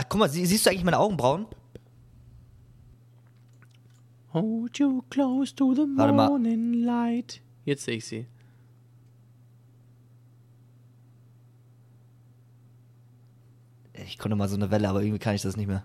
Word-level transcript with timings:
Ach, 0.00 0.06
guck 0.08 0.18
mal, 0.18 0.30
sie, 0.30 0.46
siehst 0.46 0.64
du 0.64 0.70
eigentlich 0.70 0.84
meine 0.84 0.98
Augenbrauen? 0.98 1.46
Hold 4.32 4.78
you 4.78 5.02
close 5.10 5.54
to 5.54 5.74
the 5.74 5.82
Warte 5.94 6.14
mal. 6.14 6.26
morning 6.26 6.72
light. 6.72 7.42
Jetzt 7.66 7.84
sehe 7.84 7.96
ich 7.96 8.06
sie. 8.06 8.26
Ich 13.92 14.16
konnte 14.16 14.36
mal 14.36 14.48
so 14.48 14.56
eine 14.56 14.70
Welle, 14.70 14.88
aber 14.88 15.02
irgendwie 15.02 15.18
kann 15.18 15.34
ich 15.34 15.42
das 15.42 15.58
nicht 15.58 15.66
mehr. 15.66 15.84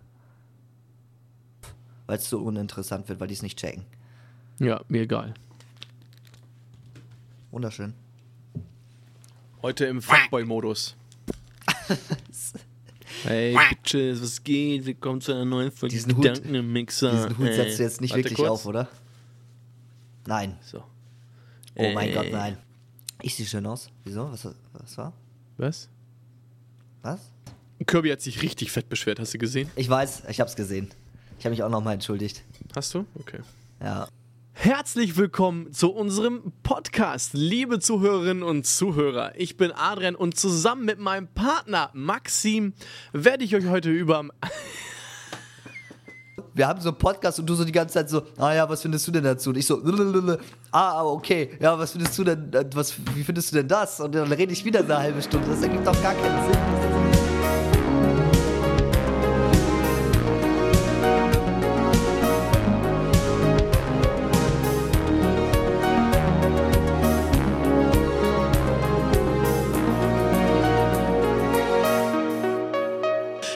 Weil 2.06 2.18
es 2.18 2.30
so 2.30 2.40
uninteressant 2.40 3.10
wird, 3.10 3.20
weil 3.20 3.28
die 3.28 3.34
es 3.34 3.42
nicht 3.42 3.60
checken. 3.60 3.84
Ja, 4.60 4.82
mir 4.88 5.02
egal. 5.02 5.34
Wunderschön. 7.52 7.94
Heute 9.62 9.88
im 9.88 10.02
Fuckboy-Modus. 10.02 10.96
hey, 13.26 13.56
Bitches, 13.70 14.22
was 14.22 14.44
geht? 14.44 14.86
Willkommen 14.86 15.22
zu 15.22 15.32
einer 15.34 15.46
neuen 15.46 15.72
Folge 15.72 15.94
Diesen 15.96 16.16
Hut- 16.16 16.24
Gedanken 16.24 16.56
im 16.56 16.72
Mixer. 16.72 17.12
Diesen 17.12 17.38
Hut 17.38 17.54
setzt 17.54 17.80
du 17.80 17.84
jetzt 17.84 18.02
nicht 18.02 18.12
Warte 18.12 18.24
wirklich 18.24 18.38
kurz. 18.38 18.50
auf, 18.50 18.66
oder? 18.66 18.88
Nein. 20.28 20.58
So. 20.64 20.84
Oh 21.76 21.92
mein 21.94 22.10
Ey. 22.10 22.14
Gott, 22.14 22.32
nein. 22.32 22.58
Ich 23.22 23.36
sehe 23.36 23.46
schön 23.46 23.66
aus. 23.66 23.90
Wieso? 24.04 24.32
Was, 24.32 24.48
was 24.74 24.98
war? 24.98 25.14
Was? 25.58 25.90
Was? 27.02 27.20
Kirby 27.86 28.10
hat 28.10 28.22
sich 28.22 28.42
richtig 28.42 28.72
fett 28.72 28.90
beschwert, 28.90 29.20
hast 29.20 29.34
du 29.34 29.38
gesehen? 29.38 29.70
Ich 29.76 29.90
weiß, 29.90 30.24
ich 30.30 30.40
hab's 30.40 30.56
gesehen. 30.56 30.90
Ich 31.38 31.46
habe 31.46 31.52
mich 31.52 31.62
auch 31.64 31.70
nochmal 31.70 31.94
entschuldigt. 31.96 32.44
Hast 32.76 32.94
du? 32.94 33.06
Okay. 33.16 33.40
Ja. 33.82 34.08
Herzlich 34.58 35.18
willkommen 35.18 35.74
zu 35.74 35.92
unserem 35.92 36.54
Podcast, 36.64 37.34
liebe 37.34 37.80
Zuhörerinnen 37.80 38.42
und 38.42 38.66
Zuhörer. 38.66 39.34
Ich 39.36 39.58
bin 39.58 39.74
Adrian 39.74 40.16
und 40.16 40.40
zusammen 40.40 40.86
mit 40.86 40.98
meinem 40.98 41.28
Partner 41.28 41.90
Maxim 41.94 42.74
werde 43.12 43.44
ich 43.44 43.54
euch 43.54 43.68
heute 43.68 43.92
über 43.92 44.24
Wir 46.56 46.68
haben 46.68 46.80
so 46.80 46.90
einen 46.90 46.98
Podcast 46.98 47.38
und 47.38 47.48
du 47.48 47.54
so 47.54 47.66
die 47.66 47.74
ganze 47.74 47.96
Zeit 47.96 48.10
so, 48.10 48.24
ah 48.38 48.54
ja, 48.54 48.68
was 48.68 48.82
findest 48.82 49.06
du 49.06 49.12
denn 49.12 49.26
dazu? 49.26 49.50
Und 49.50 49.58
ich 49.58 49.68
so, 49.68 49.80
ah, 50.72 51.00
aber 51.00 51.12
okay, 51.12 51.52
ja, 51.60 51.78
was 51.78 51.92
findest 51.92 52.18
du 52.18 52.24
denn, 52.24 52.52
äh, 52.54 52.66
was, 52.74 52.94
wie 53.14 53.26
findest 53.26 53.52
du 53.52 53.58
denn 53.58 53.68
das? 53.68 54.00
Und 54.00 54.16
dann 54.16 54.32
rede 54.32 54.54
ich 54.54 54.64
wieder 54.64 54.80
eine 54.80 54.98
halbe 54.98 55.22
Stunde. 55.22 55.50
Das 55.50 55.62
ergibt 55.62 55.86
doch 55.86 56.02
gar 56.02 56.14
keinen 56.14 56.52
Sinn. 56.52 56.95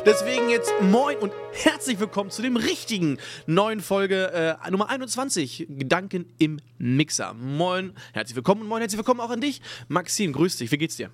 Deswegen 0.10 0.50
jetzt 0.50 0.74
moin 0.82 1.18
und 1.18 1.32
herzlich 1.54 2.00
willkommen 2.00 2.32
zu 2.32 2.42
dem 2.42 2.56
richtigen 2.56 3.20
neuen 3.46 3.80
Folge 3.80 4.34
äh, 4.34 4.72
Nummer 4.72 4.90
21, 4.90 5.68
Gedanken 5.70 6.26
im 6.40 6.60
Mixer. 6.80 7.36
Moin, 7.36 7.94
herzlich 8.14 8.36
willkommen 8.36 8.62
und 8.62 8.70
moin, 8.70 8.80
herzlich 8.80 8.98
willkommen 8.98 9.20
auch 9.20 9.30
an 9.30 9.40
dich. 9.40 9.62
Maxim, 9.88 10.34
grüß 10.34 10.58
dich, 10.58 10.72
wie 10.72 10.80
geht's 10.80 10.96
dir? 10.96 11.12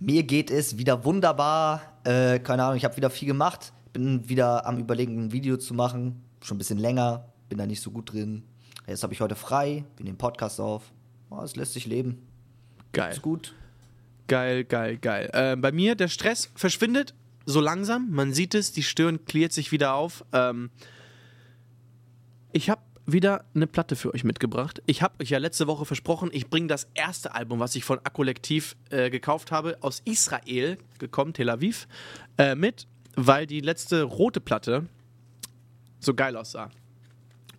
Mir 0.00 0.24
geht 0.24 0.50
es 0.50 0.76
wieder 0.76 1.04
wunderbar. 1.04 2.00
Äh, 2.02 2.40
keine 2.40 2.64
Ahnung, 2.64 2.76
ich 2.76 2.84
habe 2.84 2.96
wieder 2.96 3.10
viel 3.10 3.28
gemacht. 3.28 3.72
Bin 3.92 4.28
wieder 4.28 4.66
am 4.66 4.78
Überlegen, 4.78 5.26
ein 5.26 5.30
Video 5.30 5.56
zu 5.56 5.72
machen. 5.72 6.24
Schon 6.42 6.56
ein 6.56 6.58
bisschen 6.58 6.78
länger. 6.78 7.28
Bin 7.48 7.58
da 7.58 7.66
nicht 7.66 7.80
so 7.80 7.92
gut 7.92 8.12
drin. 8.12 8.42
Jetzt 8.88 9.04
habe 9.04 9.12
ich 9.12 9.20
heute 9.20 9.36
frei. 9.36 9.84
Wir 9.96 10.04
nehmen 10.04 10.18
Podcast 10.18 10.60
auf. 10.60 10.82
Oh, 11.30 11.42
es 11.42 11.54
lässt 11.54 11.74
sich 11.74 11.86
leben. 11.86 12.26
Geil. 12.92 13.12
Ist 13.12 13.22
gut. 13.22 13.54
Geil, 14.26 14.64
geil, 14.64 14.96
geil. 14.96 15.30
Äh, 15.32 15.54
bei 15.54 15.70
mir, 15.70 15.94
der 15.94 16.08
Stress 16.08 16.50
verschwindet 16.56 17.14
so 17.46 17.60
langsam. 17.60 18.10
Man 18.10 18.34
sieht 18.34 18.54
es, 18.54 18.72
die 18.72 18.82
Stirn 18.82 19.24
klärt 19.24 19.52
sich 19.52 19.72
wieder 19.72 19.94
auf. 19.94 20.24
Ähm, 20.32 20.70
ich 22.52 22.68
habe 22.68 22.82
wieder 23.06 23.44
eine 23.54 23.68
Platte 23.68 23.94
für 23.94 24.12
euch 24.12 24.24
mitgebracht. 24.24 24.82
Ich 24.86 25.00
habe 25.00 25.22
euch 25.22 25.30
ja 25.30 25.38
letzte 25.38 25.68
Woche 25.68 25.84
versprochen, 25.84 26.28
ich 26.32 26.48
bringe 26.48 26.66
das 26.66 26.88
erste 26.94 27.34
Album, 27.34 27.60
was 27.60 27.76
ich 27.76 27.84
von 27.84 28.00
Akkollektiv 28.00 28.76
äh, 28.90 29.10
gekauft 29.10 29.52
habe, 29.52 29.78
aus 29.80 30.02
Israel 30.04 30.76
gekommen, 30.98 31.32
Tel 31.32 31.48
Aviv, 31.48 31.86
äh, 32.36 32.56
mit, 32.56 32.88
weil 33.14 33.46
die 33.46 33.60
letzte 33.60 34.02
rote 34.02 34.40
Platte 34.40 34.86
so 36.00 36.14
geil 36.14 36.36
aussah. 36.36 36.70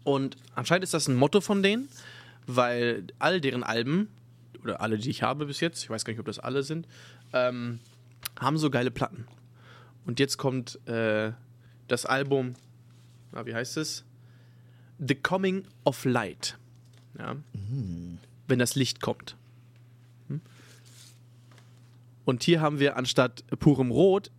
Und 0.03 0.35
anscheinend 0.53 0.83
ist 0.83 0.93
das 0.93 1.07
ein 1.07 1.15
Motto 1.15 1.39
von 1.39 1.63
denen, 1.63 1.87
weil 2.45 3.07
all 3.19 3.39
deren 3.39 3.63
Alben, 3.63 4.09
oder 4.63 4.81
alle, 4.81 4.97
die 4.97 5.09
ich 5.09 5.23
habe 5.23 5.45
bis 5.45 5.61
jetzt, 5.61 5.81
ich 5.83 5.89
weiß 5.89 6.03
gar 6.03 6.11
nicht, 6.11 6.19
ob 6.19 6.25
das 6.25 6.39
alle 6.39 6.63
sind, 6.63 6.87
ähm, 7.31 7.79
haben 8.39 8.57
so 8.57 8.69
geile 8.69 8.91
Platten. 8.91 9.25
Und 10.07 10.21
jetzt 10.21 10.37
kommt 10.37 10.79
äh, 10.87 11.33
das 11.89 12.05
Album, 12.05 12.53
na, 13.33 13.45
wie 13.45 13.53
heißt 13.53 13.75
es? 13.77 14.05
The 15.05 15.15
Coming 15.15 15.65
of 15.83 16.05
Light. 16.05 16.57
Ja. 17.19 17.35
Wenn 18.47 18.57
das 18.57 18.75
Licht 18.75 19.01
kommt. 19.01 19.35
Hm? 20.29 20.39
Und 22.23 22.43
hier 22.43 22.61
haben 22.61 22.79
wir 22.79 22.95
anstatt 22.95 23.43
purem 23.59 23.91
Rot 23.91 24.31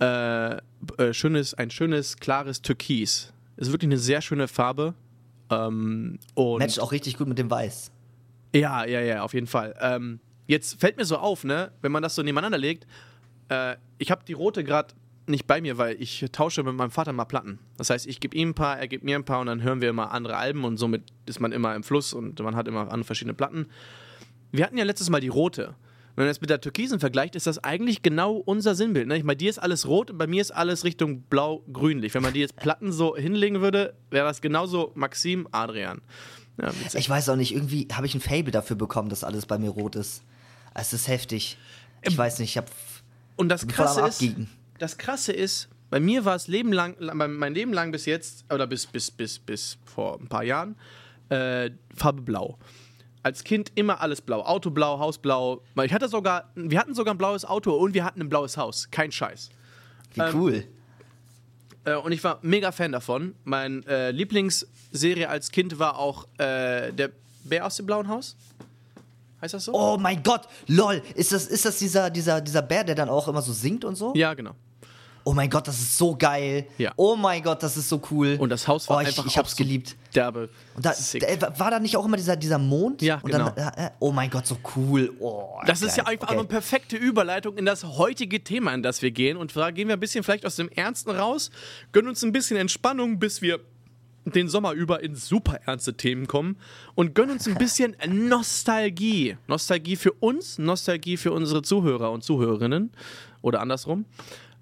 äh, 0.00 0.54
äh, 0.56 0.60
schönes, 1.10 1.54
ein 1.54 1.70
schönes, 1.72 2.16
klares 2.16 2.62
Türkis. 2.62 3.32
Ist 3.56 3.72
wirklich 3.72 3.88
eine 3.88 3.98
sehr 3.98 4.22
schöne 4.22 4.46
Farbe. 4.46 4.94
Ähm, 5.50 6.20
Matcht 6.36 6.78
auch 6.78 6.92
richtig 6.92 7.16
gut 7.16 7.26
mit 7.26 7.38
dem 7.38 7.50
Weiß. 7.50 7.90
ja, 8.54 8.84
ja, 8.84 9.00
ja, 9.00 9.22
auf 9.22 9.34
jeden 9.34 9.48
Fall. 9.48 9.74
Ähm, 9.80 10.20
jetzt 10.46 10.78
fällt 10.78 10.96
mir 10.96 11.04
so 11.04 11.16
auf, 11.16 11.42
ne, 11.42 11.72
wenn 11.82 11.90
man 11.90 12.04
das 12.04 12.14
so 12.14 12.22
nebeneinander 12.22 12.58
legt, 12.58 12.86
äh, 13.48 13.76
ich 13.98 14.10
habe 14.10 14.24
die 14.26 14.32
rote 14.32 14.64
gerade 14.64 14.94
nicht 15.26 15.46
bei 15.46 15.60
mir, 15.60 15.78
weil 15.78 16.00
ich 16.00 16.24
tausche 16.32 16.62
mit 16.62 16.74
meinem 16.74 16.90
Vater 16.90 17.12
mal 17.12 17.24
Platten. 17.24 17.58
Das 17.76 17.90
heißt, 17.90 18.06
ich 18.06 18.20
gebe 18.20 18.36
ihm 18.36 18.50
ein 18.50 18.54
paar, 18.54 18.78
er 18.78 18.88
gibt 18.88 19.04
mir 19.04 19.16
ein 19.16 19.24
paar 19.24 19.40
und 19.40 19.46
dann 19.46 19.62
hören 19.62 19.80
wir 19.80 19.90
immer 19.90 20.10
andere 20.12 20.36
Alben 20.36 20.64
und 20.64 20.78
somit 20.78 21.02
ist 21.26 21.40
man 21.40 21.52
immer 21.52 21.74
im 21.74 21.82
Fluss 21.82 22.12
und 22.12 22.40
man 22.40 22.56
hat 22.56 22.66
immer 22.66 22.90
an 22.90 23.04
verschiedene 23.04 23.34
Platten. 23.34 23.66
Wir 24.52 24.64
hatten 24.64 24.78
ja 24.78 24.84
letztes 24.84 25.10
Mal 25.10 25.20
die 25.20 25.28
rote. 25.28 25.74
Wenn 26.14 26.24
man 26.24 26.30
das 26.30 26.40
mit 26.40 26.50
der 26.50 26.60
Türkisen 26.60 26.98
vergleicht, 26.98 27.36
ist 27.36 27.46
das 27.46 27.62
eigentlich 27.62 28.02
genau 28.02 28.36
unser 28.36 28.74
Sinnbild. 28.74 29.06
Ne? 29.06 29.18
Ich, 29.18 29.24
bei 29.24 29.36
dir 29.36 29.50
ist 29.50 29.58
alles 29.58 29.86
rot 29.86 30.10
und 30.10 30.18
bei 30.18 30.26
mir 30.26 30.40
ist 30.40 30.50
alles 30.50 30.82
Richtung 30.82 31.22
blau-grünlich. 31.22 32.12
Wenn 32.14 32.22
man 32.22 32.32
die 32.32 32.40
jetzt 32.40 32.56
Platten 32.56 32.90
so 32.90 33.16
hinlegen 33.16 33.60
würde, 33.60 33.94
wäre 34.10 34.26
das 34.26 34.40
genauso 34.40 34.90
Maxim, 34.96 35.46
Adrian. 35.52 36.00
Ja. 36.60 36.72
Ich 36.94 37.08
weiß 37.08 37.28
auch 37.28 37.36
nicht, 37.36 37.54
irgendwie 37.54 37.86
habe 37.92 38.06
ich 38.06 38.16
ein 38.16 38.20
Fable 38.20 38.50
dafür 38.50 38.74
bekommen, 38.74 39.10
dass 39.10 39.22
alles 39.22 39.46
bei 39.46 39.58
mir 39.58 39.70
rot 39.70 39.94
ist. 39.94 40.24
Es 40.74 40.92
ist 40.92 41.06
heftig. 41.06 41.56
Ich 42.02 42.18
weiß 42.18 42.40
nicht, 42.40 42.50
ich 42.50 42.56
habe 42.56 42.68
Und 43.38 43.48
das 43.48 43.66
Krasse 43.66 44.06
ist, 44.06 44.24
das 44.78 44.98
Krasse 44.98 45.32
ist, 45.32 45.68
bei 45.90 46.00
mir 46.00 46.24
war 46.24 46.34
es 46.34 46.48
Leben 46.48 46.72
lang, 46.72 46.96
mein 47.14 47.32
mein 47.34 47.54
Leben 47.54 47.72
lang 47.72 47.92
bis 47.92 48.04
jetzt, 48.04 48.44
oder 48.52 48.66
bis, 48.66 48.84
bis, 48.84 49.10
bis, 49.10 49.38
bis 49.38 49.78
vor 49.84 50.18
ein 50.20 50.28
paar 50.28 50.42
Jahren, 50.42 50.76
äh, 51.28 51.70
Farbe 51.94 52.22
Blau. 52.22 52.58
Als 53.22 53.44
Kind 53.44 53.72
immer 53.74 54.00
alles 54.00 54.20
blau. 54.20 54.42
Autoblau, 54.42 54.98
Hausblau. 54.98 55.62
Weil 55.74 55.86
Ich 55.86 55.92
hatte 55.92 56.08
sogar, 56.08 56.50
wir 56.54 56.78
hatten 56.78 56.94
sogar 56.94 57.14
ein 57.14 57.18
blaues 57.18 57.44
Auto 57.44 57.74
und 57.74 57.94
wir 57.94 58.04
hatten 58.04 58.20
ein 58.20 58.28
blaues 58.28 58.56
Haus. 58.56 58.90
Kein 58.90 59.12
Scheiß. 59.12 59.50
wie 60.14 60.20
ähm, 60.20 60.34
cool. 60.34 60.64
Äh, 61.84 61.94
und 61.96 62.12
ich 62.12 62.22
war 62.24 62.38
mega 62.42 62.72
Fan 62.72 62.92
davon. 62.92 63.34
Meine 63.44 63.84
äh, 63.86 64.10
Lieblingsserie 64.10 65.28
als 65.28 65.50
Kind 65.50 65.78
war 65.78 65.98
auch 65.98 66.26
äh, 66.38 66.92
der 66.92 67.10
Bär 67.44 67.66
aus 67.66 67.76
dem 67.76 67.86
blauen 67.86 68.08
Haus. 68.08 68.36
Heißt 69.40 69.54
das 69.54 69.64
so? 69.64 69.72
Oh 69.72 69.96
mein 69.98 70.22
Gott, 70.22 70.42
lol, 70.66 71.02
ist 71.14 71.32
das, 71.32 71.46
ist 71.46 71.64
das 71.64 71.78
dieser, 71.78 72.10
dieser, 72.10 72.40
dieser 72.40 72.62
Bär, 72.62 72.84
der 72.84 72.94
dann 72.94 73.08
auch 73.08 73.28
immer 73.28 73.42
so 73.42 73.52
singt 73.52 73.84
und 73.84 73.94
so? 73.94 74.12
Ja, 74.14 74.34
genau. 74.34 74.54
Oh 75.28 75.34
mein 75.34 75.50
Gott, 75.50 75.68
das 75.68 75.78
ist 75.78 75.98
so 75.98 76.16
geil. 76.16 76.66
Ja. 76.78 76.92
Oh 76.96 77.14
mein 77.14 77.42
Gott, 77.42 77.62
das 77.62 77.76
ist 77.76 77.90
so 77.90 78.00
cool. 78.10 78.38
Und 78.40 78.48
das 78.48 78.66
Haus 78.66 78.88
war 78.88 78.96
oh, 78.96 79.00
ich, 79.00 79.08
einfach 79.08 79.26
Ich 79.26 79.36
hab's 79.36 79.50
so 79.50 79.56
geliebt. 79.58 79.94
Derbe. 80.14 80.48
Und 80.74 80.86
da, 80.86 80.94
da, 81.38 81.58
war 81.58 81.70
da 81.70 81.78
nicht 81.78 81.98
auch 81.98 82.06
immer 82.06 82.16
dieser, 82.16 82.34
dieser 82.34 82.58
Mond? 82.58 83.02
Ja, 83.02 83.16
und 83.22 83.30
genau. 83.30 83.50
Dann, 83.50 83.74
äh, 83.74 83.90
oh 83.98 84.10
mein 84.10 84.30
Gott, 84.30 84.46
so 84.46 84.56
cool. 84.74 85.12
Oh, 85.20 85.60
Das 85.66 85.82
ist 85.82 85.98
ja 85.98 86.04
geil. 86.04 86.14
einfach 86.14 86.28
okay. 86.28 86.38
eine 86.38 86.48
perfekte 86.48 86.96
Überleitung 86.96 87.58
in 87.58 87.66
das 87.66 87.84
heutige 87.84 88.42
Thema, 88.42 88.72
in 88.72 88.82
das 88.82 89.02
wir 89.02 89.10
gehen. 89.10 89.36
Und 89.36 89.52
zwar 89.52 89.70
gehen 89.72 89.88
wir 89.88 89.96
ein 89.98 90.00
bisschen 90.00 90.24
vielleicht 90.24 90.46
aus 90.46 90.56
dem 90.56 90.70
Ernsten 90.70 91.10
raus, 91.10 91.50
gönnen 91.92 92.08
uns 92.08 92.24
ein 92.24 92.32
bisschen 92.32 92.56
Entspannung, 92.56 93.18
bis 93.18 93.42
wir 93.42 93.60
den 94.34 94.48
Sommer 94.48 94.72
über 94.72 95.02
in 95.02 95.14
super 95.14 95.60
ernste 95.66 95.94
Themen 95.94 96.26
kommen 96.26 96.56
und 96.94 97.14
gönnen 97.14 97.32
uns 97.32 97.46
ein 97.46 97.56
bisschen 97.56 97.96
Nostalgie. 98.06 99.36
Nostalgie 99.46 99.96
für 99.96 100.12
uns, 100.12 100.58
Nostalgie 100.58 101.16
für 101.16 101.32
unsere 101.32 101.62
Zuhörer 101.62 102.10
und 102.12 102.24
Zuhörerinnen 102.24 102.90
oder 103.42 103.60
andersrum. 103.60 104.04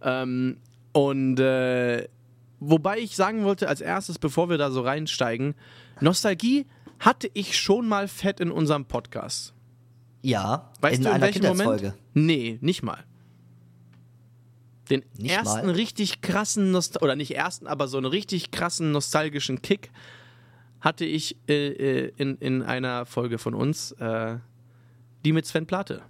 Ähm, 0.03 0.59
und 0.93 1.39
äh, 1.39 2.09
wobei 2.61 2.99
ich 2.99 3.17
sagen 3.17 3.45
wollte, 3.45 3.69
als 3.69 3.81
erstes, 3.81 4.19
bevor 4.19 4.49
wir 4.49 4.59
da 4.59 4.71
so 4.71 4.81
reinsteigen, 4.83 5.55
Nostalgie 6.01 6.67
hatte 6.99 7.31
ich 7.35 7.59
schon 7.59 7.89
mal 7.89 8.09
fett 8.09 8.41
in 8.41 8.51
unserem 8.51 8.87
Podcast. 8.87 9.53
Ja, 10.23 10.71
Weißt 10.81 10.97
in 10.97 11.03
du, 11.03 11.09
in 11.09 11.15
einer 11.15 11.27
welchem 11.27 11.47
Moment? 11.47 11.95
Nee, 12.15 12.59
nicht 12.61 12.83
mal. 12.83 13.05
Den 14.91 15.03
Nicht 15.19 15.35
ersten 15.35 15.67
mal? 15.67 15.75
richtig 15.75 16.21
krassen, 16.21 16.71
Nost 16.71 17.03
oder 17.03 17.17
nicht 17.17 17.35
ersten, 17.35 17.67
aber 17.67 17.89
so 17.89 17.97
einen 17.97 18.07
richtig 18.07 18.51
krassen 18.51 18.93
nostalgischen 18.93 19.61
Kick 19.63 19.91
hatte 20.81 21.05
ich 21.05 21.37
äh, 21.49 21.69
äh, 22.07 22.13
in, 22.17 22.37
in 22.39 22.63
einer 22.63 23.05
Folge 23.07 23.39
von 23.39 23.55
uns, 23.55 23.93
äh, 23.93 24.37
die 25.25 25.33
mit 25.33 25.45
Sven 25.47 25.67
Plate. 25.67 26.03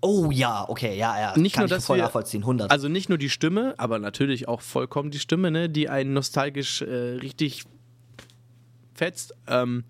Oh 0.00 0.30
ja, 0.30 0.68
okay, 0.68 0.96
ja, 0.96 1.18
ja. 1.18 1.36
Nicht 1.38 1.54
kann 1.54 1.62
nur, 1.62 1.66
ich 1.66 1.70
dass 1.72 1.86
voll 1.86 1.96
wir- 1.98 2.04
nachvollziehen, 2.04 2.42
100. 2.42 2.70
Also 2.70 2.88
nicht 2.88 3.08
nur 3.08 3.18
die 3.18 3.30
Stimme, 3.30 3.74
aber 3.78 3.98
natürlich 3.98 4.46
auch 4.46 4.60
vollkommen 4.60 5.10
die 5.10 5.18
Stimme, 5.18 5.50
ne, 5.50 5.68
die 5.68 5.88
einen 5.88 6.12
nostalgisch 6.12 6.82
äh, 6.82 6.84
richtig 7.16 7.64
fetzt, 8.94 9.34
ähm, 9.48 9.84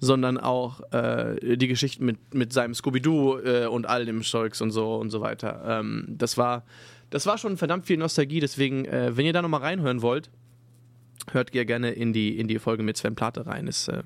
sondern 0.00 0.38
auch 0.38 0.80
äh, 0.92 1.56
die 1.56 1.68
Geschichten 1.68 2.04
mit, 2.04 2.34
mit 2.34 2.52
seinem 2.52 2.74
Scooby-Doo 2.74 3.38
äh, 3.38 3.66
und 3.66 3.86
all 3.86 4.04
dem 4.04 4.22
Zeugs 4.22 4.60
und 4.60 4.70
so 4.70 4.96
und 4.96 5.10
so 5.10 5.20
weiter. 5.20 5.62
Ähm, 5.66 6.04
das 6.08 6.36
war 6.36 6.64
das 7.10 7.26
war 7.26 7.38
schon 7.38 7.56
verdammt 7.56 7.86
viel 7.86 7.96
Nostalgie, 7.96 8.40
deswegen, 8.40 8.84
äh, 8.84 9.16
wenn 9.16 9.24
ihr 9.24 9.32
da 9.32 9.42
nochmal 9.42 9.62
reinhören 9.62 10.02
wollt, 10.02 10.30
hört 11.32 11.54
ihr 11.54 11.64
gerne 11.64 11.90
in 11.92 12.12
die, 12.12 12.38
in 12.38 12.48
die 12.48 12.58
Folge 12.58 12.82
mit 12.82 12.96
Sven 12.96 13.14
Plate 13.14 13.46
rein. 13.46 13.66
Ist 13.66 13.88
äh, 13.88 14.02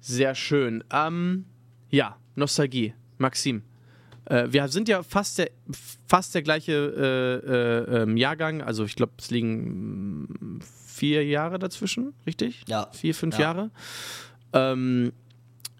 sehr 0.00 0.34
schön. 0.34 0.82
Ähm, 0.90 1.44
ja, 1.90 2.16
Nostalgie. 2.34 2.94
Maxim. 3.18 3.62
Äh, 4.24 4.48
wir 4.50 4.68
sind 4.68 4.88
ja 4.88 5.02
fast 5.02 5.38
der, 5.38 5.50
fast 6.08 6.34
der 6.34 6.42
gleiche 6.42 6.72
äh, 6.72 7.96
äh, 7.98 8.02
ähm, 8.02 8.16
Jahrgang. 8.16 8.62
Also 8.62 8.84
ich 8.84 8.96
glaube, 8.96 9.12
es 9.18 9.30
liegen 9.30 10.60
vier 10.86 11.24
Jahre 11.26 11.58
dazwischen, 11.58 12.14
richtig? 12.26 12.64
Ja. 12.68 12.88
Vier, 12.92 13.14
fünf 13.14 13.34
Ja. 13.34 13.40
Jahre. 13.42 13.70
Ähm, 14.54 15.12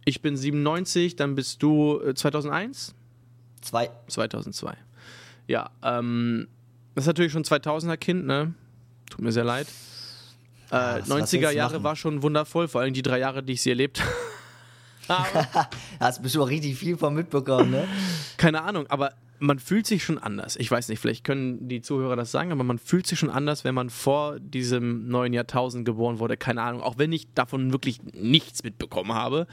ich 0.04 0.20
bin 0.20 0.36
97, 0.36 1.16
dann 1.16 1.34
bist 1.34 1.62
du 1.62 2.00
äh, 2.00 2.14
2001? 2.14 2.94
Zwei. 3.62 3.90
2002. 4.08 4.74
Ja, 5.46 5.70
ähm, 5.82 6.48
das 6.94 7.04
ist 7.04 7.06
natürlich 7.06 7.32
schon 7.32 7.44
2000er 7.44 7.96
Kind, 7.96 8.26
ne? 8.26 8.52
Tut 9.10 9.20
mir 9.22 9.32
sehr 9.32 9.44
leid. 9.44 9.66
Ja, 10.70 10.96
Äh, 10.98 11.06
willst 11.06 11.32
90er 11.34 11.50
du 11.50 11.54
Jahre 11.56 11.74
machen? 11.74 11.84
war 11.84 11.96
schon 11.96 12.22
wundervoll, 12.22 12.68
vor 12.68 12.80
allem 12.82 12.92
die 12.94 13.02
drei 13.02 13.18
Jahre, 13.20 13.42
die 13.42 13.54
ich 13.54 13.62
sie 13.62 13.70
erlebt 13.70 14.02
habe. 15.08 15.46
Hast 16.00 16.22
bestimmt 16.22 16.44
auch 16.44 16.48
richtig 16.50 16.76
viel 16.76 16.96
von 16.96 17.14
mitbekommen, 17.14 17.70
ne? 17.70 17.86
Keine 18.36 18.62
Ahnung, 18.62 18.86
aber 18.88 19.12
man 19.38 19.58
fühlt 19.58 19.86
sich 19.86 20.04
schon 20.04 20.18
anders. 20.18 20.56
Ich 20.56 20.70
weiß 20.70 20.88
nicht, 20.88 21.00
vielleicht 21.00 21.24
können 21.24 21.68
die 21.68 21.82
Zuhörer 21.82 22.16
das 22.16 22.30
sagen, 22.30 22.52
aber 22.52 22.64
man 22.64 22.78
fühlt 22.78 23.06
sich 23.06 23.18
schon 23.18 23.30
anders, 23.30 23.64
wenn 23.64 23.74
man 23.74 23.90
vor 23.90 24.38
diesem 24.40 25.08
neuen 25.08 25.32
Jahrtausend 25.32 25.84
geboren 25.84 26.18
wurde. 26.18 26.36
Keine 26.36 26.62
Ahnung, 26.62 26.82
auch 26.82 26.98
wenn 26.98 27.12
ich 27.12 27.32
davon 27.34 27.72
wirklich 27.72 28.00
nichts 28.14 28.62
mitbekommen 28.62 29.12
habe, 29.12 29.46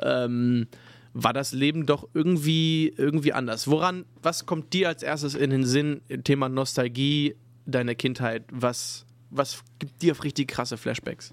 ähm, 0.00 0.66
war 1.12 1.32
das 1.32 1.52
Leben 1.52 1.86
doch 1.86 2.08
irgendwie, 2.12 2.92
irgendwie 2.96 3.32
anders. 3.32 3.68
Woran, 3.68 4.04
was 4.22 4.46
kommt 4.46 4.72
dir 4.72 4.88
als 4.88 5.02
erstes 5.02 5.34
in 5.34 5.50
den 5.50 5.64
Sinn? 5.64 6.00
Thema 6.24 6.48
Nostalgie, 6.48 7.36
deine 7.66 7.94
Kindheit. 7.94 8.44
Was, 8.50 9.06
was 9.30 9.62
gibt 9.78 10.02
dir 10.02 10.22
richtig 10.22 10.48
krasse 10.48 10.76
Flashbacks? 10.76 11.32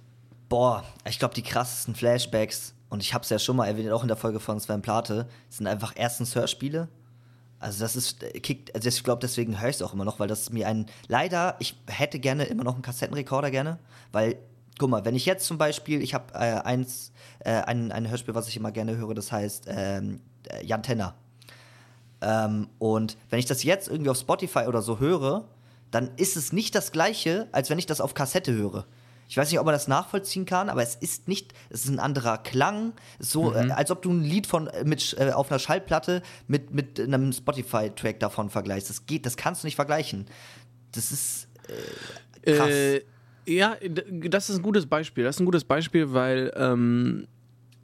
Boah, 0.49 0.83
ich 1.07 1.17
glaube, 1.17 1.33
die 1.33 1.41
krassesten 1.41 1.95
Flashbacks, 1.95 2.75
und 2.89 3.01
ich 3.01 3.13
habe 3.13 3.23
es 3.23 3.29
ja 3.29 3.39
schon 3.39 3.55
mal 3.55 3.67
erwähnt, 3.67 3.89
auch 3.91 4.03
in 4.03 4.09
der 4.09 4.17
Folge 4.17 4.39
von 4.39 4.59
Sven 4.59 4.81
Plate, 4.81 5.27
sind 5.49 5.65
einfach 5.65 5.93
erstens 5.95 6.35
Hörspiele. 6.35 6.89
Also 7.61 7.83
das 7.83 7.95
ist, 7.95 8.23
äh, 8.23 8.39
kickt, 8.39 8.73
also 8.75 8.89
ich 8.89 9.03
glaube, 9.03 9.21
deswegen 9.21 9.61
höre 9.61 9.69
ich 9.69 9.75
es 9.75 9.81
auch 9.83 9.93
immer 9.93 10.03
noch, 10.03 10.19
weil 10.19 10.27
das 10.27 10.49
mir 10.49 10.67
ein, 10.67 10.87
leider, 11.07 11.55
ich 11.59 11.75
hätte 11.87 12.19
gerne 12.19 12.45
immer 12.45 12.63
noch 12.63 12.73
einen 12.73 12.81
Kassettenrekorder 12.81 13.51
gerne, 13.51 13.77
weil, 14.11 14.37
guck 14.79 14.89
mal, 14.89 15.05
wenn 15.05 15.15
ich 15.15 15.27
jetzt 15.27 15.45
zum 15.45 15.59
Beispiel, 15.59 16.01
ich 16.01 16.15
habe 16.15 16.33
äh, 16.33 16.37
eins, 16.37 17.11
äh, 17.39 17.51
ein, 17.51 17.91
ein 17.91 18.09
Hörspiel, 18.09 18.33
was 18.33 18.47
ich 18.47 18.57
immer 18.57 18.71
gerne 18.71 18.97
höre, 18.97 19.13
das 19.13 19.31
heißt 19.31 19.65
ähm, 19.67 20.21
äh, 20.49 20.65
Jan 20.65 20.81
Tenner. 20.81 21.13
Ähm, 22.21 22.67
und 22.79 23.15
wenn 23.29 23.37
ich 23.37 23.45
das 23.45 23.63
jetzt 23.63 23.87
irgendwie 23.87 24.09
auf 24.09 24.17
Spotify 24.17 24.65
oder 24.67 24.81
so 24.81 24.99
höre, 24.99 25.45
dann 25.91 26.09
ist 26.17 26.37
es 26.37 26.51
nicht 26.51 26.73
das 26.73 26.91
gleiche, 26.91 27.47
als 27.51 27.69
wenn 27.69 27.77
ich 27.77 27.85
das 27.85 28.01
auf 28.01 28.15
Kassette 28.15 28.53
höre. 28.53 28.85
Ich 29.31 29.37
weiß 29.37 29.49
nicht, 29.49 29.61
ob 29.61 29.65
man 29.65 29.71
das 29.73 29.87
nachvollziehen 29.87 30.43
kann, 30.43 30.67
aber 30.67 30.83
es 30.83 30.95
ist 30.95 31.29
nicht, 31.29 31.53
es 31.69 31.85
ist 31.85 31.89
ein 31.89 31.99
anderer 31.99 32.37
Klang, 32.37 32.91
Es 33.17 33.27
ist 33.27 33.31
so, 33.31 33.53
äh, 33.55 33.69
als 33.71 33.89
ob 33.89 34.01
du 34.01 34.11
ein 34.11 34.21
Lied 34.25 34.45
von 34.45 34.67
äh, 34.67 34.83
mit 34.83 35.15
äh, 35.17 35.31
auf 35.31 35.49
einer 35.49 35.57
Schallplatte 35.57 36.21
mit, 36.49 36.73
mit 36.73 36.99
einem 36.99 37.31
Spotify-Track 37.31 38.19
davon 38.19 38.49
vergleichst. 38.49 38.89
Das 38.89 39.05
geht, 39.05 39.25
das 39.25 39.37
kannst 39.37 39.63
du 39.63 39.67
nicht 39.67 39.77
vergleichen. 39.77 40.25
Das 40.91 41.13
ist 41.13 41.47
äh, 42.43 42.51
krass. 42.55 42.69
Äh, 42.71 43.01
ja, 43.47 43.77
das 44.25 44.49
ist 44.49 44.57
ein 44.57 44.63
gutes 44.63 44.85
Beispiel. 44.85 45.23
Das 45.23 45.37
ist 45.37 45.39
ein 45.39 45.45
gutes 45.45 45.63
Beispiel, 45.63 46.11
weil, 46.11 46.51
ähm, 46.57 47.25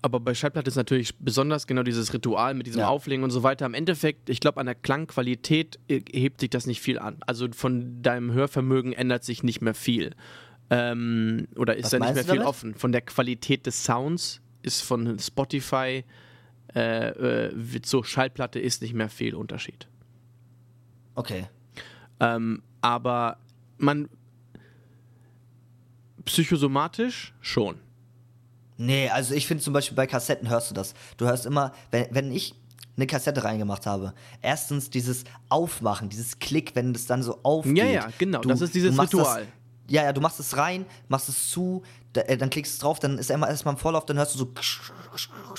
aber 0.02 0.20
bei 0.20 0.34
Schallplatte 0.34 0.68
ist 0.68 0.76
natürlich 0.76 1.18
besonders 1.18 1.66
genau 1.66 1.84
dieses 1.84 2.14
Ritual 2.14 2.56
mit 2.56 2.68
diesem 2.68 2.82
Ja. 2.82 2.90
Auflegen 2.90 3.24
und 3.24 3.32
so 3.32 3.44
weiter. 3.44 3.66
Im 3.66 3.74
Endeffekt, 3.74 4.30
ich 4.30 4.42
glaube, 4.42 4.60
an 4.60 4.66
der 4.66 4.76
Klangqualität 4.76 5.80
äh, 5.88 6.02
hebt 6.12 6.42
sich 6.42 6.50
das 6.50 6.68
nicht 6.68 6.82
viel 6.82 7.00
an. 7.00 7.20
Also 7.26 7.48
von 7.54 8.02
deinem 8.02 8.34
Hörvermögen 8.34 8.92
ändert 8.92 9.24
sich 9.24 9.44
nicht 9.44 9.62
mehr 9.62 9.74
viel. 9.76 10.14
Ähm, 10.70 11.48
oder 11.56 11.76
ist 11.78 11.86
Was 11.86 11.92
da 11.92 12.00
nicht 12.00 12.14
mehr 12.14 12.24
du 12.24 12.30
viel 12.30 12.36
damit? 12.40 12.48
offen. 12.48 12.76
Von 12.76 12.92
der 12.92 13.02
Qualität 13.02 13.66
des 13.66 13.84
Sounds 13.84 14.42
ist 14.64 14.82
von 14.82 15.18
Spotify 15.20 16.04
äh, 16.76 17.10
äh, 17.48 17.82
so 17.86 18.04
Schallplatte 18.04 18.60
ist 18.60 18.82
nicht 18.82 18.94
mehr 18.94 19.10
viel 19.10 19.36
Unterschied. 19.36 19.88
okay. 21.16 21.48
Ähm, 22.20 22.64
aber 22.82 23.38
man 23.78 24.10
psychosomatisch 26.26 27.34
schon. 27.42 27.80
Nee, 28.78 29.10
also 29.10 29.34
ich 29.34 29.48
finde 29.48 29.64
zum 29.64 29.74
Beispiel 29.74 29.96
bei 29.96 30.08
Kassetten 30.08 30.50
hörst 30.50 30.70
du 30.70 30.76
das. 30.76 30.94
Du 31.18 31.26
hörst 31.26 31.46
immer, 31.46 31.74
wenn, 31.92 32.08
wenn 32.12 32.32
ich 32.32 32.54
eine 32.96 33.08
Kassette 33.08 33.44
reingemacht 33.44 33.86
habe, 33.86 34.14
erstens 34.42 34.90
dieses 34.90 35.24
Aufmachen, 35.50 36.10
dieses 36.10 36.40
Klick, 36.40 36.76
wenn 36.76 36.94
das 36.94 37.06
dann 37.06 37.22
so 37.24 37.40
aufgeht. 37.44 37.78
Ja, 37.78 37.86
ja, 37.86 38.10
genau, 38.18 38.42
das 38.42 38.62
ist 38.62 38.74
dieses 38.74 39.00
Ritual. 39.00 39.42
Das, 39.42 39.48
ja, 39.90 40.04
ja, 40.04 40.14
du 40.14 40.22
machst 40.22 40.40
es 40.40 40.58
rein, 40.58 40.86
machst 41.08 41.30
es 41.30 41.50
zu, 41.50 41.84
da, 42.14 42.22
äh, 42.22 42.38
dann 42.38 42.50
klickst 42.50 42.78
du 42.78 42.86
drauf, 42.86 43.00
dann 43.00 43.18
ist 43.18 43.30
er 43.30 43.36
immer 43.36 43.48
erstmal 43.48 43.74
im 43.74 43.80
Vorlauf, 43.80 44.06
dann 44.06 44.18
hörst 44.18 44.36
du 44.36 44.40
so 44.40 44.54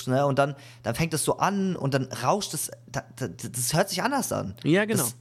ne, 0.07 0.25
und 0.25 0.39
dann, 0.39 0.55
dann 0.83 0.95
fängt 0.95 1.13
es 1.13 1.23
so 1.23 1.37
an 1.37 1.75
und 1.75 1.93
dann 1.93 2.11
rauscht 2.23 2.53
es, 2.53 2.71
da, 2.87 3.03
da, 3.15 3.27
das 3.27 3.73
hört 3.73 3.89
sich 3.89 4.03
anders 4.03 4.31
an. 4.31 4.55
Ja, 4.63 4.85
genau. 4.85 5.03
Das, 5.03 5.15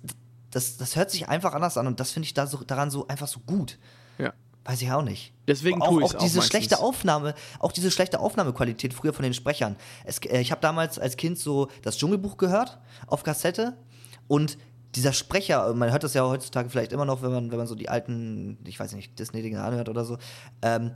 das, 0.50 0.76
das 0.76 0.96
hört 0.96 1.10
sich 1.10 1.28
einfach 1.28 1.54
anders 1.54 1.76
an 1.76 1.86
und 1.86 2.00
das 2.00 2.10
finde 2.10 2.26
ich 2.26 2.34
da 2.34 2.46
so, 2.46 2.58
daran 2.58 2.90
so 2.90 3.06
einfach 3.08 3.28
so 3.28 3.40
gut. 3.40 3.78
Ja. 4.18 4.32
Weiß 4.64 4.82
ich 4.82 4.90
auch 4.90 5.02
nicht. 5.02 5.32
Deswegen 5.46 5.80
auch, 5.80 5.88
tue 5.88 6.04
auch 6.04 6.14
auch 6.14 6.18
diese 6.18 6.42
schlechte 6.42 6.78
Aufnahme, 6.78 7.34
auch 7.58 7.72
diese 7.72 7.90
schlechte 7.90 8.20
Aufnahmequalität 8.20 8.92
früher 8.92 9.14
von 9.14 9.22
den 9.22 9.32
Sprechern. 9.32 9.76
Es, 10.04 10.18
äh, 10.18 10.40
ich 10.40 10.50
habe 10.50 10.60
damals 10.60 10.98
als 10.98 11.16
Kind 11.16 11.38
so 11.38 11.68
das 11.82 11.96
Dschungelbuch 11.96 12.36
gehört 12.36 12.78
auf 13.06 13.22
Kassette 13.22 13.78
und 14.26 14.58
dieser 14.94 15.12
Sprecher, 15.12 15.72
man 15.74 15.90
hört 15.90 16.04
das 16.04 16.14
ja 16.14 16.26
heutzutage 16.26 16.70
vielleicht 16.70 16.92
immer 16.92 17.04
noch, 17.04 17.22
wenn 17.22 17.30
man, 17.30 17.50
wenn 17.50 17.58
man 17.58 17.66
so 17.66 17.74
die 17.74 17.88
alten, 17.88 18.58
ich 18.64 18.80
weiß 18.80 18.94
nicht, 18.94 19.18
Disney-Dinge 19.18 19.62
anhört 19.62 19.88
oder 19.88 20.04
so, 20.04 20.18
ähm, 20.62 20.92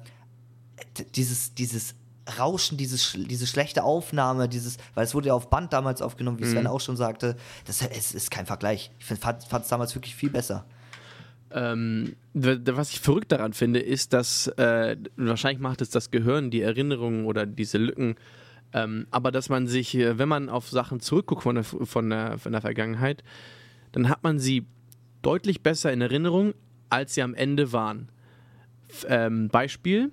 dieses, 1.15 1.55
dieses 1.55 1.95
Rauschen, 2.39 2.79
dieses, 2.79 3.13
diese 3.13 3.47
schlechte 3.47 3.83
Aufnahme, 3.83 4.49
dieses, 4.49 4.79
weil 4.95 5.05
es 5.05 5.15
wurde 5.15 5.29
ja 5.29 5.35
auf 5.35 5.51
Band 5.51 5.73
damals 5.73 6.03
aufgenommen, 6.03 6.39
wie 6.39 6.45
Mhm. 6.45 6.53
Sven 6.53 6.67
auch 6.67 6.81
schon 6.81 6.97
sagte, 6.97 7.37
das 7.67 7.83
es 7.83 8.13
ist 8.15 8.31
kein 8.31 8.47
Vergleich. 8.47 8.93
Ich 8.99 9.07
fand 9.07 9.43
es 9.63 9.69
damals 9.69 9.95
wirklich 9.95 10.15
viel 10.15 10.31
besser. 10.31 10.65
Ähm, 11.51 12.17
was 12.33 12.91
ich 12.91 13.01
verrückt 13.01 13.31
daran 13.33 13.53
finde, 13.53 13.81
ist, 13.81 14.13
dass 14.13 14.47
äh, 14.47 14.97
wahrscheinlich 15.17 15.61
macht 15.61 15.83
es 15.83 15.91
das 15.91 16.11
Gehirn, 16.11 16.51
die 16.51 16.63
Erinnerungen 16.63 17.27
oder 17.27 17.45
diese 17.45 17.77
Lücken, 17.77 18.17
ähm, 18.73 19.07
aber 19.11 19.31
dass 19.31 19.51
man 19.51 19.67
sich, 19.67 19.95
äh, 19.95 20.17
wenn 20.19 20.29
man 20.29 20.49
auf 20.49 20.71
Sachen 20.71 21.01
zurückguckt 21.01 21.43
von 21.43 21.57
der, 21.57 21.65
von, 21.65 22.09
der, 22.09 22.39
von 22.39 22.53
der 22.53 22.63
Vergangenheit, 22.63 23.23
dann 23.93 24.09
hat 24.09 24.23
man 24.23 24.39
sie 24.39 24.67
deutlich 25.23 25.63
besser 25.63 25.93
in 25.93 26.01
Erinnerung, 26.01 26.55
als 26.91 27.15
sie 27.15 27.23
am 27.23 27.35
Ende 27.35 27.73
waren. 27.73 28.11
Ähm, 29.07 29.49
Beispiel: 29.49 30.11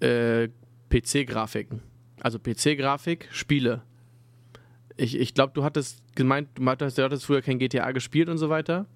äh, 0.00 0.48
PC-Grafiken. 0.90 1.82
Also 2.20 2.38
PC-Grafik, 2.38 3.28
Spiele. 3.30 3.82
Ich, 4.96 5.18
ich 5.18 5.34
glaube, 5.34 5.52
du 5.54 5.64
hattest 5.64 6.02
gemeint, 6.14 6.48
du 6.54 6.64
hattest, 6.66 6.98
du 6.98 7.02
hattest 7.02 7.26
früher 7.26 7.42
kein 7.42 7.58
GTA 7.58 7.92
gespielt 7.92 8.28
und 8.28 8.38
so 8.38 8.48
weiter. 8.48 8.86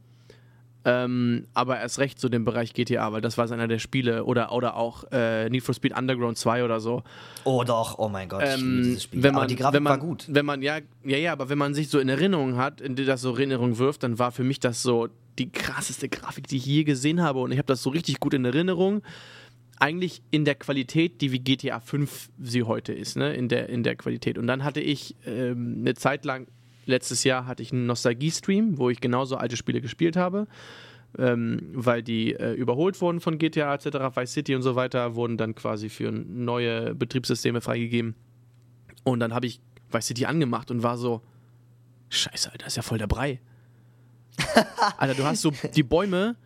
Ähm, 0.88 1.46
aber 1.52 1.78
erst 1.80 1.98
recht 1.98 2.18
so 2.18 2.28
den 2.28 2.44
Bereich 2.44 2.72
GTA, 2.72 3.12
weil 3.12 3.20
das 3.20 3.36
war 3.36 3.50
einer 3.50 3.68
der 3.68 3.78
Spiele 3.78 4.24
oder, 4.24 4.52
oder 4.52 4.76
auch 4.76 5.04
äh, 5.12 5.50
Need 5.50 5.62
for 5.62 5.74
Speed 5.74 5.96
Underground 5.96 6.38
2 6.38 6.64
oder 6.64 6.80
so. 6.80 7.02
Oh 7.44 7.62
doch, 7.64 7.98
oh 7.98 8.08
mein 8.08 8.28
Gott, 8.28 8.42
Ähm, 8.44 8.96
wenn 9.12 9.32
man, 9.32 9.36
Aber 9.36 9.46
die 9.46 9.56
Grafik 9.56 9.74
wenn 9.74 9.82
man, 9.82 9.90
war 9.90 9.98
gut. 9.98 10.24
Wenn 10.28 10.46
man, 10.46 10.62
ja, 10.62 10.78
ja, 11.04 11.18
ja, 11.18 11.32
aber 11.32 11.48
wenn 11.50 11.58
man 11.58 11.74
sich 11.74 11.88
so 11.88 11.98
in 11.98 12.08
Erinnerung 12.08 12.56
hat, 12.56 12.80
in 12.80 12.96
die 12.96 13.04
das 13.04 13.20
so 13.20 13.32
Erinnerung 13.32 13.78
wirft, 13.78 14.02
dann 14.02 14.18
war 14.18 14.32
für 14.32 14.44
mich 14.44 14.60
das 14.60 14.82
so 14.82 15.08
die 15.38 15.50
krasseste 15.50 16.08
Grafik, 16.08 16.48
die 16.48 16.56
ich 16.56 16.66
je 16.66 16.84
gesehen 16.84 17.20
habe. 17.20 17.40
Und 17.40 17.52
ich 17.52 17.58
habe 17.58 17.66
das 17.66 17.82
so 17.82 17.90
richtig 17.90 18.20
gut 18.20 18.34
in 18.34 18.44
Erinnerung. 18.44 19.02
Eigentlich 19.78 20.22
in 20.30 20.44
der 20.44 20.56
Qualität, 20.56 21.20
die 21.20 21.30
wie 21.32 21.38
GTA 21.38 21.80
5 21.80 22.30
sie 22.40 22.64
heute 22.64 22.92
ist, 22.92 23.16
ne? 23.16 23.34
In 23.34 23.48
der, 23.48 23.68
in 23.68 23.84
der 23.84 23.94
Qualität. 23.94 24.38
Und 24.38 24.46
dann 24.48 24.64
hatte 24.64 24.80
ich 24.80 25.14
ähm, 25.24 25.76
eine 25.80 25.94
Zeit 25.94 26.24
lang, 26.24 26.48
letztes 26.88 27.22
Jahr 27.24 27.46
hatte 27.46 27.62
ich 27.62 27.72
einen 27.72 27.86
Nostalgie-Stream, 27.86 28.78
wo 28.78 28.90
ich 28.90 29.00
genauso 29.00 29.36
alte 29.36 29.56
Spiele 29.56 29.80
gespielt 29.80 30.16
habe. 30.16 30.46
Ähm, 31.18 31.70
weil 31.72 32.02
die 32.02 32.34
äh, 32.34 32.52
überholt 32.52 33.00
wurden 33.00 33.20
von 33.20 33.38
GTA 33.38 33.74
etc., 33.74 34.14
Vice 34.14 34.32
City 34.32 34.54
und 34.54 34.60
so 34.62 34.76
weiter, 34.76 35.14
wurden 35.14 35.38
dann 35.38 35.54
quasi 35.54 35.88
für 35.88 36.10
neue 36.12 36.94
Betriebssysteme 36.94 37.62
freigegeben. 37.62 38.14
Und 39.04 39.20
dann 39.20 39.32
habe 39.32 39.46
ich 39.46 39.60
Vice 39.90 40.08
City 40.08 40.26
angemacht 40.26 40.70
und 40.70 40.82
war 40.82 40.98
so, 40.98 41.22
scheiße, 42.10 42.52
Alter, 42.52 42.66
ist 42.66 42.76
ja 42.76 42.82
voll 42.82 42.98
der 42.98 43.06
Brei. 43.06 43.40
Alter, 44.98 45.14
du 45.14 45.24
hast 45.24 45.40
so 45.40 45.50
die 45.74 45.82
Bäume, 45.82 46.36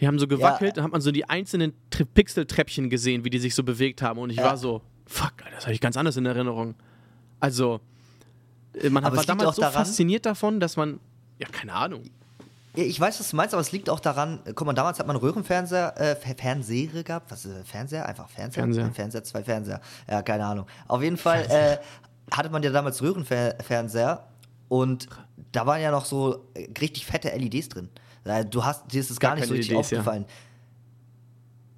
die 0.00 0.06
haben 0.06 0.18
so 0.18 0.26
gewackelt, 0.28 0.76
dann 0.76 0.84
hat 0.84 0.92
man 0.92 1.00
so 1.00 1.10
die 1.10 1.28
einzelnen 1.28 1.72
Tri 1.88 2.04
Pixeltreppchen 2.04 2.90
gesehen, 2.90 3.24
wie 3.24 3.30
die 3.30 3.38
sich 3.38 3.54
so 3.54 3.62
bewegt 3.62 4.02
haben. 4.02 4.18
Und 4.18 4.28
ich 4.28 4.36
Ja. 4.36 4.44
war 4.44 4.58
so, 4.58 4.82
fuck, 5.06 5.32
Alter, 5.44 5.54
das 5.56 5.64
habe 5.64 5.72
ich 5.72 5.80
ganz 5.80 5.96
anders 5.96 6.18
in 6.18 6.26
Erinnerung. 6.26 6.74
Also, 7.40 7.80
Man 8.90 9.04
Aber 9.04 9.16
war 9.16 9.22
es 9.22 9.28
liegt 9.28 9.28
damals 9.28 9.48
auch 9.50 9.54
so 9.54 9.62
daran- 9.62 9.84
fasziniert 9.86 10.26
davon, 10.26 10.60
dass 10.60 10.76
man, 10.76 11.00
ja, 11.38 11.46
keine 11.48 11.72
Ahnung. 11.74 12.02
Ja, 12.76 12.82
Ich 12.84 12.98
weiß, 12.98 13.20
was 13.20 13.30
du 13.30 13.36
meinst, 13.36 13.54
aber 13.54 13.60
es 13.60 13.70
liegt 13.70 13.88
auch 13.88 14.00
daran, 14.00 14.40
äh, 14.46 14.52
guck 14.52 14.66
mal, 14.66 14.72
damals 14.72 14.98
hat 14.98 15.06
man 15.06 15.14
Röhrenfernseher, 15.16 15.94
äh, 15.96 16.16
Fer- 16.16 16.36
Fernseher 16.36 17.02
gehabt. 17.04 17.30
Was 17.30 17.44
ist 17.44 17.56
das? 17.56 17.68
Fernseher? 17.68 18.06
Einfach 18.06 18.28
Fernseher? 18.28 18.64
Fernseher. 18.64 18.84
Ein 18.86 18.94
Fernseher, 18.94 19.22
zwei 19.24 19.44
Fernseher. 19.44 19.80
Ja, 20.10 20.22
keine 20.22 20.44
Ahnung. 20.44 20.66
Auf 20.88 21.00
jeden 21.02 21.16
Fall 21.16 21.46
äh, 21.48 21.78
hatte 22.34 22.50
man 22.50 22.62
ja 22.64 22.70
damals 22.70 23.00
Röhrenfernseher 23.00 24.24
und 24.68 25.06
da 25.52 25.66
waren 25.66 25.80
ja 25.80 25.90
noch 25.92 26.04
so 26.04 26.46
äh, 26.54 26.68
richtig 26.80 27.06
fette 27.06 27.28
LEDs 27.28 27.68
drin. 27.68 27.88
Äh, 28.24 28.44
Du 28.44 28.64
hast, 28.64 28.90
dir 28.92 29.00
ist 29.00 29.10
es 29.10 29.20
gar, 29.20 29.32
Gar 29.32 29.36
nicht 29.36 29.48
so 29.48 29.54
richtig 29.54 29.72
LEDs, 29.76 29.90
ja. 29.90 29.98
aufgefallen. 30.00 30.24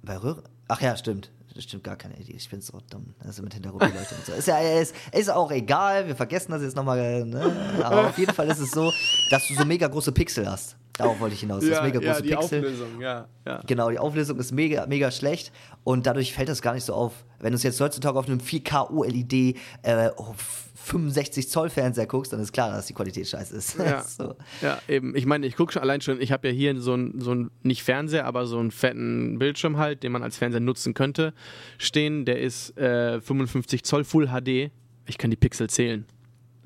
Bei 0.01 0.17
Röhren? 0.17 0.43
Ach 0.67 0.81
ja, 0.81 0.95
stimmt. 0.97 1.29
Das 1.57 1.63
stimmt 1.63 1.83
gar 1.83 1.95
keine 1.95 2.13
LEDs. 2.13 2.43
Ich 2.43 2.49
bin 2.51 2.61
so 2.61 2.79
dumm. 2.87 3.15
Also 3.17 3.41
mit 3.41 3.51
Hintergrundbeleuchtung 3.51 4.19
und 4.19 4.25
so. 4.27 4.33
Ist 4.33 4.47
ja 4.47 4.59
ist, 4.59 4.93
ist 5.11 5.27
auch 5.27 5.49
egal. 5.49 6.05
Wir 6.05 6.15
vergessen 6.15 6.51
das 6.51 6.61
jetzt 6.61 6.75
nochmal. 6.75 7.25
Ne? 7.25 7.81
Aber 7.83 8.09
auf 8.09 8.17
jeden 8.19 8.31
Fall 8.31 8.47
ist 8.47 8.59
es 8.59 8.69
so, 8.69 8.93
dass 9.31 9.47
du 9.47 9.55
so 9.55 9.65
mega 9.65 9.87
große 9.87 10.11
Pixel 10.11 10.47
hast. 10.47 10.75
Darauf 10.97 11.19
wollte 11.19 11.35
ich 11.35 11.41
hinaus. 11.41 11.63
Du 11.63 11.73
hast 11.73 11.83
mega 11.83 11.99
große 11.99 12.23
Pixel. 12.23 12.59
Auflösung, 12.59 13.01
ja. 13.01 13.27
ja. 13.45 13.61
Genau, 13.65 13.89
die 13.89 13.99
Auflösung 13.99 14.39
ist 14.39 14.51
mega, 14.51 14.85
mega 14.87 15.11
schlecht 15.11 15.51
und 15.83 16.05
dadurch 16.05 16.33
fällt 16.33 16.49
das 16.49 16.61
gar 16.61 16.73
nicht 16.73 16.85
so 16.85 16.93
auf. 16.93 17.25
Wenn 17.39 17.51
du 17.51 17.55
es 17.55 17.63
jetzt 17.63 17.79
heutzutage 17.79 18.17
auf 18.17 18.27
einem 18.27 18.39
4K 18.39 18.91
OLED 18.91 19.57
äh, 19.83 20.09
auf 20.15 20.67
65 20.87 21.49
Zoll 21.49 21.69
Fernseher 21.69 22.07
guckst, 22.07 22.33
dann 22.33 22.39
ist 22.39 22.53
klar, 22.53 22.71
dass 22.71 22.87
die 22.87 22.93
Qualität 22.93 23.27
scheiße 23.27 23.55
ist. 23.55 23.77
Ja. 23.77 24.01
so. 24.07 24.35
Ja, 24.61 24.79
eben. 24.87 25.15
Ich 25.15 25.25
meine, 25.25 25.45
ich 25.45 25.55
gucke 25.55 25.73
schon 25.73 25.81
allein 25.81 26.01
schon, 26.01 26.21
ich 26.21 26.31
habe 26.31 26.47
ja 26.47 26.53
hier 26.53 26.79
so 26.79 26.93
einen, 26.93 27.19
so 27.19 27.33
ein, 27.33 27.51
nicht 27.61 27.83
Fernseher, 27.83 28.25
aber 28.25 28.47
so 28.47 28.57
einen 28.57 28.71
fetten 28.71 29.37
Bildschirm 29.37 29.77
halt, 29.77 30.03
den 30.03 30.11
man 30.11 30.23
als 30.23 30.37
Fernseher 30.37 30.61
nutzen 30.61 30.93
könnte, 30.93 31.33
stehen. 31.77 32.25
Der 32.25 32.39
ist 32.39 32.77
äh, 32.77 33.19
55 33.21 33.83
Zoll 33.83 34.03
Full 34.03 34.27
HD. 34.27 34.71
Ich 35.05 35.17
kann 35.17 35.29
die 35.29 35.37
Pixel 35.37 35.69
zählen. 35.69 36.05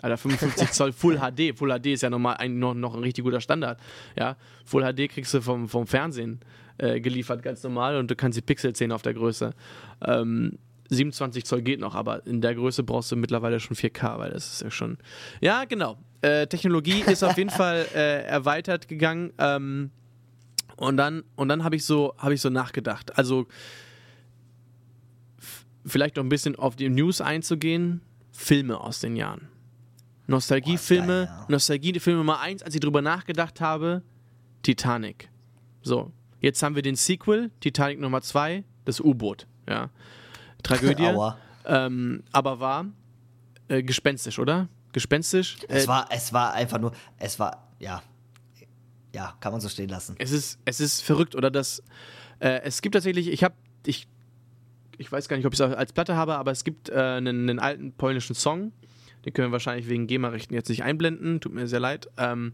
Alter, 0.02 0.18
55 0.18 0.72
Zoll 0.72 0.92
Full 0.92 1.20
HD. 1.20 1.58
Full 1.58 1.70
HD 1.80 1.88
ist 1.88 2.02
ja 2.02 2.10
nochmal 2.10 2.38
ein, 2.38 2.60
noch, 2.60 2.74
noch 2.74 2.96
ein 2.96 3.04
richtig 3.04 3.24
guter 3.24 3.42
Standard. 3.42 3.80
Ja, 4.18 4.36
Full 4.66 4.84
HD 4.84 5.10
kriegst 5.10 5.34
du 5.34 5.42
vom, 5.42 5.68
vom 5.68 5.88
Fernsehen 5.88 6.40
äh, 6.78 7.00
geliefert, 7.00 7.44
ganz 7.44 7.64
normal, 7.64 7.98
und 7.98 8.10
du 8.10 8.16
kannst 8.16 8.38
die 8.38 8.42
Pixel 8.42 8.74
zählen 8.74 8.92
auf 8.92 9.02
der 9.02 9.14
Größe. 9.14 9.52
Ähm, 10.06 10.58
27 10.90 11.46
Zoll 11.46 11.62
geht 11.62 11.80
noch, 11.80 11.96
aber 11.96 12.26
in 12.28 12.42
der 12.42 12.54
Größe 12.54 12.84
brauchst 12.84 13.12
du 13.12 13.16
mittlerweile 13.16 13.60
schon 13.60 13.78
4K, 13.78 14.20
weil 14.20 14.32
das 14.32 14.54
ist 14.54 14.62
ja 14.62 14.72
schon. 14.72 14.98
Ja, 15.40 15.64
genau. 15.66 15.98
Äh, 16.22 16.48
Technologie 16.48 17.04
ist 17.08 17.24
auf 17.24 17.38
jeden 17.38 17.50
Fall 17.50 17.88
äh, 17.96 18.24
erweitert 18.24 18.88
gegangen. 18.88 19.32
Ähm, 19.38 19.92
und 20.76 20.98
dann, 20.98 21.24
und 21.36 21.48
dann 21.48 21.64
habe 21.64 21.76
ich 21.78 21.86
so, 21.86 22.14
habe 22.18 22.34
ich 22.34 22.42
so 22.42 22.50
nachgedacht. 22.50 23.18
Also 23.18 23.48
vielleicht 25.86 26.18
noch 26.18 26.24
ein 26.24 26.30
bisschen 26.30 26.56
auf 26.56 26.76
die 26.76 26.90
News 26.90 27.22
einzugehen. 27.22 28.02
Filme 28.32 28.80
aus 28.80 29.00
den 29.00 29.16
Jahren. 29.16 29.51
Nostalgiefilme. 30.28 31.46
Nostalgiefilme 31.48 32.20
Nummer 32.20 32.40
eins, 32.40 32.64
als 32.64 32.74
ich 32.76 32.82
drüber 32.82 33.02
nachgedacht 33.02 33.62
habe, 33.62 34.02
Titanic. 34.64 35.30
So, 35.82 36.12
jetzt 36.40 36.62
haben 36.64 36.76
wir 36.76 36.82
den 36.82 36.96
Sequel, 36.96 37.52
Titanic 37.60 38.00
Nummer 38.00 38.22
zwei, 38.22 38.64
das 38.86 39.00
U-Boot. 39.00 39.48
Ja. 39.68 39.90
Tragödie. 40.64 41.12
Ähm, 41.64 42.24
aber 42.32 42.60
war 42.60 42.88
äh, 43.68 43.84
gespenstisch, 43.84 44.40
oder? 44.40 44.68
Gespenstisch. 44.94 45.58
Es 45.68 45.86
Äh, 45.86 45.88
war, 45.88 46.08
es 46.10 46.34
war 46.34 46.54
einfach 46.54 46.80
nur, 46.80 46.92
es 47.20 47.38
war, 47.38 47.68
ja, 47.78 48.02
ja, 49.14 49.36
kann 49.40 49.52
man 49.52 49.62
so 49.62 49.70
stehen 49.70 49.88
lassen. 49.88 50.16
es 50.18 50.32
ist, 50.32 50.58
es 50.66 50.80
ist 50.80 51.02
verrückt, 51.02 51.36
oder? 51.36 51.52
Das, 51.52 51.84
äh, 52.40 52.62
es 52.64 52.82
gibt 52.82 52.94
tatsächlich, 52.96 53.28
ich 53.28 53.44
habe, 53.44 53.54
ich, 53.86 54.08
ich 54.98 55.12
weiß 55.12 55.28
gar 55.28 55.38
nicht, 55.38 55.46
ob 55.46 55.54
ich 55.54 55.60
es 55.60 55.72
als 55.76 55.94
Platte 55.94 56.16
habe, 56.16 56.36
aber 56.38 56.50
es 56.50 56.64
gibt 56.64 56.90
äh, 56.90 56.96
einen, 56.96 57.48
einen 57.48 57.60
alten 57.60 57.94
polnischen 57.94 58.34
Song, 58.34 58.72
den 59.26 59.34
können 59.34 59.50
wir 59.50 59.54
wahrscheinlich 59.54 59.88
wegen 59.88 60.08
GEMA-Rechten 60.08 60.54
jetzt 60.54 60.70
nicht 60.70 60.84
einblenden, 60.84 61.40
tut 61.40 61.54
mir 61.54 61.68
sehr 61.68 61.80
leid. 61.80 62.10
Ähm, 62.18 62.54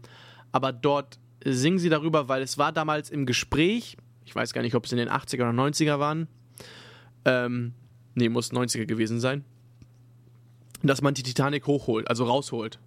aber 0.52 0.72
dort 0.72 1.18
singen 1.44 1.78
sie 1.78 1.88
darüber, 1.88 2.28
weil 2.28 2.42
es 2.42 2.58
war 2.58 2.72
damals 2.72 3.10
im 3.10 3.26
Gespräch, 3.26 3.96
ich 4.24 4.34
weiß 4.34 4.52
gar 4.52 4.62
nicht, 4.62 4.74
ob 4.74 4.84
es 4.84 4.92
in 4.92 4.98
den 4.98 5.08
80er 5.08 5.48
oder 5.48 5.50
90er 5.50 5.98
waren, 5.98 6.28
ähm, 7.24 7.74
nee, 8.14 8.28
muss 8.28 8.52
90er 8.52 8.86
gewesen 8.86 9.20
sein, 9.20 9.44
dass 10.82 11.02
man 11.02 11.14
die 11.14 11.22
Titanic 11.22 11.66
hochholt, 11.66 12.08
also 12.08 12.24
rausholt. 12.24 12.78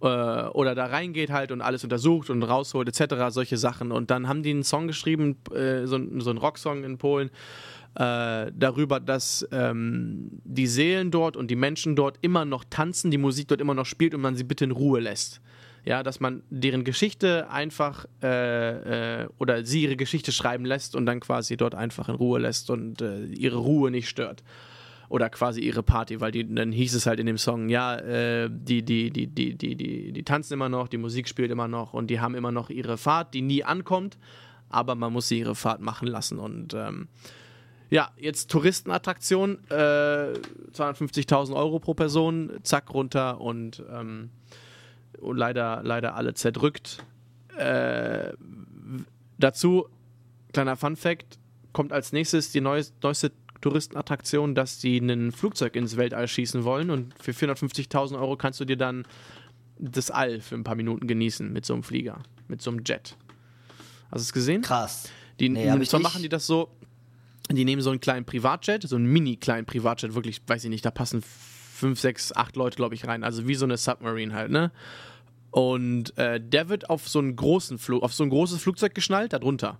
Äh, 0.00 0.06
oder 0.06 0.74
da 0.74 0.86
reingeht 0.86 1.30
halt 1.30 1.52
und 1.52 1.60
alles 1.60 1.84
untersucht 1.84 2.28
und 2.28 2.42
rausholt, 2.42 2.88
etc., 2.88 3.14
solche 3.28 3.56
Sachen. 3.56 3.92
Und 3.92 4.10
dann 4.10 4.28
haben 4.28 4.42
die 4.42 4.50
einen 4.50 4.64
Song 4.64 4.88
geschrieben, 4.88 5.36
äh, 5.54 5.86
so, 5.86 5.98
so 6.18 6.30
einen 6.30 6.38
Rocksong 6.38 6.84
in 6.84 6.98
Polen, 6.98 7.30
äh, 7.94 8.50
darüber, 8.54 9.00
dass 9.00 9.46
ähm, 9.52 10.40
die 10.44 10.66
Seelen 10.66 11.10
dort 11.10 11.36
und 11.36 11.50
die 11.50 11.56
Menschen 11.56 11.94
dort 11.94 12.18
immer 12.22 12.44
noch 12.44 12.64
tanzen, 12.64 13.10
die 13.10 13.18
Musik 13.18 13.48
dort 13.48 13.60
immer 13.60 13.74
noch 13.74 13.86
spielt 13.86 14.14
und 14.14 14.22
man 14.22 14.34
sie 14.34 14.44
bitte 14.44 14.64
in 14.64 14.70
Ruhe 14.70 15.00
lässt. 15.00 15.40
Ja, 15.84 16.02
dass 16.02 16.20
man 16.20 16.42
deren 16.48 16.84
Geschichte 16.84 17.50
einfach 17.50 18.06
äh, 18.22 19.22
äh, 19.22 19.28
oder 19.38 19.64
sie 19.64 19.82
ihre 19.82 19.96
Geschichte 19.96 20.30
schreiben 20.30 20.64
lässt 20.64 20.94
und 20.94 21.06
dann 21.06 21.20
quasi 21.20 21.56
dort 21.56 21.74
einfach 21.74 22.08
in 22.08 22.14
Ruhe 22.14 22.38
lässt 22.38 22.70
und 22.70 23.02
äh, 23.02 23.24
ihre 23.24 23.58
Ruhe 23.58 23.90
nicht 23.90 24.08
stört. 24.08 24.44
Oder 25.08 25.28
quasi 25.28 25.60
ihre 25.60 25.82
Party, 25.82 26.20
weil 26.20 26.30
die, 26.30 26.54
dann 26.54 26.72
hieß 26.72 26.94
es 26.94 27.04
halt 27.04 27.20
in 27.20 27.26
dem 27.26 27.36
Song, 27.36 27.68
ja, 27.68 27.96
äh, 27.96 28.48
die, 28.50 28.82
die, 28.82 29.10
die, 29.10 29.26
die, 29.26 29.54
die, 29.58 29.76
die, 29.76 30.12
die 30.12 30.22
tanzen 30.22 30.54
immer 30.54 30.70
noch, 30.70 30.88
die 30.88 30.96
Musik 30.96 31.28
spielt 31.28 31.50
immer 31.50 31.68
noch 31.68 31.92
und 31.92 32.06
die 32.08 32.20
haben 32.20 32.36
immer 32.36 32.52
noch 32.52 32.70
ihre 32.70 32.96
Fahrt, 32.96 33.34
die 33.34 33.42
nie 33.42 33.64
ankommt, 33.64 34.16
aber 34.70 34.94
man 34.94 35.12
muss 35.12 35.28
sie 35.28 35.40
ihre 35.40 35.56
Fahrt 35.56 35.82
machen 35.82 36.08
lassen 36.08 36.38
und 36.38 36.72
ähm, 36.72 37.08
ja, 37.92 38.10
jetzt 38.16 38.50
Touristenattraktion, 38.50 39.58
äh, 39.68 40.32
250.000 40.72 41.54
Euro 41.54 41.78
pro 41.78 41.92
Person, 41.92 42.50
zack 42.62 42.88
runter 42.94 43.38
und, 43.38 43.82
ähm, 43.92 44.30
und 45.20 45.36
leider, 45.36 45.82
leider 45.84 46.14
alle 46.14 46.32
zerdrückt. 46.32 47.04
Äh, 47.54 48.32
dazu, 49.38 49.88
kleiner 50.54 50.76
Fun 50.76 50.96
Fact, 50.96 51.38
kommt 51.74 51.92
als 51.92 52.12
nächstes 52.12 52.50
die 52.50 52.62
neues, 52.62 52.94
neueste 53.02 53.30
Touristenattraktion, 53.60 54.54
dass 54.54 54.78
die 54.78 54.96
ein 54.96 55.30
Flugzeug 55.30 55.76
ins 55.76 55.98
Weltall 55.98 56.28
schießen 56.28 56.64
wollen 56.64 56.90
und 56.90 57.12
für 57.22 57.32
450.000 57.32 58.18
Euro 58.18 58.38
kannst 58.38 58.58
du 58.58 58.64
dir 58.64 58.78
dann 58.78 59.04
das 59.78 60.10
All 60.10 60.40
für 60.40 60.54
ein 60.54 60.64
paar 60.64 60.76
Minuten 60.76 61.06
genießen 61.06 61.52
mit 61.52 61.66
so 61.66 61.74
einem 61.74 61.82
Flieger, 61.82 62.22
mit 62.48 62.62
so 62.62 62.70
einem 62.70 62.84
Jet. 62.86 63.18
Hast 64.10 64.20
du 64.20 64.28
es 64.28 64.32
gesehen? 64.32 64.62
Krass. 64.62 65.10
Die, 65.38 65.50
Nee, 65.50 65.78
zwar 65.84 66.00
machen 66.00 66.22
die 66.22 66.30
das 66.30 66.46
so, 66.46 66.70
die 67.56 67.64
nehmen 67.64 67.82
so 67.82 67.90
einen 67.90 68.00
kleinen 68.00 68.24
Privatjet, 68.24 68.82
so 68.82 68.96
einen 68.96 69.06
mini-kleinen 69.06 69.66
Privatjet, 69.66 70.14
wirklich, 70.14 70.40
weiß 70.46 70.64
ich 70.64 70.70
nicht, 70.70 70.84
da 70.84 70.90
passen 70.90 71.22
fünf, 71.22 72.00
sechs, 72.00 72.32
acht 72.32 72.56
Leute, 72.56 72.76
glaube 72.76 72.94
ich, 72.94 73.06
rein. 73.06 73.24
Also 73.24 73.48
wie 73.48 73.54
so 73.54 73.64
eine 73.64 73.76
Submarine 73.76 74.32
halt, 74.32 74.50
ne? 74.50 74.70
Und 75.50 76.16
äh, 76.16 76.40
der 76.40 76.68
wird 76.68 76.88
auf 76.88 77.08
so 77.08 77.18
einen 77.18 77.36
großen 77.36 77.78
Flug, 77.78 78.02
auf 78.02 78.14
so 78.14 78.24
ein 78.24 78.30
großes 78.30 78.62
Flugzeug 78.62 78.94
geschnallt, 78.94 79.32
darunter. 79.34 79.78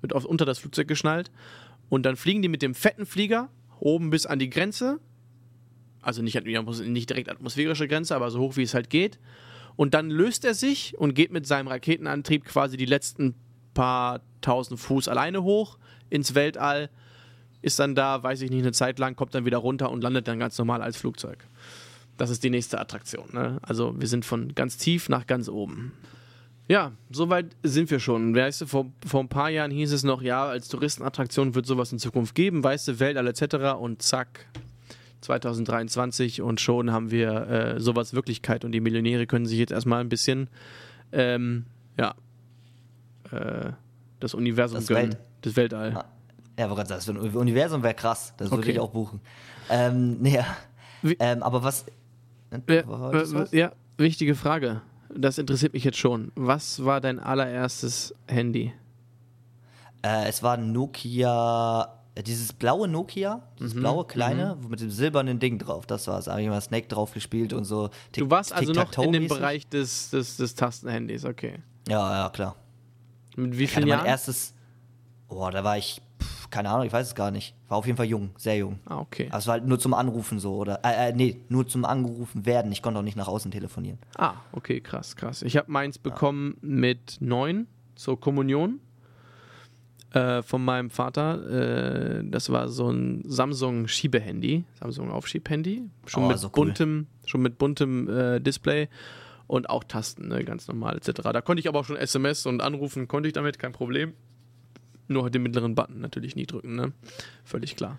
Wird 0.00 0.12
auf, 0.12 0.24
unter 0.24 0.44
das 0.44 0.58
Flugzeug 0.58 0.86
geschnallt. 0.86 1.30
Und 1.88 2.04
dann 2.04 2.16
fliegen 2.16 2.42
die 2.42 2.48
mit 2.48 2.60
dem 2.60 2.74
fetten 2.74 3.06
Flieger 3.06 3.48
oben 3.80 4.10
bis 4.10 4.26
an 4.26 4.38
die 4.38 4.50
Grenze. 4.50 5.00
Also 6.02 6.20
nicht, 6.20 6.44
nicht 6.44 7.08
direkt 7.08 7.30
atmosphärische 7.30 7.88
Grenze, 7.88 8.14
aber 8.14 8.30
so 8.30 8.40
hoch 8.40 8.56
wie 8.56 8.62
es 8.62 8.74
halt 8.74 8.90
geht. 8.90 9.18
Und 9.76 9.94
dann 9.94 10.10
löst 10.10 10.44
er 10.44 10.54
sich 10.54 10.98
und 10.98 11.14
geht 11.14 11.32
mit 11.32 11.46
seinem 11.46 11.68
Raketenantrieb 11.68 12.44
quasi 12.44 12.76
die 12.76 12.84
letzten 12.84 13.34
paar 13.72 14.20
tausend 14.40 14.78
Fuß 14.78 15.08
alleine 15.08 15.42
hoch 15.42 15.78
ins 16.10 16.34
Weltall, 16.34 16.90
ist 17.64 17.78
dann 17.78 17.94
da, 17.94 18.22
weiß 18.22 18.42
ich 18.42 18.50
nicht, 18.50 18.62
eine 18.62 18.72
Zeit 18.72 18.98
lang, 18.98 19.16
kommt 19.16 19.34
dann 19.34 19.44
wieder 19.44 19.58
runter 19.58 19.90
und 19.90 20.02
landet 20.02 20.28
dann 20.28 20.38
ganz 20.38 20.56
normal 20.58 20.82
als 20.82 20.96
Flugzeug. 20.96 21.38
Das 22.16 22.30
ist 22.30 22.44
die 22.44 22.50
nächste 22.50 22.78
Attraktion. 22.80 23.24
Ne? 23.32 23.58
Also 23.62 23.94
wir 23.98 24.06
sind 24.06 24.24
von 24.24 24.54
ganz 24.54 24.76
tief 24.76 25.08
nach 25.08 25.26
ganz 25.26 25.48
oben. 25.48 25.92
Ja, 26.68 26.92
soweit 27.10 27.46
sind 27.62 27.90
wir 27.90 27.98
schon. 28.00 28.34
Weißt 28.34 28.60
du, 28.62 28.66
vor, 28.66 28.86
vor 29.04 29.20
ein 29.20 29.28
paar 29.28 29.50
Jahren 29.50 29.70
hieß 29.70 29.92
es 29.92 30.02
noch, 30.04 30.22
ja, 30.22 30.44
als 30.46 30.68
Touristenattraktion 30.68 31.54
wird 31.54 31.66
sowas 31.66 31.92
in 31.92 31.98
Zukunft 31.98 32.34
geben, 32.34 32.62
weißt 32.64 32.88
du, 32.88 33.00
Weltall 33.00 33.26
etc. 33.26 33.76
Und 33.78 34.00
zack, 34.02 34.46
2023 35.22 36.40
und 36.42 36.60
schon 36.60 36.90
haben 36.92 37.10
wir 37.10 37.48
äh, 37.48 37.80
sowas 37.80 38.14
Wirklichkeit 38.14 38.64
und 38.64 38.72
die 38.72 38.80
Millionäre 38.80 39.26
können 39.26 39.46
sich 39.46 39.58
jetzt 39.58 39.72
erstmal 39.72 40.00
ein 40.00 40.08
bisschen, 40.08 40.48
ähm, 41.12 41.66
ja, 41.98 42.14
äh, 43.30 43.72
das 44.20 44.34
Universum 44.34 44.78
Das 44.78 44.86
gönnen, 44.86 45.12
Welt- 45.12 45.18
das 45.42 45.56
Weltall. 45.56 45.96
Ah, 45.96 46.04
Ja, 46.58 46.66
aber 46.70 46.84
das 46.84 47.04
für 47.06 47.12
ein 47.12 47.18
Universum 47.18 47.82
wäre 47.82 47.94
krass. 47.94 48.32
Das 48.36 48.50
würde 48.50 48.62
Okay. 48.62 48.72
ich 48.72 48.80
auch 48.80 48.90
buchen. 48.90 49.20
Ähm. 49.70 50.18
Wie- 51.02 51.16
Ähm, 51.18 51.42
aber 51.42 51.62
was. 51.62 51.84
Du 52.50 52.60
was? 53.34 53.50
ja, 53.52 53.72
wichtige 53.98 54.34
Frage. 54.34 54.80
Das 55.16 55.38
interessiert 55.38 55.72
mich 55.74 55.84
jetzt 55.84 55.98
schon. 55.98 56.30
Was 56.36 56.84
war 56.84 57.00
dein 57.00 57.18
allererstes 57.18 58.14
Handy? 58.28 58.72
Äh, 60.02 60.28
es 60.28 60.42
war 60.42 60.54
ein 60.56 60.72
Nokia, 60.72 61.88
äh, 62.14 62.22
dieses 62.22 62.52
blaue 62.52 62.86
Nokia, 62.88 63.36
Mhm, 63.36 63.40
dieses 63.58 63.74
blaue 63.74 64.04
kleine, 64.06 64.56
mit 64.68 64.80
dem 64.80 64.90
silbernen 64.90 65.38
Ding 65.38 65.58
drauf. 65.58 65.86
Das 65.86 66.06
war's. 66.06 66.26
Da 66.26 66.32
habe 66.32 66.42
ich 66.42 66.48
mal 66.48 66.60
Snake 66.60 66.88
drauf 66.88 67.12
gespielt 67.12 67.52
und 67.52 67.64
so. 67.64 67.86
Tic- 68.12 68.24
Du 68.24 68.30
warst 68.30 68.52
also 68.52 68.72
noch 68.72 68.92
in 68.98 69.12
dem. 69.12 69.28
Bereich 69.28 69.66
des, 69.68 70.10
des, 70.10 70.36
des 70.36 70.54
Tastenhandys, 70.54 71.24
okay. 71.24 71.58
Ja, 71.88 72.22
ja, 72.24 72.28
klar. 72.30 72.56
Mit 73.36 73.56
wie 73.58 73.66
vielen 73.66 73.88
mein 73.88 73.98
Jahren? 73.98 74.06
erstes. 74.06 74.54
Boah, 75.28 75.50
da 75.50 75.64
war 75.64 75.78
ich, 75.78 76.00
keine 76.54 76.70
Ahnung, 76.70 76.86
ich 76.86 76.92
weiß 76.92 77.08
es 77.08 77.14
gar 77.16 77.32
nicht. 77.32 77.52
War 77.68 77.78
auf 77.78 77.86
jeden 77.86 77.96
Fall 77.96 78.06
jung, 78.06 78.30
sehr 78.36 78.56
jung. 78.56 78.78
Ah, 78.86 78.98
okay. 79.00 79.26
Also 79.32 79.50
halt 79.50 79.66
nur 79.66 79.80
zum 79.80 79.92
Anrufen 79.92 80.38
so 80.38 80.54
oder 80.54 80.78
äh, 80.84 81.08
äh, 81.08 81.12
nee, 81.12 81.40
nur 81.48 81.66
zum 81.66 81.84
Angerufen 81.84 82.46
werden. 82.46 82.70
Ich 82.70 82.80
konnte 82.80 83.00
auch 83.00 83.04
nicht 83.04 83.16
nach 83.16 83.26
außen 83.26 83.50
telefonieren. 83.50 83.98
Ah, 84.16 84.34
okay, 84.52 84.80
krass, 84.80 85.16
krass. 85.16 85.42
Ich 85.42 85.56
habe 85.56 85.72
meins 85.72 85.98
bekommen 85.98 86.56
mit 86.60 87.16
neun 87.18 87.66
zur 87.96 88.20
Kommunion 88.20 88.78
äh, 90.12 90.42
von 90.42 90.64
meinem 90.64 90.90
Vater. 90.90 92.20
Äh, 92.20 92.22
das 92.24 92.50
war 92.50 92.68
so 92.68 92.88
ein 92.88 93.22
Samsung 93.26 93.88
Schiebehandy, 93.88 94.62
Samsung 94.78 95.10
Aufschiebhandy, 95.10 95.90
schon 96.06 96.22
Oh, 96.24 96.28
mit 96.28 96.38
so 96.38 96.46
cool. 96.48 96.52
buntem, 96.66 97.06
schon 97.26 97.42
mit 97.42 97.58
buntem 97.58 98.08
äh, 98.08 98.40
Display 98.40 98.88
und 99.48 99.68
auch 99.68 99.82
Tasten, 99.82 100.28
ne, 100.28 100.44
ganz 100.44 100.68
normal 100.68 100.96
etc. 100.96 101.20
Da 101.32 101.40
konnte 101.40 101.58
ich 101.58 101.68
aber 101.68 101.80
auch 101.80 101.84
schon 101.84 101.96
SMS 101.96 102.46
und 102.46 102.62
anrufen, 102.62 103.08
konnte 103.08 103.26
ich 103.26 103.32
damit, 103.32 103.58
kein 103.58 103.72
Problem. 103.72 104.12
Nur 105.08 105.28
den 105.30 105.42
mittleren 105.42 105.74
Button 105.74 106.00
natürlich 106.00 106.34
nie 106.36 106.46
drücken, 106.46 106.74
ne? 106.76 106.92
Völlig 107.44 107.76
klar. 107.76 107.98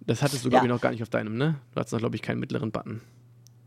Das 0.00 0.22
hattest 0.22 0.44
du, 0.44 0.50
glaube 0.50 0.66
ich, 0.66 0.70
noch 0.70 0.80
gar 0.80 0.90
nicht 0.90 1.02
auf 1.02 1.08
deinem, 1.10 1.36
ne? 1.36 1.56
Du 1.74 1.80
hattest 1.80 1.92
noch, 1.92 2.00
glaube 2.00 2.16
ich, 2.16 2.22
keinen 2.22 2.40
mittleren 2.40 2.70
Button. 2.72 3.00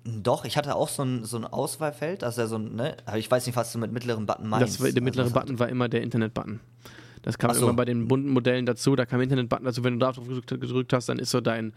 Doch, 0.04 0.46
ich 0.46 0.58
hatte 0.58 0.76
auch 0.76 0.90
so 0.90 1.04
ein, 1.04 1.24
so 1.26 1.38
ein 1.38 1.46
Auswahlfeld, 1.46 2.24
also 2.24 2.46
so 2.48 2.56
ein, 2.58 2.76
ne, 2.76 2.98
aber 3.06 3.20
ich 3.20 3.30
weiß 3.30 3.46
nicht, 3.46 3.56
was 3.56 3.72
du 3.72 3.78
mit 3.78 3.92
mittleren 3.92 4.26
Button 4.26 4.50
meinst. 4.50 4.68
Das, 4.68 4.80
war- 4.80 4.86
der 4.88 4.94
Also, 4.96 5.04
mittlere 5.04 5.26
was- 5.28 5.34
Button 5.34 5.60
war 5.60 5.70
immer 5.70 5.90
der 5.90 6.02
Internet-Button. 6.02 6.60
Das 7.22 7.38
kam 7.38 7.52
so. 7.52 7.58
irgendwann 7.58 7.76
bei 7.76 7.86
den 7.86 8.08
bunten 8.08 8.30
Modellen 8.30 8.66
dazu, 8.66 8.96
da 8.96 9.06
kam 9.06 9.22
Internet-Button 9.22 9.66
dazu, 9.66 9.84
wenn 9.84 9.94
du 9.94 10.00
darauf 10.00 10.26
gedrückt, 10.48 10.92
hast, 10.94 11.08
dann 11.08 11.20
ist 11.20 11.30
so 11.30 11.40
dein, 11.40 11.74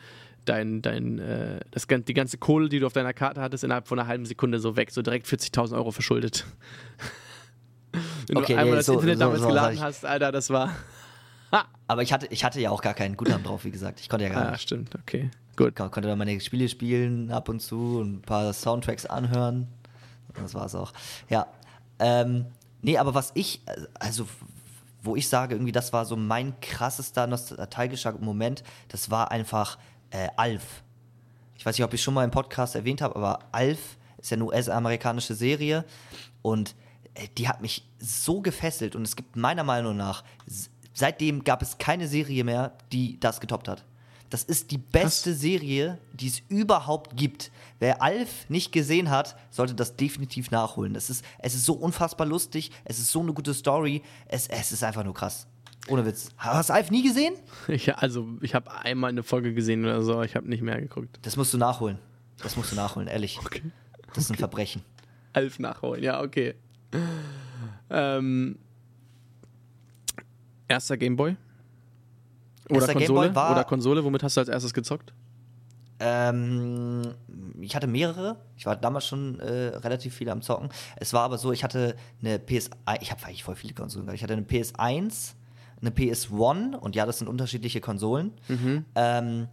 dein, 0.47 0.81
dein, 0.81 1.19
äh, 1.19 1.61
das, 1.71 1.87
die 1.87 2.15
ganze 2.15 2.39
Kohle, 2.39 2.71
die 2.71 2.81
du 2.81 2.87
auf 2.87 2.95
deiner 2.95 3.13
Karte 3.13 3.43
hattest, 3.43 3.63
innerhalb 3.63 3.87
von 3.87 3.99
einer 3.99 4.09
halben 4.09 4.25
Sekunde 4.25 4.59
so 4.59 4.75
weg, 4.77 4.91
so 4.91 5.03
direkt 5.03 5.27
40.000 5.27 5.75
Euro 5.77 5.91
verschuldet. 5.91 6.47
Wenn 8.29 8.37
Okay, 8.39 8.55
du 8.55 8.59
einmal 8.59 8.71
nee, 8.73 8.77
das 8.77 8.87
so- 8.87 8.95
Internet 8.95 9.19
so- 9.19 9.25
damals 9.25 9.41
so 9.43 9.49
geladen 9.49 9.81
hast, 9.81 10.05
Alter, 10.05 10.33
das 10.33 10.51
war. 10.51 10.71
Aber 11.87 12.03
ich 12.03 12.13
hatte, 12.13 12.27
ich 12.31 12.45
hatte 12.45 12.61
ja 12.61 12.71
auch 12.71 12.83
gar 12.83 12.95
keinen 12.95 13.17
Guthaben 13.17 13.45
drauf, 13.45 13.65
wie 13.65 13.71
gesagt. 13.71 14.01
Ich 14.01 14.09
konnte 14.09 14.25
ja 14.27 14.33
gar 14.33 14.49
Ah, 14.49 14.51
nicht. 14.53 14.63
stimmt, 14.63 14.95
okay. 14.97 15.31
Gut. 15.57 15.77
Kon- 15.77 15.91
Konnte 15.91 16.09
dann 16.09 16.19
meine 16.19 16.41
Spiele 16.41 16.69
spielen 16.69 17.31
ab 17.31 17.49
und 17.49 17.61
zu 17.61 17.99
und 18.01 18.15
ein 18.17 18.23
paar 18.23 18.53
Soundtracks 18.53 19.07
anhören. 19.07 19.69
Das 20.35 20.55
war's 20.55 20.75
auch. 20.75 20.93
Ja. 21.29 21.47
Ähm, 22.01 22.47
nee, 22.83 22.99
aber 22.99 23.15
was 23.15 23.31
ich, 23.35 23.61
also 24.01 24.27
wo 25.03 25.15
ich 25.15 25.29
sage, 25.29 25.55
irgendwie, 25.55 25.71
das 25.71 25.93
war 25.93 26.07
so 26.07 26.17
mein 26.17 26.59
krassester 26.61 27.27
nostalgischer 27.29 28.13
Moment, 28.19 28.65
das 28.89 29.11
war 29.11 29.31
einfach 29.31 29.79
äh, 30.11 30.29
Alf. 30.37 30.83
Ich 31.57 31.65
weiß 31.65 31.77
nicht, 31.79 31.85
ob 31.85 31.95
ich 31.95 32.03
schon 32.03 32.15
mal 32.15 32.25
im 32.25 32.31
Podcast 32.33 32.75
erwähnt 32.75 33.01
habe, 33.01 33.15
aber 33.15 33.39
Alf 33.53 33.97
ist 34.19 34.31
ja 34.31 34.37
eine 34.37 34.45
US-amerikanische 34.47 35.35
Serie 35.35 35.85
und 36.43 36.75
die 37.39 37.49
hat 37.49 37.63
mich 37.63 37.89
so 37.99 38.41
gefesselt 38.41 38.97
und 38.97 39.03
es 39.03 39.17
gibt 39.17 39.37
meiner 39.37 39.65
Meinung 39.65 39.97
nach, 39.97 40.25
seitdem 40.93 41.45
gab 41.45 41.63
es 41.63 41.79
keine 41.79 42.09
Serie 42.09 42.45
mehr, 42.45 42.73
die 42.93 43.19
das 43.21 43.41
getoppt 43.41 43.69
hat. 43.69 43.85
Das 44.31 44.43
ist 44.43 44.73
die 44.73 44.79
beste 44.79 45.33
Serie, 45.33 45.99
die 46.13 46.27
es 46.27 46.43
überhaupt 46.49 47.17
gibt. 47.17 47.53
Wer 47.79 48.03
Alf 48.03 48.49
nicht 48.49 48.73
gesehen 48.73 49.11
hat, 49.11 49.37
sollte 49.51 49.75
das 49.75 49.95
definitiv 49.95 50.51
nachholen. 50.51 50.97
Es 50.97 51.09
ist, 51.09 51.25
es 51.39 51.55
ist 51.55 51.65
so 51.65 51.75
unfassbar 51.75 52.27
lustig, 52.27 52.73
es 52.85 52.99
ist 52.99 53.13
so 53.13 53.21
eine 53.21 53.33
gute 53.33 53.55
Story, 53.55 54.03
es, 54.27 54.49
es 54.49 54.73
ist 54.73 54.83
einfach 54.83 55.05
nur 55.05 55.15
krass. 55.15 55.47
Ohne 55.89 56.05
Witz. 56.07 56.31
Hast 56.39 56.71
du 56.71 56.75
Alf 56.75 56.91
nie 56.91 57.03
gesehen? 57.03 57.35
Ich, 57.69 57.95
also, 57.95 58.27
ich 58.41 58.55
habe 58.55 58.73
einmal 58.73 59.11
eine 59.11 59.23
Folge 59.23 59.55
gesehen 59.55 59.85
oder 59.85 60.03
so, 60.03 60.23
ich 60.23 60.35
habe 60.35 60.49
nicht 60.49 60.63
mehr 60.63 60.81
geguckt. 60.81 61.19
Das 61.23 61.37
musst 61.37 61.53
du 61.55 61.59
nachholen. 61.59 61.99
Das 62.43 62.57
musst 62.57 62.73
du 62.73 62.77
nachholen, 62.77 63.07
ehrlich. 63.07 63.39
Okay. 63.39 63.63
Das 64.15 64.25
ist 64.25 64.31
ein 64.31 64.37
Verbrechen. 64.37 64.83
Alf 65.33 65.59
nachholen, 65.59 66.03
ja, 66.03 66.21
okay. 66.23 66.55
Ähm, 67.91 68.59
erster 70.69 70.97
Gameboy? 70.97 71.37
Oder 72.71 72.77
Erster 72.77 72.93
Konsole? 72.95 73.29
Gameboy 73.29 73.53
Oder 73.53 73.65
Konsole, 73.65 74.05
womit 74.05 74.23
hast 74.23 74.37
du 74.37 74.41
als 74.41 74.49
erstes 74.49 74.73
gezockt? 74.73 75.13
Ähm, 76.01 77.15
ich 77.61 77.77
hatte 77.77 77.87
mehrere. 77.87 78.37
Ich 78.57 78.67
war 78.67 78.77
damals 78.77 79.07
schon 79.07 79.39
äh, 79.41 79.77
relativ 79.77 80.15
viel 80.15 80.29
am 80.29 80.43
Zocken. 80.43 80.69
Es 80.97 81.13
war 81.13 81.23
aber 81.23 81.39
so, 81.39 81.53
ich 81.53 81.63
hatte 81.63 81.95
eine 82.21 82.39
PS1, 82.39 82.71
ich 83.01 83.11
habe 83.11 83.25
eigentlich 83.25 83.45
voll 83.45 83.55
viele 83.55 83.75
Konsolen. 83.75 84.07
gehabt. 84.07 84.17
Ich 84.17 84.23
hatte 84.23 84.33
eine 84.33 84.43
PS1, 84.43 85.35
eine 85.81 85.91
PS1 85.91 86.75
und 86.77 86.97
ja, 86.97 87.07
das 87.07 87.19
sind 87.19 87.29
unterschiedliche 87.29 87.81
Konsolen. 87.81 88.33
Ähm, 88.95 89.49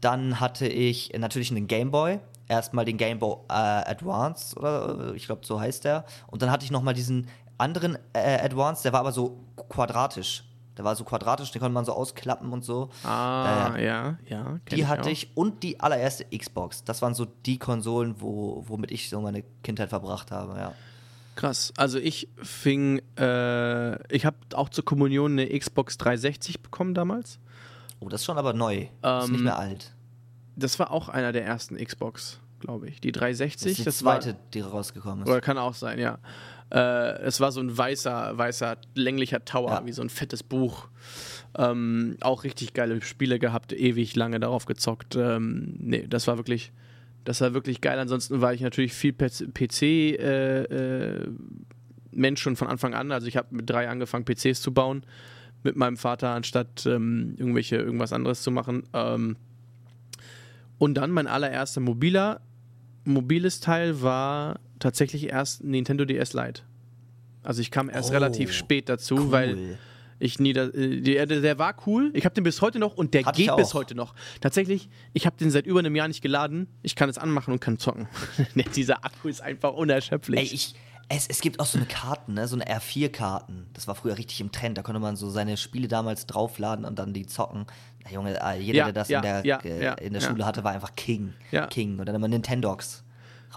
dann 0.00 0.40
hatte 0.40 0.66
ich 0.66 1.12
natürlich 1.18 1.50
einen 1.50 1.66
Gameboy. 1.66 2.20
Erstmal 2.48 2.84
den 2.84 2.96
Game 2.98 3.18
Boy 3.18 3.36
äh, 3.48 3.52
Advance 3.52 4.54
oder 4.58 5.12
äh, 5.12 5.16
ich 5.16 5.26
glaube 5.26 5.46
so 5.46 5.58
heißt 5.60 5.84
der. 5.84 6.04
Und 6.26 6.42
dann 6.42 6.50
hatte 6.50 6.64
ich 6.64 6.70
noch 6.70 6.82
mal 6.82 6.92
diesen 6.94 7.28
anderen 7.58 7.96
äh, 8.12 8.38
Advance, 8.40 8.82
der 8.82 8.92
war 8.92 9.00
aber 9.00 9.12
so 9.12 9.38
quadratisch. 9.68 10.44
Der 10.76 10.84
war 10.84 10.96
so 10.96 11.04
quadratisch, 11.04 11.52
den 11.52 11.60
konnte 11.60 11.72
man 11.74 11.84
so 11.84 11.92
ausklappen 11.92 12.52
und 12.52 12.64
so. 12.64 12.90
Ah, 13.04 13.76
ja, 13.78 14.18
ja. 14.28 14.58
kenn 14.66 14.76
Die 14.76 14.86
hatte 14.88 15.02
auch. 15.04 15.12
ich 15.12 15.36
und 15.36 15.62
die 15.62 15.78
allererste 15.78 16.24
Xbox. 16.36 16.82
Das 16.82 17.00
waren 17.00 17.14
so 17.14 17.26
die 17.46 17.58
Konsolen, 17.58 18.16
wo, 18.18 18.64
womit 18.66 18.90
ich 18.90 19.08
so 19.08 19.20
meine 19.20 19.44
Kindheit 19.62 19.88
verbracht 19.90 20.32
habe, 20.32 20.58
ja. 20.58 20.72
Krass. 21.36 21.72
Also 21.76 21.98
ich 21.98 22.28
fing, 22.42 23.00
äh, 23.18 24.12
ich 24.12 24.26
habe 24.26 24.36
auch 24.54 24.68
zur 24.68 24.84
Kommunion 24.84 25.32
eine 25.38 25.56
Xbox 25.58 25.96
360 25.98 26.60
bekommen 26.60 26.92
damals. 26.94 27.38
Oh, 28.00 28.08
das 28.08 28.20
ist 28.22 28.24
schon 28.26 28.38
aber 28.38 28.52
neu. 28.52 28.86
das 29.00 29.24
ist 29.24 29.30
nicht 29.30 29.38
Ähm, 29.38 29.44
mehr 29.44 29.58
alt. 29.58 29.93
Das 30.56 30.78
war 30.78 30.90
auch 30.90 31.08
einer 31.08 31.32
der 31.32 31.44
ersten 31.44 31.76
Xbox, 31.76 32.40
glaube 32.60 32.88
ich. 32.88 33.00
Die 33.00 33.12
Das 33.12 33.20
360. 33.20 33.70
ist 33.72 33.78
die 33.78 33.84
das 33.84 33.98
zweite, 33.98 34.28
war, 34.34 34.36
die 34.54 34.60
rausgekommen 34.60 35.24
ist. 35.24 35.30
Oder 35.30 35.40
kann 35.40 35.58
auch 35.58 35.74
sein, 35.74 35.98
ja. 35.98 36.18
Äh, 36.70 37.20
es 37.22 37.40
war 37.40 37.52
so 37.52 37.60
ein 37.60 37.76
weißer, 37.76 38.36
weißer, 38.38 38.76
länglicher 38.94 39.44
Tower, 39.44 39.70
Ja. 39.70 39.86
wie 39.86 39.92
so 39.92 40.02
ein 40.02 40.08
fettes 40.10 40.42
Buch. 40.42 40.88
Ähm, 41.56 42.16
auch 42.20 42.44
richtig 42.44 42.72
geile 42.74 43.00
Spiele 43.02 43.38
gehabt, 43.38 43.72
ewig 43.72 44.16
lange 44.16 44.40
darauf 44.40 44.64
gezockt. 44.66 45.14
Ähm, 45.16 45.74
nee, 45.78 46.06
das 46.08 46.26
war 46.26 46.36
wirklich, 46.36 46.72
das 47.24 47.40
war 47.40 47.54
wirklich 47.54 47.80
geil. 47.80 47.98
Ansonsten 47.98 48.40
war 48.40 48.54
ich 48.54 48.60
natürlich 48.60 48.92
viel 48.92 49.12
PC 49.12 49.82
äh, 49.82 50.62
äh, 50.62 51.28
Mensch 52.12 52.40
schon 52.42 52.56
von 52.56 52.68
Anfang 52.68 52.94
an. 52.94 53.12
Also 53.12 53.26
ich 53.26 53.36
habe 53.36 53.54
mit 53.54 53.68
drei 53.68 53.88
angefangen, 53.88 54.24
PCs 54.24 54.62
zu 54.62 54.72
bauen 54.72 55.04
mit 55.62 55.76
meinem 55.76 55.96
Vater, 55.96 56.30
anstatt 56.30 56.86
ähm, 56.86 57.34
irgendwelche 57.38 57.76
irgendwas 57.76 58.12
anderes 58.12 58.42
zu 58.42 58.50
machen. 58.50 58.84
Ähm, 58.92 59.36
und 60.78 60.94
dann 60.94 61.10
mein 61.10 61.26
allererster 61.26 61.80
mobiler, 61.80 62.40
mobiles 63.04 63.60
Teil 63.60 64.02
war 64.02 64.60
tatsächlich 64.78 65.28
erst 65.30 65.62
Nintendo 65.64 66.04
DS 66.04 66.32
Lite. 66.32 66.62
Also 67.42 67.60
ich 67.60 67.70
kam 67.70 67.90
erst 67.90 68.10
Oh, 68.10 68.14
relativ 68.14 68.52
spät 68.52 68.88
dazu, 68.88 69.16
Cool. 69.16 69.30
weil 69.32 69.78
ich 70.18 70.38
nie, 70.38 70.52
da, 70.52 70.68
der, 70.68 71.26
der 71.26 71.58
war 71.58 71.74
cool. 71.86 72.10
Ich 72.14 72.24
habe 72.24 72.34
den 72.34 72.44
bis 72.44 72.62
heute 72.62 72.78
noch 72.78 72.96
und 72.96 73.12
der 73.14 73.22
ich 73.22 73.32
geht 73.32 73.54
bis 73.56 73.74
heute 73.74 73.94
noch. 73.94 74.14
Tatsächlich, 74.40 74.88
ich 75.12 75.26
habe 75.26 75.36
den 75.36 75.50
seit 75.50 75.66
über 75.66 75.80
einem 75.80 75.94
Jahr 75.96 76.08
nicht 76.08 76.22
geladen. 76.22 76.68
Ich 76.82 76.96
kann 76.96 77.10
es 77.10 77.18
anmachen 77.18 77.52
und 77.52 77.60
kann 77.60 77.78
zocken. 77.78 78.08
Dieser 78.76 79.04
Akku 79.04 79.28
ist 79.28 79.42
einfach 79.42 79.74
unerschöpflich. 79.74 80.40
Ey, 80.40 80.46
ich, 80.54 80.74
es, 81.10 81.26
es 81.26 81.40
gibt 81.42 81.60
auch 81.60 81.66
so 81.66 81.76
eine 81.76 81.86
Karten, 81.86 82.34
ne? 82.34 82.48
so 82.48 82.56
eine 82.56 82.64
R4-Karten. 82.66 83.66
Das 83.74 83.86
war 83.88 83.94
früher 83.94 84.16
richtig 84.16 84.40
im 84.40 84.52
Trend. 84.52 84.78
Da 84.78 84.82
konnte 84.82 85.00
man 85.00 85.16
so 85.16 85.28
seine 85.28 85.56
Spiele 85.58 85.88
damals 85.88 86.26
draufladen 86.26 86.84
und 86.86 86.98
dann 86.98 87.12
die 87.12 87.26
zocken. 87.26 87.66
Na, 88.04 88.10
Junge, 88.10 88.38
äh, 88.40 88.58
jeder, 88.60 88.78
Ja, 88.78 88.84
der 88.84 88.92
das 88.92 89.08
ja, 89.08 89.18
in 89.18 89.22
der, 89.22 89.44
ja, 89.44 89.58
äh, 89.64 89.84
ja, 89.84 89.94
in 89.94 90.12
der 90.12 90.22
ja. 90.22 90.28
Schule 90.28 90.44
hatte, 90.46 90.64
war 90.64 90.72
einfach 90.72 90.94
King. 90.94 91.32
Ja. 91.50 91.66
King. 91.66 91.98
Und 91.98 92.06
dann 92.06 92.14
immer 92.14 92.28
Nintendogs. 92.28 93.04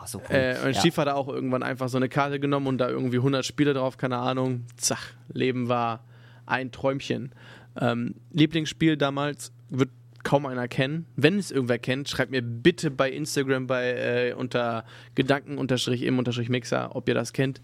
Oh, 0.01 0.05
so 0.05 0.19
cool. 0.19 0.35
Äh, 0.35 0.57
und 0.63 0.73
ja. 0.73 0.79
Stief 0.79 0.97
hat 0.97 1.07
da 1.07 1.15
auch 1.15 1.27
irgendwann 1.27 1.63
einfach 1.63 1.89
so 1.89 1.97
eine 1.97 2.09
Karte 2.09 2.39
genommen 2.39 2.67
und 2.67 2.77
da 2.77 2.87
irgendwie 2.89 3.17
100 3.17 3.45
Spiele 3.45 3.73
drauf, 3.73 3.97
keine 3.97 4.17
Ahnung. 4.17 4.65
Zach, 4.77 5.13
Leben 5.29 5.69
war 5.69 6.03
ein 6.45 6.71
Träumchen. 6.71 7.31
Ähm, 7.79 8.15
Lieblingsspiel 8.31 8.97
damals 8.97 9.51
wird 9.69 9.89
kaum 10.23 10.45
einer 10.45 10.67
kennen. 10.67 11.05
Wenn 11.15 11.39
es 11.39 11.51
irgendwer 11.51 11.79
kennt, 11.79 12.09
schreibt 12.09 12.31
mir 12.31 12.41
bitte 12.41 12.91
bei 12.91 13.09
Instagram 13.09 13.67
bei 13.67 14.29
äh, 14.29 14.33
unter 14.33 14.83
Gedanken-im-Mixer, 15.15 16.95
ob 16.95 17.07
ihr 17.07 17.15
das 17.15 17.33
kennt. 17.33 17.61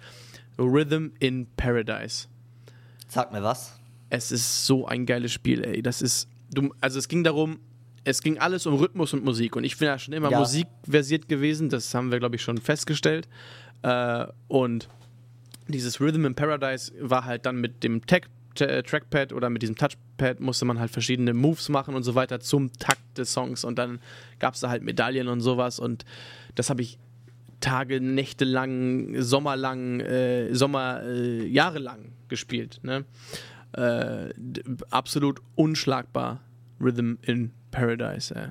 Rhythm 0.57 1.09
in 1.19 1.47
Paradise. 1.57 2.27
Sag 3.07 3.31
mir 3.33 3.43
was. 3.43 3.79
Es 4.09 4.31
ist 4.31 4.65
so 4.65 4.87
ein 4.87 5.05
geiles 5.05 5.31
Spiel, 5.31 5.63
ey. 5.63 5.81
Das 5.81 6.01
ist, 6.01 6.29
du, 6.53 6.73
also 6.81 6.99
es 6.99 7.07
ging 7.07 7.23
darum, 7.23 7.59
es 8.03 8.21
ging 8.21 8.37
alles 8.37 8.65
um 8.65 8.75
Rhythmus 8.75 9.13
und 9.13 9.23
Musik. 9.23 9.55
Und 9.55 9.63
ich 9.63 9.77
bin 9.77 9.87
ja 9.87 9.97
schon 9.97 10.13
immer 10.13 10.29
Ja. 10.29 10.39
musikversiert 10.39 11.27
gewesen, 11.29 11.69
das 11.69 11.93
haben 11.93 12.11
wir, 12.11 12.19
glaube 12.19 12.35
ich, 12.35 12.41
schon 12.41 12.57
festgestellt. 12.57 13.27
Äh, 13.81 14.25
und 14.47 14.89
dieses 15.67 15.99
Rhythm 16.01 16.25
in 16.25 16.35
Paradise 16.35 16.91
war 16.99 17.25
halt 17.25 17.45
dann 17.45 17.57
mit 17.57 17.83
dem 17.83 18.05
Tech 18.05 18.23
Trackpad 18.55 19.33
oder 19.33 19.49
mit 19.49 19.63
diesem 19.63 19.75
Touchpad 19.75 20.39
musste 20.39 20.65
man 20.65 20.79
halt 20.79 20.91
verschiedene 20.91 21.33
Moves 21.33 21.69
machen 21.69 21.95
und 21.95 22.03
so 22.03 22.13
weiter 22.13 22.39
zum 22.39 22.71
Takt 22.73 23.17
des 23.17 23.33
Songs 23.33 23.63
und 23.63 23.79
dann 23.79 23.99
gab 24.37 24.53
es 24.53 24.59
da 24.59 24.69
halt 24.69 24.83
Medaillen 24.83 25.27
und 25.27 25.41
sowas 25.41 25.79
und 25.79 26.05
das 26.53 26.69
habe 26.69 26.83
ich 26.83 26.99
Tage, 27.61 27.99
Nächte 27.99 28.45
lang, 28.45 29.15
Sommerlang, 29.19 30.01
äh, 30.01 30.53
Sommer, 30.53 31.01
äh, 31.03 31.47
Jahre 31.47 31.79
lang 31.79 32.11
gespielt. 32.27 32.79
Ne? 32.83 33.05
Äh, 33.73 34.33
absolut 34.89 35.41
unschlagbar. 35.55 36.41
Rhythm 36.79 37.15
in 37.21 37.51
Paradise. 37.71 38.33
Äh. 38.35 38.49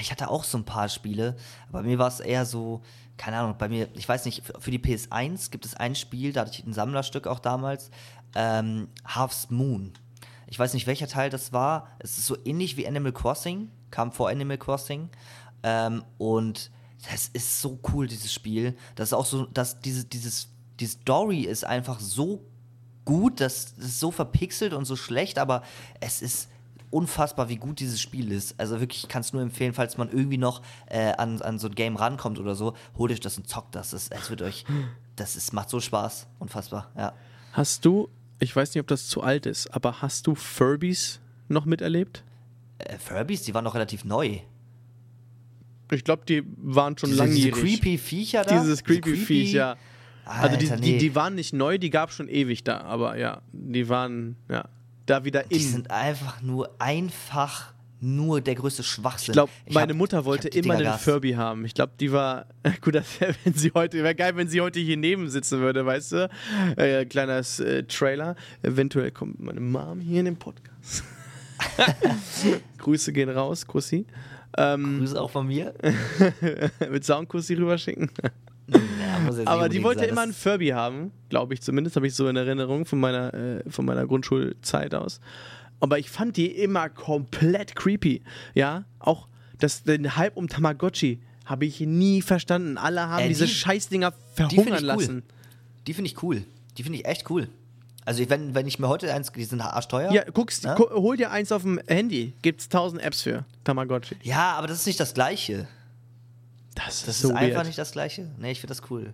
Ich 0.00 0.10
hatte 0.10 0.28
auch 0.28 0.44
so 0.44 0.58
ein 0.58 0.64
paar 0.64 0.88
Spiele, 0.88 1.36
aber 1.68 1.82
bei 1.82 1.88
mir 1.88 1.98
war 1.98 2.08
es 2.08 2.20
eher 2.20 2.44
so, 2.44 2.82
keine 3.16 3.38
Ahnung, 3.38 3.56
bei 3.58 3.68
mir, 3.68 3.88
ich 3.94 4.08
weiß 4.08 4.24
nicht, 4.24 4.44
für 4.44 4.60
für 4.60 4.70
die 4.70 4.78
PS1 4.78 5.50
gibt 5.50 5.64
es 5.64 5.74
ein 5.74 5.94
Spiel, 5.94 6.32
da 6.32 6.42
hatte 6.42 6.52
ich 6.52 6.64
ein 6.64 6.72
Sammlerstück 6.72 7.26
auch 7.26 7.38
damals, 7.40 7.90
ähm, 8.34 8.88
Half's 9.06 9.50
Moon. 9.50 9.92
Ich 10.46 10.58
weiß 10.58 10.72
nicht, 10.74 10.86
welcher 10.86 11.08
Teil 11.08 11.30
das 11.30 11.52
war. 11.52 11.88
Es 11.98 12.16
ist 12.16 12.26
so 12.26 12.36
ähnlich 12.44 12.76
wie 12.76 12.86
Animal 12.86 13.12
Crossing, 13.12 13.70
kam 13.90 14.12
vor 14.12 14.30
Animal 14.30 14.56
Crossing. 14.56 15.10
Ähm, 15.62 16.04
und 16.16 16.70
das 17.10 17.28
ist 17.28 17.60
so 17.60 17.78
cool, 17.92 18.06
dieses 18.06 18.32
Spiel. 18.32 18.76
Das 18.94 19.10
ist 19.10 19.12
auch 19.12 19.26
so, 19.26 19.44
dass 19.46 19.80
diese, 19.80 20.04
dieses, 20.04 20.48
die 20.80 20.86
Story 20.86 21.42
ist 21.42 21.64
einfach 21.64 22.00
so 22.00 22.46
gut, 23.08 23.40
das 23.40 23.72
ist 23.78 24.00
so 24.00 24.10
verpixelt 24.10 24.74
und 24.74 24.84
so 24.84 24.94
schlecht, 24.94 25.38
aber 25.38 25.62
es 25.98 26.20
ist 26.20 26.50
unfassbar, 26.90 27.48
wie 27.48 27.56
gut 27.56 27.80
dieses 27.80 28.02
Spiel 28.02 28.30
ist. 28.30 28.54
Also 28.60 28.80
wirklich, 28.80 29.04
ich 29.04 29.08
kann 29.08 29.22
es 29.22 29.32
nur 29.32 29.40
empfehlen, 29.40 29.72
falls 29.72 29.96
man 29.96 30.10
irgendwie 30.10 30.36
noch 30.36 30.60
äh, 30.88 31.12
an, 31.16 31.40
an 31.40 31.58
so 31.58 31.68
ein 31.68 31.74
Game 31.74 31.96
rankommt 31.96 32.38
oder 32.38 32.54
so, 32.54 32.74
holt 32.98 33.10
euch 33.10 33.20
das 33.20 33.38
und 33.38 33.48
zockt 33.48 33.74
das. 33.74 33.94
Es 33.94 34.10
wird 34.28 34.42
euch, 34.42 34.66
das 35.16 35.36
ist, 35.36 35.54
macht 35.54 35.70
so 35.70 35.80
Spaß. 35.80 36.26
Unfassbar, 36.38 36.90
ja. 36.98 37.14
Hast 37.52 37.86
du, 37.86 38.10
ich 38.40 38.54
weiß 38.54 38.74
nicht, 38.74 38.82
ob 38.82 38.88
das 38.88 39.08
zu 39.08 39.22
alt 39.22 39.46
ist, 39.46 39.68
aber 39.68 40.02
hast 40.02 40.26
du 40.26 40.34
Furbies 40.34 41.20
noch 41.48 41.64
miterlebt? 41.64 42.24
Äh, 42.76 42.98
Furbies, 42.98 43.40
die 43.40 43.54
waren 43.54 43.64
noch 43.64 43.74
relativ 43.74 44.04
neu. 44.04 44.40
Ich 45.90 46.04
glaube, 46.04 46.24
die 46.28 46.42
waren 46.58 46.98
schon 46.98 47.08
Diese, 47.08 47.22
langjährig. 47.22 47.54
diese 47.54 47.78
creepy 47.78 47.96
Viecher 47.96 48.44
da? 48.44 48.60
Dieses 48.60 48.84
creepy, 48.84 49.12
Diese 49.12 49.24
Viech, 49.24 49.52
ja. 49.54 49.76
Also 50.28 50.56
die, 50.56 50.70
Alter, 50.70 50.82
die, 50.82 50.92
nee. 50.92 50.98
die 50.98 51.14
waren 51.14 51.34
nicht 51.34 51.52
neu, 51.52 51.78
die 51.78 51.90
gab 51.90 52.12
schon 52.12 52.28
ewig 52.28 52.64
da, 52.64 52.80
aber 52.82 53.16
ja, 53.16 53.42
die 53.52 53.88
waren 53.88 54.36
ja 54.50 54.64
da 55.06 55.24
wieder 55.24 55.42
Die 55.44 55.56
in. 55.56 55.62
sind 55.62 55.90
einfach 55.90 56.42
nur 56.42 56.70
einfach 56.78 57.72
nur 58.00 58.40
der 58.40 58.54
größte 58.54 58.84
Schwachsinn. 58.84 59.32
Ich 59.32 59.32
glaube, 59.32 59.50
meine 59.70 59.92
hab- 59.92 59.98
Mutter 59.98 60.24
wollte 60.24 60.50
die 60.50 60.58
immer 60.58 60.76
gehasst. 60.76 61.02
Furby 61.04 61.32
haben. 61.32 61.64
Ich 61.64 61.74
glaube, 61.74 61.92
die 61.98 62.12
war 62.12 62.46
gut, 62.80 62.94
das 62.94 63.20
wär, 63.20 63.34
wenn 63.44 63.54
sie 63.54 63.72
heute 63.74 63.96
wäre 64.04 64.14
geil, 64.14 64.36
wenn 64.36 64.48
sie 64.48 64.60
heute 64.60 64.78
hier 64.78 64.96
neben 64.96 65.28
sitzen 65.28 65.58
würde, 65.60 65.84
weißt 65.84 66.12
du? 66.12 66.30
Äh, 66.76 67.06
kleiner 67.06 67.38
äh, 67.58 67.82
Trailer. 67.84 68.36
Eventuell 68.62 69.10
kommt 69.10 69.40
meine 69.40 69.60
Mom 69.60 70.00
hier 70.00 70.20
in 70.20 70.26
den 70.26 70.36
Podcast. 70.36 71.02
Grüße 72.78 73.12
gehen 73.12 73.30
raus, 73.30 73.66
Kussi. 73.66 74.06
Ähm, 74.56 74.98
Grüße 75.00 75.20
auch 75.20 75.30
von 75.30 75.46
mir. 75.46 75.74
mit 76.90 77.04
Soundkussi 77.04 77.54
rüberschicken. 77.54 78.10
Ja, 78.70 78.78
muss 78.78 78.80
jetzt 78.82 79.08
nicht 79.10 79.17
Aber 79.46 79.68
die 79.68 79.82
wollte 79.82 80.00
sein, 80.00 80.08
immer 80.10 80.22
einen 80.22 80.32
Furby 80.32 80.68
haben, 80.68 81.12
glaube 81.28 81.54
ich 81.54 81.60
zumindest, 81.62 81.96
habe 81.96 82.06
ich 82.06 82.14
so 82.14 82.28
in 82.28 82.36
Erinnerung 82.36 82.84
von 82.84 82.98
meiner, 83.00 83.32
äh, 83.34 83.62
von 83.70 83.84
meiner 83.84 84.06
Grundschulzeit 84.06 84.94
aus. 84.94 85.20
Aber 85.80 85.98
ich 85.98 86.10
fand 86.10 86.36
die 86.36 86.46
immer 86.46 86.88
komplett 86.88 87.76
creepy. 87.76 88.22
Ja, 88.54 88.84
auch 88.98 89.28
das, 89.58 89.82
den 89.84 90.16
Hype 90.16 90.36
um 90.36 90.48
Tamagotchi 90.48 91.20
habe 91.44 91.66
ich 91.66 91.80
nie 91.80 92.20
verstanden. 92.22 92.76
Alle 92.78 93.08
haben 93.08 93.24
Äh, 93.24 93.28
diese 93.28 93.46
die- 93.46 93.52
Scheißdinger 93.52 94.10
Die 94.10 94.16
finde 94.34 94.54
verhungern 94.54 94.78
cool. 94.80 94.86
lassen. 94.86 95.22
Die 95.86 95.94
finde 95.94 96.10
ich 96.10 96.22
cool. 96.22 96.42
Die 96.76 96.82
finde 96.82 96.98
ich 96.98 97.04
echt 97.06 97.30
cool. 97.30 97.48
Also 98.04 98.22
ich- 98.22 98.30
wenn, 98.30 98.54
wenn 98.54 98.66
ich 98.66 98.78
mir 98.78 98.88
heute 98.88 99.12
eins, 99.12 99.32
die 99.32 99.44
sind 99.44 99.60
arschteuer. 99.60 100.10
Ja, 100.12 100.24
guckst, 100.24 100.64
Ja? 100.64 100.74
gu 100.74 100.84
hol 100.90 101.16
dir 101.16 101.30
eins 101.30 101.52
auf 101.52 101.62
dem 101.62 101.78
Handy. 101.86 102.32
Gibt's 102.42 102.68
tausend 102.68 103.02
Apps 103.02 103.22
für 103.22 103.44
Tamagotchi. 103.64 104.16
Ja, 104.22 104.52
aber 104.54 104.66
das 104.66 104.80
ist 104.80 104.86
nicht 104.86 104.98
das 105.00 105.14
Gleiche. 105.14 105.68
Das, 106.86 107.04
Das 107.04 107.16
ist 107.16 107.20
so 107.22 107.28
ist 107.30 107.34
einfach 107.36 107.56
weird. 107.58 107.66
nicht 107.66 107.78
das 107.78 107.92
Gleiche. 107.92 108.30
Nee, 108.38 108.52
ich 108.52 108.60
finde 108.60 108.74
das 108.74 108.90
cool. 108.90 109.12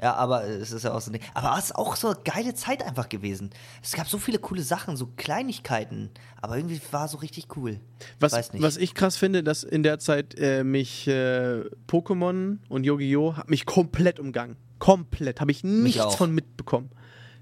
Ja, 0.00 0.14
aber 0.14 0.44
es 0.44 0.70
ist 0.70 0.84
ja 0.84 0.92
auch 0.92 1.00
so. 1.00 1.10
ein 1.10 1.14
Ding. 1.14 1.22
Aber 1.34 1.56
es 1.58 1.66
ist 1.66 1.74
auch 1.76 1.96
so 1.96 2.08
eine 2.08 2.18
geile 2.24 2.54
Zeit 2.54 2.84
einfach 2.86 3.08
gewesen. 3.08 3.50
Es 3.82 3.92
gab 3.92 4.06
so 4.08 4.18
viele 4.18 4.38
coole 4.38 4.62
Sachen, 4.62 4.96
so 4.96 5.08
Kleinigkeiten. 5.16 6.10
Aber 6.40 6.56
irgendwie 6.56 6.80
war 6.90 7.08
so 7.08 7.16
richtig 7.18 7.56
cool. 7.56 7.80
Was, 8.20 8.32
Weiß 8.32 8.52
nicht. 8.52 8.62
was 8.62 8.76
ich 8.76 8.94
krass 8.94 9.16
finde, 9.16 9.42
dass 9.42 9.64
in 9.64 9.82
der 9.82 9.98
Zeit 9.98 10.38
äh, 10.38 10.62
mich 10.62 11.08
äh, 11.08 11.62
Pokémon 11.88 12.58
und 12.68 12.84
Yu-Gi-Oh! 12.84 13.36
hat 13.36 13.48
mich 13.50 13.64
komplett 13.66 14.20
umgangen. 14.20 14.56
Komplett. 14.78 15.40
Habe 15.40 15.50
ich 15.52 15.64
nichts 15.64 16.00
auch. 16.00 16.16
von 16.16 16.32
mitbekommen. 16.34 16.90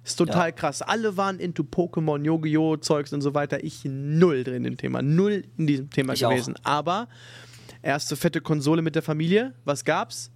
Ist 0.05 0.17
total 0.17 0.49
Ja. 0.49 0.53
krass. 0.53 0.83
Alle 0.83 1.17
waren 1.17 1.41
into 1.41 1.63
Pokémon, 1.63 2.25
Yu-Gi-Oh! 2.25 2.77
Zeugs 2.79 3.13
und 3.13 3.21
so 3.23 3.35
weiter. 3.35 3.63
Ich 3.65 3.83
null 3.85 4.45
drin 4.45 4.65
im 4.65 4.77
Thema. 4.77 5.03
Null 5.03 5.45
in 5.59 5.67
diesem 5.67 5.91
Thema 5.91 6.15
Ich 6.15 6.25
auch. 6.25 6.31
gewesen. 6.31 6.55
Aber 6.63 7.09
erste 7.83 8.17
fette 8.17 8.41
Konsole 8.41 8.83
mit 8.83 8.95
der 8.95 9.03
Familie. 9.03 9.55
Was 9.65 9.85
gab's? 9.85 10.31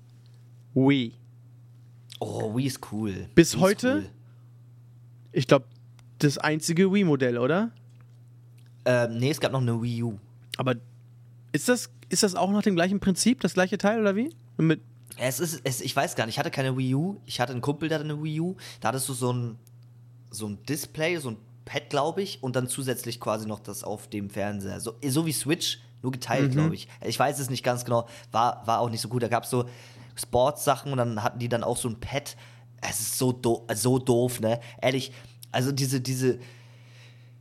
Wii. 0.75 1.15
Oh, 2.21 2.57
Wii 2.57 2.67
ist 2.67 2.81
cool. 2.93 3.29
Bis 3.35 3.55
Wii 3.55 3.61
heute? 3.61 3.95
Cool. 3.97 4.11
Ich 5.33 5.47
glaube, 5.47 5.67
das 6.19 6.39
einzige 6.39 6.93
Wii-Modell, 6.93 7.39
oder? 7.39 7.73
Ähm, 8.85 9.19
nee, 9.19 9.31
es 9.31 9.41
gab 9.41 9.53
noch 9.53 9.61
eine 9.61 9.81
Wii 9.83 10.03
U. 10.03 10.19
Aber 10.57 10.77
ist 11.53 11.69
das, 11.69 11.91
ist 12.09 12.23
das 12.23 12.35
auch 12.35 12.51
nach 12.51 12.63
dem 12.63 12.75
gleichen 12.75 13.01
Prinzip, 13.01 13.41
das 13.41 13.55
gleiche 13.55 13.79
Teil, 13.79 14.01
oder 14.01 14.15
wie? 14.15 14.31
Mit, 14.57 14.81
Es 15.17 15.41
ist, 15.41 15.61
es, 15.65 15.81
ich 15.81 15.95
weiß 15.95 16.15
gar 16.17 16.27
nicht, 16.27 16.35
ich 16.35 16.39
hatte 16.39 16.51
keine 16.51 16.77
Wii 16.77 16.95
U. 16.95 17.21
Ich 17.27 17.41
hatte 17.41 17.53
einen 17.53 17.61
Kumpel, 17.63 17.89
der 17.89 17.99
hatte 17.99 18.09
eine 18.09 18.23
Wii 18.23 18.41
U. 18.41 18.57
Da 18.81 18.89
hattest 18.89 19.09
du 19.09 19.13
so 19.15 19.33
ein, 19.33 19.59
so 20.31 20.47
ein 20.47 20.63
Display, 20.65 21.17
so 21.19 21.31
ein 21.31 21.37
Pad, 21.65 21.91
glaube 21.91 22.23
ich, 22.23 22.43
und 22.43 22.57
dann 22.57 22.69
zusätzlich 22.69 23.21
quasi 23.21 23.47
noch 23.47 23.59
das 23.61 23.85
auf 23.85 24.09
dem 24.09 24.31
Fernseher. 24.31 24.81
So, 24.81 24.95
so 25.07 25.27
wie 25.27 25.33
Switch, 25.33 25.81
nur 26.05 26.12
geteilt, 26.12 26.53
glaube 26.53 26.75
ich. 26.75 26.87
Ich 27.03 27.19
weiß 27.19 27.38
es 27.40 27.51
nicht 27.51 27.64
ganz 27.64 27.85
genau. 27.85 28.07
War, 28.31 28.64
war 28.67 28.81
auch 28.81 28.90
nicht 28.90 29.01
so 29.01 29.09
gut. 29.09 29.23
Da 29.23 29.29
gab 29.29 29.45
es 29.45 29.51
so 29.51 29.64
Sports-Sachen 30.14 30.93
und 30.93 30.99
dann 30.99 31.23
hatten 31.23 31.38
die 31.40 31.49
dann 31.49 31.64
auch 31.64 31.77
so 31.79 31.88
ein 31.88 31.99
Pad. 31.99 32.37
Es 32.81 33.01
ist 33.01 33.19
so, 33.19 33.33
do 33.33 33.67
so 33.75 33.99
doof, 33.99 34.40
ne? 34.40 34.61
Ehrlich, 34.81 35.12
also 35.51 35.73
diese, 35.73 36.01
diese. 36.01 36.38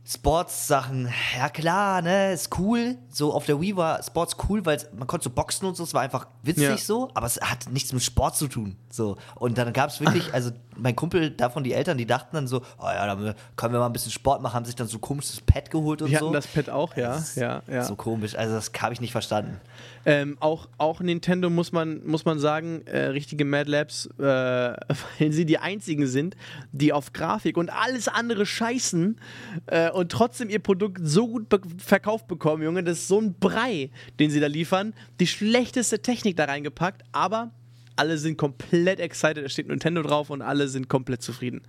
Sports-Sachen, 0.06 1.08
ja 1.38 1.48
klar, 1.48 2.02
ne, 2.02 2.34
ist 2.34 2.58
cool. 2.58 2.98
So 3.08 3.32
auf 3.32 3.46
der 3.46 3.58
Wii 3.58 3.74
war 3.76 4.02
Sports 4.02 4.36
cool, 4.48 4.66
weil 4.66 4.78
man 4.94 5.06
konnte 5.06 5.24
so 5.24 5.30
boxen 5.30 5.66
und 5.66 5.78
so, 5.78 5.82
es 5.82 5.94
war 5.94 6.02
einfach 6.02 6.26
witzig 6.42 6.64
Ja. 6.64 6.76
so, 6.76 7.08
aber 7.14 7.26
es 7.26 7.40
hat 7.40 7.70
nichts 7.70 7.90
mit 7.94 8.02
Sport 8.02 8.36
zu 8.36 8.48
tun. 8.48 8.76
So. 8.90 9.16
Und 9.34 9.56
dann 9.56 9.72
gab 9.72 9.88
es 9.88 10.00
wirklich, 10.00 10.34
also 10.34 10.50
mein 10.76 10.96
Kumpel, 10.96 11.30
davon 11.30 11.64
die 11.64 11.72
Eltern, 11.72 11.98
die 11.98 12.06
dachten 12.06 12.34
dann 12.36 12.46
so, 12.46 12.62
oh 12.78 12.84
ja, 12.84 13.06
dann 13.06 13.34
können 13.56 13.72
wir 13.72 13.80
mal 13.80 13.86
ein 13.86 13.92
bisschen 13.92 14.12
Sport 14.12 14.42
machen, 14.42 14.54
haben 14.54 14.64
sich 14.64 14.74
dann 14.74 14.86
so 14.86 14.98
komisches 14.98 15.40
Pad 15.40 15.70
geholt 15.70 16.02
und 16.02 16.10
wir 16.10 16.18
so. 16.18 16.26
hatten 16.26 16.34
das 16.34 16.46
Pad 16.46 16.70
auch, 16.70 16.96
ja. 16.96 17.22
Ja, 17.36 17.62
ja. 17.68 17.84
So 17.84 17.96
komisch, 17.96 18.34
also 18.34 18.54
das 18.54 18.70
habe 18.80 18.92
ich 18.92 19.00
nicht 19.00 19.12
verstanden. 19.12 19.60
Ähm, 20.06 20.36
auch, 20.40 20.68
auch 20.78 21.00
Nintendo 21.00 21.48
muss 21.50 21.72
man, 21.72 22.04
muss 22.06 22.24
man 22.24 22.38
sagen, 22.38 22.82
äh, 22.86 23.06
richtige 23.06 23.44
Mad 23.44 23.70
Labs, 23.70 24.06
äh, 24.18 24.22
weil 24.22 25.32
sie 25.32 25.46
die 25.46 25.58
einzigen 25.58 26.06
sind, 26.06 26.36
die 26.72 26.92
auf 26.92 27.12
Grafik 27.12 27.56
und 27.56 27.70
alles 27.70 28.08
andere 28.08 28.46
scheißen 28.46 29.18
äh, 29.66 29.90
und 29.90 30.12
trotzdem 30.12 30.50
ihr 30.50 30.58
Produkt 30.58 31.00
so 31.02 31.28
gut 31.28 31.48
be 31.48 31.60
verkauft 31.78 32.28
bekommen, 32.28 32.62
Junge. 32.62 32.84
Das 32.84 32.98
ist 32.98 33.08
so 33.08 33.20
ein 33.20 33.34
Brei, 33.34 33.90
den 34.18 34.30
sie 34.30 34.40
da 34.40 34.46
liefern. 34.46 34.94
Die 35.20 35.26
schlechteste 35.26 36.00
Technik 36.00 36.36
da 36.36 36.44
reingepackt, 36.44 37.02
aber 37.12 37.50
alle 37.96 38.18
sind 38.18 38.36
komplett 38.36 39.00
excited. 39.00 39.44
Da 39.44 39.48
steht 39.48 39.68
Nintendo 39.68 40.02
drauf 40.02 40.30
und 40.30 40.42
alle 40.42 40.68
sind 40.68 40.88
komplett 40.88 41.22
zufrieden. 41.22 41.62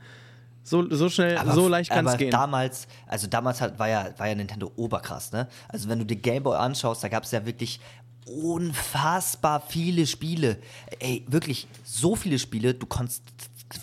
So, 0.64 0.90
so 0.90 1.10
schnell, 1.10 1.38
Aber, 1.38 1.54
so 1.54 1.68
leicht 1.68 1.92
kann 1.92 2.08
es 2.08 2.18
gehen. 2.18 2.32
damals, 2.32 2.88
also 3.06 3.28
damals 3.28 3.62
hat, 3.62 3.78
war, 3.78 3.88
ja, 3.88 4.10
war 4.18 4.28
ja 4.28 4.34
Nintendo 4.34 4.72
oberkrass, 4.76 5.32
ne? 5.32 5.48
Also 5.68 5.88
wenn 5.90 6.00
du 6.00 6.06
dir 6.06 6.16
Game 6.16 6.42
Boy 6.42 6.58
anschaust, 6.58 7.04
da 7.04 7.08
gab 7.08 7.24
es 7.24 7.30
ja 7.32 7.46
wirklich 7.46 7.80
unfassbar 8.26 9.62
viele 9.62 10.08
Spiele. 10.08 10.58
Ey, 11.00 11.24
wirklich 11.28 11.68
so 11.84 12.16
viele 12.16 12.40
Spiele, 12.40 12.74
du 12.74 12.88
konntest, 12.88 13.22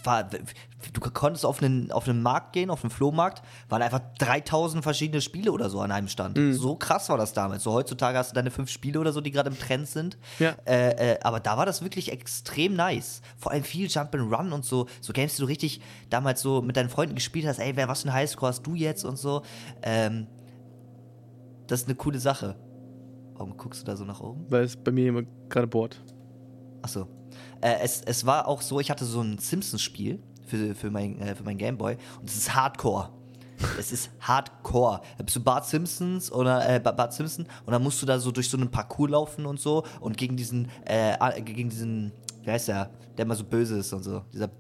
war, 0.04 0.24
du 0.24 1.00
konntest 1.12 1.44
auf 1.44 1.62
einen, 1.62 1.90
auf 1.90 2.08
einen 2.08 2.22
Markt 2.22 2.52
gehen, 2.52 2.70
auf 2.70 2.84
einen 2.84 2.90
Flohmarkt, 2.90 3.42
waren 3.68 3.82
einfach 3.82 4.00
3000 4.18 4.82
verschiedene 4.82 5.20
Spiele 5.20 5.52
oder 5.52 5.70
so 5.70 5.80
an 5.80 5.90
einem 5.90 6.08
Stand. 6.08 6.36
Mhm. 6.36 6.52
So 6.52 6.76
krass 6.76 7.08
war 7.08 7.18
das 7.18 7.32
damals. 7.32 7.62
So 7.62 7.72
heutzutage 7.72 8.16
hast 8.16 8.30
du 8.30 8.34
deine 8.34 8.50
fünf 8.50 8.70
Spiele 8.70 9.00
oder 9.00 9.12
so, 9.12 9.20
die 9.20 9.30
gerade 9.30 9.50
im 9.50 9.58
Trend 9.58 9.88
sind. 9.88 10.18
Ja. 10.38 10.54
Äh, 10.66 11.14
äh, 11.14 11.18
aber 11.22 11.40
da 11.40 11.56
war 11.56 11.66
das 11.66 11.82
wirklich 11.82 12.12
extrem 12.12 12.74
nice. 12.74 13.22
Vor 13.36 13.52
allem 13.52 13.64
viel 13.64 13.88
Jump'n'Run 13.88 14.52
und 14.52 14.64
so. 14.64 14.86
So 15.00 15.12
Games, 15.12 15.36
die 15.36 15.42
du 15.42 15.48
richtig 15.48 15.80
damals 16.10 16.40
so 16.40 16.62
mit 16.62 16.76
deinen 16.76 16.88
Freunden 16.88 17.14
gespielt 17.14 17.46
hast. 17.46 17.58
Ey, 17.58 17.76
wer 17.76 17.88
was 17.88 18.02
für 18.02 18.08
ein 18.08 18.14
Highscore 18.14 18.50
hast 18.50 18.66
du 18.66 18.74
jetzt 18.74 19.04
und 19.04 19.18
so. 19.18 19.42
Ähm, 19.82 20.26
das 21.66 21.82
ist 21.82 21.88
eine 21.88 21.96
coole 21.96 22.18
Sache. 22.20 22.56
Warum 23.34 23.56
guckst 23.56 23.82
du 23.82 23.86
da 23.86 23.96
so 23.96 24.04
nach 24.04 24.20
oben? 24.20 24.44
weil 24.48 24.64
es 24.64 24.76
bei 24.76 24.92
mir 24.92 25.08
immer 25.08 25.22
gerade 25.48 25.66
bohrt. 25.66 26.02
Achso. 26.82 27.08
Äh, 27.62 27.76
es, 27.82 28.02
es 28.02 28.26
war 28.26 28.46
auch 28.46 28.60
so, 28.60 28.78
ich 28.80 28.90
hatte 28.90 29.04
so 29.06 29.22
ein 29.22 29.38
Simpsons-Spiel 29.38 30.18
für, 30.46 30.74
für, 30.74 30.90
mein, 30.90 31.18
äh, 31.20 31.34
für 31.34 31.44
mein 31.44 31.56
Gameboy 31.56 31.96
und 32.20 32.28
es 32.28 32.36
ist 32.36 32.54
Hardcore. 32.54 33.08
Es 33.78 33.92
ist 33.92 34.10
Hardcore. 34.20 35.00
Da 35.16 35.22
bist 35.24 35.36
du 35.36 35.40
Bart 35.40 35.64
Simpsons 35.66 36.30
oder 36.32 36.68
äh, 36.68 36.80
Ba- 36.80 36.90
Bart 36.92 37.12
Simpson 37.14 37.46
und 37.64 37.72
dann 37.72 37.82
musst 37.82 38.02
du 38.02 38.06
da 38.06 38.18
so 38.18 38.30
durch 38.32 38.48
so 38.50 38.56
einen 38.56 38.70
Parcours 38.70 39.10
laufen 39.10 39.46
und 39.46 39.60
so 39.60 39.84
und 40.00 40.16
gegen 40.16 40.36
diesen, 40.36 40.68
äh, 40.84 41.40
gegen 41.42 41.70
diesen, 41.70 42.10
wie 42.42 42.50
heißt 42.50 42.68
der, 42.68 42.90
der 43.16 43.24
immer 43.24 43.36
so 43.36 43.44
böse 43.44 43.78
ist 43.78 43.92
und 43.92 44.02
so. 44.02 44.22
Dieser, 44.32 44.50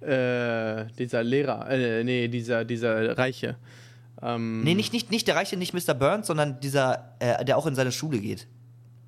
Äh, 0.00 0.86
dieser 0.98 1.22
Lehrer, 1.22 1.70
äh, 1.70 2.02
nee, 2.02 2.26
dieser, 2.26 2.64
dieser 2.64 3.16
Reiche. 3.16 3.56
Ähm, 4.20 4.62
nee, 4.64 4.74
nicht, 4.74 4.92
nicht, 4.92 5.12
nicht 5.12 5.28
der 5.28 5.36
Reiche, 5.36 5.56
nicht 5.56 5.72
Mr. 5.74 5.94
Burns, 5.94 6.26
sondern 6.26 6.58
dieser, 6.60 7.14
äh, 7.20 7.44
der 7.44 7.56
auch 7.56 7.66
in 7.66 7.76
seine 7.76 7.92
Schule 7.92 8.18
geht. 8.18 8.48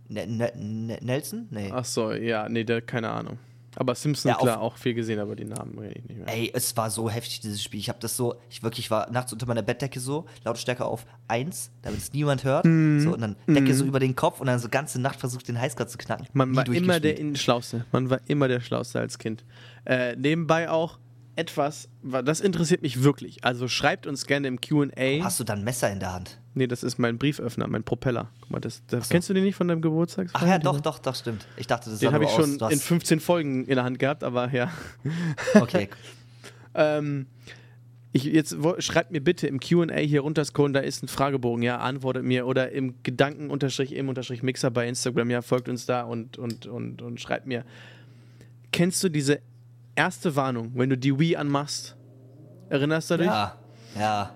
Ne, 0.08 0.26
ne, 0.26 0.52
ne, 0.56 0.98
Nelson? 1.02 1.46
Nee. 1.50 1.70
Ach 1.72 1.84
so, 1.84 2.12
ja, 2.12 2.48
nee, 2.48 2.64
der, 2.64 2.82
keine 2.82 3.10
Ahnung. 3.10 3.38
Aber 3.76 3.96
Simpson, 3.96 4.28
Ja, 4.30 4.36
klar, 4.36 4.60
auch 4.60 4.76
viel 4.76 4.94
gesehen, 4.94 5.18
aber 5.18 5.34
die 5.34 5.46
Namen 5.46 5.76
rede 5.76 5.94
ich 5.98 6.04
nicht 6.04 6.18
mehr. 6.18 6.28
Ey, 6.32 6.48
es 6.54 6.76
war 6.76 6.90
so 6.90 7.10
heftig, 7.10 7.40
dieses 7.40 7.60
Spiel. 7.60 7.80
Ich 7.80 7.88
habe 7.88 7.98
das 7.98 8.16
so, 8.16 8.36
ich 8.48 8.62
wirklich 8.62 8.88
war 8.88 9.10
nachts 9.10 9.32
unter 9.32 9.46
meiner 9.46 9.62
Bettdecke 9.62 9.98
so, 9.98 10.26
Lautstärke 10.44 10.84
auf 10.84 11.04
1, 11.26 11.72
damit 11.82 11.98
es 11.98 12.12
niemand 12.12 12.44
hört. 12.44 12.66
Mhm. 12.66 13.00
So, 13.00 13.12
und 13.14 13.20
dann 13.20 13.34
Decke 13.48 13.74
so 13.74 13.84
über 13.84 13.98
den 13.98 14.14
Kopf 14.14 14.38
und 14.40 14.46
dann 14.46 14.60
so 14.60 14.68
ganze 14.68 15.00
Nacht 15.00 15.18
versucht, 15.18 15.48
den 15.48 15.60
Highscore 15.60 15.88
zu 15.88 15.98
knacken. 15.98 16.28
Man 16.34 16.52
Nie 16.52 16.56
war 16.58 16.68
immer 16.68 17.00
der 17.00 17.34
Schlauste. 17.34 17.84
Man 17.90 18.10
war 18.10 18.20
immer 18.28 18.46
der 18.46 18.60
Schlauste 18.60 19.00
als 19.00 19.18
Kind. 19.18 19.44
Äh, 19.86 20.14
nebenbei 20.14 20.70
auch 20.70 21.00
etwas, 21.34 21.88
wa- 22.00 22.22
das 22.22 22.40
interessiert 22.40 22.82
mich 22.82 23.02
wirklich. 23.02 23.42
Also 23.44 23.66
schreibt 23.66 24.06
uns 24.06 24.24
gerne 24.26 24.46
im 24.46 24.60
QA. 24.60 25.24
Hast 25.24 25.40
du 25.40 25.44
dann 25.44 25.58
ein 25.58 25.64
Messer 25.64 25.90
in 25.90 25.98
der 25.98 26.12
Hand? 26.12 26.38
Nee, 26.54 26.66
das 26.66 26.82
ist 26.82 26.98
mein 26.98 27.18
Brieföffner, 27.18 27.66
mein 27.66 27.82
Propeller. 27.82 28.30
Guck 28.40 28.50
mal, 28.50 28.60
das, 28.60 28.82
das 28.86 29.08
kennst 29.08 29.28
du 29.28 29.34
den 29.34 29.44
nicht 29.44 29.56
von 29.56 29.66
deinem 29.66 29.82
Geburtstag? 29.82 30.28
Ach 30.32 30.46
ja, 30.46 30.58
doch, 30.58 30.80
doch, 30.80 31.00
doch, 31.00 31.14
stimmt. 31.14 31.46
Ich 31.56 31.66
dachte, 31.66 31.90
das 31.90 31.98
Den 31.98 32.10
sah 32.10 32.14
habe 32.14 32.24
ich 32.24 32.30
schon 32.30 32.58
in 32.70 32.78
15 32.78 33.18
Folgen 33.20 33.64
in 33.64 33.74
der 33.74 33.84
Hand 33.84 33.98
gehabt, 33.98 34.22
aber 34.22 34.52
ja. 34.52 34.70
Okay, 35.54 35.88
Ähm, 36.74 37.26
ich, 38.12 38.24
jetzt 38.24 38.56
schreibt 38.78 39.10
mir 39.10 39.20
bitte 39.20 39.46
im 39.46 39.58
QA 39.58 39.96
hier 39.96 40.20
runterscrollen, 40.20 40.72
da 40.72 40.80
ist 40.80 41.02
ein 41.02 41.08
Fragebogen, 41.08 41.62
ja, 41.62 41.78
antwortet 41.78 42.24
mir 42.24 42.46
oder 42.46 42.70
im 42.70 43.02
Gedanken 43.02 43.50
unterstrich 43.50 43.92
im 43.92 44.08
unterstrich 44.08 44.42
Mixer 44.42 44.70
bei 44.70 44.86
Instagram, 44.86 45.30
ja, 45.30 45.42
folgt 45.42 45.68
uns 45.68 45.86
da 45.86 46.02
und, 46.02 46.38
und, 46.38 46.66
und, 46.66 47.02
und 47.02 47.20
schreibt 47.20 47.46
mir. 47.46 47.64
Kennst 48.70 49.02
du 49.02 49.08
diese 49.08 49.40
erste 49.96 50.36
Warnung, 50.36 50.72
wenn 50.74 50.90
du 50.90 50.98
die 50.98 51.18
Wii 51.18 51.36
anmachst? 51.36 51.96
Erinnerst 52.68 53.10
du 53.10 53.16
dich? 53.18 53.26
ja, 53.26 53.58
ja. 53.98 54.34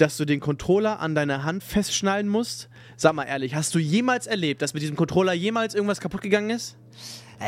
Dass 0.00 0.16
du 0.16 0.24
den 0.24 0.40
Controller 0.40 1.00
an 1.00 1.14
deiner 1.14 1.44
Hand 1.44 1.62
festschnallen 1.62 2.26
musst? 2.26 2.70
Sag 2.96 3.12
mal 3.12 3.24
ehrlich, 3.24 3.54
hast 3.54 3.74
du 3.74 3.78
jemals 3.78 4.26
erlebt, 4.26 4.62
dass 4.62 4.72
mit 4.72 4.82
diesem 4.82 4.96
Controller 4.96 5.34
jemals 5.34 5.74
irgendwas 5.74 6.00
kaputt 6.00 6.22
gegangen 6.22 6.48
ist? 6.48 6.78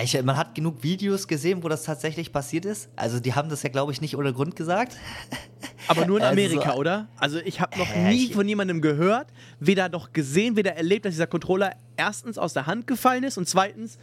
Ich, 0.02 0.22
man 0.22 0.36
hat 0.36 0.54
genug 0.54 0.82
Videos 0.82 1.26
gesehen, 1.26 1.62
wo 1.62 1.70
das 1.70 1.84
tatsächlich 1.84 2.30
passiert 2.30 2.66
ist. 2.66 2.90
Also 2.94 3.20
die 3.20 3.32
haben 3.32 3.48
das 3.48 3.62
ja, 3.62 3.70
glaube 3.70 3.92
ich, 3.92 4.02
nicht 4.02 4.18
ohne 4.18 4.34
Grund 4.34 4.54
gesagt. 4.54 4.98
Aber 5.88 6.04
nur 6.04 6.18
in 6.18 6.24
Also, 6.26 6.32
Amerika, 6.32 6.74
oder? 6.74 7.08
Also 7.16 7.38
ich 7.38 7.58
habe 7.62 7.78
noch 7.78 7.88
Hä, 7.88 8.10
nie 8.10 8.30
von 8.30 8.46
jemandem 8.46 8.82
gehört, 8.82 9.28
weder 9.58 9.88
noch 9.88 10.12
gesehen, 10.12 10.54
weder 10.54 10.76
erlebt, 10.76 11.06
dass 11.06 11.14
dieser 11.14 11.26
Controller 11.26 11.74
erstens 11.96 12.36
aus 12.36 12.52
der 12.52 12.66
Hand 12.66 12.86
gefallen 12.86 13.24
ist 13.24 13.38
und 13.38 13.48
zweitens 13.48 13.96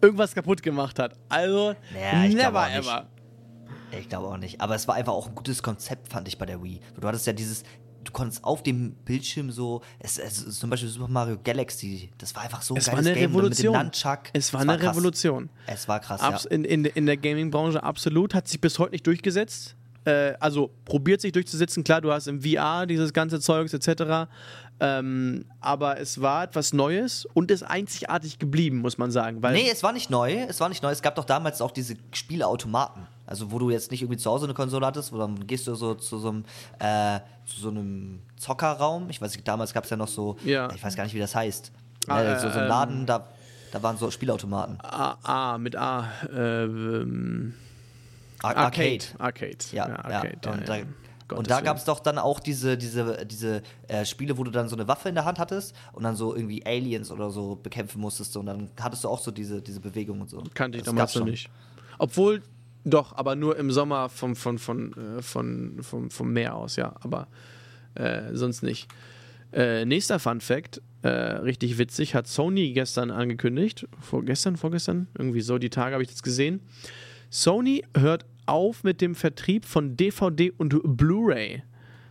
irgendwas 0.00 0.34
kaputt 0.34 0.62
gemacht 0.62 0.98
hat. 0.98 1.12
Also 1.28 1.74
Naja, 1.92 2.28
never 2.28 2.70
ever. 2.70 3.06
Ich 3.92 4.08
glaube 4.08 4.28
auch 4.28 4.36
nicht. 4.36 4.60
Aber 4.60 4.74
es 4.74 4.86
war 4.88 4.94
einfach 4.94 5.12
auch 5.12 5.28
ein 5.28 5.34
gutes 5.34 5.62
Konzept, 5.62 6.08
fand 6.12 6.28
ich 6.28 6.38
bei 6.38 6.46
der 6.46 6.62
Wii. 6.62 6.80
Du 7.00 7.06
hattest 7.06 7.26
ja 7.26 7.32
dieses, 7.32 7.62
du 8.04 8.12
konntest 8.12 8.44
auf 8.44 8.62
dem 8.62 8.92
Bildschirm 9.04 9.50
so, 9.50 9.82
es, 9.98 10.18
es, 10.18 10.58
zum 10.58 10.70
Beispiel 10.70 10.88
Super 10.88 11.08
Mario 11.08 11.38
Galaxy, 11.42 12.10
das 12.18 12.34
war 12.34 12.42
einfach 12.42 12.62
so 12.62 12.74
ein 12.74 12.78
Es 12.78 12.86
war 12.88 12.94
geiles 12.94 13.06
eine 13.08 13.16
Game 13.20 13.30
Revolution. 13.30 13.72
mit 13.72 13.80
dem 13.80 13.86
Nunchuck. 13.86 14.20
Es 14.32 14.52
war 14.52 14.60
Es 14.62 14.68
eine 14.68 14.78
krass. 14.78 14.90
Revolution. 14.96 15.50
Es 15.66 15.88
war 15.88 16.00
krass, 16.00 16.20
Abs 16.20 16.44
ja. 16.44 16.50
in, 16.50 16.64
in, 16.64 16.84
in 16.84 17.06
der 17.06 17.16
Gaming-Branche 17.16 17.82
absolut, 17.82 18.34
hat 18.34 18.48
sich 18.48 18.60
bis 18.60 18.78
heute 18.78 18.92
nicht 18.92 19.06
durchgesetzt. 19.06 19.76
Äh, 20.04 20.34
also 20.38 20.70
probiert 20.84 21.20
sich 21.20 21.32
durchzusetzen. 21.32 21.82
Klar, 21.82 22.00
du 22.00 22.12
hast 22.12 22.28
im 22.28 22.42
VR 22.42 22.86
dieses 22.86 23.12
ganze 23.12 23.40
Zeugs 23.40 23.72
etc. 23.74 24.28
Ähm, 24.78 25.46
aber 25.60 25.98
es 25.98 26.20
war 26.20 26.44
etwas 26.44 26.72
Neues 26.72 27.26
und 27.34 27.50
ist 27.50 27.62
einzigartig 27.64 28.38
geblieben, 28.38 28.78
muss 28.78 28.98
man 28.98 29.10
sagen. 29.10 29.42
Weil 29.42 29.54
Nee, 29.54 29.68
es 29.72 29.82
war 29.82 29.92
nicht 29.92 30.10
neu. 30.10 30.32
Es 30.48 30.60
war 30.60 30.68
nicht 30.68 30.82
neu. 30.82 30.90
Es 30.90 31.02
gab 31.02 31.16
doch 31.16 31.24
damals 31.24 31.60
auch 31.60 31.70
diese 31.72 31.94
Spieleautomaten. 32.12 33.08
Also, 33.26 33.50
wo 33.50 33.58
du 33.58 33.70
jetzt 33.70 33.90
nicht 33.90 34.02
irgendwie 34.02 34.18
zu 34.18 34.30
Hause 34.30 34.44
eine 34.46 34.54
Konsole 34.54 34.86
hattest, 34.86 35.12
wo 35.12 35.18
dann 35.18 35.46
gehst 35.46 35.66
du 35.66 35.74
so 35.74 35.94
zu 35.94 36.18
so 36.18 36.28
einem, 36.28 36.44
äh, 36.78 37.20
zu 37.46 37.60
so 37.60 37.68
einem 37.68 38.20
Zockerraum. 38.36 39.10
Ich 39.10 39.20
weiß 39.20 39.32
nicht, 39.34 39.46
damals 39.46 39.72
gab 39.72 39.84
es 39.84 39.90
ja 39.90 39.96
noch 39.96 40.08
so, 40.08 40.36
Ja. 40.44 40.70
ich 40.74 40.82
weiß 40.82 40.94
gar 40.96 41.04
nicht, 41.04 41.14
wie 41.14 41.18
das 41.20 41.34
heißt. 41.34 41.72
Ah, 42.08 42.22
äh, 42.22 42.38
so, 42.40 42.48
so 42.48 42.58
ein 42.58 42.64
ähm, 42.64 42.68
Laden, 42.68 43.06
da, 43.06 43.26
da 43.72 43.82
waren 43.82 43.96
so 43.96 44.10
Spielautomaten. 44.10 44.78
A, 44.82 45.16
A 45.54 45.58
mit 45.58 45.76
A. 45.76 46.08
Äh, 46.32 46.64
ähm, 46.64 47.54
Ar 48.42 48.56
Arcade. 48.56 49.04
Arcade. 49.18 49.56
Ja, 49.72 49.88
ja. 49.88 49.96
Arcade. 49.96 50.50
Und 50.50 50.68
da, 50.68 50.78
Gottes 51.28 51.38
und 51.38 51.50
da 51.50 51.60
gab 51.60 51.76
es 51.76 51.84
doch 51.84 51.98
dann 51.98 52.18
auch 52.18 52.38
diese, 52.38 52.78
diese, 52.78 53.26
diese 53.26 53.62
äh, 53.88 54.04
Spiele, 54.04 54.38
wo 54.38 54.44
du 54.44 54.52
dann 54.52 54.68
so 54.68 54.76
eine 54.76 54.86
Waffe 54.86 55.08
in 55.08 55.16
der 55.16 55.24
Hand 55.24 55.38
hattest 55.40 55.74
und 55.92 56.04
dann 56.04 56.14
so 56.14 56.36
irgendwie 56.36 56.64
Aliens 56.64 57.10
oder 57.10 57.30
so 57.30 57.56
bekämpfen 57.56 58.00
musstest. 58.00 58.36
Und 58.36 58.46
dann 58.46 58.70
hattest 58.80 59.02
du 59.02 59.08
auch 59.08 59.18
so 59.18 59.32
diese, 59.32 59.60
diese 59.60 59.80
Bewegung 59.80 60.20
und 60.20 60.30
so. 60.30 60.42
Kannte 60.54 60.78
ich 60.78 60.84
damals 60.84 61.14
noch 61.16 61.24
nicht. 61.24 61.50
Obwohl, 61.98 62.42
doch, 62.86 63.16
aber 63.16 63.34
nur 63.34 63.56
im 63.56 63.70
Sommer 63.72 64.08
vom, 64.08 64.36
von, 64.36 64.58
von, 64.58 65.18
äh, 65.18 65.22
von, 65.22 65.78
vom, 65.82 66.10
vom 66.10 66.32
Meer 66.32 66.54
aus, 66.54 66.76
ja. 66.76 66.94
Aber 67.00 67.26
äh, 67.94 68.32
sonst 68.32 68.62
nicht. 68.62 68.88
Äh, 69.52 69.84
nächster 69.84 70.18
Fun 70.18 70.40
Fact, 70.40 70.80
äh, 71.02 71.08
richtig 71.08 71.78
witzig, 71.78 72.14
hat 72.14 72.26
Sony 72.26 72.72
gestern 72.72 73.10
angekündigt, 73.10 73.88
vorgestern, 74.00 74.56
vorgestern, 74.56 75.08
irgendwie 75.18 75.40
so, 75.40 75.58
die 75.58 75.70
Tage 75.70 75.94
habe 75.94 76.02
ich 76.02 76.10
das 76.10 76.22
gesehen. 76.22 76.60
Sony 77.28 77.82
hört 77.96 78.24
auf 78.46 78.84
mit 78.84 79.00
dem 79.00 79.14
Vertrieb 79.14 79.64
von 79.64 79.96
DVD 79.96 80.52
und 80.56 80.80
Blu-ray. 80.84 81.62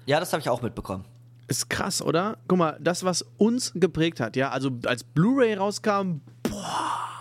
Ja, 0.05 0.19
das 0.19 0.33
habe 0.33 0.41
ich 0.41 0.49
auch 0.49 0.61
mitbekommen. 0.61 1.05
Ist 1.47 1.69
krass, 1.69 2.01
oder? 2.01 2.38
Guck 2.47 2.57
mal, 2.57 2.77
das, 2.81 3.03
was 3.03 3.23
uns 3.38 3.71
geprägt 3.75 4.19
hat, 4.19 4.35
ja, 4.35 4.49
also 4.49 4.71
als 4.85 5.03
Blu-ray 5.03 5.53
rauskam, 5.53 6.21
boah, 6.43 7.14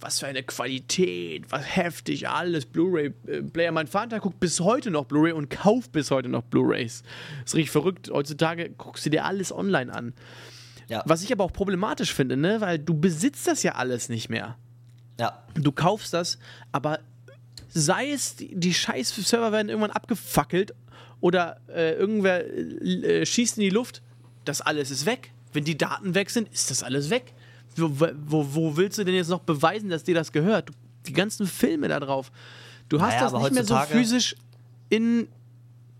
was 0.00 0.20
für 0.20 0.26
eine 0.26 0.42
Qualität, 0.42 1.50
was 1.50 1.76
heftig, 1.76 2.28
alles 2.28 2.66
Blu-ray-Player. 2.66 3.72
Mein 3.72 3.86
Vater 3.86 4.20
guckt 4.20 4.40
bis 4.40 4.60
heute 4.60 4.90
noch 4.90 5.06
Blu-ray 5.06 5.32
und 5.32 5.50
kauft 5.50 5.92
bis 5.92 6.10
heute 6.10 6.28
noch 6.28 6.42
Blu-rays. 6.42 7.02
Ist 7.44 7.54
richtig 7.54 7.70
verrückt. 7.70 8.10
Heutzutage 8.12 8.70
guckst 8.70 9.06
du 9.06 9.10
dir 9.10 9.24
alles 9.24 9.52
online 9.52 9.92
an. 9.92 10.12
Ja. 10.88 11.02
Was 11.06 11.22
ich 11.22 11.32
aber 11.32 11.44
auch 11.44 11.52
problematisch 11.52 12.12
finde, 12.12 12.36
ne, 12.36 12.60
weil 12.60 12.78
du 12.78 12.98
besitzt 12.98 13.46
das 13.46 13.62
ja 13.62 13.72
alles 13.72 14.08
nicht 14.08 14.28
mehr. 14.28 14.56
Ja. 15.18 15.44
Du 15.54 15.72
kaufst 15.72 16.12
das, 16.12 16.38
aber 16.72 17.00
sei 17.68 18.10
es, 18.10 18.36
die, 18.36 18.74
scheiß 18.74 19.14
Server 19.14 19.52
werden 19.52 19.68
irgendwann 19.68 19.90
abgefackelt 19.90 20.74
oder 21.20 21.60
äh, 21.68 21.94
irgendwer 21.94 22.44
äh, 22.44 23.20
äh, 23.20 23.26
schießt 23.26 23.58
in 23.58 23.62
die 23.62 23.70
Luft, 23.70 24.02
das 24.44 24.60
alles 24.60 24.90
ist 24.90 25.06
weg. 25.06 25.32
Wenn 25.52 25.64
die 25.64 25.78
Daten 25.78 26.14
weg 26.14 26.30
sind, 26.30 26.52
ist 26.52 26.70
das 26.70 26.82
alles 26.82 27.10
weg. 27.10 27.32
Wo, 27.76 27.90
wo, 28.26 28.46
wo 28.54 28.76
willst 28.76 28.98
du 28.98 29.04
denn 29.04 29.14
jetzt 29.14 29.30
noch 29.30 29.40
beweisen, 29.40 29.88
dass 29.88 30.04
dir 30.04 30.14
das 30.14 30.32
gehört? 30.32 30.70
Die 31.06 31.12
ganzen 31.12 31.46
Filme 31.46 31.88
da 31.88 32.00
drauf. 32.00 32.30
Du 32.88 33.00
hast 33.00 33.14
Naja, 33.14 33.30
das 33.30 33.42
nicht 33.42 33.52
mehr 33.52 33.64
so 33.64 33.76
physisch 33.76 34.36
in 34.88 35.28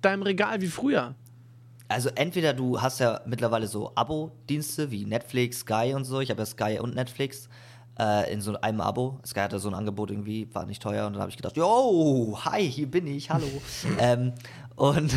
deinem 0.01 0.23
Regal 0.23 0.61
wie 0.61 0.69
früher. 0.69 1.15
Also 1.89 2.11
entweder 2.15 2.55
du 2.55 2.81
hast 2.81 3.01
ja 3.01 3.21
mittlerweile 3.27 3.67
so 3.67 3.93
Abo-Dienste 3.95 4.91
wie 4.91 5.05
Netflix, 5.05 5.61
Sky 5.61 5.93
und 5.95 6.05
so. 6.05 6.21
Ich 6.21 6.31
habe 6.31 6.41
ja 6.41 6.47
Sky 6.47 6.79
und 6.81 6.95
Netflix 6.95 7.49
äh, 7.99 8.33
in 8.33 8.41
so 8.41 8.59
einem 8.61 8.81
Abo. 8.81 9.21
Sky 9.25 9.41
hatte 9.41 9.59
so 9.59 9.69
ein 9.69 9.75
Angebot 9.75 10.11
irgendwie, 10.11 10.49
war 10.53 10.67
nicht 10.67 10.83
teuer. 10.83 11.07
Und 11.07 11.15
dann 11.15 11.21
habe 11.21 11.31
ich 11.31 11.37
gedacht, 11.37 11.57
yo, 11.57 12.39
hi, 12.45 12.69
hier 12.69 12.91
bin 12.91 13.07
ich, 13.07 13.31
hallo. 13.31 13.47
ähm, 13.99 14.33
und, 14.77 15.13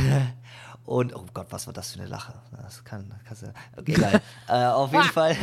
und, 0.87 1.13
oh 1.13 1.25
Gott, 1.33 1.47
was 1.49 1.67
war 1.67 1.73
das 1.73 1.91
für 1.91 1.99
eine 1.99 2.07
Lache? 2.07 2.33
Das 2.63 2.81
kann, 2.85 3.13
kannst 3.25 3.43
du, 3.43 3.47
okay, 3.75 3.93
egal. 3.93 4.21
äh, 4.47 4.65
auf 4.67 4.93
jeden 4.93 5.03
Fall, 5.03 5.35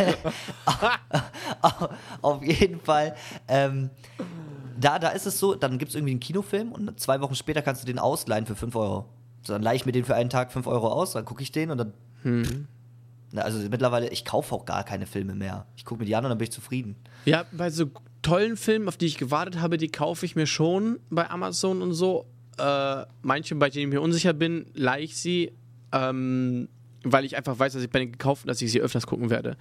auf 2.23 2.43
jeden 2.43 2.81
Fall, 2.81 3.15
ähm, 3.47 3.91
da, 4.81 4.99
da 4.99 5.11
ist 5.11 5.27
es 5.27 5.39
so, 5.39 5.55
dann 5.55 5.77
gibt 5.77 5.91
es 5.91 5.97
irgendwie 5.97 6.13
einen 6.13 6.21
Kinofilm 6.21 6.73
und 6.73 6.99
zwei 6.99 7.21
Wochen 7.21 7.35
später 7.35 7.61
kannst 7.61 7.83
du 7.83 7.87
den 7.87 7.99
ausleihen 7.99 8.47
für 8.47 8.57
5 8.57 8.75
Euro. 8.75 9.05
So, 9.43 9.53
dann 9.53 9.63
leihe 9.63 9.77
ich 9.77 9.85
mir 9.85 9.93
den 9.93 10.07
für 10.07 10.15
einen 10.15 10.31
Tag 10.31 10.51
5 10.51 10.67
Euro 10.67 10.89
aus, 10.89 11.13
dann 11.13 11.27
gucke 11.27 11.43
ich 11.43 11.53
den 11.53 11.71
und 11.71 11.77
dann. 11.77 11.93
Na, 13.31 13.43
also 13.43 13.59
mittlerweile, 13.69 14.09
ich 14.09 14.25
kaufe 14.25 14.55
auch 14.55 14.65
gar 14.65 14.83
keine 14.83 15.05
Filme 15.05 15.35
mehr. 15.35 15.67
Ich 15.77 15.85
gucke 15.85 16.01
mir 16.01 16.07
die 16.07 16.17
an 16.17 16.25
und 16.25 16.31
dann 16.31 16.39
bin 16.39 16.45
ich 16.45 16.53
zufrieden. 16.53 16.97
Ja, 17.27 17.45
bei 17.53 17.69
so 17.69 17.91
tollen 18.23 18.57
Filmen, 18.57 18.89
auf 18.89 18.97
die 18.97 19.07
ich 19.07 19.19
gewartet 19.19 19.61
habe, 19.61 19.77
die 19.77 19.89
kaufe 19.89 20.25
ich 20.25 20.37
mir 20.37 20.47
schon 20.47 21.01
bei 21.11 21.29
Amazon 21.29 21.83
und 21.83 21.93
so. 21.93 22.25
Äh, 22.59 23.07
manche, 23.23 23.55
bei 23.57 23.71
denen 23.71 23.89
ich 23.89 23.95
mir 23.95 24.01
unsicher 24.01 24.33
bin, 24.33 24.67
leihe 24.75 25.05
ich 25.05 25.17
sie, 25.17 25.53
ähm, 25.93 26.69
weil 27.03 27.25
ich 27.25 27.37
einfach 27.37 27.59
weiß, 27.59 27.73
dass 27.75 27.83
ich 27.83 27.91
bei 27.91 27.99
den 27.99 28.13
gekauften, 28.13 28.49
dass 28.49 28.63
ich 28.63 28.73
sie 28.73 28.81
öfters 28.81 29.07
gucken 29.07 29.31
werde. 29.31 29.57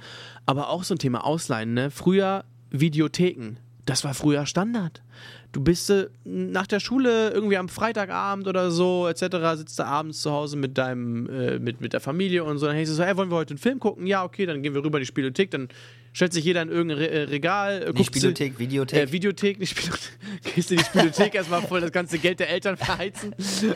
Aber 0.46 0.70
auch 0.70 0.84
so 0.84 0.96
ein 0.96 1.00
Thema 1.00 1.26
Ausleihen, 1.26 1.74
ne? 1.74 1.92
Früher 1.92 2.46
Videotheken. 2.70 3.58
Das 3.86 4.04
war 4.04 4.14
früher 4.14 4.46
Standard. 4.46 5.04
Du 5.54 5.62
bist 5.62 5.90
äh, 5.92 6.08
nach 6.26 6.66
der 6.66 6.80
Schule 6.80 7.30
irgendwie 7.30 7.58
am 7.58 7.70
Freitagabend 7.70 8.48
oder 8.48 8.72
so, 8.72 9.08
etc., 9.08 9.38
sitzt 9.56 9.78
du 9.78 9.86
abends 9.86 10.20
zu 10.22 10.32
Hause 10.32 10.58
mit 10.58 10.80
deinem, 10.80 11.30
äh, 11.30 11.60
mit, 11.60 11.80
mit 11.80 11.94
der 11.94 12.00
Familie 12.00 12.44
und 12.44 12.58
so, 12.58 12.66
dann 12.66 12.76
heißt 12.76 12.90
es 12.90 12.98
so, 12.98 13.04
hey, 13.04 13.16
wollen 13.16 13.30
wir 13.30 13.36
heute 13.36 13.52
einen 13.52 13.60
Film 13.60 13.80
gucken? 13.80 14.08
Ja, 14.08 14.24
okay, 14.24 14.48
dann 14.48 14.64
gehen 14.64 14.74
wir 14.74 14.84
rüber 14.84 14.98
in 14.98 15.04
die 15.04 15.08
Spielothek, 15.08 15.52
dann 15.52 15.70
stellt 16.12 16.34
sich 16.34 16.44
jeder 16.44 16.64
in 16.64 16.70
irgendein 16.70 16.98
Re 16.98 17.08
äh, 17.08 17.22
Regal, 17.26 17.84
äh, 17.84 17.96
sich- 17.96 18.08
Spielothek, 18.08 18.58
Videothek. 18.58 19.00
äh, 19.00 19.12
Videothek, 19.12 19.60
nicht 19.60 19.78
Spielothek. 19.78 20.18
Gehst 20.56 20.72
in 20.72 20.78
die 20.80 20.84
Spielothek 20.84 21.36
erstmal 21.36 21.62
voll 21.62 21.82
das 21.82 21.92
ganze 21.92 22.18
Geld 22.18 22.40
der 22.40 22.50
Eltern 22.50 22.76
verheizen. 22.76 23.36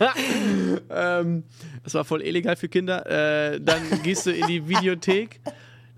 ähm, 0.90 1.44
das 1.84 1.94
war 1.94 2.04
voll 2.04 2.22
illegal 2.22 2.56
für 2.56 2.68
Kinder. 2.68 3.06
Äh, 3.52 3.60
dann 3.60 3.80
gehst 4.02 4.26
du 4.26 4.32
in 4.32 4.46
die 4.48 4.68
Videothek. 4.68 5.40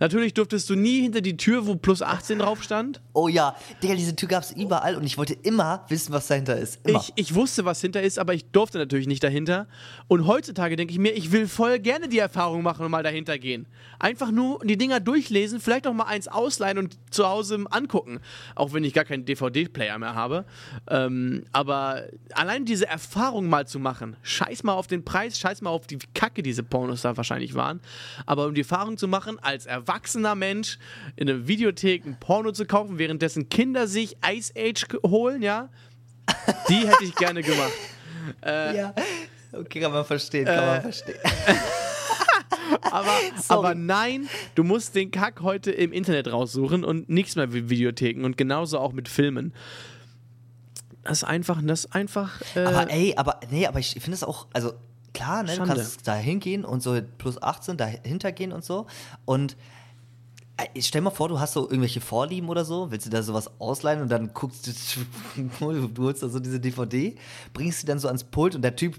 Natürlich 0.03 0.35
durftest 0.35 0.69
du 0.69 0.75
nie 0.75 1.01
hinter 1.01 1.21
die 1.21 1.37
Tür, 1.37 1.69
wo 1.69 1.77
plus 1.77 2.03
18 2.03 2.41
drauf 2.41 2.61
stand. 2.61 3.01
oh 3.13 3.29
ja, 3.29 3.55
Digga, 3.85 3.95
diese 3.95 4.17
Tür 4.17 4.29
gab 4.29 4.43
es 4.43 4.51
überall 4.51 4.97
und 4.97 5.05
ich 5.05 5.17
wollte 5.17 5.35
immer 5.35 5.85
wissen, 5.91 6.13
was 6.13 6.27
dahinter 6.27 6.57
ist. 6.57 6.85
Immer. 6.85 6.99
Ich, 6.99 7.13
ich 7.15 7.35
wusste, 7.37 7.65
was 7.65 7.81
hinter 7.81 8.03
ist, 8.03 8.19
aber 8.19 8.35
ich 8.35 8.47
durfte 8.47 8.79
natürlich 8.79 9.07
nicht 9.07 9.23
dahinter. 9.23 9.69
Und 10.09 10.27
heutzutage 10.27 10.75
denke 10.75 10.93
ich 10.93 10.99
mir, 10.99 11.13
ich 11.13 11.31
will 11.31 11.47
voll 11.47 11.79
gerne 11.79 12.09
die 12.09 12.19
Erfahrung 12.19 12.65
machen 12.65 12.85
und 12.85 12.91
mal 12.91 13.05
dahinter 13.05 13.39
gehen. 13.39 13.69
Einfach 14.01 14.33
nur 14.33 14.59
die 14.65 14.77
Dinger 14.77 14.99
durchlesen, 14.99 15.61
vielleicht 15.61 15.87
auch 15.87 15.93
mal 15.93 16.07
eins 16.07 16.27
ausleihen 16.27 16.79
und 16.79 16.99
zu 17.13 17.29
Hause 17.29 17.65
angucken. 17.71 18.19
Auch 18.57 18.73
wenn 18.73 18.83
ich 18.83 18.95
gar 18.95 19.05
keinen 19.05 19.25
DVD-Player 19.25 19.97
mehr 20.01 20.17
habe. 20.17 20.47
Ähm, 20.91 21.45
aber 21.53 22.07
allein 22.35 22.65
diese 22.65 22.89
Erfahrung 22.89 23.49
mal 23.49 23.69
zu 23.69 23.79
machen, 23.79 24.17
scheiß 24.23 24.65
mal 24.65 24.73
auf 24.73 24.89
den 24.89 25.05
Preis, 25.05 25.39
scheiß 25.39 25.63
mal 25.63 25.71
auf 25.71 25.87
die 25.87 25.99
Kacke, 26.13 26.43
diese 26.43 26.65
Pornos 26.65 27.03
da 27.03 27.17
wahrscheinlich 27.17 27.55
waren. 27.55 27.81
Aber 28.27 28.47
um 28.47 28.55
die 28.55 28.63
Erfahrung 28.63 28.97
zu 28.97 29.07
machen, 29.07 29.39
als 29.39 29.67
erwachsener 29.67 29.92
Mensch 30.35 30.79
in 31.17 31.29
einer 31.29 31.47
Videothek 31.47 32.05
ein 32.07 32.17
Porno 32.19 32.53
zu 32.53 32.67
kaufen, 32.67 32.99
währenddessen 32.99 33.49
Kinder 33.49 33.87
sich 33.87 34.17
Ice 34.27 34.53
Age 34.57 34.87
holen, 35.07 35.43
ja, 35.43 35.69
Die 36.69 36.87
hätte 36.87 37.05
ich 37.05 37.15
gerne 37.15 37.43
gemacht. 37.43 37.73
Äh, 38.45 38.77
ja. 38.77 38.95
Okay, 39.53 39.81
kann 39.81 39.93
man 39.93 40.05
verstehen, 40.05 40.47
kann 40.47 40.67
man 40.67 40.83
verstehen. 40.83 41.19
aber, 42.91 43.19
aber 43.49 43.75
nein, 43.75 44.29
du 44.55 44.65
musst 44.65 44.95
den 44.95 45.11
Kack 45.11 45.43
heute 45.43 45.71
im 45.71 45.93
Internet 45.93 46.33
raussuchen 46.33 46.85
und 46.85 47.09
nichts 47.09 47.37
mehr 47.37 47.47
mit 47.47 47.69
Videotheken 47.69 48.25
und 48.25 48.37
genauso 48.37 48.79
auch 48.79 48.93
mit 48.93 49.09
Filmen. 49.09 49.53
Das 51.05 51.19
ist 51.19 51.25
einfach, 51.25 51.61
das 51.63 51.85
ist 51.85 51.95
einfach. 51.95 52.41
Äh, 52.55 52.61
Aber 52.61 52.91
ey, 52.91 53.15
aber 53.17 53.41
nee, 53.51 53.67
aber 53.67 53.81
ich 53.81 53.93
finde 53.93 54.13
es 54.13 54.23
auch, 54.23 54.47
also 54.53 54.73
klar, 55.13 55.43
ne, 55.43 55.57
du 55.57 55.65
kannst 55.65 56.07
da 56.07 56.15
hingehen 56.15 56.65
und 56.65 56.83
so 56.83 56.99
plus 57.19 57.43
18 57.43 57.77
dahinter 57.77 58.33
gehen 58.33 58.53
und 58.53 58.65
so. 58.65 58.87
Und 59.25 59.53
äh, 59.53 59.57
stell 60.81 61.01
mal 61.01 61.11
vor, 61.11 61.29
du 61.29 61.41
hast 61.41 61.53
so 61.53 61.63
irgendwelche 61.63 62.01
Vorlieben 62.01 62.49
oder 62.49 62.65
so, 62.65 62.91
willst 62.91 63.07
du 63.07 63.11
da 63.11 63.23
sowas 63.23 63.51
ausleihen 63.61 64.03
und 64.03 64.09
dann 64.11 64.33
guckst 64.33 64.67
du, 64.67 64.73
du 65.89 66.03
holst 66.03 66.23
da 66.23 66.29
so 66.29 66.41
diese 66.41 66.61
DVD, 66.61 67.17
bringst 67.53 67.81
sie 67.81 67.87
dann 67.87 67.99
so 67.99 68.09
ans 68.09 68.25
Pult 68.25 68.55
und 68.55 68.63
der 68.63 68.77
Typ, 68.77 68.97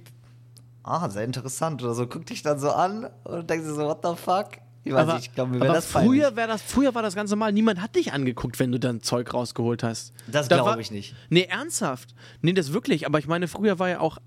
ah, 0.84 1.10
sehr 1.10 1.24
interessant 1.24 1.84
oder 1.84 1.94
so, 1.94 2.08
guckt 2.08 2.30
dich 2.30 2.42
dann 2.42 2.60
so 2.60 2.72
an 2.72 3.10
und 3.24 3.50
denkst 3.50 3.66
dir 3.68 3.74
so, 3.74 3.84
what 3.84 4.00
the 4.04 4.16
fuck? 4.16 4.64
Ich 4.86 4.92
weiß 4.92 5.02
aber, 5.02 5.14
nicht, 5.16 5.28
ich 5.28 5.34
glaube, 5.34 5.52
mir 5.52 5.62
wäre 5.62 5.74
das 5.74 5.86
früher, 5.86 6.36
wär 6.36 6.48
das, 6.48 6.62
früher 6.62 6.94
war 6.94 7.02
das 7.02 7.16
ganz 7.16 7.30
normal. 7.30 7.54
Niemand 7.54 7.82
hat 7.82 7.96
dich 7.96 8.12
angeguckt, 8.12 8.60
wenn 8.60 8.72
du 8.72 8.80
dann 8.80 9.02
Zeug 9.02 9.34
rausgeholt 9.34 9.82
hast. 9.82 10.14
Das 10.28 10.50
Da 10.50 10.58
glaube 10.58 10.82
ich 10.82 10.92
nicht. 10.92 11.16
Nee, 11.30 11.44
ernsthaft. 11.44 12.14
Nee, 12.42 12.52
das 12.52 12.74
wirklich. 12.74 13.06
Aber 13.06 13.18
ich 13.20 13.28
meine, 13.28 13.48
früher 13.48 13.80
war 13.80 13.88
ja 13.88 14.02
auch, 14.02 14.18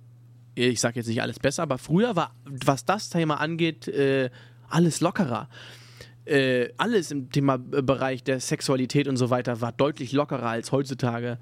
ich 0.55 0.81
sag 0.81 0.97
jetzt 0.97 1.09
nicht 1.09 1.21
alles 1.21 1.39
besser, 1.39 1.63
aber 1.63 1.77
früher 1.77 2.17
war, 2.17 2.35
was 2.47 2.87
das 2.87 3.11
Thema 3.11 3.39
angeht, 3.39 3.87
äh, 3.89 4.31
alles 4.71 5.01
lockerer. 5.01 5.51
Äh, 6.27 6.71
alles 6.77 7.13
im 7.13 7.31
Thema 7.31 7.55
äh, 7.55 7.83
Bereich 7.83 8.25
der 8.25 8.41
Sexualität 8.41 9.07
und 9.07 9.17
so 9.17 9.31
weiter 9.31 9.61
war 9.61 9.71
deutlich 9.71 10.11
lockerer 10.11 10.49
als 10.49 10.73
heutzutage, 10.73 11.39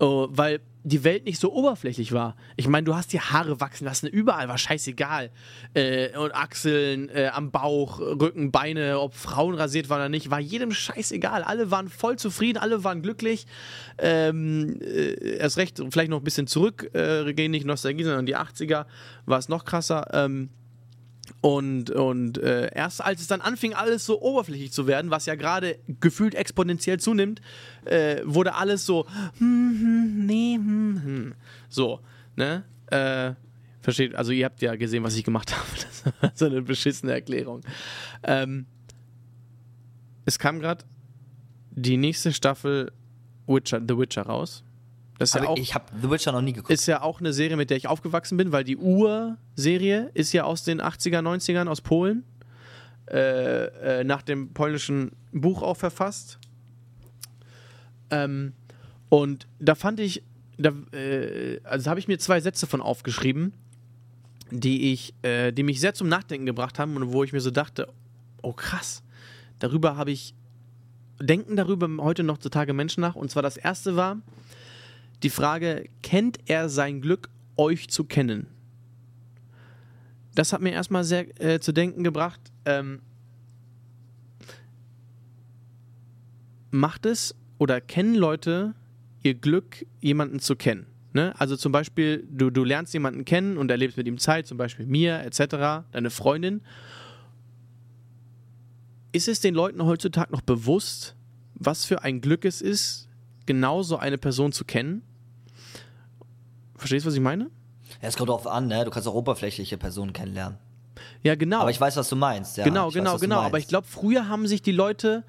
äh, 0.00 0.04
weil 0.04 0.60
die 0.84 1.02
Welt 1.02 1.24
nicht 1.24 1.40
so 1.40 1.52
oberflächlich 1.52 2.12
war. 2.12 2.36
Ich 2.56 2.68
meine, 2.68 2.84
du 2.84 2.94
hast 2.94 3.12
die 3.12 3.20
Haare 3.20 3.60
wachsen 3.60 3.84
lassen, 3.84 4.06
überall 4.06 4.48
war 4.48 4.56
scheißegal. 4.56 5.30
Äh, 5.74 6.16
und 6.16 6.32
Achseln, 6.36 7.08
äh, 7.08 7.30
am 7.32 7.50
Bauch, 7.50 7.98
Rücken, 7.98 8.52
Beine, 8.52 9.00
ob 9.00 9.14
Frauen 9.14 9.56
rasiert 9.56 9.90
waren 9.90 9.98
oder 9.98 10.08
nicht, 10.08 10.30
war 10.30 10.38
jedem 10.38 10.70
scheißegal. 10.70 11.42
Alle 11.42 11.72
waren 11.72 11.88
voll 11.88 12.16
zufrieden, 12.16 12.58
alle 12.58 12.84
waren 12.84 13.02
glücklich. 13.02 13.44
Ähm, 13.98 14.78
äh, 14.80 15.38
erst 15.38 15.56
recht, 15.56 15.82
vielleicht 15.90 16.10
noch 16.10 16.18
ein 16.18 16.24
bisschen 16.24 16.46
zurück, 16.46 16.90
gehen 16.92 17.50
nicht 17.50 17.66
Nostalgie, 17.66 18.04
sondern 18.04 18.26
die 18.26 18.36
80er 18.36 18.86
war 19.26 19.38
es 19.38 19.48
noch 19.48 19.64
krasser. 19.64 20.06
Ähm, 20.12 20.50
und, 21.40 21.90
und 21.90 22.38
äh, 22.38 22.70
erst 22.74 23.02
als 23.04 23.20
es 23.20 23.26
dann 23.26 23.40
anfing, 23.40 23.74
alles 23.74 24.04
so 24.04 24.20
oberflächlich 24.20 24.72
zu 24.72 24.86
werden, 24.86 25.10
was 25.10 25.26
ja 25.26 25.34
gerade 25.34 25.78
gefühlt 26.00 26.34
exponentiell 26.34 26.98
zunimmt, 26.98 27.40
äh, 27.84 28.22
wurde 28.24 28.54
alles 28.54 28.86
so, 28.86 29.06
hm, 29.38 29.78
hm, 29.80 30.26
nee, 30.26 30.54
hm, 30.56 31.02
hm. 31.04 31.34
So, 31.68 32.00
ne? 32.36 32.64
Äh, 32.86 33.34
versteht, 33.80 34.14
also 34.14 34.32
ihr 34.32 34.44
habt 34.44 34.60
ja 34.62 34.76
gesehen, 34.76 35.04
was 35.04 35.16
ich 35.16 35.24
gemacht 35.24 35.52
habe. 35.56 35.68
Das 35.74 36.04
war 36.22 36.32
so 36.34 36.46
eine 36.46 36.62
beschissene 36.62 37.12
Erklärung. 37.12 37.62
Ähm, 38.22 38.66
es 40.24 40.38
kam 40.38 40.60
gerade 40.60 40.84
die 41.70 41.96
nächste 41.96 42.32
Staffel 42.32 42.92
Witcher, 43.46 43.80
The 43.86 43.96
Witcher 43.96 44.22
raus. 44.22 44.62
Das 45.18 45.30
ist 45.30 45.34
ja 45.34 45.42
Aber 45.42 45.50
auch 45.50 45.58
ich 45.58 45.74
habe 45.74 45.84
The 46.00 46.10
Witcher 46.10 46.32
noch 46.32 46.42
nie 46.42 46.52
geguckt. 46.52 46.72
ist 46.72 46.86
ja 46.86 47.02
auch 47.02 47.20
eine 47.20 47.32
Serie, 47.32 47.56
mit 47.56 47.70
der 47.70 47.76
ich 47.76 47.88
aufgewachsen 47.88 48.36
bin, 48.36 48.52
weil 48.52 48.64
die 48.64 48.76
Urserie 48.76 50.10
ist 50.14 50.32
ja 50.32 50.44
aus 50.44 50.64
den 50.64 50.80
80er, 50.80 51.20
90ern 51.20 51.66
aus 51.68 51.80
Polen. 51.80 52.24
Äh, 53.10 54.00
äh, 54.00 54.04
nach 54.04 54.20
dem 54.20 54.52
polnischen 54.52 55.12
Buch 55.32 55.62
auch 55.62 55.78
verfasst. 55.78 56.38
Ähm, 58.10 58.52
und 59.08 59.46
da 59.58 59.74
fand 59.74 59.98
ich, 60.00 60.22
da, 60.58 60.72
äh, 60.92 61.58
also 61.64 61.88
habe 61.88 62.00
ich 62.00 62.08
mir 62.08 62.18
zwei 62.18 62.40
Sätze 62.40 62.66
von 62.66 62.82
aufgeschrieben, 62.82 63.54
die 64.50 64.92
ich, 64.92 65.14
äh, 65.22 65.52
die 65.52 65.62
mich 65.62 65.80
sehr 65.80 65.94
zum 65.94 66.08
Nachdenken 66.08 66.44
gebracht 66.44 66.78
haben 66.78 66.96
und 66.96 67.10
wo 67.12 67.24
ich 67.24 67.32
mir 67.32 67.40
so 67.40 67.50
dachte, 67.50 67.88
oh 68.42 68.52
krass, 68.52 69.02
darüber 69.58 69.96
habe 69.96 70.10
ich, 70.10 70.34
denken 71.18 71.56
darüber 71.56 71.88
heute 72.04 72.24
noch 72.24 72.36
zutage 72.36 72.74
Menschen 72.74 73.00
nach. 73.00 73.14
Und 73.14 73.30
zwar 73.30 73.42
das 73.42 73.56
erste 73.56 73.96
war, 73.96 74.18
die 75.22 75.30
Frage, 75.30 75.88
kennt 76.02 76.38
er 76.46 76.68
sein 76.68 77.00
Glück, 77.00 77.28
euch 77.56 77.88
zu 77.88 78.04
kennen? 78.04 78.46
Das 80.34 80.52
hat 80.52 80.60
mir 80.60 80.70
erstmal 80.70 81.02
sehr 81.04 81.40
äh, 81.40 81.58
zu 81.58 81.72
denken 81.72 82.04
gebracht. 82.04 82.40
Ähm, 82.64 83.00
macht 86.70 87.06
es 87.06 87.34
oder 87.58 87.80
kennen 87.80 88.14
Leute 88.14 88.74
ihr 89.22 89.34
Glück, 89.34 89.84
jemanden 90.00 90.38
zu 90.38 90.54
kennen? 90.54 90.86
Ne? 91.12 91.34
Also 91.40 91.56
zum 91.56 91.72
Beispiel, 91.72 92.26
du, 92.30 92.50
du 92.50 92.62
lernst 92.62 92.92
jemanden 92.94 93.24
kennen 93.24 93.56
und 93.56 93.70
erlebst 93.70 93.96
mit 93.96 94.06
ihm 94.06 94.18
Zeit, 94.18 94.46
zum 94.46 94.58
Beispiel 94.58 94.86
mir 94.86 95.20
etc., 95.24 95.84
deine 95.90 96.10
Freundin. 96.10 96.60
Ist 99.10 99.26
es 99.26 99.40
den 99.40 99.54
Leuten 99.54 99.84
heutzutage 99.84 100.30
noch 100.30 100.42
bewusst, 100.42 101.16
was 101.54 101.84
für 101.84 102.04
ein 102.04 102.20
Glück 102.20 102.44
es 102.44 102.62
ist, 102.62 103.07
genau 103.48 103.82
so 103.82 103.96
eine 103.96 104.18
Person 104.18 104.52
zu 104.52 104.64
kennen? 104.64 105.02
Verstehst 106.76 107.04
du, 107.04 107.08
was 107.08 107.14
ich 107.14 107.20
meine? 107.20 107.44
Ja, 108.00 108.08
es 108.08 108.16
kommt 108.16 108.28
drauf 108.28 108.46
an, 108.46 108.68
ne? 108.68 108.84
Du 108.84 108.90
kannst 108.90 109.08
auch 109.08 109.14
oberflächliche 109.14 109.76
Personen 109.78 110.12
kennenlernen. 110.12 110.58
Ja, 111.22 111.34
genau. 111.34 111.60
Aber 111.60 111.70
ich 111.70 111.80
weiß, 111.80 111.96
was 111.96 112.08
du 112.08 112.14
meinst. 112.14 112.58
Ja, 112.58 112.64
genau, 112.64 112.90
genau, 112.90 113.14
weiß, 113.14 113.20
genau. 113.20 113.40
Aber 113.40 113.58
ich 113.58 113.66
glaube, 113.66 113.86
früher 113.88 114.28
haben 114.28 114.46
sich 114.46 114.62
die 114.62 114.72
Leute 114.72 115.24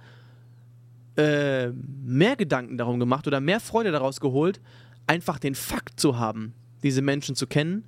äh, 1.15 1.69
mehr 2.03 2.35
Gedanken 2.35 2.77
darum 2.77 2.99
gemacht 2.99 3.25
oder 3.25 3.39
mehr 3.39 3.59
Freude 3.59 3.91
daraus 3.91 4.19
geholt, 4.19 4.59
einfach 5.07 5.39
den 5.39 5.55
Fakt 5.55 5.99
zu 5.99 6.19
haben, 6.19 6.53
diese 6.83 7.01
Menschen 7.01 7.35
zu 7.35 7.47
kennen, 7.47 7.85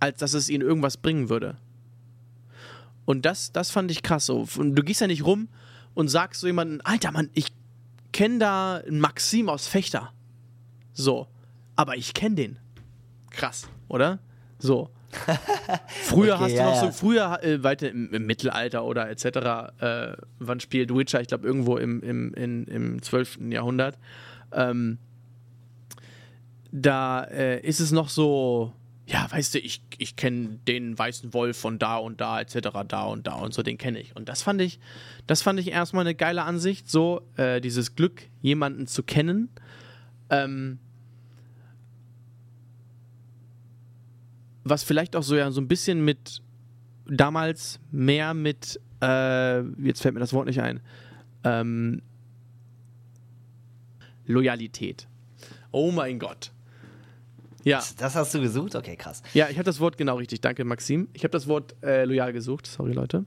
als 0.00 0.18
dass 0.20 0.32
es 0.32 0.48
ihnen 0.48 0.62
irgendwas 0.62 0.96
bringen 0.96 1.28
würde. 1.28 1.56
Und 3.04 3.26
das, 3.26 3.52
das 3.52 3.72
fand 3.72 3.90
ich 3.90 4.02
krass 4.02 4.26
so. 4.26 4.46
Und 4.56 4.76
du 4.76 4.82
gehst 4.82 5.00
ja 5.00 5.08
nicht 5.08 5.26
rum 5.26 5.48
und 5.94 6.08
sagst 6.08 6.40
so 6.40 6.46
jemanden, 6.46 6.80
Alter 6.82 7.10
Mann, 7.10 7.30
ich 7.34 7.48
kenne 8.12 8.38
da 8.38 8.82
Maxim 8.90 9.48
aus 9.48 9.66
Fechter. 9.66 10.12
So. 10.92 11.26
Aber 11.76 11.96
ich 11.96 12.14
kenne 12.14 12.34
den. 12.34 12.58
Krass, 13.30 13.68
oder? 13.88 14.18
So. 14.58 14.90
Früher 16.04 16.34
Okay, 16.34 16.42
hast 16.42 16.52
du 16.52 16.56
ja, 16.56 16.70
noch 16.70 16.80
so, 16.80 16.90
früher, 16.90 17.42
äh, 17.42 17.62
weiter 17.62 17.90
im, 17.90 18.12
im 18.14 18.26
Mittelalter 18.26 18.84
oder 18.84 19.10
etc., 19.10 19.26
äh, 19.78 20.16
wann 20.38 20.60
spielt 20.60 20.94
Witcher? 20.94 21.20
Ich 21.20 21.28
glaube, 21.28 21.46
irgendwo 21.46 21.76
im, 21.76 22.02
im, 22.02 22.32
in, 22.34 22.64
im 22.64 23.02
12. 23.02 23.40
Jahrhundert. 23.50 23.98
Ähm, 24.52 24.98
da 26.70 27.24
äh, 27.24 27.60
ist 27.60 27.80
es 27.80 27.92
noch 27.92 28.08
so, 28.08 28.72
ja, 29.06 29.26
weißt 29.30 29.54
du, 29.54 29.58
ich, 29.58 29.82
ich 29.98 30.16
kenne 30.16 30.60
den 30.66 30.96
weißen 30.96 31.34
Wolf 31.34 31.56
von 31.56 31.78
da 31.78 31.96
und 31.96 32.20
da, 32.20 32.40
etc., 32.40 32.68
da 32.86 33.04
und 33.04 33.26
da 33.26 33.34
und 33.34 33.52
so, 33.52 33.62
den 33.62 33.76
kenne 33.76 34.00
ich. 34.00 34.14
Und 34.14 34.28
das 34.28 34.42
fand 34.42 34.60
ich, 34.60 34.78
das 35.26 35.42
fand 35.42 35.58
ich 35.58 35.68
erstmal 35.68 36.02
eine 36.02 36.14
geile 36.14 36.44
Ansicht, 36.44 36.88
so 36.88 37.22
äh, 37.36 37.60
dieses 37.60 37.96
Glück, 37.96 38.28
jemanden 38.40 38.86
zu 38.86 39.02
kennen. 39.02 39.48
Ähm, 40.30 40.78
was 44.64 44.84
vielleicht 44.84 45.16
auch 45.16 45.24
so 45.24 45.36
ja 45.36 45.50
so 45.50 45.60
ein 45.60 45.68
bisschen 45.68 46.04
mit 46.04 46.40
damals 47.06 47.80
mehr 47.90 48.32
mit 48.34 48.80
äh, 49.00 49.60
jetzt 49.84 50.00
fällt 50.02 50.14
mir 50.14 50.20
das 50.20 50.32
Wort 50.32 50.46
nicht 50.46 50.60
ein 50.60 50.80
ähm, 51.42 52.02
Loyalität. 54.26 55.08
Oh 55.72 55.90
mein 55.90 56.20
Gott. 56.20 56.52
Ja, 57.64 57.82
Das 57.98 58.14
hast 58.14 58.34
du 58.34 58.40
gesucht? 58.40 58.74
Okay, 58.74 58.96
krass. 58.96 59.22
ja, 59.34 59.48
ich 59.48 59.56
habe 59.56 59.64
das 59.64 59.80
Wort 59.80 59.96
genau 59.96 60.16
richtig. 60.16 60.40
Danke, 60.40 60.64
Maxim. 60.64 61.08
Ich 61.12 61.24
habe 61.24 61.32
das 61.32 61.46
Wort 61.46 61.74
äh, 61.82 62.04
loyal 62.04 62.32
gesucht. 62.32 62.66
Sorry, 62.66 62.92
Leute. 62.92 63.24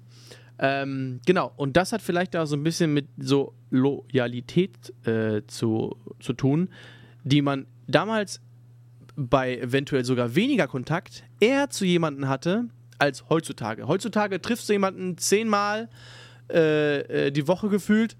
Ähm, 0.57 1.19
genau, 1.25 1.51
und 1.57 1.75
das 1.75 1.91
hat 1.91 2.01
vielleicht 2.01 2.33
da 2.33 2.45
so 2.45 2.55
ein 2.55 2.63
bisschen 2.63 2.93
mit 2.93 3.07
so 3.17 3.53
Loyalität 3.71 4.93
äh, 5.05 5.41
zu, 5.47 5.97
zu 6.19 6.33
tun, 6.33 6.69
die 7.23 7.41
man 7.41 7.65
damals 7.87 8.41
bei 9.17 9.57
eventuell 9.57 10.05
sogar 10.05 10.35
weniger 10.35 10.67
Kontakt 10.67 11.23
eher 11.39 11.69
zu 11.69 11.85
jemandem 11.85 12.27
hatte 12.27 12.65
als 12.99 13.25
heutzutage. 13.29 13.87
Heutzutage 13.87 14.41
triffst 14.41 14.69
du 14.69 14.73
jemanden 14.73 15.17
zehnmal 15.17 15.89
äh, 16.49 17.27
äh, 17.27 17.31
die 17.31 17.47
Woche 17.47 17.69
gefühlt 17.69 18.15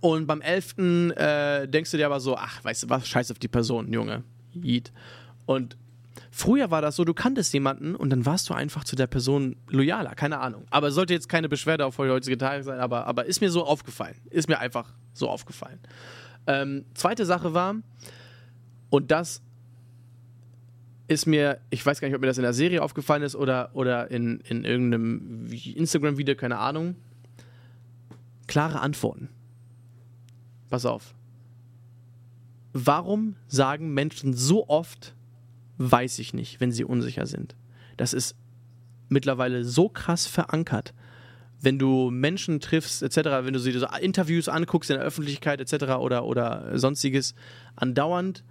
und 0.00 0.26
beim 0.26 0.40
elften 0.40 1.10
äh, 1.12 1.66
denkst 1.68 1.90
du 1.90 1.96
dir 1.96 2.06
aber 2.06 2.20
so, 2.20 2.36
ach, 2.36 2.62
weißt 2.64 2.84
du 2.84 2.90
was, 2.90 3.06
scheiß 3.08 3.30
auf 3.30 3.38
die 3.38 3.48
Person, 3.48 3.92
Junge. 3.92 4.24
Yeet. 4.54 4.92
Und 5.46 5.76
früher 6.30 6.70
war 6.70 6.82
das 6.82 6.96
so, 6.96 7.04
du 7.04 7.14
kanntest 7.14 7.52
jemanden 7.52 7.94
und 7.94 8.10
dann 8.10 8.26
warst 8.26 8.48
du 8.50 8.54
einfach 8.54 8.84
zu 8.84 8.96
der 8.96 9.06
Person 9.06 9.56
loyaler, 9.68 10.14
keine 10.14 10.40
Ahnung. 10.40 10.64
Aber 10.70 10.88
es 10.88 10.94
sollte 10.94 11.12
jetzt 11.12 11.28
keine 11.28 11.48
Beschwerde 11.48 11.86
auf 11.86 11.98
heutige 11.98 12.38
Tage 12.38 12.62
sein, 12.62 12.80
aber, 12.80 13.06
aber 13.06 13.26
ist 13.26 13.40
mir 13.40 13.50
so 13.50 13.64
aufgefallen. 13.64 14.16
Ist 14.30 14.48
mir 14.48 14.58
einfach 14.58 14.92
so 15.12 15.28
aufgefallen. 15.28 15.78
Ähm, 16.46 16.84
zweite 16.94 17.24
Sache 17.24 17.54
war, 17.54 17.76
und 18.90 19.10
das 19.10 19.42
ist 21.08 21.26
mir, 21.26 21.60
ich 21.70 21.84
weiß 21.84 22.00
gar 22.00 22.08
nicht, 22.08 22.14
ob 22.14 22.20
mir 22.20 22.26
das 22.26 22.38
in 22.38 22.42
der 22.42 22.52
Serie 22.52 22.82
aufgefallen 22.82 23.22
ist 23.22 23.36
oder, 23.36 23.70
oder 23.74 24.10
in, 24.10 24.40
in 24.40 24.64
irgendeinem 24.64 25.46
Instagram-Video, 25.46 26.34
keine 26.34 26.58
Ahnung. 26.58 26.96
Klare 28.46 28.80
Antworten. 28.80 29.28
Pass 30.70 30.86
auf. 30.86 31.14
Warum 32.72 33.36
sagen 33.46 33.92
Menschen 33.94 34.34
so 34.34 34.68
oft, 34.68 35.14
weiß 35.78 36.18
ich 36.18 36.34
nicht, 36.34 36.60
wenn 36.60 36.72
sie 36.72 36.84
unsicher 36.84 37.26
sind? 37.26 37.54
Das 37.96 38.12
ist 38.12 38.34
mittlerweile 39.08 39.64
so 39.64 39.88
krass 39.88 40.26
verankert. 40.26 40.94
Wenn 41.60 41.78
du 41.78 42.10
Menschen 42.10 42.60
triffst, 42.60 43.02
etc., 43.02 43.16
wenn 43.44 43.52
du 43.52 43.60
sie 43.60 43.72
so 43.72 43.86
Interviews 44.00 44.48
anguckst 44.48 44.90
in 44.90 44.96
der 44.96 45.04
Öffentlichkeit, 45.04 45.60
etc., 45.60 45.92
oder, 46.00 46.24
oder 46.24 46.76
sonstiges, 46.78 47.34
andauernd, 47.76 48.42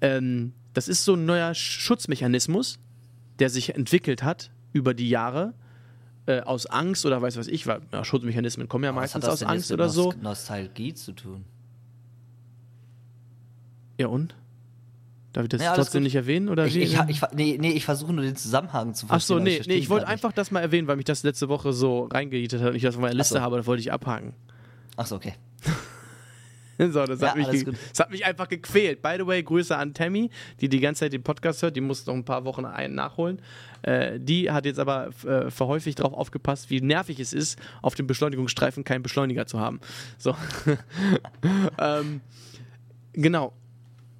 ähm, 0.00 0.52
das 0.74 0.86
ist 0.88 1.04
so 1.04 1.14
ein 1.14 1.24
neuer 1.24 1.54
Schutzmechanismus, 1.54 2.78
der 3.38 3.48
sich 3.50 3.74
entwickelt 3.74 4.22
hat 4.22 4.50
über 4.72 4.92
die 4.92 5.08
Jahre 5.08 5.54
äh, 6.26 6.40
aus 6.40 6.66
Angst 6.66 7.06
oder 7.06 7.22
weiß 7.22 7.36
was 7.38 7.48
ich, 7.48 7.66
weil 7.66 7.80
ja, 7.92 8.04
Schutzmechanismen 8.04 8.68
kommen 8.68 8.84
ja 8.84 8.90
was 8.90 8.96
meistens 9.14 9.24
hat 9.24 9.32
das 9.32 9.42
aus 9.42 9.48
Angst 9.48 9.70
mit 9.70 9.78
oder 9.80 9.88
so. 9.88 10.10
Nost- 10.10 10.22
Nostalgie 10.22 10.92
zu 10.94 11.12
tun? 11.12 11.44
Ja 13.98 14.06
und? 14.06 14.34
Darf 15.32 15.44
ich 15.44 15.48
das 15.50 15.62
Ja, 15.62 15.74
trotzdem 15.74 16.00
gut. 16.00 16.04
nicht 16.04 16.14
erwähnen 16.14 16.48
oder 16.48 16.66
Ich, 16.66 16.74
wie? 16.74 16.80
ich, 16.82 16.98
ich, 17.08 17.20
nee, 17.34 17.58
nee, 17.60 17.72
ich 17.72 17.84
versuche 17.84 18.12
nur 18.12 18.24
den 18.24 18.36
Zusammenhang 18.36 18.94
zu 18.94 19.06
verstehen. 19.06 19.36
aber 19.36 19.44
nee, 19.44 19.50
nee, 19.50 19.56
verstehe 19.56 19.76
ich 19.76 19.90
wollte 19.90 20.08
einfach 20.08 20.32
das 20.32 20.50
mal 20.50 20.60
erwähnen, 20.60 20.88
weil 20.88 20.96
mich 20.96 21.04
das 21.04 21.22
letzte 21.22 21.48
Woche 21.50 21.72
so 21.74 22.04
reingejietet 22.04 22.62
hat 22.62 22.70
und 22.70 22.76
ich 22.76 22.82
das 22.82 22.94
auf 22.94 23.00
meiner 23.02 23.14
Liste 23.14 23.34
so. 23.34 23.40
habe, 23.40 23.56
das 23.58 23.66
wollte 23.66 23.80
ich 23.80 23.92
abhaken. 23.92 24.32
Ach 24.96 25.06
so, 25.06 25.16
okay. 25.16 25.34
So, 26.80 27.04
das, 27.04 27.20
Ja, 27.20 27.30
hat 27.30 27.36
mich 27.36 27.64
das 27.64 27.98
hat 27.98 28.10
mich 28.12 28.24
einfach 28.24 28.48
gequält. 28.48 29.02
By 29.02 29.16
the 29.18 29.26
way, 29.26 29.42
Grüße 29.42 29.76
an 29.76 29.94
Tammy, 29.94 30.30
die 30.60 30.68
die 30.68 30.78
ganze 30.78 31.00
Zeit 31.00 31.12
den 31.12 31.24
Podcast 31.24 31.60
hört. 31.60 31.74
Die 31.74 31.80
muss 31.80 32.06
noch 32.06 32.14
ein 32.14 32.24
paar 32.24 32.44
Wochen 32.44 32.64
einen 32.64 32.94
nachholen. 32.94 33.42
Äh, 33.82 34.20
die 34.20 34.52
hat 34.52 34.64
jetzt 34.64 34.78
aber 34.78 35.08
äh, 35.26 35.50
verhäufig 35.50 35.96
darauf 35.96 36.14
aufgepasst, 36.14 36.70
wie 36.70 36.80
nervig 36.80 37.18
es 37.18 37.32
ist, 37.32 37.58
auf 37.82 37.96
dem 37.96 38.06
Beschleunigungsstreifen 38.06 38.84
keinen 38.84 39.02
Beschleuniger 39.02 39.46
zu 39.48 39.58
haben. 39.58 39.80
So. 40.18 40.36
ähm, 41.80 42.20
genau. 43.12 43.52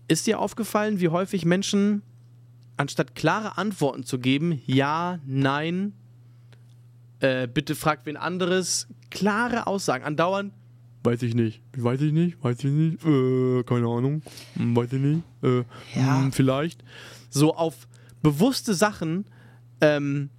Ist 0.08 0.26
dir 0.26 0.38
aufgefallen, 0.40 1.00
wie 1.00 1.08
häufig 1.08 1.44
Menschen, 1.44 2.02
anstatt 2.76 3.14
klare 3.14 3.58
Antworten 3.58 4.04
zu 4.04 4.18
geben, 4.18 4.60
ja, 4.66 5.18
nein, 5.26 5.92
äh, 7.20 7.46
bitte 7.46 7.74
fragt 7.74 8.06
wen 8.06 8.16
anderes, 8.16 8.88
klare 9.10 9.66
Aussagen 9.66 10.04
andauern, 10.04 10.52
weiß 11.04 11.22
ich 11.22 11.34
nicht, 11.34 11.62
weiß 11.76 12.00
ich 12.02 12.12
nicht, 12.12 12.42
weiß 12.42 12.58
ich 12.64 12.70
nicht, 12.70 13.04
äh, 13.04 13.62
keine 13.64 13.86
Ahnung, 13.86 14.22
hm, 14.54 14.76
weiß 14.76 14.92
ich 14.92 15.00
nicht, 15.00 15.22
äh, 15.42 15.64
Ja. 15.94 16.20
hm, 16.22 16.32
vielleicht. 16.32 16.82
So 17.30 17.54
auf 17.54 17.86
bewusste 18.22 18.74
Sachen, 18.74 19.26
ähm, 19.80 20.30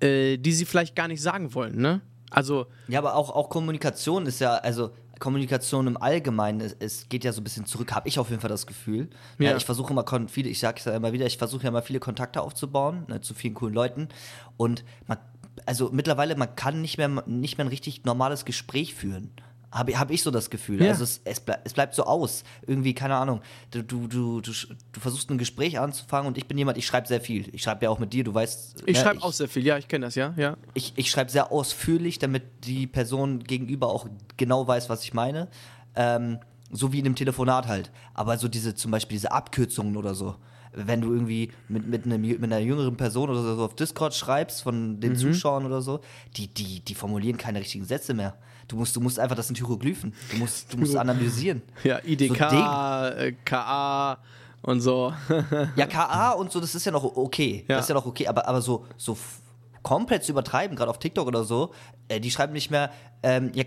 äh, 0.00 0.36
die 0.36 0.52
sie 0.52 0.64
vielleicht 0.64 0.94
gar 0.94 1.08
nicht 1.08 1.22
sagen 1.22 1.54
wollen, 1.54 1.76
ne? 1.80 2.02
Also, 2.30 2.66
Ja, 2.88 2.98
aber 2.98 3.14
auch, 3.14 3.30
auch 3.30 3.48
Kommunikation 3.48 4.26
ist 4.26 4.40
ja, 4.40 4.54
also 4.56 4.90
Kommunikation 5.18 5.86
im 5.86 5.96
Allgemeinen, 5.96 6.60
es, 6.60 6.76
es 6.78 7.08
geht 7.08 7.24
ja 7.24 7.32
so 7.32 7.40
ein 7.40 7.44
bisschen 7.44 7.66
zurück, 7.66 7.92
habe 7.92 8.08
ich 8.08 8.18
auf 8.18 8.30
jeden 8.30 8.40
Fall 8.40 8.50
das 8.50 8.66
Gefühl. 8.66 9.08
Ja. 9.38 9.50
Ja. 9.50 9.56
ich 9.56 9.64
versuche 9.64 9.92
immer 9.92 10.04
viele, 10.28 10.48
ich 10.48 10.58
sage 10.58 10.78
es 10.78 10.84
ja 10.84 10.94
immer 10.94 11.12
wieder, 11.12 11.26
ich 11.26 11.38
versuche 11.38 11.64
ja 11.64 11.68
immer 11.68 11.82
viele 11.82 12.00
Kontakte 12.00 12.40
aufzubauen 12.42 13.04
ne, 13.08 13.20
zu 13.20 13.34
vielen 13.34 13.54
coolen 13.54 13.74
Leuten 13.74 14.08
und 14.56 14.84
man, 15.06 15.18
also 15.66 15.90
mittlerweile 15.92 16.36
man 16.36 16.54
kann 16.56 16.80
nicht 16.80 16.98
mehr 16.98 17.08
nicht 17.26 17.58
mehr 17.58 17.66
ein 17.66 17.70
richtig 17.70 18.04
normales 18.04 18.44
Gespräch 18.44 18.94
führen. 18.94 19.30
Habe 19.70 19.98
hab 19.98 20.10
ich 20.10 20.22
so 20.22 20.30
das 20.30 20.48
Gefühl. 20.48 20.82
Ja. 20.82 20.90
Also 20.90 21.04
es, 21.04 21.20
es, 21.24 21.40
bleib, 21.40 21.60
es 21.64 21.74
bleibt 21.74 21.94
so 21.94 22.04
aus. 22.04 22.42
Irgendwie, 22.66 22.94
keine 22.94 23.16
Ahnung. 23.16 23.42
Du, 23.70 23.82
du, 23.82 24.06
du, 24.08 24.40
du, 24.40 24.52
du 24.92 25.00
versuchst 25.00 25.30
ein 25.30 25.36
Gespräch 25.36 25.78
anzufangen 25.78 26.26
und 26.26 26.38
ich 26.38 26.46
bin 26.46 26.56
jemand, 26.56 26.78
ich 26.78 26.86
schreibe 26.86 27.06
sehr 27.06 27.20
viel. 27.20 27.48
Ich 27.52 27.62
schreibe 27.62 27.84
ja 27.84 27.90
auch 27.90 27.98
mit 27.98 28.12
dir, 28.14 28.24
du 28.24 28.32
weißt. 28.32 28.84
ich 28.86 28.96
ne, 28.96 29.02
schreibe 29.02 29.22
auch 29.22 29.32
sehr 29.32 29.48
viel, 29.48 29.66
ja, 29.66 29.76
ich 29.76 29.86
kenne 29.86 30.06
das, 30.06 30.14
ja, 30.14 30.32
ja. 30.38 30.56
ich, 30.72 30.94
ich 30.96 31.10
schreibe 31.10 31.30
sehr 31.30 31.52
ausführlich, 31.52 32.18
damit 32.18 32.44
die 32.64 32.86
Person 32.86 33.40
gegenüber 33.44 33.88
auch 33.88 34.06
genau 34.38 34.66
weiß, 34.66 34.88
was 34.88 35.04
ich 35.04 35.12
meine. 35.12 35.48
Ähm, 35.94 36.38
so 36.70 36.92
wie 36.92 36.98
in 37.00 37.06
einem 37.06 37.14
Telefonat 37.14 37.66
halt. 37.66 37.90
Aber 38.14 38.36
so 38.38 38.48
diese, 38.48 38.74
zum 38.74 38.90
Beispiel 38.90 39.16
diese 39.16 39.32
Abkürzungen 39.32 39.96
oder 39.96 40.14
so. 40.14 40.36
Wenn 40.72 41.00
du 41.00 41.12
irgendwie 41.12 41.50
mit, 41.68 41.86
mit, 41.86 42.04
einem, 42.04 42.20
mit 42.20 42.44
einer 42.44 42.58
jüngeren 42.58 42.96
Person 42.96 43.30
oder 43.30 43.42
so 43.42 43.64
auf 43.64 43.74
Discord 43.74 44.14
schreibst, 44.14 44.62
von 44.62 44.92
Mhm. 44.92 45.00
den 45.00 45.16
Zuschauern 45.16 45.64
oder 45.66 45.80
so, 45.80 46.00
die, 46.36 46.46
die, 46.48 46.80
die 46.80 46.94
formulieren 46.94 47.38
keine 47.38 47.60
richtigen 47.60 47.84
Sätze 47.84 48.12
mehr. 48.14 48.34
Du 48.68 48.76
musst, 48.76 48.94
du 48.94 49.00
musst 49.00 49.18
einfach, 49.18 49.34
das 49.36 49.46
sind 49.46 49.56
Hieroglyphen. 49.56 50.14
Du 50.30 50.36
musst, 50.36 50.72
du 50.72 50.76
musst 50.76 50.94
analysieren. 51.04 51.62
Ja, 51.84 52.00
IDK, 52.04 52.36
So 52.36 52.56
äh, 52.56 53.32
KA 53.44 54.18
und 54.62 54.80
so. 54.82 55.12
Ja, 55.74 55.86
KA 55.86 56.32
und 56.32 56.52
so, 56.52 56.60
das 56.60 56.74
ist 56.74 56.84
ja 56.84 56.92
noch 56.92 57.04
okay. 57.04 57.64
Ja. 57.66 57.76
Das 57.76 57.86
ist 57.86 57.88
ja 57.88 57.94
noch 57.94 58.06
okay, 58.06 58.26
aber, 58.28 58.46
aber 58.46 58.60
so, 58.60 58.84
so 58.98 59.16
komplett 59.82 60.22
zu 60.24 60.32
übertreiben, 60.32 60.76
gerade 60.76 60.90
auf 60.90 60.98
TikTok 60.98 61.26
oder 61.26 61.44
so, 61.44 61.72
äh, 62.08 62.20
die 62.20 62.30
schreiben 62.30 62.52
nicht 62.52 62.70
mehr, 62.70 62.90
ähm, 63.22 63.50
ja, 63.54 63.64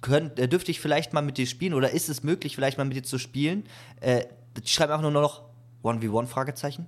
könnt, 0.00 0.38
äh, 0.38 0.46
dürfte 0.46 0.70
ich 0.70 0.80
vielleicht 0.80 1.12
mal 1.12 1.22
mit 1.22 1.36
dir 1.38 1.46
spielen 1.46 1.74
oder 1.74 1.90
ist 1.90 2.08
es 2.08 2.22
möglich, 2.22 2.54
vielleicht 2.54 2.78
mal 2.78 2.84
mit 2.84 2.96
dir 2.96 3.02
zu 3.02 3.18
spielen? 3.18 3.64
Äh, 4.00 4.24
die 4.62 4.68
schreiben 4.68 4.92
einfach 4.92 5.02
nur 5.02 5.10
noch 5.10 5.42
1v1 5.82 6.26
Fragezeichen. 6.26 6.86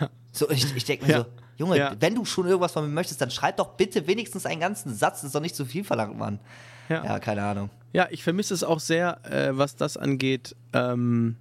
Ja. 0.00 0.08
So, 0.32 0.50
ich, 0.50 0.74
ich 0.74 0.84
denke 0.84 1.06
mir 1.06 1.12
Ja. 1.12 1.18
so, 1.20 1.26
Junge, 1.56 1.78
Ja. 1.78 1.94
wenn 2.00 2.14
du 2.14 2.24
schon 2.24 2.46
irgendwas 2.46 2.72
von 2.72 2.84
mir 2.84 2.90
möchtest, 2.92 3.20
dann 3.20 3.30
schreib 3.30 3.56
doch 3.58 3.68
bitte 3.76 4.06
wenigstens 4.06 4.46
einen 4.46 4.60
ganzen 4.60 4.94
Satz, 4.94 5.20
das 5.20 5.24
ist 5.28 5.34
doch 5.34 5.40
nicht 5.40 5.54
zu 5.56 5.64
viel 5.64 5.84
verlangt, 5.84 6.18
Mann. 6.18 6.40
Ja. 6.88 7.04
Ja, 7.04 7.18
keine 7.18 7.42
Ahnung. 7.42 7.70
Ja, 7.92 8.08
ich 8.10 8.22
vermisse 8.22 8.52
es 8.54 8.64
auch 8.64 8.80
sehr, 8.80 9.24
äh, 9.30 9.56
was 9.56 9.76
das 9.76 9.96
angeht. 9.96 10.54
Ähm, 10.72 11.36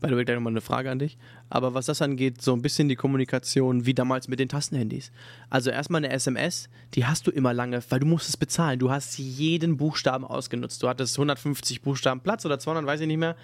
by 0.00 0.08
the 0.08 0.14
way, 0.16 0.24
gleich 0.24 0.36
nochmal 0.36 0.52
eine 0.52 0.60
Frage 0.60 0.90
an 0.90 0.98
dich. 1.00 1.18
Aber 1.50 1.74
was 1.74 1.86
das 1.86 2.00
angeht, 2.00 2.40
so 2.42 2.52
ein 2.52 2.62
bisschen 2.62 2.88
die 2.88 2.94
Kommunikation 2.94 3.84
wie 3.86 3.94
damals 3.94 4.28
mit 4.28 4.38
den 4.38 4.48
Tastenhandys. 4.48 5.10
Also 5.50 5.70
erstmal 5.70 6.04
eine 6.04 6.12
SMS, 6.12 6.68
die 6.94 7.06
hast 7.06 7.26
du 7.26 7.30
immer 7.30 7.52
lange, 7.52 7.82
weil 7.88 7.98
du 8.00 8.06
musst 8.06 8.28
es 8.28 8.36
bezahlen. 8.36 8.78
Du 8.78 8.90
hast 8.90 9.18
jeden 9.18 9.76
Buchstaben 9.76 10.24
ausgenutzt. 10.24 10.82
Du 10.82 10.88
hattest 10.88 11.16
150 11.18 11.82
Buchstaben 11.82 12.20
Platz 12.20 12.44
oder 12.46 12.58
200, 12.58 12.86
weiß 12.86 13.00
ich 13.00 13.06
nicht 13.06 13.16
mehr. 13.18 13.34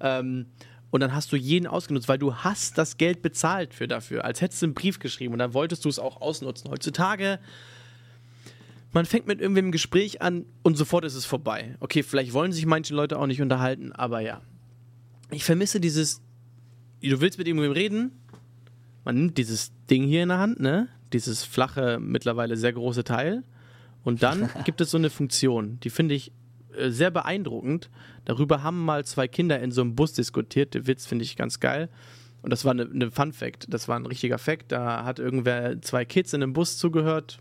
Ähm, 0.00 0.46
und 0.90 1.00
dann 1.00 1.14
hast 1.14 1.32
du 1.32 1.36
jeden 1.36 1.66
ausgenutzt, 1.66 2.08
weil 2.08 2.18
du 2.18 2.34
hast 2.34 2.78
das 2.78 2.96
Geld 2.96 3.22
bezahlt 3.22 3.74
für 3.74 3.86
dafür, 3.86 4.24
als 4.24 4.40
hättest 4.40 4.62
du 4.62 4.66
einen 4.66 4.74
Brief 4.74 4.98
geschrieben 4.98 5.32
und 5.32 5.38
dann 5.38 5.54
wolltest 5.54 5.84
du 5.84 5.88
es 5.88 5.98
auch 5.98 6.20
ausnutzen. 6.20 6.70
Heutzutage 6.70 7.38
man 8.92 9.06
fängt 9.06 9.26
mit 9.26 9.40
irgendwem 9.40 9.66
ein 9.66 9.72
Gespräch 9.72 10.20
an 10.20 10.46
und 10.62 10.76
sofort 10.76 11.04
ist 11.04 11.14
es 11.14 11.24
vorbei. 11.24 11.76
Okay, 11.80 12.02
vielleicht 12.02 12.32
wollen 12.32 12.52
sich 12.52 12.66
manche 12.66 12.94
Leute 12.94 13.18
auch 13.18 13.26
nicht 13.26 13.40
unterhalten, 13.40 13.92
aber 13.92 14.20
ja. 14.20 14.40
Ich 15.30 15.44
vermisse 15.44 15.80
dieses, 15.80 16.20
du 17.00 17.20
willst 17.20 17.38
mit 17.38 17.46
irgendwem 17.46 17.72
reden, 17.72 18.12
man 19.04 19.16
nimmt 19.16 19.38
dieses 19.38 19.72
Ding 19.88 20.04
hier 20.04 20.22
in 20.22 20.28
der 20.30 20.38
Hand, 20.38 20.60
ne? 20.60 20.88
Dieses 21.12 21.44
flache, 21.44 21.98
mittlerweile 22.00 22.56
sehr 22.56 22.72
große 22.72 23.04
Teil. 23.04 23.44
Und 24.02 24.22
dann 24.22 24.50
gibt 24.64 24.80
es 24.80 24.90
so 24.90 24.98
eine 24.98 25.10
Funktion, 25.10 25.78
die 25.80 25.90
finde 25.90 26.14
ich 26.14 26.32
sehr 26.88 27.10
beeindruckend. 27.10 27.90
Darüber 28.24 28.62
haben 28.62 28.84
mal 28.84 29.04
zwei 29.04 29.28
Kinder 29.28 29.60
in 29.60 29.72
so 29.72 29.82
einem 29.82 29.94
Bus 29.94 30.12
diskutiert. 30.12 30.74
Der 30.74 30.86
Witz 30.86 31.06
finde 31.06 31.24
ich 31.24 31.36
ganz 31.36 31.60
geil. 31.60 31.88
Und 32.42 32.50
das 32.50 32.64
war 32.64 32.72
eine, 32.72 32.82
eine 32.82 33.10
Fun 33.10 33.32
Fact. 33.32 33.66
Das 33.68 33.88
war 33.88 33.96
ein 33.96 34.06
richtiger 34.06 34.38
Fact. 34.38 34.72
Da 34.72 35.04
hat 35.04 35.18
irgendwer 35.18 35.80
zwei 35.82 36.04
Kids 36.04 36.32
in 36.32 36.42
einem 36.42 36.52
Bus 36.52 36.78
zugehört. 36.78 37.38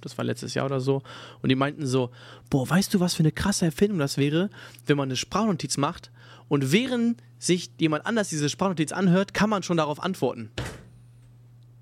Das 0.00 0.18
war 0.18 0.24
letztes 0.24 0.54
Jahr 0.54 0.66
oder 0.66 0.80
so. 0.80 1.02
Und 1.42 1.48
die 1.48 1.54
meinten 1.54 1.86
so: 1.86 2.10
Boah, 2.50 2.68
weißt 2.68 2.92
du, 2.94 3.00
was 3.00 3.14
für 3.14 3.22
eine 3.22 3.32
krasse 3.32 3.66
Erfindung 3.66 3.98
das 3.98 4.18
wäre, 4.18 4.50
wenn 4.86 4.96
man 4.96 5.08
eine 5.08 5.16
Sprachnotiz 5.16 5.76
macht 5.76 6.10
und 6.48 6.72
während 6.72 7.22
sich 7.38 7.70
jemand 7.78 8.06
anders 8.06 8.28
diese 8.28 8.48
Sprachnotiz 8.48 8.92
anhört, 8.92 9.34
kann 9.34 9.50
man 9.50 9.62
schon 9.62 9.76
darauf 9.76 10.02
antworten. 10.02 10.50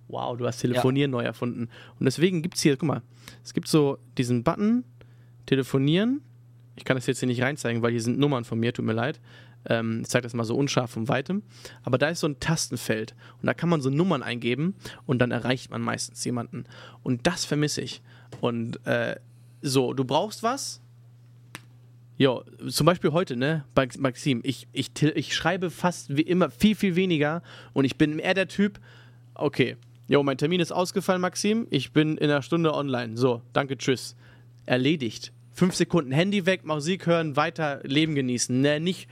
Wow, 0.08 0.36
du 0.36 0.46
hast 0.46 0.58
Telefonieren 0.58 1.10
neu 1.10 1.22
erfunden. 1.22 1.68
Und 1.98 2.04
deswegen 2.04 2.42
gibt 2.42 2.56
es 2.56 2.62
hier, 2.62 2.76
guck 2.76 2.88
mal, 2.88 3.02
es 3.42 3.54
gibt 3.54 3.68
so 3.68 3.98
diesen 4.16 4.44
Button, 4.44 4.84
Telefonieren. 5.46 6.22
Ich 6.76 6.84
kann 6.84 6.96
das 6.96 7.06
jetzt 7.06 7.20
hier 7.20 7.28
nicht 7.28 7.42
reinzeigen, 7.42 7.82
weil 7.82 7.92
hier 7.92 8.02
sind 8.02 8.18
Nummern 8.18 8.44
von 8.44 8.58
mir, 8.58 8.72
tut 8.72 8.84
mir 8.84 8.92
leid. 8.92 9.20
Ähm, 9.66 10.00
ich 10.02 10.08
zeige 10.08 10.24
das 10.24 10.34
mal 10.34 10.44
so 10.44 10.56
unscharf 10.56 10.90
von 10.90 11.08
weitem. 11.08 11.42
Aber 11.82 11.98
da 11.98 12.08
ist 12.08 12.20
so 12.20 12.26
ein 12.26 12.40
Tastenfeld 12.40 13.14
und 13.40 13.46
da 13.46 13.54
kann 13.54 13.68
man 13.68 13.80
so 13.80 13.90
Nummern 13.90 14.22
eingeben 14.22 14.74
und 15.06 15.18
dann 15.20 15.30
erreicht 15.30 15.70
man 15.70 15.82
meistens 15.82 16.24
jemanden. 16.24 16.64
Und 17.02 17.26
das 17.26 17.44
vermisse 17.44 17.80
ich. 17.80 18.02
Und 18.40 18.84
äh, 18.86 19.16
so, 19.62 19.94
du 19.94 20.04
brauchst 20.04 20.42
was. 20.42 20.80
Jo, 22.16 22.44
zum 22.68 22.86
Beispiel 22.86 23.10
heute, 23.10 23.36
ne, 23.36 23.64
bei 23.74 23.88
Maxim, 23.98 24.40
ich, 24.44 24.68
ich, 24.72 24.90
ich 25.02 25.34
schreibe 25.34 25.70
fast 25.70 26.16
wie 26.16 26.22
immer 26.22 26.48
viel, 26.48 26.76
viel 26.76 26.94
weniger 26.94 27.42
und 27.72 27.84
ich 27.84 27.96
bin 27.96 28.20
eher 28.20 28.34
der 28.34 28.46
Typ, 28.46 28.78
okay, 29.34 29.76
jo, 30.06 30.22
mein 30.22 30.38
Termin 30.38 30.60
ist 30.60 30.70
ausgefallen, 30.70 31.20
Maxim, 31.20 31.66
ich 31.70 31.92
bin 31.92 32.16
in 32.18 32.30
einer 32.30 32.42
Stunde 32.42 32.72
online. 32.72 33.16
So, 33.16 33.42
danke, 33.52 33.76
tschüss. 33.76 34.14
Erledigt. 34.64 35.33
Fünf 35.54 35.74
Sekunden 35.74 36.12
Handy 36.12 36.46
weg, 36.46 36.64
Musik 36.64 37.06
hören, 37.06 37.36
weiter 37.36 37.80
Leben 37.84 38.14
genießen. 38.14 38.60
Ne, 38.60 38.80
nicht, 38.80 39.08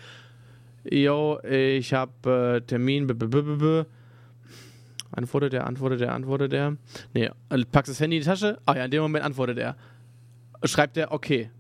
jo, 0.85 1.41
ich 1.41 1.95
hab 1.95 2.27
äh, 2.27 2.61
Termin, 2.61 3.07
b. 3.07 3.85
Antwortet 5.13 5.55
er, 5.55 5.67
antwortet 5.67 6.01
er, 6.01 6.13
antwortet 6.13 6.53
er. 6.53 6.77
Nee, 7.15 7.31
äh, 7.49 7.65
packst 7.71 7.91
das 7.91 8.01
Handy 8.01 8.17
in 8.17 8.23
die 8.23 8.29
Tasche. 8.29 8.59
Ah 8.67 8.75
ja, 8.75 8.85
in 8.85 8.91
dem 8.91 9.03
Moment 9.03 9.25
antwortet 9.25 9.59
er. 9.59 9.77
Schreibt 10.65 10.97
er, 10.97 11.13
okay. 11.13 11.51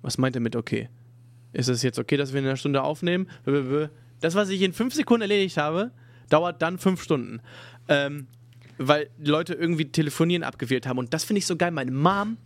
Was 0.00 0.18
meint 0.18 0.34
er 0.34 0.40
mit 0.40 0.56
okay? 0.56 0.88
Ist 1.52 1.68
es 1.68 1.82
jetzt 1.82 1.98
okay, 1.98 2.16
dass 2.16 2.32
wir 2.32 2.40
in 2.40 2.46
einer 2.46 2.56
Stunde 2.56 2.82
aufnehmen? 2.82 3.28
Das, 4.20 4.34
was 4.34 4.48
ich 4.48 4.62
in 4.62 4.72
fünf 4.72 4.94
Sekunden 4.94 5.22
erledigt 5.22 5.56
habe, 5.56 5.92
dauert 6.28 6.62
dann 6.62 6.78
fünf 6.78 7.02
Stunden. 7.02 7.40
Ähm, 7.88 8.26
weil 8.88 9.10
Leute 9.18 9.54
irgendwie 9.54 9.86
telefonieren 9.86 10.42
abgewählt 10.42 10.86
haben. 10.86 10.98
Und 10.98 11.12
das 11.14 11.24
finde 11.24 11.38
ich 11.38 11.46
so 11.46 11.56
geil. 11.56 11.70
Meine 11.70 11.90
Mom, 11.90 12.36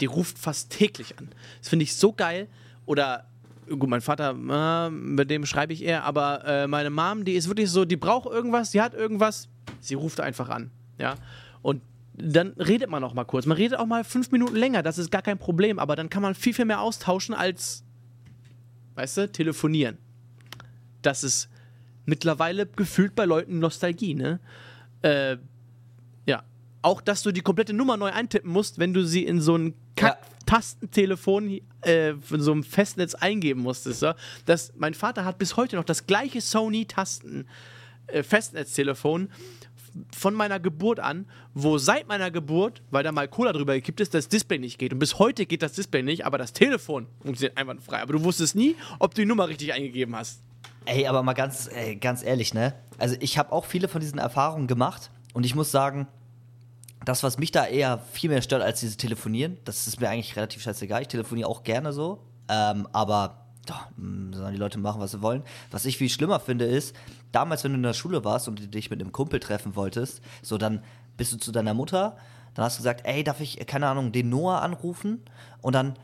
die 0.00 0.06
ruft 0.06 0.38
fast 0.38 0.70
täglich 0.70 1.18
an. 1.18 1.28
Das 1.60 1.68
finde 1.68 1.84
ich 1.84 1.94
so 1.94 2.12
geil. 2.12 2.48
Oder 2.86 3.26
gut, 3.68 3.88
mein 3.88 4.00
Vater, 4.00 4.30
äh, 4.30 4.90
mit 4.90 5.30
dem 5.30 5.46
schreibe 5.46 5.72
ich 5.72 5.82
eher, 5.82 6.04
aber 6.04 6.44
äh, 6.44 6.66
meine 6.66 6.90
Mom, 6.90 7.24
die 7.24 7.32
ist 7.32 7.48
wirklich 7.48 7.70
so, 7.70 7.84
die 7.84 7.96
braucht 7.96 8.26
irgendwas, 8.26 8.70
die 8.70 8.80
hat 8.80 8.94
irgendwas, 8.94 9.48
sie 9.80 9.94
ruft 9.94 10.20
einfach 10.20 10.48
an, 10.48 10.70
ja. 10.98 11.16
Und 11.62 11.82
dann 12.14 12.52
redet 12.52 12.88
man 12.88 13.02
auch 13.04 13.12
mal 13.12 13.24
kurz. 13.24 13.44
Man 13.44 13.56
redet 13.56 13.78
auch 13.78 13.86
mal 13.86 14.04
fünf 14.04 14.30
Minuten 14.30 14.56
länger, 14.56 14.82
das 14.82 14.98
ist 14.98 15.10
gar 15.10 15.22
kein 15.22 15.38
Problem, 15.38 15.78
aber 15.78 15.96
dann 15.96 16.08
kann 16.08 16.22
man 16.22 16.34
viel, 16.34 16.54
viel 16.54 16.64
mehr 16.64 16.80
austauschen 16.80 17.34
als, 17.34 17.84
weißt 18.94 19.16
du, 19.16 19.32
telefonieren. 19.32 19.98
Das 21.02 21.24
ist 21.24 21.48
mittlerweile 22.04 22.66
gefühlt 22.66 23.14
bei 23.14 23.24
Leuten 23.24 23.58
Nostalgie, 23.58 24.14
ne? 24.14 24.40
Äh. 25.02 25.38
Auch, 26.82 27.00
dass 27.00 27.22
du 27.22 27.32
die 27.32 27.40
komplette 27.40 27.72
Nummer 27.72 27.96
neu 27.96 28.10
eintippen 28.10 28.50
musst, 28.50 28.78
wenn 28.78 28.94
du 28.94 29.04
sie 29.04 29.24
in 29.24 29.40
so 29.40 29.56
ein 29.56 29.74
Kack 29.96 30.18
Tastentelefon 30.46 31.60
äh, 31.82 32.10
in 32.10 32.40
so 32.40 32.52
einem 32.52 32.62
Festnetz 32.62 33.14
eingeben 33.14 33.60
musstest. 33.62 34.00
So. 34.00 34.12
Das, 34.44 34.72
mein 34.76 34.94
Vater 34.94 35.24
hat 35.24 35.38
bis 35.38 35.56
heute 35.56 35.76
noch 35.76 35.84
das 35.84 36.06
gleiche 36.06 36.40
Sony-Tasten 36.40 37.48
äh, 38.06 38.22
Festnetztelefon 38.22 39.30
von 40.14 40.34
meiner 40.34 40.60
Geburt 40.60 41.00
an, 41.00 41.26
wo 41.54 41.78
seit 41.78 42.06
meiner 42.06 42.30
Geburt, 42.30 42.82
weil 42.90 43.02
da 43.02 43.12
mal 43.12 43.28
Cola 43.28 43.52
drüber 43.52 43.74
gekippt 43.74 44.00
ist, 44.00 44.14
das 44.14 44.28
Display 44.28 44.58
nicht 44.58 44.78
geht. 44.78 44.92
Und 44.92 44.98
bis 44.98 45.18
heute 45.18 45.46
geht 45.46 45.62
das 45.62 45.72
Display 45.72 46.02
nicht, 46.02 46.26
aber 46.26 46.38
das 46.38 46.52
Telefon 46.52 47.06
funktioniert 47.22 47.56
einwandfrei. 47.56 48.02
Aber 48.02 48.12
du 48.12 48.22
wusstest 48.22 48.54
nie, 48.54 48.76
ob 48.98 49.14
du 49.14 49.22
die 49.22 49.26
Nummer 49.26 49.48
richtig 49.48 49.72
eingegeben 49.72 50.14
hast. 50.14 50.42
Ey, 50.84 51.06
aber 51.06 51.22
mal 51.22 51.32
ganz, 51.32 51.68
ey, 51.72 51.96
ganz 51.96 52.22
ehrlich, 52.22 52.54
ne? 52.54 52.74
Also 52.98 53.16
ich 53.20 53.38
habe 53.38 53.52
auch 53.52 53.64
viele 53.64 53.88
von 53.88 54.00
diesen 54.00 54.18
Erfahrungen 54.18 54.66
gemacht 54.66 55.10
und 55.34 55.44
ich 55.44 55.54
muss 55.54 55.70
sagen, 55.70 56.06
das, 57.06 57.22
was 57.22 57.38
mich 57.38 57.52
da 57.52 57.64
eher 57.64 58.00
viel 58.12 58.28
mehr 58.28 58.42
stört 58.42 58.62
als 58.62 58.80
dieses 58.80 58.96
Telefonieren, 58.96 59.58
das 59.64 59.86
ist 59.86 60.00
mir 60.00 60.10
eigentlich 60.10 60.34
relativ 60.34 60.62
scheißegal. 60.62 61.02
Ich 61.02 61.08
telefoniere 61.08 61.48
auch 61.48 61.62
gerne 61.62 61.92
so, 61.92 62.20
ähm, 62.48 62.88
aber 62.92 63.46
doch, 63.64 63.86
hm, 63.96 64.34
sollen 64.34 64.52
die 64.52 64.58
Leute 64.58 64.78
machen, 64.78 65.00
was 65.00 65.12
sie 65.12 65.22
wollen. 65.22 65.44
Was 65.70 65.84
ich 65.84 65.98
viel 65.98 66.10
schlimmer 66.10 66.40
finde, 66.40 66.64
ist, 66.64 66.96
damals, 67.30 67.62
wenn 67.62 67.70
du 67.70 67.76
in 67.76 67.84
der 67.84 67.94
Schule 67.94 68.24
warst 68.24 68.48
und 68.48 68.74
dich 68.74 68.90
mit 68.90 69.00
einem 69.00 69.12
Kumpel 69.12 69.38
treffen 69.38 69.76
wolltest, 69.76 70.20
so 70.42 70.58
dann 70.58 70.82
bist 71.16 71.32
du 71.32 71.36
zu 71.36 71.52
deiner 71.52 71.74
Mutter, 71.74 72.16
dann 72.54 72.64
hast 72.64 72.78
du 72.78 72.80
gesagt, 72.80 73.02
ey, 73.04 73.22
darf 73.22 73.40
ich, 73.40 73.64
keine 73.66 73.86
Ahnung, 73.86 74.10
den 74.10 74.28
Noah 74.28 74.62
anrufen? 74.62 75.22
Und 75.62 75.76
dann 75.76 75.94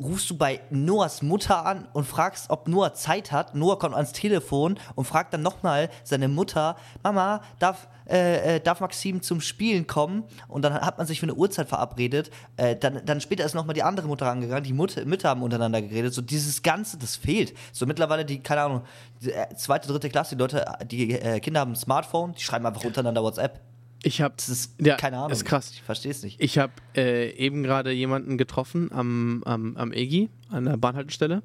rufst 0.00 0.28
du 0.30 0.36
bei 0.36 0.60
Noahs 0.70 1.22
Mutter 1.22 1.64
an 1.64 1.88
und 1.92 2.04
fragst, 2.04 2.50
ob 2.50 2.68
Noah 2.68 2.94
Zeit 2.94 3.32
hat. 3.32 3.54
Noah 3.54 3.78
kommt 3.78 3.94
ans 3.94 4.12
Telefon 4.12 4.78
und 4.94 5.04
fragt 5.04 5.32
dann 5.32 5.42
nochmal 5.42 5.88
seine 6.02 6.28
Mutter, 6.28 6.76
Mama, 7.02 7.42
darf, 7.58 7.88
äh, 8.08 8.56
äh, 8.56 8.60
darf 8.60 8.80
Maxim 8.80 9.22
zum 9.22 9.40
Spielen 9.40 9.86
kommen? 9.86 10.24
Und 10.48 10.62
dann 10.62 10.74
hat 10.74 10.98
man 10.98 11.06
sich 11.06 11.20
für 11.20 11.26
eine 11.26 11.34
Uhrzeit 11.34 11.68
verabredet. 11.68 12.30
Äh, 12.56 12.76
dann, 12.76 13.04
dann 13.04 13.20
später 13.20 13.44
ist 13.44 13.54
nochmal 13.54 13.74
die 13.74 13.82
andere 13.82 14.08
Mutter 14.08 14.30
angegangen, 14.30 14.64
die 14.64 14.72
Mutter, 14.72 15.04
Mütter 15.04 15.28
haben 15.28 15.42
untereinander 15.42 15.82
geredet. 15.82 16.12
So 16.12 16.22
dieses 16.22 16.62
Ganze, 16.62 16.98
das 16.98 17.16
fehlt. 17.16 17.56
So 17.72 17.86
mittlerweile 17.86 18.24
die, 18.24 18.40
keine 18.42 18.62
Ahnung, 18.62 18.82
die, 19.22 19.32
äh, 19.32 19.54
zweite, 19.56 19.88
dritte 19.88 20.08
Klasse, 20.08 20.34
die 20.34 20.40
Leute, 20.40 20.64
die 20.90 21.12
äh, 21.12 21.40
Kinder 21.40 21.60
haben 21.60 21.72
ein 21.72 21.76
Smartphone, 21.76 22.34
die 22.34 22.42
schreiben 22.42 22.66
einfach 22.66 22.84
untereinander 22.84 23.22
WhatsApp. 23.22 23.60
Ich 24.04 24.20
habe, 24.20 24.34
das 24.36 24.48
ist 24.50 24.74
ja, 24.80 24.96
keine 24.96 25.16
Ahnung. 25.16 25.30
Ist 25.30 25.44
krass. 25.44 25.70
Ich 25.72 25.82
verstehe 25.82 26.10
es 26.10 26.22
nicht. 26.22 26.40
Ich 26.40 26.58
habe 26.58 26.72
äh, 26.94 27.30
eben 27.36 27.62
gerade 27.62 27.90
jemanden 27.90 28.36
getroffen 28.36 28.92
am, 28.92 29.42
am, 29.46 29.76
am 29.76 29.92
EGI, 29.92 30.28
an 30.50 30.66
der 30.66 30.76
Bahnhaltestelle. 30.76 31.42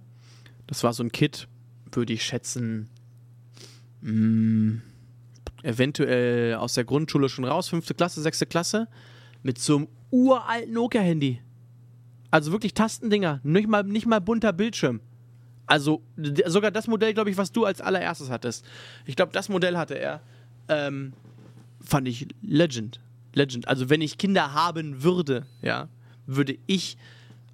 Das 0.67 0.83
war 0.83 0.93
so 0.93 1.01
ein 1.01 1.11
Kid, 1.11 1.47
würde 1.91 2.11
ich 2.11 2.23
schätzen, 2.23 2.89
mh, 4.01 4.11
mm, 4.11 4.81
eventuell 5.63 6.55
aus 6.55 6.73
der 6.73 6.83
Grundschule 6.83 7.29
schon 7.29 7.45
raus, 7.45 7.69
fünfte 7.69 7.93
Klasse, 7.93 8.21
sechste 8.21 8.45
Klasse, 8.45 8.87
mit 9.41 9.57
so 9.57 9.77
einem 9.77 9.87
uralten 10.11 10.73
Nokia-Handy. 10.73 11.41
Also 12.31 12.51
wirklich 12.51 12.73
Tastendinger, 12.73 13.39
nicht 13.43 13.67
mal, 13.67 13.83
nicht 13.83 14.05
mal 14.05 14.19
bunter 14.19 14.53
Bildschirm. 14.53 14.99
Also 15.65 16.01
sogar 16.45 16.71
das 16.71 16.87
Modell, 16.87 17.13
glaube 17.13 17.29
ich, 17.29 17.37
was 17.37 17.51
du 17.51 17.63
als 17.63 17.79
allererstes 17.79 18.29
hattest. 18.29 18.65
Ich 19.05 19.15
glaube, 19.15 19.31
das 19.31 19.49
Modell 19.49 19.77
hatte 19.77 19.95
er. 19.95 20.21
Ähm, 20.67 21.13
fand 21.81 22.07
ich 22.07 22.27
Legend. 22.41 22.99
Legend. 23.33 23.67
Also 23.67 23.89
wenn 23.89 24.01
ich 24.01 24.17
Kinder 24.17 24.53
haben 24.53 25.03
würde, 25.03 25.45
ja, 25.61 25.87
würde 26.25 26.57
ich 26.67 26.97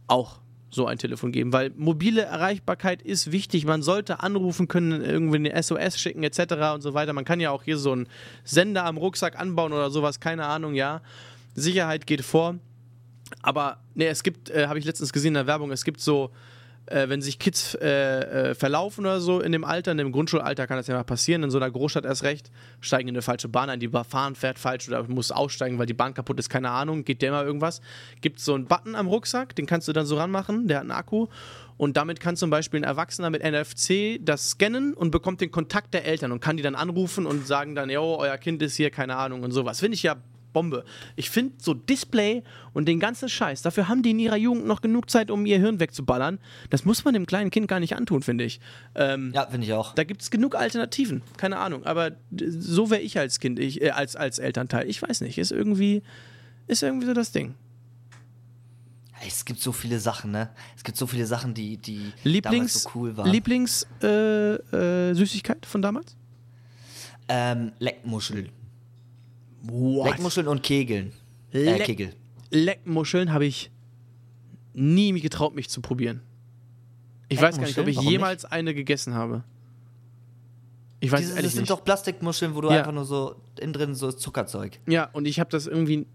auch 0.08 0.40
so 0.70 0.86
ein 0.86 0.98
Telefon 0.98 1.32
geben, 1.32 1.54
weil 1.54 1.72
mobile 1.76 2.22
Erreichbarkeit 2.22 3.02
ist 3.02 3.32
wichtig. 3.32 3.66
Man 3.66 3.82
sollte 3.82 4.22
anrufen 4.22 4.68
können, 4.68 5.02
irgendwie 5.02 5.38
eine 5.38 5.64
SOS 5.64 6.00
schicken 6.00 6.24
etc. 6.24 6.74
und 6.74 6.82
so 6.82 6.94
weiter. 6.94 7.14
Man 7.14 7.24
kann 7.24 7.40
ja 7.40 7.52
auch 7.52 7.64
hier 7.64 7.78
so 7.78 7.94
einen 7.94 8.08
Sender 8.44 8.84
am 8.86 8.98
Rucksack 8.98 9.40
anbauen 9.40 9.72
oder 9.72 9.90
sowas, 9.90 10.20
keine 10.20 10.46
Ahnung, 10.46 10.76
ja. 10.76 11.02
Sicherheit 11.56 12.06
geht 12.06 12.24
vor. 12.24 12.56
Aber 13.42 13.78
ne, 13.96 14.08
es 14.08 14.22
gibt, 14.22 14.50
äh, 14.50 14.68
habe 14.68 14.78
ich 14.78 14.86
letztens 14.86 15.14
gesehen 15.14 15.30
in 15.30 15.34
der 15.36 15.48
Werbung, 15.48 15.72
es 15.72 15.86
gibt 15.86 16.02
so 16.02 16.32
äh, 16.88 17.10
wenn 17.10 17.22
sich 17.22 17.40
Kids 17.40 17.76
äh, 17.76 18.50
äh, 18.50 18.56
verlaufen 18.56 19.06
oder 19.06 19.20
so 19.20 19.40
in 19.40 19.52
dem 19.52 19.64
Alter, 19.64 19.92
in 19.92 19.98
dem 19.98 20.12
Grundschulalter 20.12 20.68
kann 20.68 20.78
das 20.78 20.88
ja 20.88 20.96
mal 20.96 21.04
passieren, 21.04 21.44
in 21.44 21.50
so 21.50 21.58
einer 21.58 21.70
Großstadt 21.70 22.06
erst 22.06 22.24
recht, 22.24 22.52
steigen 22.80 23.10
in 23.10 23.16
eine 23.16 23.22
falsche 23.22 23.48
Bahn 23.48 23.70
ein, 23.70 23.80
die 23.80 23.90
fahren, 23.90 24.36
fährt 24.36 24.60
falsch 24.60 24.88
oder 24.88 25.04
muss 25.04 25.32
aussteigen, 25.32 25.80
weil 25.80 25.86
die 25.86 25.94
Bahn 25.94 26.14
kaputt 26.14 26.40
ist, 26.40 26.50
keine 26.50 26.70
Ahnung, 26.70 27.04
geht 27.04 27.22
der 27.22 27.32
mal 27.32 27.46
irgendwas. 27.46 27.82
Gibt 28.22 28.40
so 28.40 28.54
einen 28.54 28.66
Button 28.66 28.96
am 28.96 29.08
Rucksack, 29.08 29.56
den 29.56 29.66
kannst 29.66 29.88
du 29.88 29.94
dann 29.94 30.06
so 30.06 30.18
ranmachen, 30.18 30.68
der 30.68 30.78
hat 30.78 30.84
einen 30.84 30.92
Akku. 30.92 31.28
Und 31.78 31.98
damit 31.98 32.22
kann 32.22 32.38
zum 32.38 32.50
Beispiel 32.50 32.80
ein 32.80 32.84
Erwachsener 32.84 33.30
mit 33.30 33.44
NFC 33.44 34.18
das 34.22 34.52
scannen 34.52 34.94
und 34.94 35.12
bekommt 35.12 35.42
den 35.42 35.52
Kontakt 35.52 35.94
der 35.94 36.06
Eltern 36.06 36.32
und 36.32 36.40
kann 36.40 36.56
die 36.56 36.64
dann 36.64 36.76
anrufen 36.76 37.26
und 37.26 37.48
sagen 37.48 37.76
dann, 37.76 37.90
jo, 37.90 38.16
euer 38.18 38.38
Kind 38.38 38.62
ist 38.62 38.76
hier, 38.76 38.92
keine 38.92 39.18
Ahnung 39.18 39.44
und 39.44 39.52
sowas. 39.52 39.82
Finde 39.82 39.96
ich 39.96 40.04
ja 40.04 40.16
Bombe. 40.56 40.86
Ich 41.18 41.30
finde 41.30 41.54
so 41.58 41.74
Display 41.74 42.42
und 42.74 42.88
den 42.88 43.02
ganzen 43.02 43.28
Scheiß, 43.28 43.62
dafür 43.62 43.90
haben 43.90 44.04
die 44.04 44.12
in 44.12 44.20
ihrer 44.20 44.38
Jugend 44.38 44.66
noch 44.66 44.80
genug 44.80 45.10
Zeit, 45.10 45.30
um 45.30 45.46
ihr 45.46 45.60
Hirn 45.60 45.82
wegzuballern. 45.82 46.40
Das 46.70 46.86
muss 46.86 47.04
man 47.04 47.14
dem 47.14 47.26
kleinen 47.26 47.52
Kind 47.52 47.68
gar 47.68 47.82
nicht 47.82 47.98
antun, 47.98 48.24
finde 48.24 48.46
ich. 48.46 48.62
Ähm, 48.96 49.34
ja, 49.36 49.46
finde 49.46 49.68
ich 49.68 49.74
auch. 49.74 49.94
Da 49.94 50.06
gibt 50.06 50.22
es 50.22 50.32
genug 50.32 50.56
Alternativen, 50.56 51.24
keine 51.36 51.58
Ahnung. 51.58 51.86
Aber 51.86 52.12
so 52.32 52.90
wäre 52.90 53.02
ich 53.02 53.20
als 53.20 53.42
Kind, 53.42 53.60
ich, 53.60 53.82
äh, 53.82 53.90
als, 53.90 54.16
als 54.16 54.40
Elternteil. 54.40 54.90
Ich 54.90 55.02
weiß 55.02 55.20
nicht, 55.22 55.38
ist 55.38 55.52
irgendwie, 55.52 56.04
ist 56.68 56.82
irgendwie 56.82 57.08
so 57.08 57.14
das 57.14 57.34
Ding. 57.34 57.56
Es 59.28 59.44
gibt 59.44 59.60
so 59.60 59.74
viele 59.74 60.00
Sachen, 60.00 60.32
ne? 60.32 60.52
Es 60.78 60.86
gibt 60.86 60.98
so 60.98 61.06
viele 61.06 61.26
Sachen, 61.26 61.54
die, 61.54 61.76
die 61.78 62.14
Lieblings, 62.24 62.44
damals 62.44 62.84
so 62.84 62.90
cool 62.96 63.18
waren. 63.18 63.30
Lieblings-Süßigkeit 63.30 65.58
äh, 65.58 65.64
äh, 65.64 65.68
von 65.68 65.82
damals? 65.82 66.16
Ähm, 67.28 67.74
Leckmuscheln. 67.80 68.52
What? 69.68 70.12
Leckmuscheln 70.12 70.48
und 70.48 70.64
Kegeln. 70.64 71.12
Äh, 71.52 71.80
Kegel. 71.80 72.14
Leckmuscheln 72.52 73.34
habe 73.34 73.46
ich 73.46 73.72
nie 74.74 75.20
getraut, 75.20 75.56
mich 75.56 75.70
zu 75.70 75.82
probieren. 75.82 76.22
Ich 77.30 77.42
weiß 77.42 77.58
gar 77.58 77.66
nicht, 77.66 77.78
ob 77.80 77.88
ich 77.88 77.98
Warum 77.98 78.10
jemals 78.10 78.44
nicht? 78.44 78.52
eine 78.52 78.74
gegessen 78.74 79.14
habe. 79.14 79.44
Ich 81.00 81.12
weiß 81.12 81.20
Diese, 81.20 81.32
ehrlich 81.32 81.46
das 81.46 81.54
sind 81.54 81.70
doch 81.70 81.84
Plastikmuscheln, 81.84 82.56
wo 82.56 82.62
du 82.62 82.70
ja. 82.70 82.80
einfach 82.80 82.92
nur 82.92 83.06
so 83.06 83.36
innen 83.60 83.74
drin 83.74 83.96
so 83.96 84.12
Zuckerzeug. 84.12 84.80
Ja, 84.88 85.10
und 85.14 85.28
ich 85.28 85.40
habe 85.40 85.50
das 85.50 85.68
irgendwie 85.68 86.08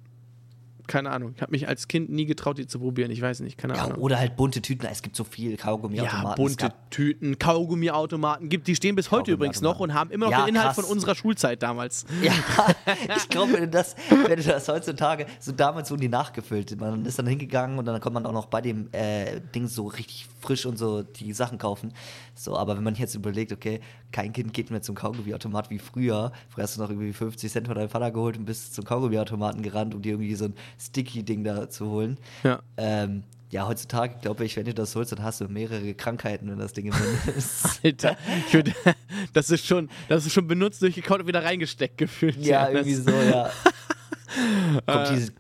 keine 0.91 1.11
Ahnung. 1.11 1.33
Ich 1.37 1.41
habe 1.41 1.53
mich 1.53 1.69
als 1.69 1.87
Kind 1.87 2.11
nie 2.11 2.27
getraut, 2.27 2.59
die 2.59 2.67
zu 2.67 2.81
probieren. 2.81 3.13
Ich 3.13 3.23
weiß 3.23 3.41
nicht, 3.41 3.57
keine 3.57 3.77
ja, 3.77 3.85
Ahnung. 3.85 3.99
Oder 3.99 4.19
halt 4.19 4.35
bunte 4.37 4.61
Tüten. 4.61 4.87
Es 4.91 5.03
gibt 5.03 5.15
so 5.15 5.23
viel 5.23 5.57
Kaugummiautomaten. 5.57 6.29
Ja, 6.29 6.35
bunte 6.35 6.73
Tüten, 6.91 7.39
Kaugummiautomaten 7.39 8.49
gibt. 8.49 8.67
Die 8.67 8.75
stehen 8.75 8.97
bis 8.97 9.13
heute 9.13 9.31
übrigens 9.31 9.61
noch 9.61 9.79
und 9.79 9.95
haben 9.95 10.11
immer 10.11 10.27
noch 10.27 10.33
ja, 10.33 10.45
den 10.45 10.57
Inhalt 10.57 10.75
krass. 10.75 10.85
von 10.85 10.85
unserer 10.87 11.15
Schulzeit 11.15 11.63
damals. 11.63 12.07
Ja, 12.23 12.33
ich 13.17 13.29
glaube, 13.29 13.53
wenn, 13.53 13.61
du 13.61 13.69
das, 13.69 13.95
wenn 14.11 14.37
du 14.37 14.43
das 14.43 14.69
heutzutage, 14.69 15.27
so 15.39 15.53
damals 15.53 15.93
wurden 15.93 16.01
die 16.01 16.09
nachgefüllt. 16.09 16.79
Man 16.81 17.07
ist 17.07 17.21
dann 17.21 17.29
hingegangen 17.29 17.79
und 17.79 17.85
dann 17.85 18.01
kommt 18.01 18.15
man 18.15 18.27
auch 18.27 18.33
noch 18.33 18.47
bei 18.47 18.61
dem 18.61 18.89
äh, 18.91 19.41
Ding 19.55 19.69
so 19.69 19.87
richtig 19.87 20.27
frisch 20.41 20.67
und 20.67 20.77
so 20.77 21.03
die 21.05 21.33
Sachen 21.33 21.59
kaufen. 21.59 21.93
So, 22.35 22.57
aber 22.57 22.77
wenn 22.77 22.83
man 22.83 22.97
jetzt 22.97 23.15
überlegt, 23.15 23.53
okay, 23.53 23.81
kein 24.13 24.33
Kind 24.33 24.53
geht 24.53 24.71
mehr 24.71 24.83
zum 24.83 24.95
Kaugummiautomat 24.95 25.71
wie 25.71 25.79
früher. 25.79 26.33
Früher 26.49 26.65
hast 26.65 26.77
du 26.77 26.81
noch 26.81 26.91
irgendwie 26.91 27.13
50 27.13 27.53
Cent 27.53 27.67
von 27.67 27.77
deinem 27.77 27.89
Vater 27.89 28.11
geholt 28.11 28.37
und 28.37 28.45
bist 28.45 28.75
zum 28.75 28.85
Kaugummiautomaten 28.85 29.63
gerannt, 29.63 29.95
um 29.95 30.03
dir 30.03 30.13
irgendwie 30.13 30.35
so 30.35 30.47
ein 30.47 30.55
Sticky-Ding 30.81 31.45
da 31.45 31.69
zu 31.69 31.89
holen. 31.91 32.19
Ja. 32.43 32.61
Ähm, 32.77 33.25
ja, 33.51 33.67
heutzutage 33.67 34.15
glaube 34.21 34.45
ich, 34.45 34.57
wenn 34.57 34.65
du 34.65 34.75
das 34.75 34.95
holst, 34.95 35.13
dann 35.13 35.23
hast 35.23 35.41
du 35.41 35.49
mehrere 35.49 35.95
Krankheiten, 35.95 36.49
wenn 36.51 36.59
das 36.59 36.73
Ding 36.73 36.87
im 36.87 36.93
Mund 36.93 37.27
ist. 37.37 37.81
Alter, 37.85 38.17
würd, 38.53 38.73
das 39.33 39.51
ist 39.51 39.67
schon, 39.67 39.91
das 40.09 40.25
ist 40.25 40.33
schon 40.33 40.47
benutzt, 40.47 40.81
durchgekaut 40.83 41.21
und 41.21 41.27
wieder 41.27 41.45
reingesteckt 41.45 41.99
gefühlt. 41.99 42.37
Ja, 42.37 42.69
ja 42.69 42.71
irgendwie 42.71 42.95
so, 42.95 43.11
ja. 43.11 43.51
Kommt 44.87 45.09
äh. 45.09 45.15
dieses 45.15 45.33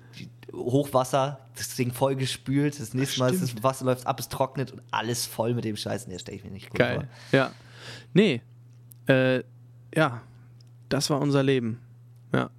Hochwasser, 0.52 1.38
das 1.56 1.76
Ding 1.76 1.92
voll 1.92 2.16
gespült, 2.16 2.80
das 2.80 2.94
nächste 2.94 3.20
Mal 3.20 3.32
ist 3.32 3.42
das 3.42 3.62
Wasser 3.62 3.84
läuft 3.84 4.06
ab, 4.06 4.18
es 4.18 4.28
trocknet 4.28 4.72
und 4.72 4.82
alles 4.90 5.26
voll 5.26 5.54
mit 5.54 5.64
dem 5.64 5.76
Scheiß. 5.76 6.08
Nee, 6.08 6.18
stelle 6.18 6.38
ich 6.38 6.44
mir 6.44 6.50
nicht 6.50 6.70
gut 6.70 6.80
Geil. 6.80 6.94
vor. 6.94 7.38
Ja. 7.38 7.52
Nee. 8.12 8.42
Äh, 9.06 9.44
ja. 9.94 10.22
Das 10.88 11.08
war 11.08 11.20
unser 11.20 11.44
Leben. 11.44 11.80
Ja. 12.32 12.50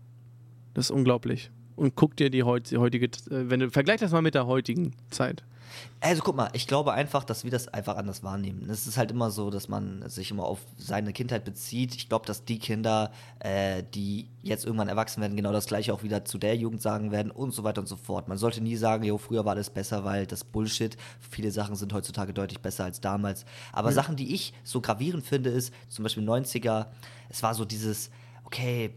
Das 0.73 0.85
ist 0.85 0.91
unglaublich 0.91 1.51
und 1.81 1.95
guck 1.95 2.15
dir 2.15 2.29
die 2.29 2.43
heutige, 2.43 3.05
äh, 3.05 3.09
wenn 3.49 3.59
du 3.59 3.71
vergleich 3.71 3.99
das 3.99 4.11
mal 4.11 4.21
mit 4.21 4.35
der 4.35 4.45
heutigen 4.45 4.93
Zeit. 5.09 5.43
Also 5.99 6.21
guck 6.21 6.35
mal, 6.35 6.49
ich 6.53 6.67
glaube 6.67 6.93
einfach, 6.93 7.23
dass 7.23 7.43
wir 7.43 7.49
das 7.49 7.69
einfach 7.69 7.95
anders 7.95 8.23
wahrnehmen. 8.23 8.69
Es 8.69 8.85
ist 8.85 8.97
halt 8.97 9.09
immer 9.09 9.31
so, 9.31 9.49
dass 9.49 9.67
man 9.67 10.07
sich 10.07 10.29
immer 10.29 10.43
auf 10.43 10.59
seine 10.77 11.11
Kindheit 11.11 11.43
bezieht. 11.43 11.95
Ich 11.95 12.07
glaube, 12.07 12.27
dass 12.27 12.45
die 12.45 12.59
Kinder, 12.59 13.11
äh, 13.39 13.81
die 13.95 14.27
jetzt 14.43 14.65
irgendwann 14.65 14.89
erwachsen 14.89 15.21
werden, 15.21 15.35
genau 15.35 15.51
das 15.51 15.65
gleiche 15.65 15.91
auch 15.91 16.03
wieder 16.03 16.23
zu 16.23 16.37
der 16.37 16.55
Jugend 16.55 16.83
sagen 16.83 17.11
werden 17.11 17.31
und 17.31 17.51
so 17.51 17.63
weiter 17.63 17.81
und 17.81 17.87
so 17.87 17.95
fort. 17.95 18.27
Man 18.27 18.37
sollte 18.37 18.61
nie 18.61 18.75
sagen, 18.75 19.03
jo, 19.03 19.17
früher 19.17 19.45
war 19.45 19.53
alles 19.53 19.71
besser, 19.71 20.03
weil 20.03 20.27
das 20.27 20.43
Bullshit. 20.43 20.97
Viele 21.31 21.49
Sachen 21.49 21.75
sind 21.75 21.93
heutzutage 21.93 22.33
deutlich 22.33 22.59
besser 22.59 22.83
als 22.83 23.01
damals. 23.01 23.45
Aber 23.71 23.89
mhm. 23.89 23.95
Sachen, 23.95 24.15
die 24.17 24.35
ich 24.35 24.53
so 24.63 24.81
gravierend 24.81 25.25
finde, 25.25 25.49
ist 25.49 25.73
zum 25.87 26.03
Beispiel 26.03 26.29
90er, 26.29 26.87
es 27.29 27.41
war 27.41 27.55
so 27.55 27.65
dieses, 27.65 28.11
okay, 28.43 28.93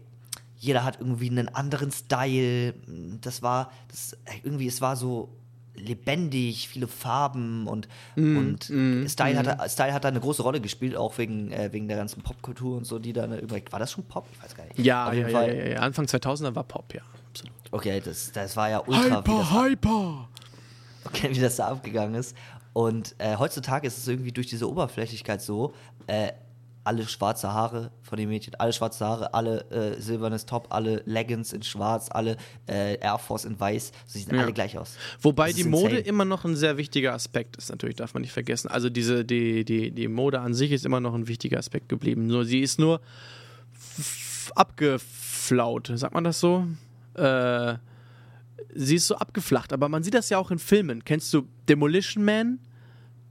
jeder 0.57 0.83
hat 0.83 0.99
irgendwie 0.99 1.29
einen 1.29 1.49
anderen 1.49 1.91
Style. 1.91 2.73
Das 3.21 3.41
war, 3.41 3.71
das, 3.89 4.17
irgendwie, 4.43 4.67
es 4.67 4.81
war 4.81 4.95
so 4.95 5.29
lebendig, 5.77 6.69
viele 6.69 6.87
Farben 6.87 7.67
und, 7.67 7.87
mm, 8.15 8.37
und 8.37 8.69
mm, 8.69 9.07
Style, 9.07 9.43
mm. 9.43 9.47
Hat, 9.47 9.71
Style 9.71 9.93
hat 9.93 10.03
da 10.03 10.07
eine 10.07 10.19
große 10.19 10.41
Rolle 10.41 10.61
gespielt, 10.61 10.95
auch 10.95 11.17
wegen, 11.17 11.51
äh, 11.51 11.71
wegen 11.73 11.87
der 11.87 11.97
ganzen 11.97 12.21
Popkultur 12.21 12.77
und 12.77 12.85
so, 12.85 12.99
die 12.99 13.13
da 13.13 13.25
übrig. 13.37 13.71
War 13.71 13.79
das 13.79 13.91
schon 13.91 14.05
Pop? 14.05 14.25
Ich 14.31 14.43
weiß 14.43 14.55
gar 14.55 14.63
nicht. 14.65 14.79
Ja, 14.79 15.11
ja, 15.11 15.27
ja, 15.27 15.47
ja, 15.47 15.65
ja, 15.65 15.79
Anfang 15.79 16.05
2000er 16.05 16.55
war 16.55 16.63
Pop, 16.63 16.93
ja, 16.93 17.01
absolut. 17.29 17.55
Okay, 17.71 18.01
das, 18.03 18.31
das 18.31 18.55
war 18.55 18.69
ja 18.69 18.79
ultra. 18.85 19.17
Hyper, 19.17 19.63
hyper! 19.63 20.29
Okay, 21.05 21.35
wie 21.35 21.39
das 21.39 21.57
da 21.57 21.67
abgegangen 21.67 22.15
ist. 22.15 22.35
Und 22.73 23.15
äh, 23.19 23.37
heutzutage 23.37 23.87
ist 23.87 23.97
es 23.97 24.07
irgendwie 24.07 24.31
durch 24.31 24.47
diese 24.47 24.69
Oberflächlichkeit 24.69 25.41
so, 25.41 25.73
äh, 26.07 26.31
alle 26.85 27.07
schwarze 27.07 27.51
Haare 27.51 27.91
von 28.03 28.17
den 28.17 28.29
Mädchen, 28.29 28.53
alle 28.55 28.71
schwarze 28.71 29.05
Haare, 29.05 29.33
alle 29.33 29.61
äh, 29.71 29.99
silbernes 29.99 30.45
Top, 30.45 30.67
alle 30.69 31.01
Leggings 31.05 31.51
in 31.51 31.63
schwarz, 31.63 32.09
alle 32.11 32.37
äh, 32.67 32.99
Air 32.99 33.17
Force 33.17 33.45
in 33.45 33.59
weiß. 33.59 33.91
Sie 34.05 34.19
sehen 34.19 34.35
ja. 34.35 34.43
alle 34.43 34.53
gleich 34.53 34.77
aus. 34.77 34.95
Wobei 35.19 35.51
die 35.51 35.63
Mode 35.63 35.97
immer 35.97 36.25
noch 36.25 36.45
ein 36.45 36.55
sehr 36.55 36.77
wichtiger 36.77 37.13
Aspekt 37.13 37.57
ist, 37.57 37.69
natürlich, 37.69 37.95
darf 37.95 38.13
man 38.13 38.21
nicht 38.21 38.31
vergessen. 38.31 38.67
Also 38.69 38.89
diese, 38.89 39.25
die, 39.25 39.65
die, 39.65 39.91
die 39.91 40.07
Mode 40.07 40.39
an 40.39 40.53
sich 40.53 40.71
ist 40.71 40.85
immer 40.85 40.99
noch 40.99 41.15
ein 41.15 41.27
wichtiger 41.27 41.57
Aspekt 41.57 41.89
geblieben. 41.89 42.27
Nur 42.27 42.45
sie 42.45 42.61
ist 42.61 42.77
nur 42.77 43.01
abgeflaut, 44.53 45.91
sagt 45.95 46.13
man 46.13 46.23
das 46.23 46.39
so? 46.39 46.67
Äh, 47.15 47.75
sie 48.75 48.95
ist 48.95 49.07
so 49.07 49.15
abgeflacht, 49.15 49.73
aber 49.73 49.89
man 49.89 50.03
sieht 50.03 50.13
das 50.13 50.29
ja 50.29 50.37
auch 50.37 50.51
in 50.51 50.59
Filmen. 50.59 51.03
Kennst 51.03 51.33
du 51.33 51.47
Demolition 51.67 52.23
Man? 52.23 52.59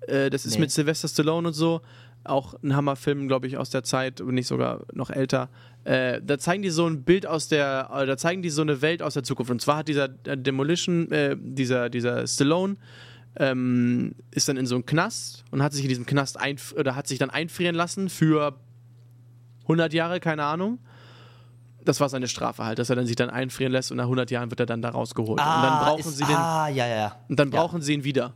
Äh, 0.08 0.28
das 0.30 0.44
ist 0.44 0.54
nee. 0.54 0.62
mit 0.62 0.72
Sylvester 0.72 1.06
Stallone 1.06 1.48
und 1.48 1.54
so 1.54 1.80
auch 2.24 2.54
ein 2.62 2.74
Hammerfilm, 2.74 3.28
glaube 3.28 3.46
ich, 3.46 3.56
aus 3.56 3.70
der 3.70 3.84
Zeit, 3.84 4.20
wenn 4.24 4.34
nicht 4.34 4.46
sogar 4.46 4.82
noch 4.92 5.10
älter. 5.10 5.48
Äh, 5.84 6.20
da 6.22 6.38
zeigen 6.38 6.62
die 6.62 6.70
so 6.70 6.86
ein 6.86 7.04
Bild 7.04 7.26
aus 7.26 7.48
der, 7.48 7.90
äh, 7.92 8.06
da 8.06 8.16
zeigen 8.16 8.42
die 8.42 8.50
so 8.50 8.62
eine 8.62 8.82
Welt 8.82 9.02
aus 9.02 9.14
der 9.14 9.22
Zukunft. 9.22 9.50
Und 9.50 9.60
zwar 9.60 9.78
hat 9.78 9.88
dieser 9.88 10.08
äh, 10.24 10.36
Demolition, 10.36 11.10
äh, 11.10 11.36
dieser, 11.38 11.90
dieser 11.90 12.26
Stallone, 12.26 12.76
ähm, 13.36 14.14
ist 14.30 14.48
dann 14.48 14.56
in 14.56 14.66
so 14.66 14.74
einem 14.74 14.86
Knast 14.86 15.44
und 15.50 15.62
hat 15.62 15.72
sich 15.72 15.82
in 15.82 15.88
diesem 15.88 16.06
Knast 16.06 16.40
ein, 16.40 16.56
oder 16.78 16.96
hat 16.96 17.06
sich 17.06 17.18
dann 17.18 17.30
einfrieren 17.30 17.74
lassen 17.74 18.08
für 18.08 18.58
100 19.62 19.92
Jahre, 19.92 20.20
keine 20.20 20.44
Ahnung. 20.44 20.78
Das 21.84 22.00
war 22.00 22.08
seine 22.08 22.28
Strafe 22.28 22.64
halt, 22.64 22.78
dass 22.78 22.88
er 22.88 22.96
dann 22.96 23.06
sich 23.06 23.16
dann 23.16 23.28
einfrieren 23.28 23.72
lässt 23.72 23.90
und 23.90 23.98
nach 23.98 24.04
100 24.04 24.30
Jahren 24.30 24.50
wird 24.50 24.60
er 24.60 24.66
dann 24.66 24.80
da 24.80 24.90
rausgeholt. 24.90 25.40
Ah, 25.40 25.56
und 25.56 25.62
dann 25.62 25.78
brauchen 25.80 26.10
ist, 26.10 26.16
sie 26.16 26.24
den. 26.24 26.36
Ah, 26.36 26.68
ja, 26.68 26.86
ja. 26.86 27.16
Und 27.28 27.38
dann 27.38 27.50
brauchen 27.50 27.80
ja. 27.80 27.84
sie 27.84 27.94
ihn 27.94 28.04
wieder. 28.04 28.32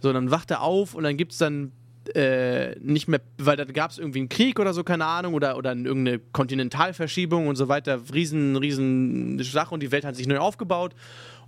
So, 0.00 0.12
dann 0.12 0.30
wacht 0.30 0.50
er 0.50 0.60
auf 0.60 0.94
und 0.94 1.04
dann 1.04 1.16
gibt 1.16 1.32
es 1.32 1.38
dann 1.38 1.72
äh, 2.14 2.78
nicht 2.80 3.08
mehr, 3.08 3.20
weil 3.38 3.56
da 3.56 3.64
gab 3.64 3.90
es 3.90 3.98
irgendwie 3.98 4.20
einen 4.20 4.28
Krieg 4.28 4.58
oder 4.58 4.74
so, 4.74 4.84
keine 4.84 5.04
Ahnung, 5.06 5.34
oder, 5.34 5.56
oder 5.56 5.70
irgendeine 5.70 6.18
Kontinentalverschiebung 6.32 7.46
und 7.46 7.56
so 7.56 7.68
weiter, 7.68 8.00
riesen, 8.12 8.56
riesen 8.56 9.42
Sache 9.42 9.74
und 9.74 9.82
die 9.82 9.92
Welt 9.92 10.04
hat 10.04 10.16
sich 10.16 10.26
neu 10.26 10.38
aufgebaut 10.38 10.94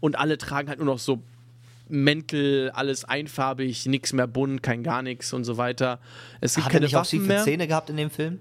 und 0.00 0.18
alle 0.18 0.38
tragen 0.38 0.68
halt 0.68 0.78
nur 0.78 0.86
noch 0.86 0.98
so 0.98 1.22
Mäntel, 1.88 2.70
alles 2.70 3.04
einfarbig, 3.04 3.86
nichts 3.86 4.12
mehr 4.12 4.26
bunt, 4.26 4.62
kein 4.62 4.82
gar 4.82 5.02
nichts 5.02 5.32
und 5.32 5.44
so 5.44 5.56
weiter. 5.56 6.00
Es 6.40 6.54
gibt 6.54 6.66
Hat 6.66 6.72
keine 6.72 6.84
er 6.84 6.88
nicht 6.88 6.94
Waffen 6.94 7.22
auch 7.22 7.26
mehr. 7.26 7.42
Zähne 7.42 7.66
gehabt 7.66 7.90
in 7.90 7.96
dem 7.96 8.10
Film? 8.10 8.40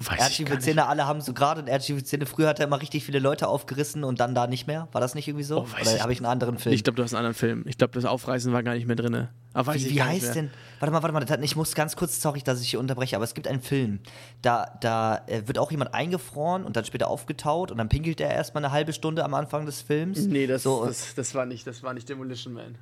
Weiß 0.00 0.18
er 0.18 0.24
hat 0.26 0.32
schiefe 0.32 0.58
Zähne, 0.60 0.86
alle 0.86 1.06
haben 1.06 1.20
so 1.20 1.34
gerade 1.34 1.60
und 1.60 1.66
er 1.66 1.74
hat 1.74 1.84
schiefe 1.84 2.04
Zähne. 2.04 2.24
Früher 2.24 2.48
hat 2.48 2.60
er 2.60 2.66
immer 2.66 2.80
richtig 2.80 3.04
viele 3.04 3.18
Leute 3.18 3.48
aufgerissen 3.48 4.04
und 4.04 4.20
dann 4.20 4.32
da 4.32 4.46
nicht 4.46 4.68
mehr. 4.68 4.86
War 4.92 5.00
das 5.00 5.16
nicht 5.16 5.26
irgendwie 5.26 5.42
so? 5.42 5.62
Oh, 5.62 5.66
Oder 5.80 6.00
habe 6.00 6.12
ich 6.12 6.20
einen 6.20 6.26
anderen 6.26 6.56
Film? 6.56 6.72
Ich 6.72 6.84
glaube, 6.84 6.96
du 6.96 7.02
hast 7.02 7.14
einen 7.14 7.18
anderen 7.18 7.34
Film. 7.34 7.64
Ich 7.66 7.78
glaube, 7.78 7.94
das 7.94 8.04
Aufreißen 8.04 8.52
war 8.52 8.62
gar 8.62 8.74
nicht 8.74 8.86
mehr 8.86 8.94
drin. 8.94 9.26
Aber 9.54 9.74
wie, 9.74 9.90
wie 9.90 10.00
heißt 10.00 10.36
denn? 10.36 10.50
Warte 10.78 10.92
mal, 10.92 11.02
warte 11.02 11.12
mal. 11.12 11.44
Ich 11.44 11.56
muss 11.56 11.74
ganz 11.74 11.96
kurz, 11.96 12.22
sorry, 12.22 12.42
dass 12.42 12.60
ich 12.60 12.70
hier 12.70 12.78
unterbreche, 12.78 13.16
aber 13.16 13.24
es 13.24 13.34
gibt 13.34 13.48
einen 13.48 13.60
Film. 13.60 13.98
Da, 14.40 14.78
da 14.80 15.22
äh, 15.26 15.42
wird 15.46 15.58
auch 15.58 15.72
jemand 15.72 15.94
eingefroren 15.94 16.64
und 16.64 16.76
dann 16.76 16.84
später 16.84 17.08
aufgetaut 17.08 17.72
und 17.72 17.78
dann 17.78 17.88
pinkelt 17.88 18.20
er 18.20 18.30
erstmal 18.30 18.64
eine 18.64 18.72
halbe 18.72 18.92
Stunde 18.92 19.24
am 19.24 19.34
Anfang 19.34 19.66
des 19.66 19.82
Films. 19.82 20.26
Nee, 20.26 20.46
das, 20.46 20.62
so, 20.62 20.86
das, 20.86 21.16
das, 21.16 21.34
war, 21.34 21.44
nicht, 21.44 21.66
das 21.66 21.82
war 21.82 21.92
nicht 21.92 22.08
Demolition 22.08 22.54
Man. 22.54 22.78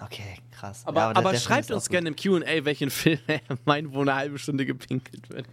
Okay, 0.00 0.36
krass. 0.52 0.82
Aber, 0.84 1.00
ja, 1.00 1.10
aber, 1.10 1.30
aber 1.30 1.36
schreibt 1.36 1.70
uns 1.70 1.88
gerne 1.88 2.08
im 2.08 2.16
QA, 2.16 2.64
welchen 2.64 2.90
Film 2.90 3.18
er 3.26 3.40
meint, 3.64 3.92
wo 3.92 4.02
eine 4.02 4.14
halbe 4.14 4.38
Stunde 4.38 4.64
gepinkelt 4.64 5.28
wird. 5.30 5.46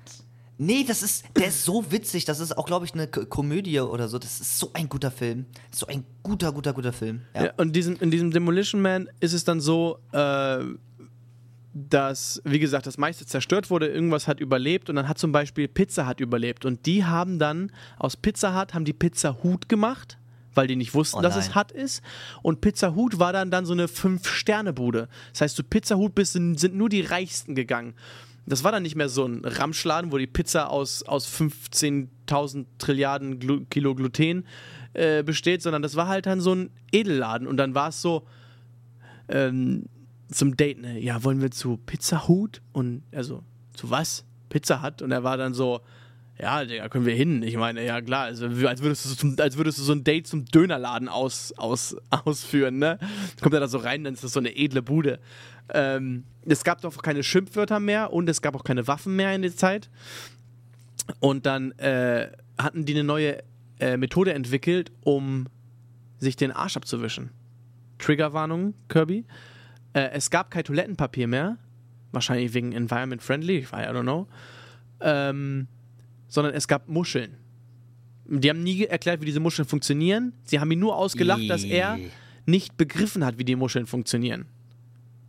Nee, 0.57 0.85
das 0.87 1.01
ist, 1.01 1.25
der 1.35 1.47
ist 1.47 1.63
so 1.63 1.91
witzig. 1.91 2.25
Das 2.25 2.39
ist 2.39 2.57
auch, 2.57 2.65
glaube 2.65 2.85
ich, 2.85 2.93
eine 2.93 3.07
K 3.07 3.25
Komödie 3.25 3.79
oder 3.79 4.07
so. 4.07 4.19
Das 4.19 4.39
ist 4.39 4.59
so 4.59 4.71
ein 4.73 4.87
guter 4.87 5.11
Film. 5.11 5.45
So 5.71 5.87
ein 5.87 6.05
guter, 6.21 6.51
guter, 6.51 6.73
guter 6.73 6.93
Film. 6.93 7.21
Ja, 7.33 7.45
ja 7.45 7.53
und 7.57 7.75
diesen, 7.75 7.97
in 7.97 8.11
diesem 8.11 8.31
Demolition 8.31 8.81
Man 8.81 9.09
ist 9.19 9.33
es 9.33 9.43
dann 9.43 9.59
so, 9.59 9.97
äh, 10.11 10.59
dass, 11.73 12.39
wie 12.45 12.59
gesagt, 12.59 12.85
das 12.85 12.97
meiste 12.99 13.25
zerstört 13.25 13.71
wurde, 13.71 13.87
irgendwas 13.87 14.27
hat 14.27 14.39
überlebt 14.39 14.89
und 14.89 14.95
dann 14.95 15.07
hat 15.07 15.17
zum 15.17 15.31
Beispiel 15.31 15.67
Pizza 15.67 16.07
Hut 16.07 16.19
überlebt. 16.19 16.65
Und 16.65 16.85
die 16.85 17.03
haben 17.03 17.39
dann 17.39 17.71
aus 17.97 18.15
Pizza 18.15 18.59
Hut 18.59 18.75
haben 18.75 18.85
die 18.85 18.93
Pizza 18.93 19.43
Hut 19.43 19.69
gemacht 19.69 20.17
weil 20.55 20.67
die 20.67 20.75
nicht 20.75 20.93
wussten, 20.93 21.17
oh 21.17 21.21
dass 21.21 21.35
es 21.35 21.55
Hut 21.55 21.71
ist. 21.71 22.03
Und 22.43 22.61
Pizza 22.61 22.93
Hut 22.93 23.17
war 23.17 23.33
dann, 23.33 23.49
dann 23.49 23.65
so 23.65 23.73
eine 23.73 23.87
Fünf-Sterne-Bude. 23.87 25.09
Das 25.31 25.41
heißt, 25.41 25.55
zu 25.55 25.63
Pizza 25.63 25.97
Hut 25.97 26.13
sind 26.15 26.75
nur 26.75 26.89
die 26.89 27.01
Reichsten 27.01 27.55
gegangen. 27.55 27.95
Das 28.45 28.63
war 28.63 28.71
dann 28.71 28.83
nicht 28.83 28.95
mehr 28.95 29.09
so 29.09 29.25
ein 29.25 29.43
Ramschladen, 29.45 30.11
wo 30.11 30.17
die 30.17 30.27
Pizza 30.27 30.69
aus, 30.69 31.03
aus 31.03 31.27
15.000 31.27 32.65
Trilliarden 32.77 33.39
Glu 33.39 33.65
Kilo 33.69 33.95
Gluten 33.95 34.45
äh, 34.93 35.23
besteht, 35.23 35.61
sondern 35.61 35.81
das 35.81 35.95
war 35.95 36.07
halt 36.07 36.25
dann 36.25 36.41
so 36.41 36.53
ein 36.53 36.69
Edelladen. 36.91 37.47
Und 37.47 37.57
dann 37.57 37.73
war 37.73 37.89
es 37.89 38.01
so 38.01 38.27
ähm, 39.29 39.85
zum 40.29 40.57
Date, 40.57 40.81
ne? 40.81 40.99
Ja, 40.99 41.23
wollen 41.23 41.41
wir 41.41 41.51
zu 41.51 41.77
Pizza 41.77 42.27
Hut? 42.27 42.61
Und 42.73 43.03
also, 43.13 43.43
zu 43.73 43.89
was? 43.89 44.25
Pizza 44.49 44.83
Hut? 44.83 45.01
Und 45.01 45.11
er 45.11 45.23
war 45.23 45.37
dann 45.37 45.53
so, 45.53 45.81
ja, 46.39 46.65
da 46.65 46.89
können 46.89 47.05
wir 47.05 47.13
hin. 47.13 47.43
Ich 47.43 47.57
meine, 47.57 47.85
ja 47.85 48.01
klar, 48.01 48.25
also, 48.25 48.45
als, 48.45 48.81
würdest 48.81 49.05
du 49.05 49.09
so 49.09 49.15
zum, 49.15 49.35
als 49.39 49.57
würdest 49.57 49.77
du 49.77 49.83
so 49.83 49.93
ein 49.93 50.03
Date 50.03 50.27
zum 50.27 50.45
Dönerladen 50.45 51.07
aus, 51.07 51.53
aus, 51.57 51.95
ausführen, 52.09 52.79
ne? 52.79 52.97
Kommt 53.41 53.53
er 53.53 53.59
da 53.59 53.67
so 53.67 53.77
rein, 53.77 54.03
dann 54.03 54.13
ist 54.13 54.23
das 54.23 54.33
so 54.33 54.39
eine 54.39 54.55
edle 54.55 54.81
Bude. 54.81 55.19
Ähm, 55.69 56.25
es 56.45 56.63
gab 56.63 56.81
doch 56.81 57.01
keine 57.01 57.23
Schimpfwörter 57.23 57.79
mehr 57.79 58.11
und 58.11 58.27
es 58.29 58.41
gab 58.41 58.55
auch 58.55 58.63
keine 58.63 58.87
Waffen 58.87 59.15
mehr 59.15 59.33
in 59.35 59.43
der 59.43 59.55
Zeit. 59.55 59.89
Und 61.19 61.45
dann 61.45 61.71
äh, 61.73 62.31
hatten 62.57 62.85
die 62.85 62.93
eine 62.93 63.03
neue 63.03 63.43
äh, 63.79 63.97
Methode 63.97 64.33
entwickelt, 64.33 64.91
um 65.01 65.47
sich 66.17 66.35
den 66.35 66.51
Arsch 66.51 66.77
abzuwischen. 66.77 67.29
Triggerwarnung, 67.99 68.73
Kirby. 68.89 69.25
Äh, 69.93 70.09
es 70.13 70.29
gab 70.29 70.49
kein 70.51 70.63
Toilettenpapier 70.63 71.27
mehr. 71.27 71.57
Wahrscheinlich 72.11 72.53
wegen 72.53 72.71
Environment 72.71 73.21
Friendly, 73.21 73.59
I 73.59 73.65
don't 73.65 74.01
know. 74.01 74.27
Ähm, 74.99 75.67
sondern 76.33 76.55
es 76.55 76.67
gab 76.67 76.89
Muscheln. 76.89 77.37
Die 78.25 78.49
haben 78.49 78.63
nie 78.63 78.85
erklärt, 78.85 79.21
wie 79.21 79.25
diese 79.25 79.39
Muscheln 79.39 79.67
funktionieren. 79.67 80.33
Sie 80.45 80.59
haben 80.59 80.71
ihn 80.71 80.79
nur 80.79 80.95
ausgelacht, 80.97 81.47
dass 81.47 81.63
er 81.63 81.99
nicht 82.47 82.75
begriffen 82.75 83.23
hat, 83.23 83.37
wie 83.37 83.45
die 83.45 83.55
Muscheln 83.55 83.85
funktionieren. 83.85 84.47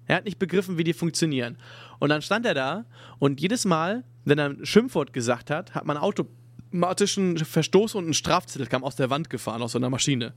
Er 0.07 0.17
hat 0.17 0.25
nicht 0.25 0.39
begriffen, 0.39 0.79
wie 0.79 0.85
die 0.85 0.95
funktionieren. 0.95 1.59
Und 1.99 2.09
dann 2.09 2.23
stand 2.23 2.47
er 2.47 2.55
da 2.55 2.87
und 3.19 3.43
jedes 3.43 3.67
Mal, 3.67 4.05
wenn 4.25 4.39
er 4.39 4.49
ein 4.49 4.65
Schimpfwort 4.65 5.13
gesagt 5.13 5.51
hat, 5.51 5.75
hat 5.75 5.85
man 5.85 5.99
automatisch 5.99 7.19
einen 7.19 7.37
Verstoß 7.37 7.97
und 7.97 8.09
ein 8.09 8.15
Strafzettel 8.15 8.67
kam 8.67 8.83
aus 8.83 8.97
der 8.97 9.11
Wand 9.11 9.29
gefahren, 9.29 9.61
aus 9.61 9.73
so 9.73 9.79
einer 9.79 9.91
Maschine. 9.91 10.33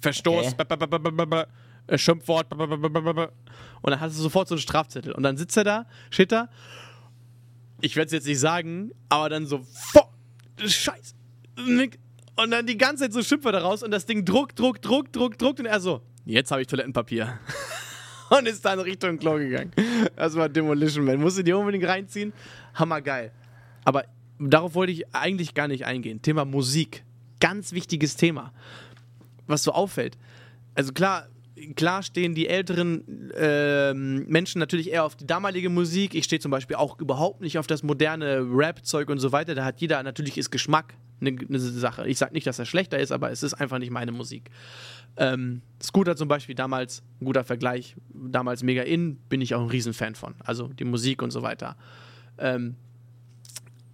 Verstoß, 0.00 0.56
okay. 0.58 1.44
Äh, 1.86 1.98
Schimpfwort, 1.98 2.52
und 2.52 3.90
dann 3.90 4.00
hat 4.00 4.10
er 4.10 4.14
sofort 4.14 4.48
so 4.48 4.54
einen 4.54 4.62
Strafzettel. 4.62 5.12
Und 5.12 5.22
dann 5.22 5.36
sitzt 5.36 5.56
er 5.56 5.64
da, 5.64 5.86
steht 6.10 6.32
da, 6.32 6.48
ich 7.84 7.96
werde 7.96 8.06
es 8.06 8.12
jetzt 8.12 8.26
nicht 8.26 8.40
sagen, 8.40 8.92
aber 9.10 9.28
dann 9.28 9.46
so, 9.46 9.64
Scheiße. 10.58 11.14
Und 12.36 12.50
dann 12.50 12.66
die 12.66 12.78
ganze 12.78 13.04
Zeit 13.04 13.12
so 13.12 13.22
Schimpfwörter 13.22 13.60
raus 13.60 13.82
und 13.82 13.90
das 13.90 14.06
Ding 14.06 14.24
druckt, 14.24 14.58
druckt, 14.58 14.84
druckt, 14.84 15.14
druckt, 15.14 15.40
druckt 15.40 15.60
und 15.60 15.66
er 15.66 15.78
so, 15.80 16.00
jetzt 16.24 16.50
habe 16.50 16.62
ich 16.62 16.66
Toilettenpapier. 16.66 17.38
und 18.30 18.48
ist 18.48 18.64
dann 18.64 18.80
Richtung 18.80 19.18
Klo 19.18 19.36
gegangen. 19.36 19.70
Das 20.16 20.34
war 20.34 20.48
Demolition 20.48 21.04
Man. 21.04 21.20
Musst 21.20 21.36
du 21.36 21.44
dir 21.44 21.58
unbedingt 21.58 21.84
reinziehen. 21.86 22.32
Hammergeil. 22.74 23.30
Aber 23.84 24.04
darauf 24.38 24.74
wollte 24.74 24.92
ich 24.92 25.14
eigentlich 25.14 25.52
gar 25.52 25.68
nicht 25.68 25.84
eingehen. 25.84 26.22
Thema 26.22 26.46
Musik. 26.46 27.04
Ganz 27.38 27.72
wichtiges 27.72 28.16
Thema. 28.16 28.52
Was 29.46 29.62
so 29.62 29.72
auffällt. 29.72 30.16
Also 30.74 30.94
klar, 30.94 31.28
klar 31.74 32.02
stehen 32.02 32.34
die 32.34 32.48
älteren 32.48 33.30
äh, 33.32 33.94
Menschen 33.94 34.58
natürlich 34.58 34.90
eher 34.90 35.04
auf 35.04 35.16
die 35.16 35.26
damalige 35.26 35.70
Musik. 35.70 36.14
Ich 36.14 36.24
stehe 36.24 36.40
zum 36.40 36.50
Beispiel 36.50 36.76
auch 36.76 36.98
überhaupt 37.00 37.40
nicht 37.40 37.58
auf 37.58 37.66
das 37.66 37.82
moderne 37.82 38.46
Rap-Zeug 38.50 39.08
und 39.08 39.18
so 39.18 39.32
weiter. 39.32 39.54
Da 39.54 39.64
hat 39.64 39.80
jeder 39.80 40.02
natürlich 40.02 40.36
ist 40.38 40.50
Geschmack. 40.50 40.94
eine, 41.20 41.36
eine 41.48 41.58
Sache. 41.58 42.06
Ich 42.08 42.18
sage 42.18 42.32
nicht, 42.32 42.46
dass 42.46 42.58
er 42.58 42.66
schlechter 42.66 42.98
ist, 42.98 43.12
aber 43.12 43.30
es 43.30 43.42
ist 43.42 43.54
einfach 43.54 43.78
nicht 43.78 43.90
meine 43.90 44.12
Musik. 44.12 44.50
Ähm, 45.16 45.62
Scooter 45.82 46.16
zum 46.16 46.28
Beispiel 46.28 46.54
damals, 46.54 47.02
ein 47.20 47.24
guter 47.24 47.44
Vergleich, 47.44 47.96
damals 48.12 48.62
mega 48.62 48.82
in, 48.82 49.16
bin 49.28 49.40
ich 49.40 49.54
auch 49.54 49.62
ein 49.62 49.70
Riesenfan 49.70 50.14
von. 50.14 50.34
Also 50.40 50.68
die 50.68 50.84
Musik 50.84 51.22
und 51.22 51.30
so 51.30 51.42
weiter. 51.42 51.76
Ähm, 52.38 52.76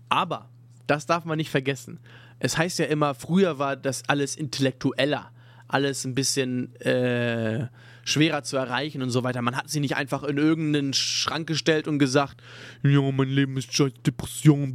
aber, 0.09 0.49
das 0.87 1.07
darf 1.07 1.25
man 1.25 1.37
nicht 1.37 1.51
vergessen. 1.51 2.01
Es 2.41 2.57
heißt 2.57 2.79
ja 2.79 2.87
immer, 2.87 3.15
früher 3.15 3.59
war 3.59 3.77
das 3.77 4.03
alles 4.09 4.35
intellektueller, 4.35 5.31
alles 5.73 6.05
ein 6.05 6.15
bisschen 6.15 6.75
äh, 6.81 7.69
schwerer 8.05 8.43
zu 8.43 8.57
erreichen 8.57 9.03
und 9.03 9.11
so 9.11 9.23
weiter. 9.23 9.43
Man 9.43 9.57
hat 9.57 9.71
sie 9.71 9.81
nicht 9.81 9.97
einfach 9.97 10.23
in 10.23 10.39
irgendeinen 10.39 10.93
Schrank 10.93 11.47
gestellt 11.47 11.89
und 11.89 11.99
gesagt, 11.99 12.43
ja, 12.83 13.01
mein 13.01 13.29
Leben 13.29 13.57
ist 13.57 13.73
scheiße, 13.73 13.95
Depression, 14.07 14.73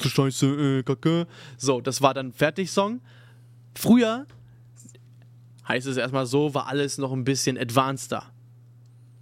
scheiße, 0.00 0.46
äh, 0.46 0.82
kacke. 0.82 1.26
So, 1.56 1.80
das 1.80 2.02
war 2.02 2.14
dann 2.14 2.32
fertig 2.32 2.70
Song. 2.70 3.00
Früher 3.74 4.26
heißt 5.66 5.86
es 5.86 5.96
erstmal 5.96 6.26
so, 6.26 6.54
war 6.54 6.66
alles 6.66 6.98
noch 6.98 7.12
ein 7.12 7.24
bisschen 7.24 7.58
advanceder. 7.58 8.32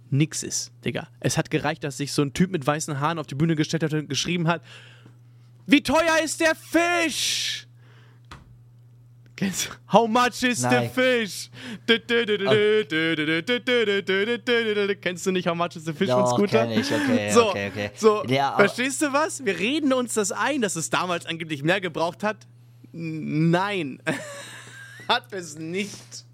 Nix 0.09 0.41
ist, 0.43 0.71
Digga. 0.85 1.09
Es 1.19 1.37
hat 1.37 1.49
gereicht, 1.49 1.83
dass 1.83 1.97
sich 1.97 2.13
so 2.13 2.21
ein 2.21 2.33
Typ 2.33 2.51
mit 2.51 2.65
weißen 2.65 2.99
Haaren 2.99 3.19
auf 3.19 3.27
die 3.27 3.35
Bühne 3.35 3.55
gestellt 3.55 3.83
hat 3.83 3.93
und 3.93 4.07
geschrieben 4.09 4.47
hat, 4.47 4.63
wie 5.65 5.83
teuer 5.83 6.23
ist 6.23 6.39
der 6.39 6.55
Fisch? 6.55 7.66
Kennst 9.37 9.67
du? 9.67 9.69
How 9.93 10.07
much 10.07 10.41
is 10.41 10.63
Nein. 10.63 10.89
the 10.95 11.01
fish? 11.01 11.51
Kennst 14.99 15.25
du 15.27 15.31
nicht 15.31 15.47
How 15.47 15.55
much 15.55 15.75
is 15.75 15.85
the 15.85 15.93
fish 15.93 16.09
von 16.09 16.25
Scooter? 16.25 16.65
kenn 16.65 16.71
ich, 16.71 16.91
okay, 16.91 17.31
so, 17.31 17.49
okay, 17.49 17.67
okay. 17.69 17.91
So, 17.95 18.25
Ja, 18.25 18.55
verstehst 18.55 18.99
du 19.03 19.13
was? 19.13 19.45
Wir 19.45 19.59
reden 19.59 19.93
uns 19.93 20.15
das 20.15 20.31
ein, 20.31 20.61
dass 20.61 20.75
es 20.75 20.89
damals 20.89 21.27
angeblich 21.27 21.61
mehr 21.61 21.79
gebraucht 21.79 22.23
hat. 22.23 22.47
Nein. 22.91 24.01
hat 25.07 25.31
es 25.31 25.55
nicht. 25.55 26.25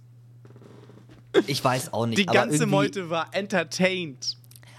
Ich 1.46 1.62
weiß 1.62 1.92
auch 1.92 2.06
nicht. 2.06 2.20
Die 2.20 2.28
aber 2.30 2.40
ganze 2.40 2.66
Meute 2.68 3.10
war 3.10 3.28
entertained. 3.34 4.38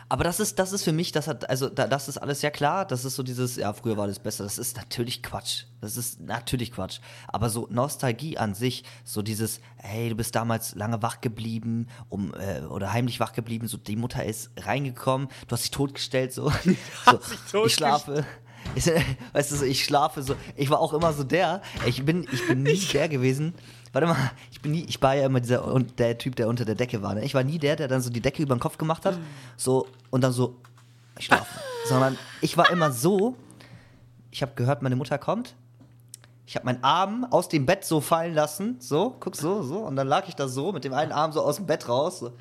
Aber 0.09 0.23
das 0.25 0.39
ist, 0.41 0.59
das 0.59 0.73
ist 0.73 0.85
für 0.85 0.93
mich, 0.93 1.13
das 1.13 1.27
hat, 1.29 1.49
also 1.49 1.69
da, 1.69 1.87
das 1.87 2.09
ist 2.09 2.19
alles 2.19 2.43
ja 2.43 2.51
klar, 2.51 2.85
das 2.85 3.05
ist 3.05 3.17
so 3.17 3.23
dieses, 3.23 3.57
ja, 3.57 3.73
früher 3.73 3.97
war 3.97 4.07
das 4.07 4.19
besser. 4.19 4.45
Das 4.45 4.59
ist 4.59 4.77
natürlich 4.77 5.23
Quatsch. 5.23 5.65
Das 5.81 5.97
ist 5.97 6.21
natürlich 6.21 6.73
Quatsch. 6.73 7.01
Aber 7.29 7.49
so 7.51 7.67
Nostalgie 7.71 8.37
an 8.39 8.55
sich, 8.55 8.85
so 9.05 9.23
dieses, 9.23 9.61
hey, 9.77 10.11
du 10.11 10.15
bist 10.15 10.35
damals 10.35 10.75
lange 10.75 11.03
wach 11.03 11.21
geblieben, 11.21 11.89
um, 12.09 12.35
äh, 12.35 12.61
oder 12.67 12.93
heimlich 12.93 13.19
wach 13.21 13.33
geblieben, 13.33 13.67
so 13.67 13.77
die 13.79 13.97
Mutter 13.97 14.25
ist 14.25 14.51
reingekommen, 14.59 15.29
du 15.49 15.53
hast 15.53 15.63
dich 15.63 15.71
totgestellt, 15.71 16.33
so. 16.33 16.51
so 16.61 16.69
dich 16.71 16.79
totgest- 17.07 17.67
ich 17.67 17.75
schlafe. 17.75 18.27
Ich, 18.75 18.87
weißt 19.33 19.53
du, 19.53 19.57
so, 19.57 19.65
ich 19.65 19.85
schlafe 19.85 20.23
so. 20.23 20.37
Ich 20.57 20.71
war 20.71 20.81
auch 20.81 20.93
immer 20.95 21.13
so 21.13 21.25
der. 21.25 21.63
Ich 21.87 22.05
bin, 22.05 22.27
ich 22.33 22.47
bin 22.47 22.63
nie 22.63 22.79
der 22.93 23.09
gewesen. 23.09 23.55
Warte 23.95 24.09
mal, 24.09 24.33
ich 24.51 24.61
bin 24.61 24.73
nie, 24.73 24.85
ich 24.89 25.01
war 25.01 25.15
ja 25.15 25.25
immer 25.25 25.41
dieser 25.41 25.65
und 25.65 26.01
der 26.01 26.19
Typ, 26.19 26.35
der 26.35 26.49
unter 26.49 26.65
der 26.65 26.75
Decke 26.75 27.01
war. 27.01 27.15
Ne? 27.15 27.25
Ich 27.25 27.33
war 27.33 27.45
nie 27.45 27.61
der, 27.61 27.77
der 27.77 27.87
dann 27.87 28.01
so 28.01 28.11
die 28.11 28.21
Decke 28.21 28.43
über 28.43 28.57
den 28.57 28.61
Kopf 28.61 28.77
gemacht 28.77 29.07
hat, 29.07 29.17
so 29.57 29.87
und 30.11 30.23
dann 30.23 30.33
so 30.33 30.57
ich 31.17 31.27
schlafe. 31.27 31.61
Sondern 31.87 32.19
ich 32.41 32.57
war 32.57 32.71
immer 32.71 32.91
so. 32.91 33.37
Ich 34.33 34.43
habe 34.43 34.53
gehört, 34.57 34.83
meine 34.83 34.97
Mutter 34.97 35.17
kommt. 35.17 35.55
Ich 36.45 36.57
habe 36.57 36.67
meinen 36.67 36.83
Arm 36.83 37.25
aus 37.31 37.49
dem 37.49 37.67
Bett 37.67 37.85
so 37.85 38.01
fallen 38.01 38.35
lassen, 38.35 38.77
so, 38.81 39.15
guck 39.21 39.37
so, 39.37 39.63
so, 39.63 39.79
und 39.79 39.97
dann 39.97 40.09
lag 40.09 40.29
ich 40.29 40.35
da 40.35 40.49
so 40.49 40.73
mit 40.73 40.85
dem 40.85 40.93
einen 40.93 41.13
Arm 41.13 41.33
so 41.33 41.41
aus 41.41 41.57
dem 41.57 41.67
Bett 41.67 41.89
raus. 41.89 42.19
So. 42.19 42.33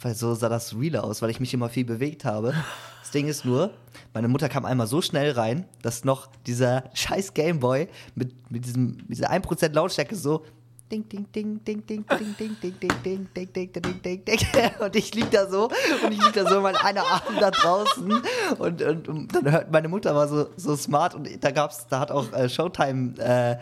Weil 0.00 0.14
so 0.14 0.34
sah 0.34 0.48
das 0.48 0.76
real 0.76 0.96
aus, 0.96 1.22
weil 1.22 1.30
ich 1.30 1.40
mich 1.40 1.54
immer 1.54 1.68
viel 1.68 1.84
bewegt 1.84 2.24
habe. 2.24 2.54
Das 3.00 3.12
Ding 3.12 3.28
ist 3.28 3.44
nur, 3.44 3.70
meine 4.14 4.28
Mutter 4.28 4.48
kam 4.48 4.64
einmal 4.64 4.86
so 4.86 5.00
schnell 5.00 5.32
rein, 5.32 5.64
dass 5.82 6.04
noch 6.04 6.26
dieser 6.46 6.84
scheiß 6.94 7.34
Gameboy 7.34 7.88
mit, 8.14 8.50
mit, 8.50 8.64
diesem, 8.64 8.98
dieser 9.08 9.30
1% 9.30 9.72
Lautstärke 9.72 10.16
so 10.16 10.44
ding, 10.90 11.08
ding, 11.08 11.26
ding, 11.32 11.60
ding, 11.64 11.84
ding, 11.86 12.04
ding, 12.06 12.36
ding, 12.38 12.56
ding, 12.62 12.74
ding, 12.78 13.02
ding, 13.02 13.28
ding, 13.34 13.52
ding, 13.54 13.72
ding, 13.72 14.02
ding, 14.02 14.24
ding. 14.24 14.70
Und 14.80 14.96
ich 14.96 15.14
lieg 15.14 15.30
da 15.30 15.48
so 15.48 15.64
und 15.64 16.12
ich 16.12 16.22
lieg 16.22 16.32
da 16.32 16.48
so, 16.48 16.60
mein 16.60 16.76
einer 16.76 17.02
Arm 17.02 17.34
da 17.40 17.50
draußen 17.50 18.22
und, 18.58 18.82
und, 18.82 19.08
und 19.08 19.34
dann 19.34 19.50
hört 19.50 19.72
meine 19.72 19.88
Mutter 19.88 20.14
war 20.14 20.28
so, 20.28 20.48
so 20.56 20.76
smart 20.76 21.14
und 21.14 21.28
da 21.42 21.50
gab's, 21.50 21.86
da 21.88 22.00
hat 22.00 22.10
auch 22.10 22.32
äh, 22.32 22.48
Showtime 22.48 23.18
äh, 23.18 23.56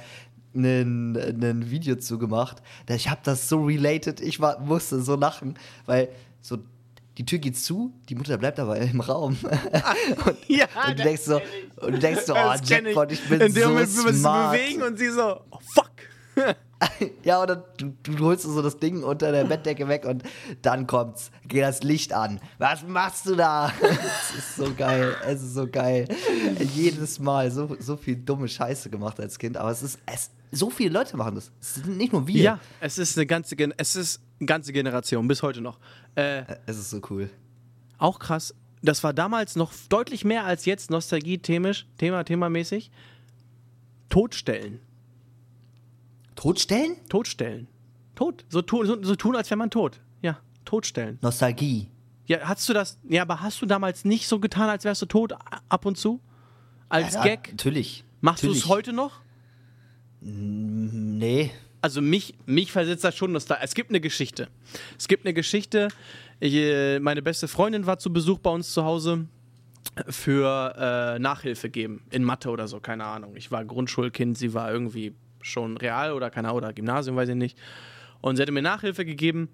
ein, 0.54 1.16
ein 1.16 1.70
Video 1.70 1.96
zugemacht. 1.96 2.62
Da- 2.86 2.94
Ich 2.94 3.08
habe 3.10 3.20
das 3.24 3.48
so 3.48 3.62
related, 3.64 4.20
ich 4.20 4.40
war, 4.40 4.60
musste 4.60 5.00
so 5.02 5.16
lachen, 5.16 5.54
weil 5.86 6.08
so 6.40 6.58
die 7.18 7.24
Tür 7.24 7.38
geht 7.38 7.56
zu, 7.56 7.92
die 8.08 8.16
Mutter 8.16 8.36
bleibt 8.38 8.58
aber 8.58 8.76
im 8.78 9.00
Raum. 9.00 9.36
und, 10.26 10.36
Ja, 10.48 10.66
und 10.88 10.98
du 10.98 11.02
denkst 11.02 11.22
so, 11.22 11.40
und 11.80 11.92
du 11.92 11.98
denkst 11.98 12.22
so, 12.26 12.34
oh, 12.34 12.54
Jackpot, 12.62 13.12
ich 13.12 13.28
bin 13.28 13.40
In 13.40 13.54
dem 13.54 13.62
so 13.62 13.68
Moment, 13.68 13.88
smart. 14.16 14.52
bewegen 14.52 14.82
und 14.82 14.98
sie 14.98 15.10
so, 15.10 15.40
oh 15.50 15.58
fuck. 15.74 15.90
Ja, 17.22 17.40
oder 17.42 17.56
du, 17.78 17.94
du 18.02 18.18
holst 18.18 18.42
so 18.42 18.60
das 18.60 18.78
Ding 18.78 19.04
unter 19.04 19.32
der 19.32 19.44
Bettdecke 19.44 19.88
weg 19.88 20.04
und 20.04 20.22
dann 20.60 20.86
kommt's, 20.86 21.30
geht 21.48 21.62
das 21.62 21.82
Licht 21.82 22.12
an. 22.12 22.40
Was 22.58 22.82
machst 22.86 23.24
du 23.26 23.36
da? 23.36 23.72
Es 23.80 24.38
ist 24.38 24.56
so 24.56 24.74
geil, 24.76 25.14
es 25.24 25.40
ist 25.42 25.54
so 25.54 25.66
geil. 25.66 26.06
Jedes 26.74 27.20
Mal 27.20 27.50
so, 27.50 27.74
so 27.78 27.96
viel 27.96 28.16
dumme 28.16 28.48
Scheiße 28.48 28.90
gemacht 28.90 29.18
als 29.18 29.38
Kind, 29.38 29.56
aber 29.56 29.70
es 29.70 29.82
ist, 29.82 29.98
es, 30.04 30.30
so 30.54 30.70
viele 30.70 30.90
Leute 30.90 31.16
machen 31.16 31.34
das. 31.34 31.52
Es 31.60 31.74
sind 31.74 31.96
nicht 31.96 32.12
nur 32.12 32.26
wir. 32.26 32.42
Ja, 32.42 32.60
es 32.80 32.98
ist 32.98 33.16
eine 33.18 33.26
ganze, 33.26 33.56
Gen 33.56 33.72
es 33.76 33.96
ist 33.96 34.20
eine 34.40 34.46
ganze 34.46 34.72
Generation, 34.72 35.26
bis 35.28 35.42
heute 35.42 35.60
noch. 35.60 35.78
Äh, 36.14 36.44
Es 36.66 36.78
ist 36.78 36.90
so 36.90 37.00
cool. 37.10 37.30
auch 37.98 38.18
krass. 38.18 38.54
Das 38.82 39.02
war 39.02 39.12
damals 39.14 39.56
noch 39.56 39.72
deutlich 39.88 40.24
mehr 40.24 40.44
als 40.44 40.64
jetzt 40.66 40.90
Nostalgie-themisch, 40.90 41.86
Thema, 41.96 42.22
themamäßig. 42.24 42.90
Totstellen. 44.10 44.80
Totstellen? 46.36 46.96
Totstellen. 47.08 47.68
Tot. 48.14 48.44
So, 48.48 48.62
tu, 48.62 48.84
so, 48.84 49.02
so 49.02 49.14
tun, 49.16 49.36
als 49.36 49.50
wäre 49.50 49.56
man 49.58 49.70
tot. 49.70 50.00
Ja, 50.22 50.38
totstellen. 50.64 51.18
Nostalgie. 51.22 51.88
Ja, 52.26 52.40
hast 52.42 52.68
du 52.68 52.72
das, 52.72 52.98
ja, 53.08 53.22
aber 53.22 53.40
hast 53.40 53.60
du 53.60 53.66
damals 53.66 54.04
nicht 54.04 54.28
so 54.28 54.40
getan, 54.40 54.68
als 54.68 54.84
wärst 54.84 55.02
du 55.02 55.06
tot 55.06 55.34
ab 55.68 55.86
und 55.86 55.96
zu? 55.98 56.20
Als 56.88 57.14
Ja, 57.14 57.22
Gag? 57.22 57.50
Natürlich. 57.50 58.04
Machst 58.20 58.42
du 58.42 58.50
es 58.50 58.66
heute 58.68 58.92
noch? 58.92 59.20
Nee. 60.24 61.50
Also 61.82 62.00
mich, 62.00 62.34
mich 62.46 62.72
versetzt 62.72 63.04
das 63.04 63.14
schon 63.14 63.32
nostalgisch. 63.32 63.64
Es 63.66 63.74
gibt 63.74 63.90
eine 63.90 64.00
Geschichte. 64.00 64.48
Es 64.98 65.06
gibt 65.06 65.26
eine 65.26 65.34
Geschichte. 65.34 65.88
Ich, 66.40 66.54
äh, 66.54 66.98
meine 66.98 67.20
beste 67.20 67.46
Freundin 67.46 67.84
war 67.84 67.98
zu 67.98 68.10
Besuch 68.10 68.38
bei 68.38 68.50
uns 68.50 68.72
zu 68.72 68.84
Hause 68.84 69.26
für 70.08 70.74
äh, 70.78 71.18
Nachhilfe 71.18 71.68
geben 71.68 72.02
in 72.10 72.24
Mathe 72.24 72.48
oder 72.48 72.68
so, 72.68 72.80
keine 72.80 73.04
Ahnung. 73.04 73.36
Ich 73.36 73.50
war 73.50 73.64
Grundschulkind, 73.66 74.38
sie 74.38 74.54
war 74.54 74.72
irgendwie 74.72 75.14
schon 75.42 75.76
Real 75.76 76.14
oder 76.14 76.30
keine 76.30 76.48
Ahnung, 76.48 76.58
oder 76.58 76.72
Gymnasium, 76.72 77.16
weiß 77.16 77.28
ich 77.28 77.34
nicht. 77.34 77.58
Und 78.22 78.36
sie 78.36 78.42
hatte 78.42 78.52
mir 78.52 78.62
Nachhilfe 78.62 79.04
gegeben 79.04 79.50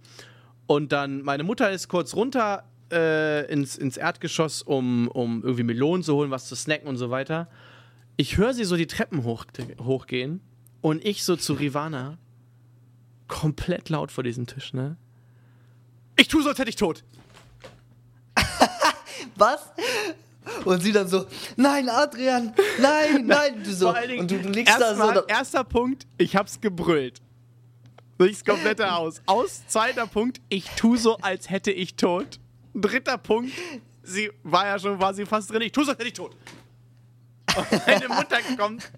und 0.69 0.93
dann 0.93 1.23
meine 1.23 1.43
Mutter 1.43 1.73
ist 1.73 1.89
kurz 1.89 2.15
runter 2.15 2.63
äh, 2.93 3.53
ins, 3.53 3.77
ins 3.77 3.97
Erdgeschoss, 3.97 4.63
um, 4.63 5.09
um 5.09 5.43
irgendwie 5.43 5.65
Melonen 5.65 6.05
zu 6.05 6.15
holen, 6.15 6.31
was 6.31 6.47
zu 6.47 6.55
snacken 6.55 6.89
und 6.89 6.97
so 6.97 7.11
weiter. 7.11 7.49
Ich 8.17 8.37
höre 8.37 8.55
sie 8.55 8.65
so 8.65 8.77
die 8.77 8.87
Treppen 8.87 9.25
hoch, 9.25 9.47
hochgehen 9.81 10.41
und 10.81 11.05
ich 11.05 11.25
so 11.25 11.37
zu 11.37 11.55
Rivana 11.55 12.19
komplett 13.29 13.89
laut 13.89 14.11
vor 14.11 14.25
diesem 14.25 14.47
Tisch, 14.47 14.73
ne? 14.73 14.97
Ich 16.17 16.29
tue 16.29 16.43
so, 16.43 16.49
als 16.51 16.59
hätte 16.59 16.71
ich 16.71 16.77
tot. 16.77 17.05
Was? 19.37 19.61
Und 20.65 20.81
sie 20.83 20.93
dann 20.93 21.07
so, 21.09 21.27
nein, 21.57 21.89
Adrian, 21.89 22.53
nein, 22.81 23.27
nein. 23.27 23.63
Du 23.63 23.73
so, 23.73 23.87
Vor 23.87 23.97
allen 23.97 24.09
Dingen, 24.09 24.21
und 24.23 24.31
du, 24.31 24.39
du 24.41 24.49
liegst 24.49 24.75
da 24.75 24.95
so. 24.95 25.03
erstmal- 25.03 25.15
da- 25.15 25.25
erster 25.35 25.65
Punkt, 25.65 26.07
ich 26.19 26.35
hab's 26.37 26.61
gebrüllt. 26.61 27.21
Durchs 28.19 28.45
komplette 28.45 28.91
Haus. 28.95 29.21
Aus. 29.27 29.67
Zweiter 29.67 30.07
Punkt, 30.07 30.41
ich 30.49 30.67
tu 30.77 30.97
so, 30.97 31.17
als 31.19 31.49
hätte 31.51 31.71
ich 31.71 31.95
tot. 31.95 32.39
Dritter 32.75 33.19
Punkt, 33.19 33.53
sie 34.03 34.31
war 34.43 34.67
ja 34.67 34.79
schon, 34.79 35.01
war 35.01 35.15
sie 35.15 35.27
fast 35.27 35.51
drin. 35.51 35.63
Ich 35.63 35.73
tu 35.73 35.85
so, 35.85 35.91
als 35.91 35.99
hätte 35.99 36.09
ich 36.09 36.15
tot. 36.15 36.35
Und 37.57 37.87
meine 37.87 38.09
Mutter 38.09 38.39
kommt 38.59 38.91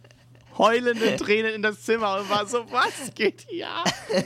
heulende 0.59 1.17
Tränen 1.17 1.55
in 1.55 1.63
das 1.63 1.83
Zimmer 1.83 2.21
und 2.21 2.31
war 2.31 2.47
so, 2.47 2.65
was 2.71 3.15
geht 3.15 3.47
hier 3.49 3.69
ab? 3.69 3.93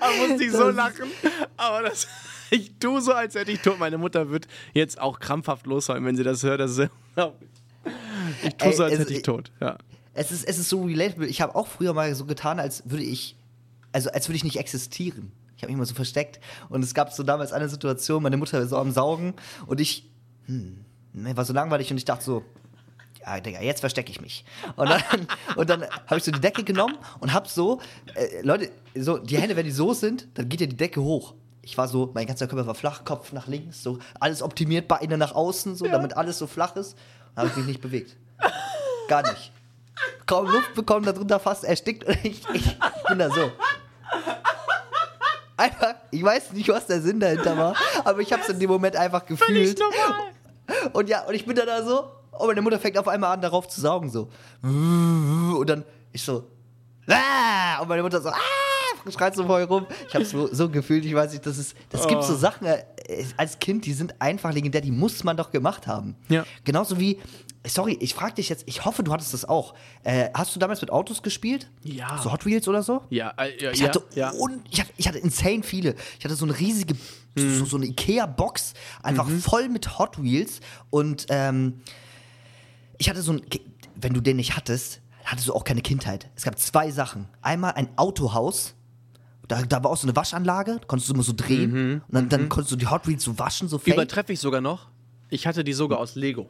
Da 0.00 0.10
musste 0.18 0.44
ich 0.44 0.52
so 0.52 0.70
lachen. 0.70 1.10
Aber 1.56 1.82
das, 1.82 2.06
ich 2.50 2.72
tu 2.78 3.00
so, 3.00 3.12
als 3.12 3.34
hätte 3.34 3.52
ich 3.52 3.60
tot. 3.60 3.78
Meine 3.78 3.98
Mutter 3.98 4.30
wird 4.30 4.46
jetzt 4.74 5.00
auch 5.00 5.20
krampfhaft 5.20 5.66
losheulen, 5.66 6.04
wenn 6.04 6.16
sie 6.16 6.24
das 6.24 6.42
hört. 6.42 6.60
Das 6.60 6.72
ist 6.72 6.78
ich 8.42 8.54
tu 8.56 8.66
Ey, 8.66 8.72
so, 8.72 8.84
als 8.84 8.98
hätte 8.98 9.12
ich 9.12 9.22
tot. 9.22 9.50
Ja. 9.60 9.78
Es 10.14 10.30
ist, 10.30 10.44
es 10.44 10.58
ist 10.58 10.68
so 10.68 10.82
relatable. 10.82 11.26
Ich 11.26 11.40
habe 11.40 11.54
auch 11.54 11.66
früher 11.66 11.94
mal 11.94 12.14
so 12.14 12.26
getan, 12.26 12.58
als 12.58 12.82
würde 12.90 13.04
ich, 13.04 13.36
also 13.92 14.10
als 14.10 14.28
würde 14.28 14.36
ich 14.36 14.44
nicht 14.44 14.58
existieren. 14.58 15.32
Ich 15.56 15.62
habe 15.62 15.72
mich 15.72 15.78
mal 15.78 15.86
so 15.86 15.94
versteckt. 15.94 16.40
Und 16.68 16.82
es 16.82 16.94
gab 16.94 17.12
so 17.12 17.22
damals 17.22 17.52
eine 17.52 17.68
Situation, 17.68 18.22
meine 18.22 18.36
Mutter 18.36 18.58
war 18.58 18.66
so 18.66 18.76
am 18.76 18.90
Saugen 18.90 19.34
und 19.66 19.80
ich, 19.80 20.10
hm, 20.46 20.84
war 21.12 21.44
so 21.44 21.52
langweilig 21.52 21.90
und 21.90 21.98
ich 21.98 22.04
dachte 22.04 22.24
so, 22.24 22.44
ja, 23.24 23.40
Digga, 23.40 23.60
jetzt 23.60 23.80
verstecke 23.80 24.10
ich 24.10 24.20
mich. 24.20 24.44
Und 24.76 24.88
dann, 24.88 25.02
und 25.56 25.70
dann 25.70 25.82
habe 26.06 26.16
ich 26.18 26.24
so 26.24 26.30
die 26.30 26.40
Decke 26.40 26.64
genommen 26.64 26.96
und 27.20 27.32
habe 27.32 27.48
so, 27.48 27.80
äh, 28.14 28.42
Leute, 28.42 28.70
so, 28.94 29.18
die 29.18 29.38
Hände, 29.38 29.56
wenn 29.56 29.66
die 29.66 29.72
so 29.72 29.92
sind, 29.92 30.28
dann 30.34 30.48
geht 30.48 30.60
ja 30.60 30.66
die 30.66 30.76
Decke 30.76 31.02
hoch. 31.02 31.34
Ich 31.62 31.76
war 31.76 31.88
so, 31.88 32.10
mein 32.14 32.26
ganzer 32.26 32.46
Körper 32.46 32.66
war 32.66 32.74
flach, 32.74 33.04
Kopf 33.04 33.32
nach 33.32 33.46
links, 33.46 33.82
so 33.82 33.98
alles 34.18 34.42
optimiert, 34.42 34.88
Beine 34.88 35.18
nach 35.18 35.34
außen, 35.34 35.76
so, 35.76 35.86
damit 35.86 36.16
alles 36.16 36.38
so 36.38 36.46
flach 36.46 36.74
ist. 36.76 36.96
Dann 37.34 37.44
habe 37.44 37.50
ich 37.50 37.56
mich 37.56 37.66
nicht 37.66 37.80
bewegt. 37.80 38.16
Gar 39.08 39.22
nicht. 39.30 39.52
kaum 40.26 40.46
Luft 40.46 40.74
bekommen, 40.74 41.04
darunter 41.04 41.38
fast 41.38 41.64
erstickt 41.64 42.04
und 42.04 42.16
ich, 42.24 42.42
ich 42.54 42.76
bin 43.08 43.18
da 43.18 43.28
so. 43.30 43.52
Einfach, 45.56 45.94
ich 46.10 46.22
weiß 46.22 46.52
nicht, 46.52 46.68
was 46.70 46.86
der 46.86 47.02
Sinn 47.02 47.20
dahinter 47.20 47.56
war, 47.56 47.76
aber 48.04 48.20
ich 48.20 48.32
habe 48.32 48.42
es 48.42 48.48
in 48.48 48.58
dem 48.58 48.70
Moment 48.70 48.96
einfach 48.96 49.26
gefühlt. 49.26 49.78
normal. 49.78 50.30
Und 50.94 51.08
ja, 51.08 51.26
und 51.26 51.34
ich 51.34 51.44
bin 51.44 51.54
dann 51.54 51.66
da 51.66 51.82
so, 51.82 52.10
und 52.40 52.46
meine 52.48 52.62
Mutter 52.62 52.78
fängt 52.78 52.98
auf 52.98 53.08
einmal 53.08 53.32
an, 53.32 53.40
darauf 53.40 53.68
zu 53.68 53.80
saugen, 53.80 54.10
so. 54.10 54.28
Und 54.62 55.68
dann 55.68 55.84
ich 56.12 56.22
so, 56.22 56.44
ah! 57.08 57.80
und 57.80 57.88
meine 57.88 58.02
Mutter 58.02 58.20
so, 58.20 58.28
ah! 58.30 58.34
schreit 59.10 59.34
so 59.34 59.46
voll 59.46 59.62
rum. 59.64 59.86
Ich 60.08 60.14
habe 60.14 60.24
so, 60.24 60.52
so 60.52 60.68
gefühlt, 60.68 61.04
ich 61.04 61.14
weiß 61.14 61.32
nicht, 61.32 61.46
das 61.46 61.56
ist, 61.58 61.74
das 61.88 62.06
gibt 62.06 62.22
so 62.24 62.34
Oh. 62.34 62.36
Sachen 62.36 62.66
äh, 62.66 62.84
als 63.36 63.58
Kind, 63.58 63.86
die 63.86 63.92
sind 63.92 64.20
einfach 64.20 64.52
legendär, 64.52 64.80
die 64.82 64.90
muss 64.90 65.24
man 65.24 65.36
doch 65.36 65.50
gemacht 65.50 65.86
haben. 65.86 66.16
Ja. 66.28 66.44
Genauso 66.64 67.00
wie, 67.00 67.18
sorry, 67.66 67.96
ich 68.00 68.14
frage 68.14 68.34
dich 68.34 68.48
jetzt, 68.50 68.64
ich 68.66 68.84
hoffe, 68.84 69.02
du 69.02 69.12
hattest 69.12 69.32
das 69.32 69.44
auch. 69.46 69.74
Äh, 70.04 70.28
hast 70.34 70.54
du 70.54 70.60
damals 70.60 70.80
mit 70.82 70.90
Autos 70.90 71.22
gespielt? 71.22 71.70
Ja. 71.82 72.20
So 72.22 72.30
Hot 72.30 72.44
Wheels 72.44 72.68
oder 72.68 72.82
so? 72.82 73.02
Ja, 73.08 73.32
äh, 73.38 73.62
ja, 73.62 73.70
Ich 73.70 73.82
hatte, 73.82 74.02
ja. 74.14 74.32
un, 74.34 74.62
ich, 74.70 74.80
hatte, 74.80 74.92
ich 74.96 75.08
hatte 75.08 75.18
insane 75.18 75.62
viele. 75.62 75.94
Ich 76.18 76.24
hatte 76.24 76.34
so 76.34 76.44
eine 76.44 76.58
riesige, 76.58 76.94
Mhm. 77.36 77.58
so, 77.60 77.64
so 77.64 77.76
eine 77.76 77.86
Ikea-Box, 77.86 78.74
einfach 79.04 79.28
voll 79.28 79.68
mit 79.68 79.98
Hot 79.98 80.20
Wheels. 80.22 80.60
Und 80.90 81.26
ähm, 81.30 81.80
ich 83.00 83.08
hatte 83.08 83.22
so 83.22 83.32
ein, 83.32 83.42
wenn 83.96 84.12
du 84.12 84.20
den 84.20 84.36
nicht 84.36 84.56
hattest, 84.56 85.00
hattest 85.24 85.48
du 85.48 85.54
auch 85.54 85.64
keine 85.64 85.80
Kindheit. 85.80 86.28
Es 86.36 86.42
gab 86.42 86.58
zwei 86.58 86.90
Sachen. 86.90 87.28
Einmal 87.40 87.72
ein 87.72 87.88
Autohaus. 87.96 88.74
Da, 89.48 89.62
da 89.62 89.82
war 89.82 89.90
auch 89.90 89.96
so 89.96 90.06
eine 90.06 90.14
Waschanlage, 90.14 90.76
da 90.80 90.86
konntest 90.86 91.08
du 91.08 91.14
immer 91.14 91.22
so 91.22 91.32
drehen. 91.34 91.72
Mhm. 91.72 92.02
Und 92.06 92.14
dann, 92.14 92.28
dann 92.28 92.48
konntest 92.50 92.72
du 92.72 92.76
die 92.76 92.86
Hot 92.86 93.08
Wheels 93.08 93.24
so 93.24 93.38
waschen, 93.38 93.68
so 93.68 93.78
fake. 93.78 93.94
Übertreffe 93.94 94.34
ich 94.34 94.38
sogar 94.38 94.60
noch. 94.60 94.88
Ich 95.30 95.46
hatte 95.46 95.64
die 95.64 95.72
sogar 95.72 95.98
aus 95.98 96.14
Lego. 96.14 96.48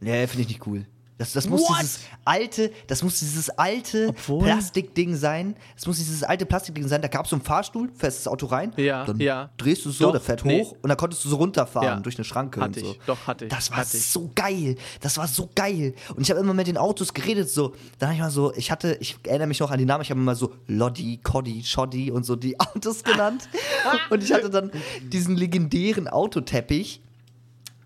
Nee, 0.00 0.26
finde 0.26 0.42
ich 0.42 0.48
nicht 0.48 0.66
cool. 0.66 0.86
Das, 1.18 1.32
das 1.32 1.48
muss 1.48 1.62
What? 1.62 1.78
dieses 1.80 2.00
alte, 2.26 2.70
das 2.88 3.02
muss 3.02 3.18
dieses 3.20 3.48
alte 3.48 4.08
Obwohl? 4.10 4.44
Plastikding 4.44 5.16
sein. 5.16 5.56
Das 5.74 5.86
muss 5.86 5.96
dieses 5.96 6.22
alte 6.22 6.44
Plastikding 6.44 6.86
sein. 6.88 7.00
Da 7.00 7.08
gab 7.08 7.24
es 7.24 7.30
so 7.30 7.36
einen 7.36 7.42
Fahrstuhl, 7.44 7.90
fährst 7.94 8.18
das 8.18 8.28
Auto 8.28 8.44
rein, 8.46 8.72
Ja, 8.76 9.04
dann 9.06 9.18
ja. 9.18 9.48
drehst 9.56 9.86
du 9.86 9.88
es 9.90 9.96
so, 9.98 10.04
Doch, 10.06 10.12
der 10.12 10.20
fährt 10.20 10.44
nee. 10.44 10.60
hoch 10.62 10.72
und 10.82 10.88
dann 10.90 10.98
konntest 10.98 11.24
du 11.24 11.30
so 11.30 11.36
runterfahren 11.36 11.88
Ja. 11.88 12.00
durch 12.00 12.16
eine 12.18 12.24
Schranke 12.24 12.60
Hatte 12.60 12.80
und 12.80 12.86
so. 12.86 12.92
ich, 12.92 13.00
doch, 13.06 13.26
hatte 13.26 13.46
ich, 13.46 13.50
Das 13.50 13.70
war 13.70 13.78
hatte 13.78 13.96
ich. 13.96 14.06
so 14.06 14.30
geil. 14.34 14.76
Das 15.00 15.16
war 15.16 15.26
so 15.26 15.48
geil. 15.54 15.94
Und 16.14 16.22
ich 16.22 16.30
habe 16.30 16.40
immer 16.40 16.52
mit 16.52 16.66
den 16.66 16.76
Autos 16.76 17.14
geredet 17.14 17.48
so. 17.48 17.72
Dann 17.98 18.08
habe 18.10 18.14
ich 18.16 18.20
mal 18.20 18.30
so, 18.30 18.52
ich 18.54 18.70
hatte, 18.70 18.98
ich 19.00 19.16
erinnere 19.26 19.46
mich 19.48 19.60
noch 19.60 19.70
an 19.70 19.78
die 19.78 19.86
Namen, 19.86 20.02
ich 20.02 20.10
habe 20.10 20.20
immer 20.20 20.34
so 20.36 20.52
Lodi, 20.66 21.18
Coddy, 21.22 21.62
Shoddy 21.64 22.10
und 22.10 22.24
so 22.26 22.36
die 22.36 22.60
Autos 22.60 23.02
genannt. 23.02 23.48
und 24.10 24.22
ich 24.22 24.32
hatte 24.34 24.50
dann 24.50 24.70
diesen 25.02 25.34
legendären 25.34 26.08
Autoteppich. 26.08 27.00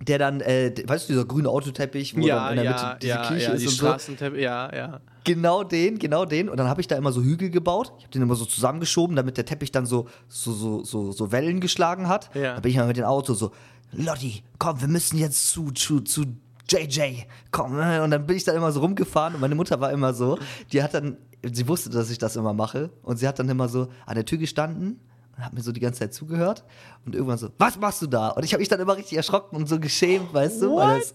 Der 0.00 0.18
dann, 0.18 0.40
äh, 0.40 0.72
weißt 0.86 1.08
du, 1.08 1.12
dieser 1.12 1.26
grüne 1.26 1.48
Autoteppich, 1.48 2.16
wo 2.16 2.20
Ja, 2.20 2.48
dann 2.48 2.58
in 2.58 2.64
der 2.64 2.64
ja, 2.64 2.70
Mitte 2.70 2.98
diese 3.02 3.12
ja, 3.12 3.28
Kirche 3.28 3.44
ja, 3.44 3.52
ist 3.52 3.62
die 3.62 3.84
und 3.86 4.00
so. 4.00 4.36
Ja, 4.36 4.74
ja. 4.74 5.00
Genau 5.24 5.62
den, 5.62 5.98
genau 5.98 6.24
den. 6.24 6.48
Und 6.48 6.56
dann 6.56 6.68
habe 6.68 6.80
ich 6.80 6.86
da 6.86 6.96
immer 6.96 7.12
so 7.12 7.22
Hügel 7.22 7.50
gebaut. 7.50 7.92
Ich 7.98 8.04
habe 8.04 8.12
den 8.12 8.22
immer 8.22 8.34
so 8.34 8.46
zusammengeschoben, 8.46 9.14
damit 9.14 9.36
der 9.36 9.44
Teppich 9.44 9.72
dann 9.72 9.84
so, 9.84 10.08
so, 10.28 10.52
so, 10.52 10.84
so, 10.84 11.12
so 11.12 11.32
Wellen 11.32 11.60
geschlagen 11.60 12.08
hat. 12.08 12.34
Ja. 12.34 12.54
Da 12.54 12.60
bin 12.60 12.70
ich 12.70 12.78
mal 12.78 12.86
mit 12.86 12.96
dem 12.96 13.04
Auto 13.04 13.34
so, 13.34 13.52
Lotti, 13.92 14.42
komm, 14.58 14.80
wir 14.80 14.88
müssen 14.88 15.18
jetzt 15.18 15.50
zu, 15.50 15.70
zu, 15.72 16.00
zu 16.00 16.24
JJ, 16.68 17.24
komm. 17.50 17.76
Und 17.76 18.10
dann 18.10 18.26
bin 18.26 18.36
ich 18.36 18.44
da 18.44 18.52
immer 18.52 18.72
so 18.72 18.80
rumgefahren 18.80 19.34
und 19.34 19.40
meine 19.40 19.54
Mutter 19.54 19.80
war 19.80 19.92
immer 19.92 20.14
so, 20.14 20.38
die 20.72 20.82
hat 20.82 20.94
dann, 20.94 21.18
sie 21.42 21.68
wusste, 21.68 21.90
dass 21.90 22.10
ich 22.10 22.18
das 22.18 22.36
immer 22.36 22.54
mache. 22.54 22.90
Und 23.02 23.18
sie 23.18 23.28
hat 23.28 23.38
dann 23.38 23.48
immer 23.48 23.68
so 23.68 23.88
an 24.06 24.14
der 24.14 24.24
Tür 24.24 24.38
gestanden 24.38 25.00
und 25.40 25.46
hat 25.46 25.54
mir 25.54 25.62
so 25.62 25.72
die 25.72 25.80
ganze 25.80 26.00
Zeit 26.00 26.12
zugehört. 26.12 26.64
Und 27.06 27.14
irgendwann 27.14 27.38
so, 27.38 27.50
was 27.56 27.78
machst 27.78 28.02
du 28.02 28.06
da? 28.06 28.28
Und 28.28 28.44
ich 28.44 28.52
habe 28.52 28.60
mich 28.60 28.68
dann 28.68 28.78
immer 28.78 28.96
richtig 28.96 29.16
erschrocken 29.16 29.56
und 29.56 29.68
so 29.68 29.80
geschämt, 29.80 30.34
weißt 30.34 30.62
du? 30.62 30.76
Weil 30.76 31.00
das, 31.00 31.14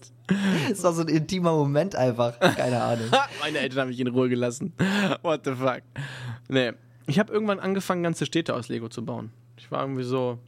das 0.68 0.82
war 0.82 0.92
so 0.92 1.02
ein 1.02 1.08
intimer 1.08 1.52
Moment 1.52 1.94
einfach. 1.94 2.38
Keine 2.40 2.82
Ahnung. 2.82 3.06
Meine 3.40 3.58
Eltern 3.58 3.82
haben 3.82 3.88
mich 3.88 4.00
in 4.00 4.08
Ruhe 4.08 4.28
gelassen. 4.28 4.72
What 5.22 5.42
the 5.44 5.52
fuck? 5.52 5.82
Nee. 6.48 6.72
Ich 7.06 7.20
habe 7.20 7.32
irgendwann 7.32 7.60
angefangen, 7.60 8.02
ganze 8.02 8.26
Städte 8.26 8.54
aus 8.54 8.68
Lego 8.68 8.88
zu 8.88 9.04
bauen. 9.04 9.30
Ich 9.56 9.70
war 9.70 9.82
irgendwie 9.82 10.02
so. 10.02 10.38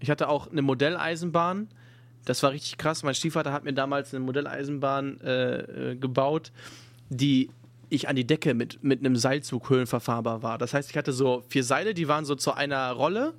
Ich 0.00 0.08
hatte 0.08 0.30
auch 0.30 0.50
eine 0.50 0.62
Modelleisenbahn. 0.62 1.68
Das 2.24 2.42
war 2.42 2.52
richtig 2.52 2.78
krass. 2.78 3.02
Mein 3.02 3.14
Stiefvater 3.14 3.52
hat 3.52 3.64
mir 3.64 3.74
damals 3.74 4.14
eine 4.14 4.24
Modelleisenbahn 4.24 5.20
äh, 5.20 5.90
äh, 5.90 5.96
gebaut, 5.96 6.52
die 7.10 7.50
ich 7.88 8.08
an 8.08 8.16
die 8.16 8.26
Decke 8.26 8.54
mit, 8.54 8.82
mit 8.82 9.00
einem 9.00 9.16
Seilzug 9.16 9.70
höhenverfahrbar 9.70 10.42
war. 10.42 10.58
Das 10.58 10.74
heißt, 10.74 10.90
ich 10.90 10.96
hatte 10.96 11.12
so 11.12 11.44
vier 11.48 11.64
Seile, 11.64 11.94
die 11.94 12.08
waren 12.08 12.24
so 12.24 12.34
zu 12.34 12.52
einer 12.52 12.90
Rolle. 12.92 13.34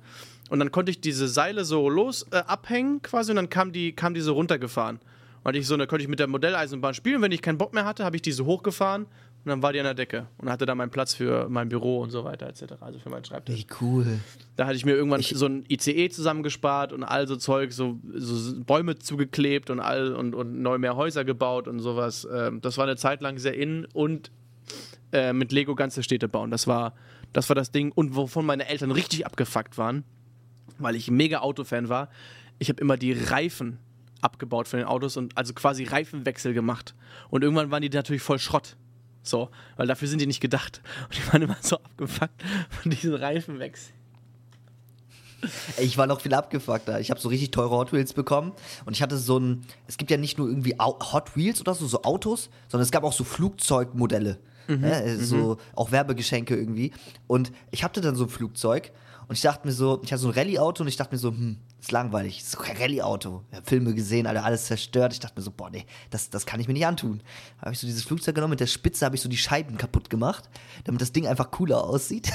Und 0.50 0.60
dann 0.60 0.72
konnte 0.72 0.90
ich 0.90 1.00
diese 1.00 1.28
Seile 1.28 1.64
so 1.64 1.88
los 1.88 2.26
äh, 2.30 2.36
abhängen 2.36 3.02
quasi 3.02 3.32
und 3.32 3.36
dann 3.36 3.50
kam 3.50 3.72
die, 3.72 3.92
kam 3.92 4.14
die 4.14 4.20
so 4.20 4.32
runtergefahren. 4.32 4.98
Und 5.44 5.54
ich 5.54 5.66
so, 5.66 5.76
dann 5.76 5.88
konnte 5.88 6.02
ich 6.02 6.08
mit 6.08 6.18
der 6.18 6.26
Modelleisenbahn 6.26 6.94
spielen. 6.94 7.22
Wenn 7.22 7.32
ich 7.32 7.42
keinen 7.42 7.58
Bock 7.58 7.72
mehr 7.72 7.84
hatte, 7.84 8.04
habe 8.04 8.16
ich 8.16 8.22
diese 8.22 8.44
hochgefahren 8.44 9.06
und 9.48 9.52
dann 9.52 9.62
war 9.62 9.72
die 9.72 9.78
an 9.80 9.84
der 9.86 9.94
Decke 9.94 10.26
und 10.36 10.50
hatte 10.50 10.66
da 10.66 10.74
meinen 10.74 10.90
Platz 10.90 11.14
für 11.14 11.48
mein 11.48 11.68
Büro 11.70 12.00
und 12.00 12.10
so 12.10 12.24
weiter 12.24 12.46
etc. 12.46 12.74
Also 12.80 12.98
für 12.98 13.08
meinen 13.08 13.24
Schreibtisch. 13.24 13.56
Wie 13.58 13.66
cool. 13.80 14.06
Da 14.56 14.66
hatte 14.66 14.76
ich 14.76 14.84
mir 14.84 14.92
irgendwann 14.94 15.20
Ich- 15.20 15.32
so 15.34 15.46
ein 15.46 15.64
ICE 15.68 16.10
zusammengespart 16.10 16.92
und 16.92 17.02
all 17.02 17.26
so 17.26 17.36
Zeug, 17.36 17.72
so, 17.72 17.98
so 18.14 18.60
Bäume 18.64 18.98
zugeklebt 18.98 19.70
und 19.70 19.80
all 19.80 20.14
und, 20.14 20.34
und 20.34 20.60
neu 20.60 20.76
mehr 20.78 20.96
Häuser 20.96 21.24
gebaut 21.24 21.66
und 21.66 21.80
sowas. 21.80 22.28
Ähm, 22.30 22.60
das 22.60 22.76
war 22.76 22.84
eine 22.84 22.96
Zeit 22.96 23.22
lang 23.22 23.38
sehr 23.38 23.54
in 23.54 23.86
und 23.94 24.30
äh, 25.12 25.32
mit 25.32 25.50
Lego 25.52 25.74
ganze 25.74 26.02
Städte 26.02 26.28
bauen. 26.28 26.50
Das 26.50 26.66
war, 26.66 26.94
das 27.32 27.48
war 27.48 27.56
das 27.56 27.70
Ding 27.70 27.90
und 27.92 28.14
wovon 28.16 28.44
meine 28.44 28.68
Eltern 28.68 28.90
richtig 28.90 29.24
abgefuckt 29.24 29.78
waren, 29.78 30.04
weil 30.78 30.94
ich 30.94 31.10
mega 31.10 31.38
Autofan 31.38 31.88
war. 31.88 32.10
Ich 32.58 32.68
habe 32.68 32.80
immer 32.80 32.96
die 32.98 33.12
Reifen 33.12 33.78
abgebaut 34.20 34.66
von 34.66 34.80
den 34.80 34.86
Autos 34.88 35.16
und 35.16 35.38
also 35.38 35.54
quasi 35.54 35.84
Reifenwechsel 35.84 36.52
gemacht. 36.52 36.94
Und 37.30 37.44
irgendwann 37.44 37.70
waren 37.70 37.82
die 37.82 37.88
natürlich 37.88 38.20
voll 38.20 38.38
Schrott. 38.40 38.76
So, 39.22 39.50
weil 39.76 39.86
dafür 39.86 40.08
sind 40.08 40.20
die 40.20 40.26
nicht 40.26 40.40
gedacht. 40.40 40.80
Und 41.04 41.16
die 41.18 41.32
waren 41.32 41.42
immer 41.42 41.56
so 41.60 41.76
abgefuckt 41.76 42.42
von 42.70 42.90
diesen 42.90 43.14
Reifenwechseln. 43.14 43.94
Ey, 45.76 45.84
Ich 45.84 45.96
war 45.96 46.06
noch 46.08 46.20
viel 46.20 46.34
abgefuckter. 46.34 46.98
Ich 47.00 47.10
habe 47.10 47.20
so 47.20 47.28
richtig 47.28 47.52
teure 47.52 47.70
Hot 47.70 47.92
Wheels 47.92 48.12
bekommen 48.12 48.52
und 48.86 48.96
ich 48.96 49.02
hatte 49.02 49.16
so 49.16 49.38
ein. 49.38 49.64
Es 49.86 49.96
gibt 49.96 50.10
ja 50.10 50.16
nicht 50.16 50.36
nur 50.38 50.48
irgendwie 50.48 50.74
Hot 50.80 51.36
Wheels 51.36 51.60
oder 51.60 51.74
so, 51.74 51.86
so 51.86 52.02
Autos, 52.02 52.50
sondern 52.68 52.84
es 52.84 52.90
gab 52.90 53.04
auch 53.04 53.12
so 53.12 53.22
Flugzeugmodelle. 53.24 54.38
ne? 54.66 55.02
Äh, 55.04 55.16
So 55.16 55.58
auch 55.76 55.92
Werbegeschenke 55.92 56.56
irgendwie. 56.56 56.92
Und 57.28 57.52
ich 57.70 57.84
hatte 57.84 58.00
dann 58.00 58.16
so 58.16 58.24
ein 58.24 58.30
Flugzeug 58.30 58.90
und 59.28 59.36
ich 59.36 59.42
dachte 59.42 59.66
mir 59.66 59.72
so, 59.72 60.00
ich 60.02 60.10
hatte 60.12 60.22
so 60.22 60.28
ein 60.28 60.34
Rallye-Auto 60.34 60.82
und 60.82 60.88
ich 60.88 60.96
dachte 60.96 61.14
mir 61.14 61.18
so, 61.20 61.30
hm, 61.30 61.58
ist 61.80 61.92
langweilig, 61.92 62.38
das 62.40 62.48
ist 62.48 62.58
kein 62.58 62.76
Rallye-Auto. 62.76 63.44
Ich 63.50 63.56
hab 63.56 63.68
Filme 63.68 63.94
gesehen, 63.94 64.26
alle 64.26 64.42
alles 64.42 64.66
zerstört. 64.66 65.12
Ich 65.12 65.20
dachte 65.20 65.34
mir 65.38 65.42
so, 65.42 65.50
boah, 65.52 65.70
nee, 65.70 65.86
das, 66.10 66.28
das 66.28 66.44
kann 66.44 66.58
ich 66.58 66.66
mir 66.66 66.74
nicht 66.74 66.86
antun. 66.86 67.22
Habe 67.60 67.72
ich 67.72 67.78
so 67.78 67.86
dieses 67.86 68.02
Flugzeug 68.04 68.34
genommen, 68.34 68.50
mit 68.50 68.60
der 68.60 68.66
Spitze 68.66 69.04
habe 69.04 69.14
ich 69.14 69.22
so 69.22 69.28
die 69.28 69.36
Scheiben 69.36 69.76
kaputt 69.78 70.10
gemacht, 70.10 70.48
damit 70.84 71.00
das 71.00 71.12
Ding 71.12 71.26
einfach 71.26 71.50
cooler 71.52 71.84
aussieht. 71.84 72.30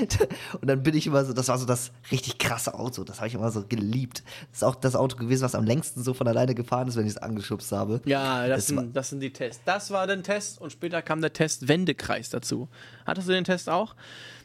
und 0.60 0.66
dann 0.68 0.82
bin 0.82 0.94
ich 0.96 1.06
immer 1.06 1.24
so, 1.24 1.32
das 1.32 1.48
war 1.48 1.58
so 1.58 1.66
das 1.66 1.92
richtig 2.10 2.38
krasse 2.38 2.74
Auto, 2.74 3.04
das 3.04 3.18
habe 3.18 3.28
ich 3.28 3.34
immer 3.34 3.50
so 3.52 3.64
geliebt. 3.66 4.24
Das 4.50 4.58
ist 4.58 4.64
auch 4.64 4.74
das 4.74 4.96
Auto 4.96 5.16
gewesen, 5.16 5.42
was 5.42 5.54
am 5.54 5.64
längsten 5.64 6.02
so 6.02 6.12
von 6.12 6.26
alleine 6.26 6.54
gefahren 6.54 6.88
ist, 6.88 6.96
wenn 6.96 7.06
ich 7.06 7.12
es 7.12 7.18
angeschubst 7.18 7.70
habe. 7.72 8.00
Ja, 8.06 8.48
das, 8.48 8.66
Das 8.66 8.76
war- 8.76 8.82
sind, 8.84 8.96
das 8.96 9.08
sind 9.10 9.20
die 9.20 9.32
Tests. 9.32 9.62
Das 9.64 9.90
war 9.90 10.06
der 10.06 10.20
Test 10.22 10.60
und 10.60 10.72
später 10.72 11.00
kam 11.02 11.20
der 11.20 11.32
Test 11.32 11.68
Wendekreis 11.68 12.30
dazu. 12.30 12.68
Hattest 13.06 13.28
du 13.28 13.32
den 13.32 13.44
Test 13.44 13.68
auch? 13.68 13.94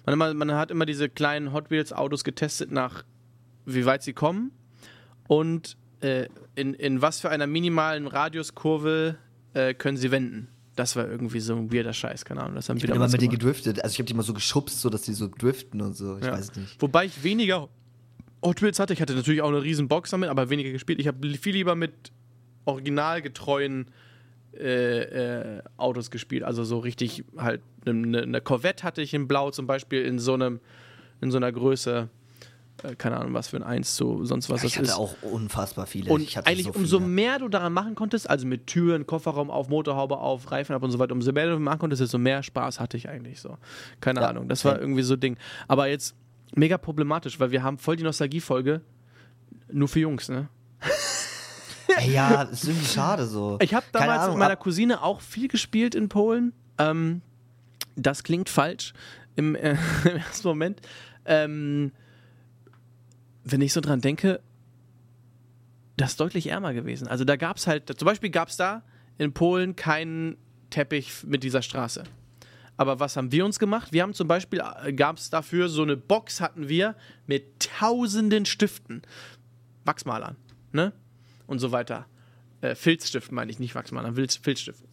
Man, 0.05 0.13
immer, 0.13 0.33
man 0.35 0.51
hat 0.53 0.69
immer 0.69 0.85
diese 0.85 1.09
kleinen 1.09 1.51
Hot 1.51 1.71
Wheels 1.71 1.91
Autos 1.91 2.23
getestet 2.23 2.71
nach 2.71 3.03
wie 3.65 3.85
weit 3.85 4.03
sie 4.03 4.13
kommen 4.13 4.51
und 5.27 5.77
äh, 6.01 6.27
in, 6.55 6.73
in 6.73 7.01
was 7.01 7.19
für 7.21 7.29
einer 7.29 7.47
minimalen 7.47 8.07
Radiuskurve 8.07 9.15
äh, 9.53 9.73
können 9.73 9.97
sie 9.97 10.11
wenden. 10.11 10.47
Das 10.75 10.95
war 10.97 11.07
irgendwie 11.07 11.39
so 11.39 11.55
ein 11.55 11.71
weirder 11.71 11.93
Scheiß, 11.93 12.25
keine 12.25 12.41
Ahnung. 12.41 12.55
Das 12.55 12.67
haben 12.67 12.77
Ich 12.77 12.83
bin 12.85 12.93
immer 12.93 13.07
mit 13.07 13.21
denen 13.21 13.31
gedriftet. 13.31 13.81
Also 13.81 13.93
ich 13.93 13.99
habe 13.99 14.07
die 14.07 14.13
immer 14.13 14.23
so 14.23 14.33
geschubst, 14.33 14.81
so 14.81 14.89
dass 14.89 15.03
die 15.03 15.13
so 15.13 15.29
driften 15.29 15.81
und 15.81 15.95
so. 15.95 16.17
Ich 16.17 16.25
Ja. 16.25 16.33
weiß 16.33 16.55
nicht. 16.57 16.81
Wobei 16.81 17.05
ich 17.05 17.23
weniger 17.23 17.69
Hot 18.43 18.61
Wheels 18.61 18.77
hatte. 18.79 18.91
Ich 18.93 19.01
hatte 19.01 19.13
natürlich 19.15 19.41
auch 19.41 19.47
eine 19.47 19.63
riesen 19.63 19.87
Box 19.87 20.09
damit, 20.11 20.29
aber 20.29 20.49
weniger 20.49 20.71
gespielt. 20.71 20.99
Ich 20.99 21.07
habe 21.07 21.25
viel 21.37 21.53
lieber 21.53 21.75
mit 21.75 21.93
originalgetreuen 22.65 23.87
äh, 24.53 25.57
äh, 25.57 25.61
Autos 25.77 26.11
gespielt. 26.11 26.43
Also 26.43 26.63
so 26.63 26.79
richtig 26.79 27.23
halt 27.37 27.61
eine, 27.85 28.21
eine 28.23 28.41
Corvette 28.41 28.83
hatte 28.83 29.01
ich 29.01 29.13
in 29.13 29.27
Blau 29.27 29.51
zum 29.51 29.67
Beispiel 29.67 30.03
in 30.03 30.19
so 30.19 30.33
einem 30.33 30.59
in 31.21 31.31
so 31.31 31.37
einer 31.37 31.51
Größe. 31.51 32.09
Äh, 32.83 32.95
keine 32.95 33.17
Ahnung, 33.17 33.33
was 33.33 33.47
für 33.49 33.57
ein 33.57 33.63
1 33.63 33.95
zu 33.95 34.25
sonst 34.25 34.49
was 34.49 34.63
ich 34.63 34.73
das 34.73 34.77
hatte 34.79 34.87
ist. 34.89 34.95
auch 34.95 35.15
unfassbar 35.21 35.85
viele. 35.85 36.11
Und 36.11 36.21
ich 36.21 36.35
hatte 36.37 36.47
eigentlich 36.47 36.65
so 36.65 36.73
umso 36.73 36.97
viele. 36.99 37.09
mehr 37.09 37.39
du 37.39 37.47
daran 37.49 37.71
machen 37.73 37.95
konntest, 37.95 38.29
also 38.29 38.45
mit 38.45 38.67
Türen, 38.67 39.05
Kofferraum 39.07 39.49
auf, 39.49 39.69
Motorhaube 39.69 40.17
auf, 40.17 40.51
Reifen 40.51 40.75
ab 40.75 40.83
und 40.83 40.91
so 40.91 40.99
weiter, 40.99 41.13
umso 41.13 41.31
mehr 41.31 41.47
du 41.49 41.57
machen 41.59 41.79
konntest, 41.79 42.01
desto 42.01 42.17
mehr 42.17 42.43
Spaß 42.43 42.79
hatte 42.79 42.97
ich 42.97 43.07
eigentlich 43.09 43.39
so. 43.39 43.57
Keine 44.01 44.21
Ja, 44.21 44.29
Ahnung, 44.29 44.47
das 44.49 44.65
war 44.65 44.73
same. 44.73 44.83
irgendwie 44.83 45.03
so 45.03 45.15
Ding. 45.15 45.37
Aber 45.67 45.87
jetzt 45.87 46.15
mega 46.53 46.77
problematisch, 46.77 47.39
weil 47.39 47.51
wir 47.51 47.63
haben 47.63 47.77
voll 47.77 47.95
die 47.95 48.03
Nostalgiefolge 48.03 48.81
nur 49.71 49.87
für 49.87 49.99
Jungs, 50.01 50.29
ne? 50.29 50.49
Ey, 51.97 52.11
ja, 52.13 52.41
ist 52.43 52.65
irgendwie 52.67 52.85
schade 52.85 53.25
so. 53.25 53.57
Ich 53.61 53.73
habe 53.73 53.85
damals 53.91 54.23
Ahnung, 54.23 54.35
mit 54.35 54.39
meiner 54.39 54.55
Cousine 54.55 55.01
auch 55.01 55.21
viel 55.21 55.47
gespielt 55.47 55.95
in 55.95 56.09
Polen. 56.09 56.51
Ähm, 56.77 57.21
das 57.95 58.23
klingt 58.23 58.49
falsch 58.49 58.93
im, 59.35 59.55
äh, 59.55 59.77
im 60.03 60.17
ersten 60.17 60.47
Moment. 60.47 60.81
Ähm, 61.25 61.91
wenn 63.45 63.61
ich 63.61 63.71
so 63.71 63.79
dran 63.79 64.01
denke, 64.01 64.41
das 65.97 66.11
ist 66.11 66.19
deutlich 66.19 66.47
ärmer 66.47 66.73
gewesen. 66.73 67.07
Also 67.07 67.23
da 67.23 67.37
gab 67.37 67.57
es 67.57 67.67
halt, 67.67 67.87
zum 67.97 68.05
Beispiel 68.05 68.31
gab 68.31 68.49
es 68.49 68.57
da 68.57 68.83
in 69.17 69.33
Polen 69.33 69.75
keinen 69.75 70.35
Teppich 70.71 71.23
mit 71.23 71.43
dieser 71.43 71.61
Straße. 71.61 72.03
Aber 72.75 72.99
was 72.99 73.15
haben 73.15 73.31
wir 73.31 73.45
uns 73.45 73.59
gemacht? 73.59 73.93
Wir 73.93 74.01
haben 74.01 74.13
zum 74.13 74.27
Beispiel, 74.27 74.61
gab 74.97 75.17
es 75.17 75.29
dafür 75.29 75.69
so 75.69 75.83
eine 75.83 75.95
Box, 75.95 76.41
hatten 76.41 76.67
wir 76.67 76.95
mit 77.25 77.59
tausenden 77.59 78.45
Stiften. 78.45 79.03
Wachsmalern, 79.85 80.35
ne? 80.73 80.91
Und 81.47 81.59
so 81.59 81.71
weiter. 81.71 82.07
Äh, 82.61 82.75
Filzstiften 82.75 83.35
meine 83.35 83.51
ich, 83.51 83.59
nicht 83.59 83.75
Wachsmalern, 83.75 84.15
Filz, 84.15 84.35
Filzstiften. 84.35 84.89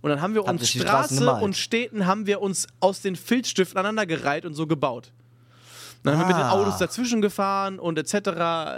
Und 0.00 0.10
dann 0.10 0.20
haben 0.22 0.34
wir 0.34 0.44
Haben 0.44 0.58
uns 0.58 0.70
Straße 0.70 1.30
und 1.34 1.56
Städten 1.56 2.06
haben 2.06 2.26
wir 2.26 2.40
uns 2.40 2.68
aus 2.78 3.02
den 3.02 3.16
Filzstiften 3.16 3.76
aneinandergereiht 3.76 4.46
und 4.46 4.54
so 4.54 4.66
gebaut. 4.66 5.12
Dann 6.06 6.14
haben 6.18 6.28
wir 6.28 6.34
mit 6.34 6.36
den 6.36 6.50
Ah. 6.50 6.52
Autos 6.52 6.78
dazwischen 6.78 7.20
gefahren 7.20 7.78
und 7.78 7.98
etc. 7.98 8.14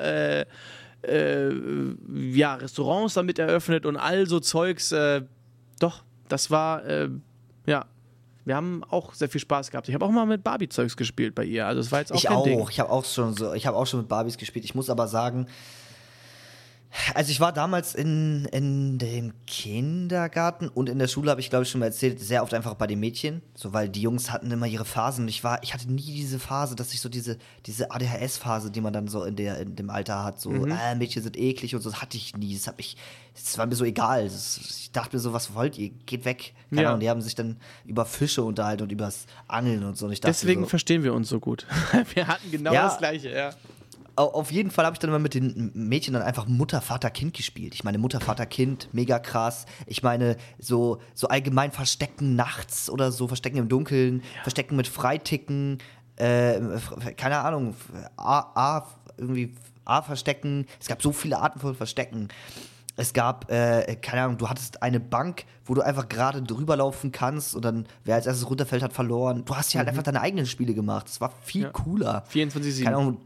Äh, 0.03 0.45
äh, 1.03 1.53
ja, 2.33 2.55
Restaurants 2.55 3.15
damit 3.15 3.39
eröffnet 3.39 3.87
und 3.87 3.97
all 3.97 4.27
so 4.27 4.41
Zeugs. 4.41 4.91
Äh, 4.93 5.23
doch, 5.79 6.03
das 6.29 6.51
war, 6.51 6.85
äh, 6.85 7.09
ja, 7.67 7.85
wir 8.45 8.57
haben 8.57 8.83
auch 8.89 9.15
sehr 9.15 9.29
viel 9.29 9.41
Spaß 9.41 9.71
gehabt. 9.71 9.89
Ich 9.89 9.95
habe 9.95 10.05
auch 10.05 10.11
mal 10.11 10.27
mit 10.27 10.43
Barbie-Zeugs 10.43 10.97
gespielt 10.97 11.35
bei 11.35 11.45
ihr. 11.45 11.67
Also 11.67 11.81
es 11.81 11.93
war 11.93 12.01
jetzt 12.01 12.13
auch 12.13 12.17
Ich 12.17 12.25
kein 12.25 12.37
auch. 12.37 12.45
Ding. 12.45 12.67
Ich 12.71 12.81
habe 12.81 12.91
auch 12.91 13.05
schon 13.05 13.35
so, 13.35 13.53
ich 13.53 13.67
habe 13.67 13.77
auch 13.77 13.87
schon 13.87 14.01
mit 14.01 14.09
Barbies 14.09 14.39
gespielt. 14.39 14.65
Ich 14.65 14.75
muss 14.75 14.89
aber 14.91 15.07
sagen, 15.07 15.47
also 17.15 17.31
ich 17.31 17.39
war 17.41 17.53
damals 17.53 17.95
in, 17.95 18.47
in 18.47 18.99
dem 18.99 19.33
Kindergarten 19.47 20.69
und 20.69 20.89
in 20.89 20.99
der 20.99 21.07
Schule, 21.09 21.31
habe 21.31 21.41
ich 21.41 21.51
glaube 21.51 21.65
ich 21.65 21.71
schon 21.71 21.81
mal 21.81 21.87
erzählt, 21.87 22.19
sehr 22.21 22.43
oft 22.43 22.55
einfach 22.55 22.75
bei 22.75 22.87
den 22.87 22.99
Mädchen, 23.01 23.43
so 23.55 23.73
weil 23.73 23.89
die 23.89 24.01
Jungs 24.03 24.31
hatten 24.31 24.51
immer 24.51 24.67
ihre 24.67 24.85
Phasen 24.85 25.25
und 25.25 25.29
ich 25.29 25.45
war, 25.45 25.63
ich 25.63 25.75
hatte 25.75 25.91
nie 25.93 26.03
diese 26.03 26.39
Phase, 26.39 26.75
dass 26.77 26.93
ich 26.95 27.01
so 27.01 27.09
diese, 27.09 27.37
diese 27.67 27.91
ADHS-Phase, 27.91 28.71
die 28.71 28.81
man 28.81 28.93
dann 28.93 29.07
so 29.09 29.25
in 29.25 29.37
der, 29.37 29.59
in 29.61 29.77
dem 29.77 29.91
Alter 29.91 30.25
hat, 30.25 30.41
so, 30.41 30.51
Mhm. 30.51 30.71
äh, 30.73 30.95
Mädchen 30.95 31.23
sind 31.23 31.37
eklig 31.37 31.75
und 31.75 31.83
so, 31.83 31.91
das 31.91 32.01
hatte 32.01 32.17
ich 32.17 32.37
nie. 32.37 32.55
Das 32.55 32.67
hab 32.67 32.81
ich, 32.81 32.97
das 33.35 33.59
war 33.59 33.67
mir 33.67 33.75
so 33.77 33.85
egal. 33.85 34.25
Das, 34.25 34.59
ich 34.59 34.91
dachte 34.93 35.15
mir 35.17 35.21
so, 35.21 35.33
was 35.33 35.55
wollt 35.55 35.79
ihr? 35.79 35.91
Geht 36.07 36.25
weg. 36.25 36.55
Keine 36.71 36.83
Ja. 36.83 36.89
Ahnung, 36.89 37.01
die 37.01 37.11
haben 37.11 37.21
sich 37.21 37.35
dann 37.35 37.59
über 37.85 38.07
Fische 38.07 38.43
unterhalten 38.43 38.83
und 38.85 38.93
übers 38.93 39.27
Angeln 39.47 39.85
und 39.85 39.97
so. 39.97 40.07
Und 40.07 40.25
Deswegen 40.25 40.63
so, 40.63 40.69
verstehen 40.69 41.03
wir 41.05 41.13
uns 41.15 41.29
so 41.29 41.39
gut. 41.39 41.67
wir 42.15 42.27
hatten 42.27 42.51
genau 42.51 42.73
Ja. 42.73 42.85
das 42.89 42.99
Gleiche, 42.99 43.31
ja. 43.31 43.51
Au- 44.19 44.33
auf 44.35 44.51
jeden 44.51 44.71
Fall 44.71 44.85
habe 44.85 44.95
ich 44.95 44.99
dann 44.99 45.11
immer 45.11 45.19
mit 45.19 45.35
den 45.35 45.71
Mädchen 45.75 46.15
dann 46.15 46.23
einfach 46.23 46.47
Mutter, 46.47 46.81
Vater, 46.81 47.11
Kind 47.11 47.35
gespielt. 47.35 47.75
Ich 47.75 47.85
meine, 47.85 47.99
Mutter, 47.99 48.21
Vater, 48.21 48.47
Kind, 48.47 48.89
mega 48.93 49.19
krass. 49.19 49.65
Ich 49.87 50.03
meine, 50.03 50.37
so, 50.59 50.99
so 51.15 51.29
allgemein 51.29 51.71
Verstecken 51.73 52.35
nachts 52.37 52.91
oder 52.91 53.13
so, 53.13 53.29
Verstecken 53.29 53.59
im 53.59 53.69
Dunkeln, 53.69 54.23
Verstecken 54.43 54.77
mit 54.77 54.89
Freiticken, 54.89 55.79
äh, 56.17 56.59
keine 57.17 57.39
Ahnung, 57.39 57.75
A, 58.17 58.39
A, 58.55 58.87
irgendwie 59.17 59.55
A 59.85 60.03
verstecken. 60.03 60.67
Es 60.81 60.87
gab 60.89 61.01
so 61.01 61.13
viele 61.13 61.39
Arten 61.39 61.61
von 61.61 61.75
Verstecken. 61.75 62.29
Es 62.97 63.13
gab, 63.13 63.49
äh, 63.53 63.95
keine 64.03 64.23
Ahnung, 64.25 64.39
du 64.39 64.49
hattest 64.49 64.83
eine 64.83 64.99
Bank, 64.99 65.45
wo 65.65 65.75
du 65.75 65.83
einfach 65.83 66.09
gerade 66.09 66.43
drüber 66.43 66.77
laufen 66.77 67.13
kannst 67.13 67.55
und 67.55 67.65
dann, 67.65 67.87
wer 68.05 68.17
als 68.17 68.27
erstes 68.27 68.51
runterfällt, 68.51 68.83
hat 68.83 68.93
verloren. 68.93 69.45
Du 69.45 69.55
hast 69.55 69.73
ja 69.73 69.79
halt 69.79 69.89
einfach 69.89 70.03
deine 70.03 70.21
eigenen 70.21 70.47
Spiele 70.47 70.75
gemacht. 70.75 71.07
Das 71.07 71.21
war 71.21 71.33
viel 71.43 71.61
Mhm. 71.61 71.67
Ja. 71.67 71.71
cooler. 71.73 72.25
24/7. 72.29 72.83
Keine 72.85 72.97
Ahnung. 72.97 73.19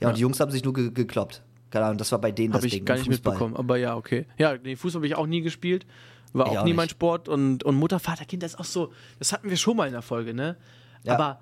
Ja, 0.00 0.02
Ja. 0.02 0.08
und 0.08 0.16
die 0.16 0.20
Jungs 0.22 0.40
haben 0.40 0.50
sich 0.50 0.64
nur 0.64 0.72
ge 0.74 0.90
gekloppt. 0.90 1.42
Keine 1.70 1.86
Ahnung, 1.86 1.98
das 1.98 2.12
war 2.12 2.20
bei 2.20 2.30
denen 2.32 2.52
das 2.52 2.60
Habe 2.60 2.66
ich 2.68 2.74
Ding. 2.74 2.84
gar 2.84 2.96
im 2.96 3.00
nicht 3.02 3.08
Fußball. 3.10 3.32
mitbekommen, 3.34 3.56
aber 3.56 3.76
ja, 3.76 3.96
okay. 3.96 4.26
Ja, 4.38 4.56
nee, 4.56 4.76
Fußball 4.76 5.00
habe 5.00 5.06
ich 5.06 5.14
auch 5.16 5.26
nie 5.26 5.40
gespielt. 5.42 5.86
War 6.32 6.46
Ich 6.52 6.58
auch 6.58 6.64
nie 6.64 6.70
nicht. 6.70 6.76
mein 6.76 6.88
Sport 6.88 7.28
und, 7.28 7.64
und 7.64 7.76
Mutter, 7.76 7.98
Vater, 7.98 8.24
Kind, 8.24 8.42
das 8.42 8.52
ist 8.54 8.60
auch 8.60 8.64
so, 8.64 8.92
das 9.18 9.32
hatten 9.32 9.48
wir 9.50 9.56
schon 9.56 9.76
mal 9.76 9.86
in 9.86 9.92
der 9.92 10.02
Folge, 10.02 10.34
ne? 10.34 10.56
Ja. 11.02 11.14
Aber 11.14 11.40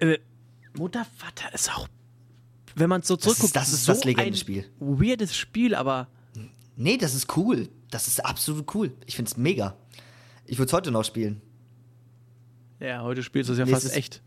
äh, 0.00 0.18
Mutter, 0.76 1.06
Vater 1.16 1.52
ist 1.54 1.70
auch, 1.76 1.88
wenn 2.74 2.88
man 2.90 3.02
so 3.02 3.14
ist- 3.14 3.22
zurückguckt, 3.22 3.54
das 3.56 3.72
ist 3.72 3.84
so 3.84 3.92
das 3.92 4.02
ein 4.04 4.16
weirdes 4.80 5.36
Spiel, 5.36 5.74
aber 5.74 6.08
Nee, 6.76 6.96
das 6.96 7.14
ist 7.14 7.36
cool. 7.36 7.68
Das 7.90 8.06
ist 8.06 8.24
absolut 8.24 8.72
cool. 8.74 8.92
Ich 9.06 9.16
find's 9.16 9.36
mega. 9.36 9.76
Ich 10.46 10.58
würde 10.58 10.66
es 10.68 10.72
heute 10.72 10.90
noch 10.92 11.04
spielen. 11.04 11.40
ja, 12.80 13.02
heute 13.02 13.22
spielst 13.22 13.48
du 13.48 13.52
es 13.54 13.58
ja 13.58 13.64
Nächstes- 13.64 13.84
fast 13.90 13.96
echt. 13.96 14.22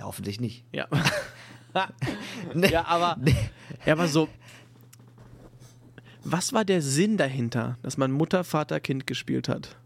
Ja, 0.00 0.06
hoffentlich 0.06 0.40
nicht. 0.40 0.64
Ja. 0.72 0.88
Nee. 2.54 2.68
ja, 2.72 2.86
aber, 2.86 3.16
Nee. 3.20 3.36
ja, 3.84 3.92
aber 3.92 4.08
so, 4.08 4.28
was 6.24 6.54
war 6.54 6.64
der 6.64 6.80
Sinn 6.80 7.18
dahinter, 7.18 7.76
dass 7.82 7.98
man 7.98 8.10
Mutter, 8.10 8.42
Vater, 8.42 8.80
Kind 8.80 9.06
gespielt 9.06 9.46
hat? 9.46 9.76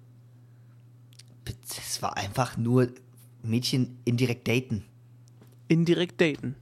Es 1.68 2.00
war 2.00 2.16
einfach 2.16 2.56
nur 2.56 2.88
Mädchen 3.42 3.98
indirekt 4.04 4.46
daten. 4.46 4.84
Indirekt 5.66 6.20
daten. 6.20 6.54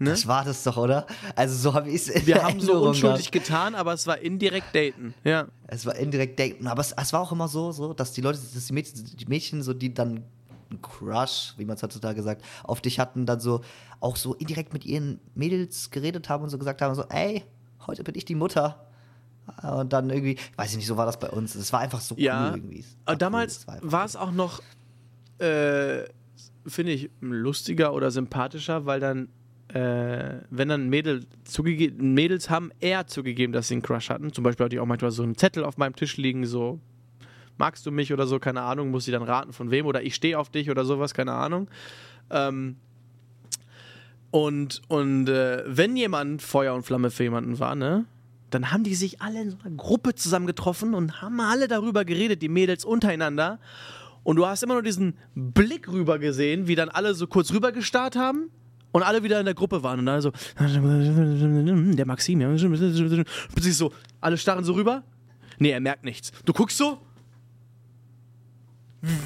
Ne? 0.00 0.10
Das 0.10 0.26
war 0.26 0.44
das 0.44 0.64
doch, 0.64 0.76
oder? 0.76 1.06
Also 1.36 1.56
so 1.56 1.74
habe 1.74 1.88
ich 1.88 2.08
es 2.08 2.26
Wir 2.26 2.42
haben 2.42 2.60
so 2.60 2.88
unschuldig 2.88 3.30
getan, 3.30 3.76
aber 3.76 3.92
es 3.92 4.08
war 4.08 4.18
indirekt 4.18 4.74
daten. 4.74 5.14
Ja. 5.22 5.46
Es 5.68 5.86
war 5.86 5.94
indirekt 5.94 6.40
daten, 6.40 6.66
aber 6.66 6.80
es, 6.80 6.90
es 6.90 7.12
war 7.12 7.20
auch 7.20 7.30
immer 7.30 7.46
so, 7.46 7.70
so, 7.70 7.94
dass 7.94 8.12
die 8.12 8.20
Leute, 8.20 8.40
dass 8.52 8.66
die 8.66 8.72
Mädchen, 8.72 9.04
die 9.16 9.26
Mädchen 9.26 9.62
so, 9.62 9.72
die 9.72 9.94
dann 9.94 10.24
einen 10.70 10.82
Crush, 10.82 11.54
wie 11.56 11.64
man 11.64 11.76
es 11.76 11.82
heutzutage 11.82 12.22
sagt, 12.22 12.44
auf 12.62 12.80
dich 12.80 12.98
hatten, 12.98 13.26
dann 13.26 13.40
so 13.40 13.62
auch 14.00 14.16
so 14.16 14.34
indirekt 14.34 14.72
mit 14.72 14.84
ihren 14.84 15.20
Mädels 15.34 15.90
geredet 15.90 16.28
haben 16.28 16.44
und 16.44 16.50
so 16.50 16.58
gesagt 16.58 16.82
haben, 16.82 16.94
so, 16.94 17.04
ey, 17.08 17.44
heute 17.86 18.04
bin 18.04 18.14
ich 18.14 18.24
die 18.24 18.34
Mutter. 18.34 18.86
Und 19.62 19.92
dann 19.92 20.08
irgendwie, 20.10 20.38
weiß 20.56 20.70
ich 20.70 20.76
nicht, 20.78 20.86
so 20.86 20.96
war 20.96 21.06
das 21.06 21.18
bei 21.18 21.28
uns. 21.28 21.54
Es 21.54 21.72
war 21.72 21.80
einfach 21.80 22.00
so 22.00 22.14
Ja, 22.16 22.50
cool 22.50 22.56
irgendwie. 22.58 22.84
Aber 23.04 23.12
cool, 23.12 23.18
damals 23.18 23.58
es 23.58 23.66
war 23.92 24.04
es 24.04 24.16
auch 24.16 24.32
noch, 24.32 24.62
äh, 25.38 26.04
finde 26.66 26.92
ich, 26.92 27.10
lustiger 27.20 27.92
oder 27.92 28.10
sympathischer, 28.10 28.86
weil 28.86 29.00
dann, 29.00 29.28
äh, 29.68 30.40
wenn 30.50 30.68
dann 30.68 30.88
Mädel 30.88 31.26
Mädels 31.98 32.48
haben 32.48 32.70
eher 32.80 33.06
zugegeben, 33.06 33.52
dass 33.52 33.68
sie 33.68 33.74
einen 33.74 33.82
Crush 33.82 34.08
hatten. 34.08 34.32
Zum 34.32 34.44
Beispiel 34.44 34.64
hatte 34.64 34.76
ich 34.76 34.80
auch 34.80 34.86
manchmal 34.86 35.10
so 35.10 35.22
einen 35.22 35.36
Zettel 35.36 35.64
auf 35.64 35.76
meinem 35.76 35.94
Tisch 35.94 36.16
liegen, 36.16 36.46
so, 36.46 36.80
magst 37.58 37.86
du 37.86 37.90
mich 37.90 38.12
oder 38.12 38.26
so, 38.26 38.38
keine 38.38 38.62
Ahnung, 38.62 38.90
muss 38.90 39.04
sie 39.04 39.12
dann 39.12 39.22
raten 39.22 39.52
von 39.52 39.70
wem 39.70 39.86
oder 39.86 40.02
ich 40.02 40.14
stehe 40.14 40.38
auf 40.38 40.50
dich 40.50 40.70
oder 40.70 40.84
sowas, 40.84 41.14
keine 41.14 41.32
Ahnung. 41.32 41.68
Ähm, 42.30 42.76
und 44.30 44.82
und 44.88 45.28
äh, 45.28 45.62
wenn 45.66 45.96
jemand 45.96 46.42
Feuer 46.42 46.74
und 46.74 46.82
Flamme 46.82 47.10
für 47.10 47.22
jemanden 47.22 47.58
war, 47.60 47.74
ne, 47.74 48.06
dann 48.50 48.70
haben 48.70 48.84
die 48.84 48.94
sich 48.94 49.20
alle 49.20 49.40
in 49.42 49.50
so 49.50 49.56
einer 49.64 49.76
Gruppe 49.76 50.14
zusammengetroffen 50.14 50.94
und 50.94 51.22
haben 51.22 51.40
alle 51.40 51.68
darüber 51.68 52.04
geredet, 52.04 52.42
die 52.42 52.48
Mädels 52.48 52.84
untereinander. 52.84 53.58
Und 54.22 54.36
du 54.36 54.46
hast 54.46 54.62
immer 54.62 54.74
nur 54.74 54.82
diesen 54.82 55.18
Blick 55.34 55.88
rüber 55.88 56.18
gesehen, 56.18 56.66
wie 56.66 56.74
dann 56.74 56.88
alle 56.88 57.14
so 57.14 57.26
kurz 57.26 57.52
rüber 57.52 57.72
gestarrt 57.72 58.16
haben 58.16 58.50
und 58.92 59.02
alle 59.02 59.22
wieder 59.22 59.38
in 59.38 59.44
der 59.44 59.54
Gruppe 59.54 59.82
waren. 59.82 59.98
Und 59.98 60.06
dann 60.06 60.20
so, 60.22 60.30
der 61.96 62.06
Maxim, 62.06 62.40
ja, 62.40 62.48
plötzlich 63.52 63.76
so, 63.76 63.92
alle 64.20 64.38
starren 64.38 64.64
so 64.64 64.72
rüber. 64.72 65.02
Nee, 65.58 65.70
er 65.70 65.80
merkt 65.80 66.04
nichts. 66.04 66.32
Du 66.44 66.52
guckst 66.52 66.78
so. 66.78 66.98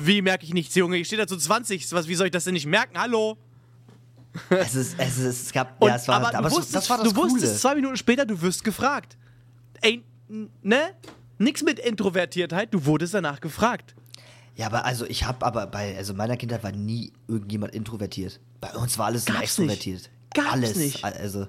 Wie 0.02 0.22
merke 0.22 0.44
ich 0.44 0.52
nichts, 0.54 0.74
Junge? 0.74 0.96
Ich 0.96 1.06
stehe 1.06 1.20
da 1.20 1.26
zu 1.26 1.36
20. 1.36 1.92
Was, 1.92 2.08
wie 2.08 2.14
soll 2.14 2.26
ich 2.26 2.32
das 2.32 2.44
denn 2.44 2.54
nicht 2.54 2.66
merken? 2.66 2.98
Hallo? 2.98 3.36
es, 4.50 4.74
ist, 4.74 4.94
es, 4.98 5.18
ist, 5.18 5.42
es 5.46 5.52
gab, 5.52 5.80
Und, 5.80 5.88
ja, 5.88 5.96
es 5.96 6.06
war, 6.08 6.16
aber 6.16 6.34
aber, 6.34 6.42
du 6.42 6.46
es- 6.48 6.52
wusstest, 6.54 6.74
das 6.76 6.90
war 6.90 6.98
das 6.98 7.12
du 7.12 7.16
wusstest 7.16 7.60
zwei 7.60 7.74
Minuten 7.74 7.96
später, 7.96 8.26
du 8.26 8.40
wirst 8.40 8.64
gefragt. 8.64 9.16
Ey, 9.80 10.04
ne? 10.62 10.94
Nix 11.38 11.62
mit 11.62 11.78
Introvertiertheit, 11.78 12.74
du 12.74 12.84
wurdest 12.84 13.14
danach 13.14 13.40
gefragt. 13.40 13.94
Ja, 14.56 14.66
aber 14.66 14.84
also 14.84 15.06
ich 15.06 15.24
habe 15.24 15.46
aber 15.46 15.68
bei 15.68 15.96
also 15.96 16.14
meiner 16.14 16.36
Kindheit 16.36 16.64
war 16.64 16.72
nie 16.72 17.12
irgendjemand 17.28 17.72
introvertiert. 17.74 18.40
Bei 18.60 18.70
uns 18.72 18.98
war 18.98 19.06
alles 19.06 19.24
Gab's 19.24 19.40
extrovertiert. 19.42 20.10
Gab's 20.34 20.48
alles. 20.50 20.76
nicht. 20.76 21.04
Also 21.04 21.46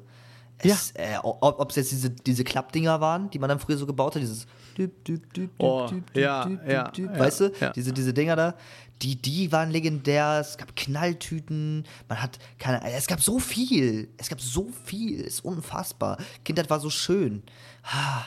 es, 0.62 0.92
äh, 0.92 1.18
ob 1.24 1.70
es 1.70 1.76
jetzt 1.78 1.92
diese, 1.92 2.10
diese 2.10 2.44
Klappdinger 2.44 3.00
waren, 3.02 3.30
die 3.30 3.40
man 3.40 3.50
dann 3.50 3.60
früher 3.60 3.78
so 3.78 3.86
gebaut 3.86 4.16
hat, 4.16 4.22
dieses 4.22 4.46
düp, 4.78 5.04
düp, 5.06 5.34
düp, 5.34 5.50
Oh, 5.58 5.88
düp, 5.88 6.14
düp, 6.14 6.22
ja, 6.24 6.46
düp, 6.46 6.60
ja, 6.68 6.84
düp, 6.92 7.12
ja, 7.14 7.20
weißt 7.20 7.40
du? 7.42 7.52
ja. 7.60 7.70
Diese, 7.72 7.94
diese 7.94 8.14
Dinger 8.14 8.36
da, 8.36 8.56
die, 9.02 9.16
die 9.16 9.52
waren 9.52 9.72
legendär. 9.72 10.40
Es 10.42 10.58
gab 10.58 10.76
Knalltüten, 10.76 11.86
man 12.10 12.22
hat 12.22 12.38
keine, 12.58 12.84
es 12.92 13.08
gab 13.08 13.22
so 13.22 13.40
viel. 13.40 14.10
Es 14.18 14.28
gab 14.30 14.42
so 14.42 14.70
viel, 14.86 15.22
ist 15.22 15.44
unfassbar. 15.46 16.18
Kindheit 16.44 16.70
war 16.70 16.80
so 16.82 16.90
schön. 16.90 17.44
Ah, 17.84 18.24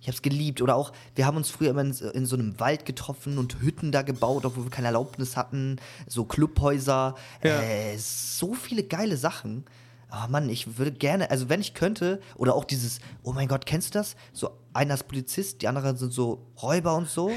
Ich 0.00 0.08
hab's 0.08 0.22
geliebt. 0.22 0.62
Oder 0.62 0.76
auch, 0.76 0.92
wir 1.16 1.26
haben 1.26 1.36
uns 1.36 1.50
früher 1.50 1.70
immer 1.70 1.82
in, 1.82 1.92
in 2.14 2.24
so 2.26 2.36
einem 2.36 2.58
Wald 2.58 2.86
getroffen 2.86 3.36
und 3.36 3.60
Hütten 3.60 3.92
da 3.92 4.00
gebaut, 4.02 4.46
obwohl 4.46 4.64
wir 4.64 4.70
keine 4.70 4.86
Erlaubnis 4.86 5.36
hatten. 5.36 5.76
So 6.06 6.24
Clubhäuser. 6.24 7.14
Äh, 7.42 7.98
so 7.98 8.54
viele 8.54 8.84
geile 8.84 9.16
Sachen. 9.18 9.64
Oh 10.12 10.28
Mann, 10.30 10.48
ich 10.48 10.78
würde 10.78 10.92
gerne, 10.92 11.30
also 11.30 11.48
wenn 11.48 11.60
ich 11.60 11.74
könnte, 11.74 12.20
oder 12.36 12.54
auch 12.54 12.64
dieses, 12.64 13.00
oh 13.22 13.32
mein 13.32 13.48
Gott, 13.48 13.66
kennst 13.66 13.94
du 13.94 13.98
das? 13.98 14.14
So 14.32 14.50
einer 14.72 14.94
ist 14.94 15.08
Polizist, 15.08 15.62
die 15.62 15.68
anderen 15.68 15.96
sind 15.96 16.12
so 16.12 16.46
Räuber 16.62 16.94
und 16.96 17.08
so. 17.08 17.30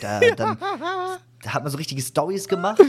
Da, 0.00 0.20
dann, 0.36 0.58
da 1.42 1.52
hat 1.54 1.62
man 1.62 1.70
so 1.70 1.78
richtige 1.78 2.02
Stories 2.02 2.48
gemacht. 2.48 2.80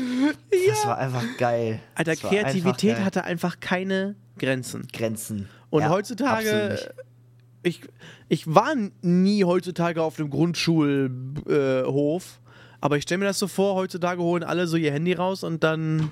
Das 0.68 0.86
war 0.86 0.98
einfach 0.98 1.24
geil. 1.38 1.80
Alter, 1.96 2.12
Das 2.14 2.22
Kreativität 2.22 2.92
einfach 2.92 3.06
hatte 3.06 3.24
einfach 3.26 3.60
keine 3.60 4.16
Grenzen. 4.40 4.88
Grenzen. 4.92 5.48
Und 5.70 5.82
Ja, 5.82 5.90
heutzutage, 5.90 6.94
ich, 7.64 7.82
ich 8.30 8.54
war 8.54 8.74
nie 9.02 9.44
heutzutage 9.44 10.02
auf 10.02 10.20
einem 10.20 10.30
Grundschulhof, 10.30 11.46
äh, 11.48 12.48
aber 12.80 12.98
ich 12.98 13.04
stelle 13.04 13.20
mir 13.20 13.26
das 13.26 13.40
so 13.40 13.48
vor, 13.48 13.76
heutzutage 13.76 14.22
holen 14.22 14.44
alle 14.44 14.68
so 14.68 14.78
ihr 14.78 14.92
Handy 14.92 15.14
raus 15.14 15.44
und 15.44 15.64
dann, 15.64 16.12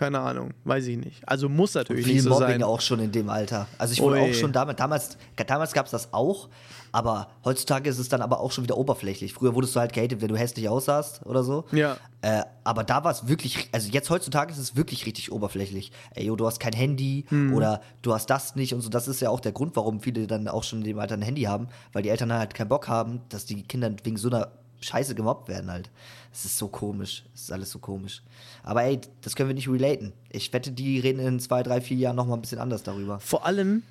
Keine 0.00 0.18
Ahnung. 0.20 0.54
Weiß 0.64 0.86
ich 0.86 0.96
nicht. 0.96 1.20
Also 1.28 1.50
muss 1.50 1.74
natürlich 1.74 2.06
Viel 2.06 2.14
nicht 2.14 2.22
so 2.22 2.30
Mobbing 2.30 2.46
sein. 2.48 2.62
auch 2.62 2.80
schon 2.80 3.00
in 3.00 3.12
dem 3.12 3.28
Alter. 3.28 3.66
Also 3.76 3.92
ich 3.92 4.00
wurde 4.00 4.16
Ui. 4.16 4.30
auch 4.30 4.34
schon 4.34 4.50
damit, 4.50 4.80
damals, 4.80 5.18
damals 5.46 5.74
gab 5.74 5.84
es 5.84 5.92
das 5.92 6.14
auch, 6.14 6.48
aber 6.90 7.28
heutzutage 7.44 7.90
ist 7.90 7.98
es 7.98 8.08
dann 8.08 8.22
aber 8.22 8.40
auch 8.40 8.50
schon 8.50 8.64
wieder 8.64 8.78
oberflächlich. 8.78 9.34
Früher 9.34 9.54
wurdest 9.54 9.76
du 9.76 9.80
halt 9.80 9.92
gehatet, 9.92 10.22
wenn 10.22 10.28
du 10.28 10.38
hässlich 10.38 10.70
aussahst 10.70 11.26
oder 11.26 11.44
so. 11.44 11.66
Ja. 11.70 11.98
Äh, 12.22 12.44
aber 12.64 12.82
da 12.82 13.04
war 13.04 13.10
es 13.12 13.28
wirklich, 13.28 13.68
also 13.72 13.90
jetzt 13.90 14.08
heutzutage 14.08 14.50
ist 14.52 14.58
es 14.58 14.74
wirklich 14.74 15.04
richtig 15.04 15.30
oberflächlich. 15.32 15.92
Ey, 16.14 16.24
yo, 16.24 16.34
du 16.34 16.46
hast 16.46 16.60
kein 16.60 16.72
Handy 16.72 17.26
Hm. 17.28 17.52
oder 17.52 17.82
du 18.00 18.14
hast 18.14 18.30
das 18.30 18.56
nicht 18.56 18.72
und 18.72 18.80
so. 18.80 18.88
Das 18.88 19.06
ist 19.06 19.20
ja 19.20 19.28
auch 19.28 19.40
der 19.40 19.52
Grund, 19.52 19.76
warum 19.76 20.00
viele 20.00 20.26
dann 20.26 20.48
auch 20.48 20.64
schon 20.64 20.78
in 20.78 20.84
dem 20.86 20.98
Alter 20.98 21.14
ein 21.18 21.22
Handy 21.22 21.42
haben, 21.42 21.68
weil 21.92 22.02
die 22.02 22.08
Eltern 22.08 22.32
halt 22.32 22.54
keinen 22.54 22.68
Bock 22.70 22.88
haben, 22.88 23.20
dass 23.28 23.44
die 23.44 23.62
Kinder 23.64 23.92
wegen 24.02 24.16
so 24.16 24.28
einer 24.30 24.48
Scheiße 24.80 25.14
gemobbt 25.14 25.48
werden 25.48 25.70
halt. 25.70 25.90
Es 26.32 26.44
ist 26.44 26.56
so 26.58 26.68
komisch. 26.68 27.24
Es 27.34 27.42
ist 27.42 27.52
alles 27.52 27.70
so 27.70 27.78
komisch. 27.78 28.22
Aber 28.62 28.82
ey, 28.84 29.00
das 29.20 29.34
können 29.36 29.48
wir 29.48 29.54
nicht 29.54 29.68
relaten. 29.68 30.12
Ich 30.30 30.52
wette, 30.52 30.70
die 30.72 30.98
reden 31.00 31.20
in 31.20 31.40
zwei, 31.40 31.62
drei, 31.62 31.80
vier 31.80 31.96
Jahren 31.96 32.16
nochmal 32.16 32.38
ein 32.38 32.40
bisschen 32.40 32.58
anders 32.60 32.82
darüber. 32.82 33.18
Vor 33.20 33.44
allem, 33.46 33.82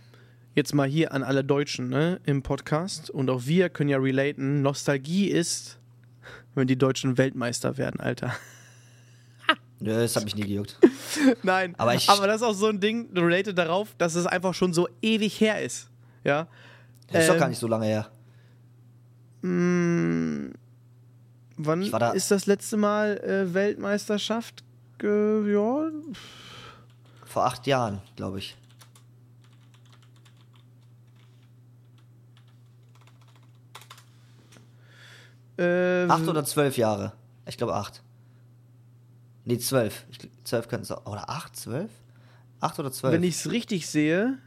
jetzt 0.55 0.73
mal 0.73 0.87
hier 0.87 1.11
an 1.13 1.23
alle 1.23 1.43
Deutschen 1.43 1.89
ne, 1.89 2.19
im 2.25 2.41
Podcast 2.43 3.09
und 3.09 3.29
auch 3.29 3.45
wir 3.45 3.69
können 3.69 3.89
ja 3.89 3.97
relaten, 3.97 4.61
Nostalgie 4.61 5.27
ist, 5.27 5.77
wenn 6.55 6.67
die 6.67 6.77
Deutschen 6.77 7.17
Weltmeister 7.17 7.77
werden, 7.77 7.99
Alter. 7.99 8.33
Nö, 9.81 9.91
das 9.93 10.15
hat 10.15 10.23
mich 10.25 10.35
nie 10.35 10.41
gejuckt. 10.43 10.77
Nein, 11.43 11.73
Aber 11.77 11.93
ich- 11.95 12.09
aber 12.09 12.27
das 12.27 12.37
ist 12.37 12.47
auch 12.47 12.53
so 12.53 12.67
ein 12.67 12.79
Ding, 12.79 13.09
related 13.15 13.57
darauf, 13.57 13.95
dass 13.97 14.15
es 14.15 14.25
einfach 14.25 14.53
schon 14.53 14.73
so 14.73 14.87
ewig 15.01 15.39
her 15.39 15.61
ist. 15.61 15.89
Ja. 16.23 16.47
Das 17.11 17.21
ist 17.23 17.27
doch 17.29 17.35
Ähm, 17.35 17.39
gar 17.39 17.47
nicht 17.49 17.59
so 17.59 17.67
lange 17.67 17.85
her. 17.85 18.09
Wann 21.61 21.91
da- 21.91 22.11
ist 22.11 22.31
das 22.31 22.45
letzte 22.45 22.77
Mal 22.77 23.17
äh, 23.17 23.53
Weltmeisterschaft? 23.53 24.63
Ge 24.97 25.51
ja, 25.53 25.89
Vor 27.25 27.45
acht 27.45 27.67
Jahren, 27.67 28.01
glaube 28.15 28.39
ich. 28.39 28.55
äh, 35.57 36.05
Acht 36.07 36.27
oder 36.27 36.45
zwölf 36.45 36.77
Jahre. 36.77 37.13
Ich 37.45 37.57
glaube 37.57 37.75
acht. 37.75 38.01
Nee, 39.45 39.57
zwölf. 39.57 40.05
Ich, 40.11 40.19
zwölf 40.43 40.67
könnten 40.67 40.83
es 40.83 40.91
auch. 40.91 41.05
Oder 41.05 41.29
acht, 41.29 41.55
zwölf? 41.55 41.91
Acht 42.59 42.77
oder 42.79 42.91
zwölf? 42.91 43.13
wenn 43.13 43.23
ich 43.23 43.35
es 43.35 43.51
richtig 43.51 43.87
sehe, 43.87 44.37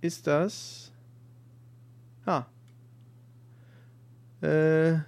ist 0.00 0.26
das. 0.26 0.90
Ah. 2.24 2.44
Äh, 4.46 4.98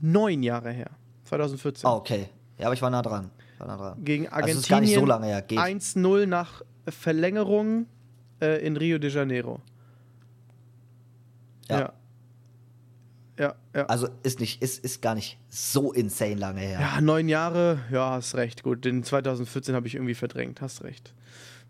neun 0.00 0.42
Jahre 0.42 0.70
her. 0.70 0.90
2014. 1.24 1.88
Ah, 1.88 1.94
okay. 1.94 2.28
Ja, 2.58 2.66
aber 2.66 2.74
ich 2.74 2.82
war 2.82 2.90
nah 2.90 3.02
dran. 3.02 3.30
War 3.58 3.66
nah 3.66 3.76
dran. 3.76 4.04
Gegen 4.04 4.28
Also 4.28 4.48
Argentinien. 4.48 4.84
nicht 4.84 4.94
so 4.94 5.04
lange. 5.04 5.42
Geht. 5.46 5.58
1-0 5.58 6.26
nach 6.26 6.62
Verlängerung 6.88 7.86
äh, 8.40 8.64
in 8.64 8.76
Rio 8.76 8.98
de 8.98 9.10
Janeiro. 9.10 9.60
Ja. 11.68 11.80
Ja. 11.80 11.92
Ja, 13.38 13.54
ja. 13.72 13.86
Also 13.86 14.08
ist 14.24 14.40
nicht, 14.40 14.62
ist, 14.62 14.84
ist 14.84 15.00
gar 15.00 15.14
nicht 15.14 15.38
so 15.48 15.92
insane 15.92 16.34
lange 16.34 16.60
her. 16.60 16.80
Ja, 16.80 17.00
neun 17.00 17.28
Jahre, 17.28 17.78
ja, 17.92 18.10
hast 18.10 18.34
recht. 18.34 18.64
Gut, 18.64 18.84
den 18.84 19.04
2014 19.04 19.76
habe 19.76 19.86
ich 19.86 19.94
irgendwie 19.94 20.14
verdrängt, 20.14 20.60
hast 20.60 20.82
recht. 20.82 21.14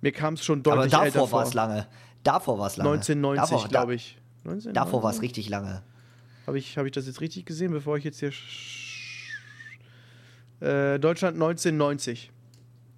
Mir 0.01 0.12
kam 0.12 0.35
es 0.35 0.45
schon 0.45 0.61
aber 0.61 0.77
deutlich 0.77 0.95
älter 0.95 1.05
davor 1.11 1.29
vor. 1.29 1.39
war 1.41 1.47
es 1.47 1.53
lange. 1.53 1.87
Davor 2.23 2.59
war 2.59 2.69
es 2.69 2.79
lange. 2.79 2.91
1990, 2.93 3.51
davor, 3.51 3.69
glaube 3.69 3.95
ich. 3.95 4.16
1990? 4.45 4.73
Davor 4.73 5.03
war 5.03 5.11
es 5.11 5.21
richtig 5.21 5.51
lange. 5.51 5.83
Habe 6.49 6.59
ich, 6.59 6.79
hab 6.79 6.87
ich 6.87 6.93
das 6.93 7.07
jetzt 7.07 7.21
richtig 7.21 7.45
gesehen, 7.45 7.73
bevor 7.73 7.99
ich 7.99 8.05
jetzt 8.05 8.21
hier. 8.21 8.33
Äh, 10.61 10.99
Deutschland 10.99 11.35
1990. 11.35 12.33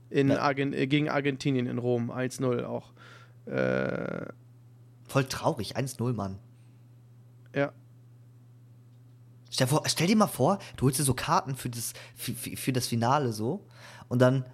In. 0.09 0.31
Argen 0.31 0.73
äh, 0.73 0.87
gegen 0.87 1.09
Argentinien 1.09 1.67
in 1.67 1.79
Rom. 1.79 2.13
1-0 2.13 2.63
auch. 2.63 2.93
Äh, 3.47 4.27
Voll 5.09 5.25
traurig. 5.25 5.77
1-0, 5.77 6.13
Mann. 6.13 6.39
ja. 7.53 7.73
Stell, 9.51 9.67
vor, 9.67 9.83
stell 9.87 10.07
dir 10.07 10.15
mal 10.15 10.29
vor, 10.29 10.61
du 10.77 10.87
holst 10.87 11.01
dir 11.01 11.03
so 11.03 11.15
Karten 11.15 11.57
für 11.57 11.71
das, 11.71 11.93
für, 12.15 12.33
für, 12.35 12.73
das 12.73 12.87
Finale 12.87 13.33
so 13.33 13.67
und 14.09 14.21
dann 14.21 14.45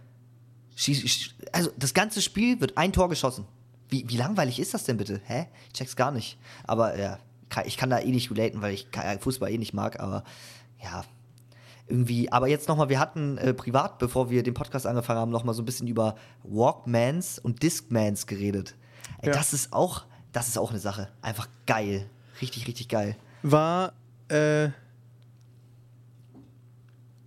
also 1.53 1.71
das 1.77 1.93
ganze 1.93 2.23
Spiel 2.23 2.63
wird 2.63 2.79
ein 2.79 2.95
Tor 2.95 3.11
geschossen. 3.11 3.45
Wie, 3.91 4.09
wie 4.09 4.17
langweilig 4.17 4.59
ist 4.59 4.73
das 4.73 4.85
denn 4.85 4.97
bitte? 4.97 5.21
Hä? 5.27 5.49
Ich 5.67 5.75
check's 5.75 5.97
gar 5.97 6.13
nicht. 6.13 6.39
Aber 6.65 6.99
ja, 6.99 7.19
ich 7.65 7.77
kann 7.77 7.91
da 7.91 7.99
eh 8.01 8.11
nicht 8.11 8.31
relaten, 8.31 8.61
weil 8.63 8.75
ich 8.75 8.91
ka- 8.91 9.19
Fußball 9.19 9.51
eh 9.51 9.59
nicht 9.59 9.73
mag, 9.75 10.01
aber 10.01 10.25
ja. 10.83 11.05
Irgendwie, 11.89 12.33
aber 12.33 12.49
jetzt 12.49 12.69
nochmal, 12.69 12.89
wir 12.89 12.99
hatten 12.99 13.39
äh, 13.39 13.55
privat, 13.55 13.99
bevor 14.01 14.29
wir 14.29 14.43
den 14.43 14.55
Podcast 14.55 14.87
angefangen 14.89 15.21
haben, 15.21 15.31
nochmal 15.31 15.55
so 15.55 15.63
ein 15.63 15.65
bisschen 15.67 15.87
über 15.87 16.17
Walkmans 16.43 17.39
und 17.39 17.63
Discmans 17.63 18.27
geredet. 18.27 18.75
Ey, 19.23 19.29
Ja. 19.29 19.35
Das 19.35 19.53
ist 19.53 19.73
auch, 19.73 20.05
das 20.33 20.49
ist 20.49 20.59
auch 20.59 20.71
eine 20.71 20.81
Sache. 20.81 21.09
Einfach 21.23 21.49
geil. 21.67 22.11
Richtig, 22.43 22.67
richtig 22.67 22.89
geil. 22.89 23.17
War. 23.43 23.93
Äh, 24.29 24.71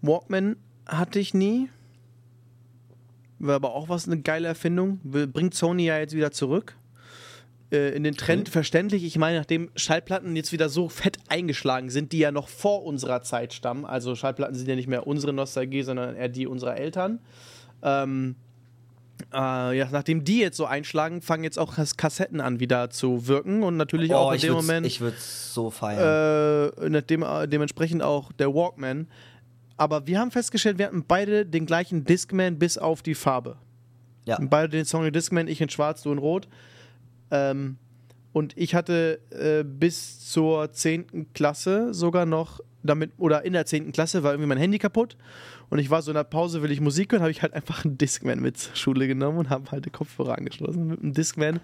Walkman 0.01 0.57
hatte 0.85 1.19
ich 1.19 1.33
nie. 1.33 1.69
War 3.39 3.55
aber 3.55 3.73
auch 3.73 3.87
was 3.89 4.05
eine 4.07 4.19
geile 4.21 4.47
Erfindung. 4.49 4.99
Bringt 5.03 5.53
Sony 5.53 5.85
ja 5.85 5.97
jetzt 5.99 6.13
wieder 6.13 6.31
zurück. 6.31 6.75
Äh, 7.71 7.95
in 7.95 8.03
den 8.03 8.15
Trend 8.15 8.49
verständlich. 8.49 9.03
Ich 9.03 9.17
meine, 9.17 9.37
nachdem 9.37 9.69
Schallplatten 9.75 10.35
jetzt 10.35 10.51
wieder 10.51 10.69
so 10.69 10.89
fett 10.89 11.17
eingeschlagen 11.29 11.89
sind, 11.91 12.11
die 12.11 12.17
ja 12.19 12.31
noch 12.31 12.47
vor 12.47 12.83
unserer 12.83 13.21
Zeit 13.21 13.53
stammen. 13.53 13.85
Also 13.85 14.15
Schallplatten 14.15 14.55
sind 14.55 14.67
ja 14.67 14.75
nicht 14.75 14.87
mehr 14.87 15.05
unsere 15.05 15.33
Nostalgie, 15.33 15.83
sondern 15.83 16.15
eher 16.15 16.29
die 16.29 16.47
unserer 16.47 16.77
Eltern. 16.77 17.19
Ähm, 17.83 18.35
äh, 19.33 19.77
ja, 19.77 19.87
nachdem 19.91 20.23
die 20.23 20.39
jetzt 20.39 20.57
so 20.57 20.65
einschlagen, 20.65 21.21
fangen 21.21 21.43
jetzt 21.43 21.59
auch 21.59 21.75
Kas- 21.75 21.97
Kassetten 21.97 22.41
an 22.41 22.59
wieder 22.59 22.89
zu 22.89 23.27
wirken 23.27 23.61
und 23.63 23.77
natürlich 23.77 24.13
auch 24.15 24.27
in 24.29 24.31
Oh, 24.31 24.35
ich 24.35 24.41
dem 24.41 24.53
Moment 24.53 24.85
Ich 24.87 25.01
würde 25.01 25.17
so 25.19 25.69
feiern. 25.69 26.71
äh, 26.81 26.89
nachdem, 26.89 27.23
äh, 27.23 27.47
dementsprechend 27.47 28.01
auch 28.01 28.31
der 28.31 28.53
Walkman. 28.53 29.07
Aber 29.77 30.07
wir 30.07 30.19
haben 30.19 30.31
festgestellt, 30.31 30.77
wir 30.77 30.87
hatten 30.87 31.05
beide 31.07 31.45
den 31.45 31.65
gleichen 31.65 32.03
Discman 32.03 32.57
bis 32.57 32.77
auf 32.77 33.01
die 33.01 33.15
Farbe. 33.15 33.57
ja. 34.25 34.37
Beide 34.41 34.69
den 34.69 34.85
Sony 34.85 35.11
Discman, 35.11 35.47
ich 35.47 35.61
in 35.61 35.69
schwarz, 35.69 36.01
du 36.01 36.11
in 36.11 36.17
rot. 36.17 36.47
Ähm, 37.31 37.77
und 38.31 38.57
ich 38.57 38.75
hatte 38.75 39.19
äh, 39.31 39.63
bis 39.63 40.29
zur 40.29 40.71
10. 40.71 41.33
Klasse 41.33 41.93
sogar 41.93 42.25
noch 42.25 42.59
damit, 42.83 43.11
oder 43.17 43.43
in 43.43 43.53
der 43.53 43.65
10. 43.65 43.91
Klasse 43.91 44.23
war 44.23 44.31
irgendwie 44.31 44.47
mein 44.47 44.57
Handy 44.57 44.77
kaputt. 44.77 45.17
Und 45.69 45.79
ich 45.79 45.89
war 45.89 46.01
so 46.01 46.11
in 46.11 46.15
der 46.15 46.23
Pause, 46.23 46.61
will 46.61 46.71
ich 46.71 46.81
Musik 46.81 47.11
hören, 47.11 47.21
habe 47.21 47.31
ich 47.31 47.41
halt 47.41 47.53
einfach 47.53 47.85
einen 47.85 47.97
Discman 47.97 48.39
mit 48.39 48.57
zur 48.57 48.75
Schule 48.75 49.07
genommen 49.07 49.37
und 49.37 49.49
habe 49.49 49.69
halt 49.71 49.85
die 49.85 49.89
Kopfhörer 49.89 50.37
angeschlossen, 50.37 50.87
mit 50.87 51.01
einem 51.01 51.13
Discman 51.13 51.59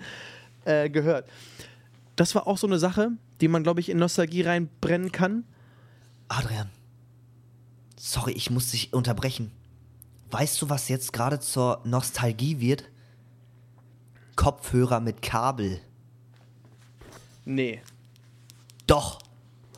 äh, 0.65 0.89
gehört. 0.89 1.27
Das 2.15 2.35
war 2.35 2.47
auch 2.47 2.57
so 2.57 2.67
eine 2.67 2.79
Sache, 2.79 3.11
die 3.41 3.47
man, 3.47 3.63
glaube 3.63 3.79
ich, 3.79 3.89
in 3.89 3.97
Nostalgie 3.97 4.41
reinbrennen 4.43 5.11
kann. 5.11 5.43
Adrian. 6.27 6.69
Sorry, 7.97 8.33
ich 8.33 8.49
muss 8.49 8.71
dich 8.71 8.93
unterbrechen. 8.93 9.51
Weißt 10.31 10.61
du, 10.61 10.69
was 10.69 10.89
jetzt 10.89 11.13
gerade 11.13 11.39
zur 11.39 11.81
Nostalgie 11.85 12.59
wird? 12.59 12.85
Kopfhörer 14.35 14.99
mit 14.99 15.21
Kabel. 15.21 15.79
Nee. 17.45 17.81
Doch. 18.87 19.19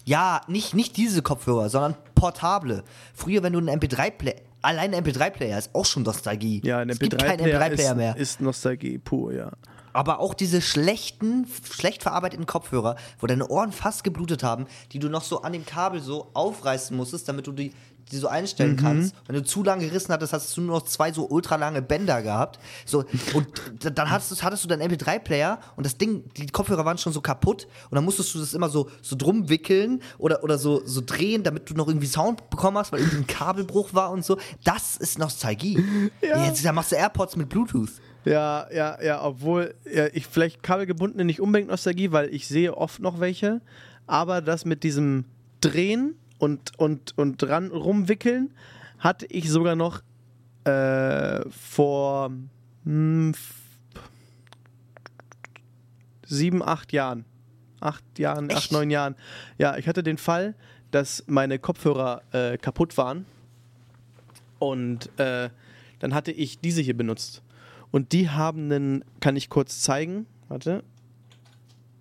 Ja, 0.05 0.41
nicht, 0.47 0.73
nicht 0.73 0.95
diese 0.97 1.21
Kopfhörer, 1.21 1.69
sondern 1.69 1.95
portable. 2.15 2.83
Früher, 3.13 3.43
wenn 3.43 3.53
du 3.53 3.59
einen 3.59 3.79
MP3-Player. 3.79 4.41
Allein 4.61 4.93
ein 4.93 5.03
MP3-Player 5.05 5.57
ist 5.57 5.73
auch 5.73 5.85
schon 5.85 6.03
Nostalgie. 6.03 6.61
Ja, 6.63 6.79
ein 6.79 6.89
es 6.89 6.99
gibt 6.99 7.17
keinen 7.17 7.41
MP3-Player 7.41 7.71
MP3-Player 7.71 7.91
ist, 7.91 7.97
mehr. 7.97 8.15
ist 8.17 8.41
Nostalgie 8.41 8.97
pur, 8.97 9.33
ja. 9.33 9.51
Aber 9.97 10.19
auch 10.19 10.35
diese 10.35 10.61
schlechten, 10.61 11.47
schlecht 11.73 12.03
verarbeiteten 12.03 12.45
Kopfhörer, 12.45 12.97
wo 13.19 13.25
deine 13.25 13.47
Ohren 13.47 13.71
fast 13.71 14.03
geblutet 14.03 14.43
haben, 14.43 14.67
die 14.91 14.99
du 14.99 15.09
noch 15.09 15.23
so 15.23 15.41
an 15.41 15.53
dem 15.53 15.65
Kabel 15.65 16.01
so 16.01 16.29
aufreißen 16.35 16.95
musstest, 16.95 17.27
damit 17.27 17.47
du 17.47 17.51
die, 17.51 17.73
die 18.11 18.17
so 18.17 18.27
einstellen 18.27 18.73
Mhm. 18.73 18.77
kannst. 18.77 19.15
Wenn 19.25 19.35
du 19.35 19.43
zu 19.43 19.63
lang 19.63 19.79
gerissen 19.79 20.13
hattest, 20.13 20.33
hast 20.33 20.55
du 20.55 20.61
nur 20.61 20.77
noch 20.77 20.85
zwei 20.85 21.11
so 21.11 21.27
ultralange 21.27 21.81
Bänder 21.81 22.21
gehabt. 22.21 22.59
So, 22.85 23.05
und 23.33 23.47
dann 23.81 24.11
hattest, 24.11 24.31
du- 24.39 24.43
hattest 24.43 24.63
du 24.63 24.67
deinen 24.67 24.83
MP3-Player 24.83 25.59
und 25.75 25.83
das 25.85 25.97
Ding, 25.97 26.23
die 26.37 26.45
Kopfhörer 26.45 26.85
waren 26.85 26.99
schon 26.99 27.11
so 27.11 27.19
kaputt 27.21 27.67
und 27.89 27.95
dann 27.95 28.05
musstest 28.05 28.35
du 28.35 28.39
das 28.39 28.53
immer 28.53 28.69
so, 28.69 28.89
so 29.01 29.15
drum 29.15 29.49
wickeln 29.49 30.03
oder, 30.19 30.43
oder 30.43 30.59
so, 30.59 30.83
so 30.85 31.01
drehen, 31.03 31.41
damit 31.41 31.69
du 31.71 31.73
noch 31.73 31.87
irgendwie 31.87 32.05
Sound 32.07 32.51
bekommen 32.51 32.77
hast, 32.77 32.91
weil 32.91 32.99
irgendwie 32.99 33.17
ein 33.23 33.27
Kabelbruch 33.27 33.95
war 33.95 34.11
und 34.11 34.23
so. 34.23 34.37
Das 34.63 34.95
ist 34.95 35.17
Nostalgie. 35.17 35.83
Jetzt 36.21 36.63
da 36.63 36.71
machst 36.71 36.91
du 36.91 36.95
AirPods 36.97 37.35
mit 37.35 37.49
Bluetooth. 37.49 37.89
Ja, 38.29 38.67
ja, 38.73 39.01
ja, 39.01 39.23
obwohl 39.23 39.75
ja, 39.91 40.07
ich 40.13 40.25
vielleicht 40.27 40.63
kabelgebundene 40.63 41.25
nicht 41.25 41.39
unbedingt 41.41 41.69
Nostalgie, 41.69 42.11
weil 42.11 42.33
ich 42.33 42.47
sehe 42.47 42.75
oft 42.75 42.99
noch 43.01 43.19
welche, 43.19 43.61
aber 44.05 44.41
das 44.41 44.65
mit 44.65 44.83
diesem 44.83 45.25
Drehen 45.61 46.15
und, 46.39 46.77
und, 46.77 47.17
und 47.17 47.37
dran 47.41 47.71
rumwickeln 47.71 48.53
hatte 48.99 49.25
ich 49.27 49.49
sogar 49.49 49.75
noch 49.75 50.01
äh, 50.65 51.47
vor 51.49 52.31
hm, 52.83 53.31
f- 53.31 53.53
sieben, 56.25 56.61
acht 56.63 56.93
Jahren. 56.93 57.25
Acht 57.79 58.03
Jahren, 58.17 58.45
acht, 58.51 58.57
Echt? 58.57 58.71
neun 58.71 58.89
Jahren. 58.89 59.15
Ja, 59.57 59.77
ich 59.77 59.87
hatte 59.87 60.01
den 60.03 60.17
Fall, 60.17 60.55
dass 60.91 61.23
meine 61.27 61.59
Kopfhörer 61.59 62.21
äh, 62.31 62.57
kaputt 62.57 62.97
waren 62.97 63.25
Und 64.59 65.09
äh, 65.19 65.49
dann 65.99 66.13
hatte 66.13 66.31
ich 66.31 66.59
diese 66.59 66.81
hier 66.81 66.97
benutzt. 66.97 67.41
Und 67.97 68.13
die 68.13 68.29
haben 68.29 68.71
einen, 68.71 69.03
kann 69.21 69.35
ich 69.35 69.49
kurz 69.49 69.81
zeigen? 69.81 70.27
Warte. 70.49 70.83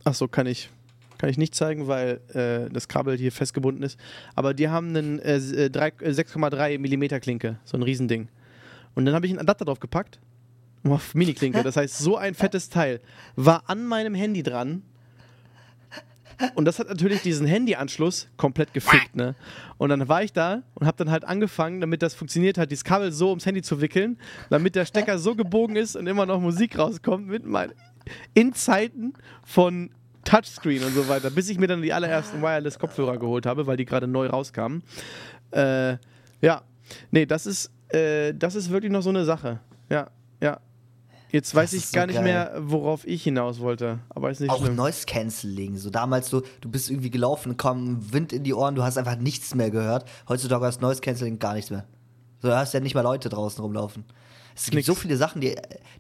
Achso, 0.05 0.29
kann 0.29 0.47
ich. 0.47 0.69
Kann 1.17 1.31
ich 1.31 1.39
nicht 1.39 1.55
zeigen, 1.55 1.87
weil 1.87 2.21
äh, 2.35 2.71
das 2.71 2.87
Kabel 2.87 3.17
hier 3.17 3.33
festgebunden 3.33 3.83
ist. 3.83 3.99
Aber 4.35 4.53
die 4.53 4.69
haben 4.69 4.89
einen 4.89 5.19
äh, 5.21 5.39
6,3 5.39 6.79
mm 6.79 7.19
Klinke, 7.23 7.59
so 7.65 7.79
ein 7.79 7.83
Riesending. 7.83 8.29
Und 8.95 9.07
dann 9.07 9.15
habe 9.15 9.25
ich 9.25 9.33
einen 9.33 9.39
Adapter 9.39 9.65
drauf 9.65 9.81
gepackt. 9.81 10.21
Auf 10.85 11.15
Mini-Klinke. 11.15 11.63
Das 11.65 11.79
heißt, 11.79 11.97
so 11.97 12.19
ein 12.19 12.35
fettes 12.35 12.69
Teil 12.69 13.01
war 13.35 13.63
an 13.71 13.87
meinem 13.87 14.15
Handy 14.15 14.43
dran. 14.43 14.83
Und 16.55 16.65
das 16.65 16.79
hat 16.79 16.89
natürlich 16.89 17.23
diesen 17.23 17.47
Handyanschluss 17.47 18.29
komplett 18.37 18.73
gefickt, 18.75 19.17
ne? 19.17 19.35
Und 19.79 19.91
dann 19.91 20.09
war 20.09 20.23
ich 20.23 20.33
da 20.33 20.63
und 20.75 20.87
habe 20.87 20.97
dann 20.97 21.11
halt 21.11 21.25
angefangen, 21.25 21.81
damit 21.81 22.03
das 22.03 22.15
funktioniert 22.15 22.59
hat, 22.59 22.71
dieses 22.71 22.85
Kabel 22.85 23.13
so 23.13 23.31
ums 23.31 23.47
Handy 23.47 23.63
zu 23.63 23.81
wickeln, 23.81 24.19
damit 24.51 24.75
der 24.75 24.85
Stecker 24.85 25.19
so 25.19 25.35
gebogen 25.35 25.77
ist 25.77 25.97
und 25.97 26.07
immer 26.07 26.27
noch 26.27 26.41
Musik 26.41 26.79
rauskommt 26.79 27.27
mit 27.29 27.45
mein 27.45 27.73
in 28.35 28.53
Zeiten 28.53 29.15
von 29.45 29.91
Touchscreen 30.25 30.83
und 30.85 30.93
so 30.93 31.09
weiter, 31.09 31.31
bis 31.31 31.49
ich 31.49 31.59
mir 31.59 31.69
dann 31.69 31.83
die 31.83 31.93
allerersten 31.93 32.43
Wireless-Kopfhörer 32.43 33.19
geholt 33.19 33.47
habe, 33.47 33.67
weil 33.67 33.77
die 33.77 33.85
gerade 33.85 34.07
neu 34.07 34.27
rauskamen. 34.27 34.83
Äh, 35.53 35.97
ja, 36.41 36.63
nee, 37.11 37.27
das 37.27 37.47
ist, 37.47 37.71
äh, 37.89 38.35
das 38.35 38.55
ist 38.55 38.71
wirklich 38.71 38.93
noch 38.93 39.03
so 39.03 39.11
eine 39.11 39.25
Sache. 39.25 39.61
Ja, 39.89 40.11
ja. 40.41 40.61
Jetzt 41.37 41.55
weiß 41.55 41.73
Das 41.73 41.81
ich 41.85 41.93
gar 41.93 42.03
so 42.03 42.07
nicht 42.07 42.15
geil. 42.17 42.25
mehr, 42.25 42.53
worauf 42.59 43.07
ich 43.07 43.23
hinaus 43.23 43.61
wollte. 43.61 43.99
Aber 44.09 44.31
ist 44.31 44.41
nicht 44.41 44.51
Auch 44.51 44.59
schlimm. 44.63 44.75
Noise 44.77 45.05
Cancelling. 45.07 45.77
So 45.77 45.91
damals 45.91 46.31
so, 46.31 46.43
du 46.63 46.71
bist 46.71 46.91
irgendwie 46.91 47.11
gelaufen, 47.11 47.57
kam 47.59 48.13
Wind 48.13 48.33
in 48.33 48.43
die 48.43 48.55
Ohren, 48.55 48.75
du 48.75 48.83
hast 48.83 48.97
einfach 48.97 49.17
nichts 49.17 49.55
mehr 49.55 49.71
gehört. 49.71 50.09
Heutzutage 50.29 50.65
hast 50.65 50.81
Noise 50.81 51.01
Cancelling 51.03 51.39
gar 51.39 51.53
nichts 51.55 51.71
mehr. 51.71 51.85
So, 52.41 52.49
da 52.49 52.59
hast 52.59 52.73
ja 52.75 52.81
nicht 52.81 52.95
mal 52.95 53.03
Leute 53.03 53.29
draußen 53.29 53.63
rumlaufen. 53.63 54.05
Es 54.55 54.65
gibt 54.65 54.77
Nix. 54.77 54.87
so 54.87 54.95
viele 54.95 55.19
Sachen, 55.19 55.43
die, 55.43 55.55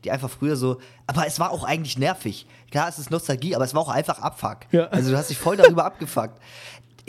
die 0.04 0.10
einfach 0.10 0.30
früher 0.30 0.56
so. 0.56 0.78
Aber 1.06 1.26
es 1.26 1.38
war 1.38 1.50
auch 1.50 1.64
eigentlich 1.64 1.98
nervig. 1.98 2.46
Klar, 2.70 2.88
es 2.88 2.98
ist 2.98 3.10
Nostalgie, 3.10 3.54
aber 3.54 3.66
es 3.66 3.74
war 3.74 3.82
auch 3.82 3.90
einfach 3.90 4.18
Abfuck. 4.20 4.60
Ja. 4.72 4.86
Also 4.86 5.10
du 5.10 5.18
hast 5.18 5.28
dich 5.28 5.36
voll 5.36 5.58
darüber 5.58 5.84
abgefuckt. 5.86 6.40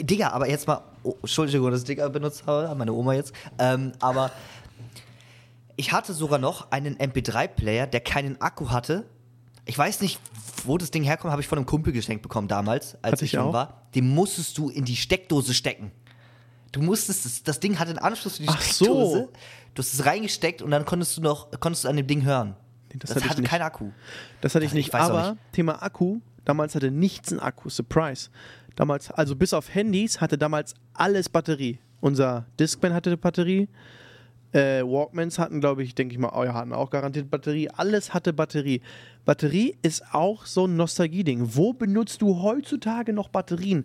Digga, 0.00 0.28
aber 0.30 0.48
jetzt 0.48 0.66
mal. 0.66 0.82
Oh, 1.02 1.14
Entschuldigung, 1.22 1.70
dass 1.70 1.80
ich 1.80 1.86
Digga 1.86 2.08
benutzt 2.08 2.44
habe, 2.46 2.74
meine 2.74 2.92
Oma 2.92 3.14
jetzt. 3.14 3.32
Ähm, 3.58 3.92
aber 4.00 4.30
ich 5.78 5.92
hatte 5.92 6.12
sogar 6.12 6.38
noch 6.38 6.70
einen 6.72 6.96
MP3-Player, 6.98 7.86
der 7.86 8.00
keinen 8.00 8.38
Akku 8.42 8.68
hatte. 8.70 9.08
Ich 9.64 9.78
weiß 9.78 10.00
nicht, 10.00 10.18
wo 10.64 10.76
das 10.76 10.90
Ding 10.90 11.04
herkommt, 11.04 11.30
habe 11.30 11.40
ich 11.40 11.48
von 11.48 11.56
einem 11.58 11.66
Kumpel 11.66 11.92
geschenkt 11.92 12.22
bekommen 12.22 12.48
damals, 12.48 12.96
als 13.02 13.12
Hatte 13.12 13.24
ich 13.24 13.32
jung 13.32 13.52
war. 13.52 13.82
Den 13.94 14.08
musstest 14.14 14.58
du 14.58 14.68
in 14.70 14.84
die 14.84 14.96
Steckdose 14.96 15.54
stecken. 15.54 15.92
Du 16.72 16.82
musstest, 16.82 17.24
das, 17.24 17.42
das 17.42 17.60
Ding 17.60 17.78
hatte 17.78 17.90
einen 17.90 17.98
Anschluss 17.98 18.36
für 18.36 18.42
die 18.42 18.48
Ach 18.48 18.60
so. 18.60 18.84
Steckdose. 18.84 19.28
Du 19.74 19.82
hast 19.82 19.94
es 19.94 20.04
reingesteckt 20.04 20.62
und 20.62 20.70
dann 20.72 20.84
konntest 20.84 21.16
du 21.16 21.20
noch, 21.20 21.48
konntest 21.60 21.84
du 21.84 21.88
an 21.88 21.96
dem 21.96 22.06
Ding 22.06 22.24
hören. 22.24 22.56
Nee, 22.92 22.96
das 22.98 23.10
das 23.10 23.16
hatte 23.22 23.30
hatte 23.30 23.42
keinen 23.42 23.62
Akku. 23.62 23.90
Das 24.40 24.54
hatte 24.54 24.64
ich 24.64 24.70
Das- 24.72 24.74
nicht. 24.76 24.88
ich 24.88 24.94
aber 24.94 25.30
nicht. 25.32 25.52
Thema 25.52 25.82
Akku, 25.82 26.20
damals 26.44 26.74
hatte 26.74 26.90
nichts 26.90 27.30
einen 27.30 27.40
Akku. 27.40 27.68
Surprise. 27.68 28.30
Damals, 28.74 29.10
also 29.12 29.36
bis 29.36 29.52
auf 29.54 29.72
Handys 29.74 30.20
hatte 30.20 30.38
damals 30.38 30.74
alles 30.94 31.28
Batterie. 31.28 31.78
Unser 32.00 32.46
Discman 32.58 32.94
hatte 32.94 33.10
eine 33.10 33.16
Batterie. 33.16 33.68
Äh, 34.52 34.82
Walkmans 34.82 35.38
hatten, 35.38 35.60
glaube 35.60 35.82
ich, 35.82 35.94
denke 35.94 36.14
ich 36.14 36.18
mal, 36.18 36.32
oh 36.34 36.44
ja, 36.44 36.54
hatten 36.54 36.72
auch 36.72 36.90
garantiert 36.90 37.30
Batterie. 37.30 37.68
Alles 37.68 38.14
hatte 38.14 38.32
Batterie. 38.32 38.80
Batterie 39.24 39.76
ist 39.82 40.02
auch 40.12 40.46
so 40.46 40.66
ein 40.66 40.76
Nostalgie-Ding. 40.76 41.54
Wo 41.54 41.74
benutzt 41.74 42.22
du 42.22 42.40
heutzutage 42.42 43.12
noch 43.12 43.28
Batterien? 43.28 43.84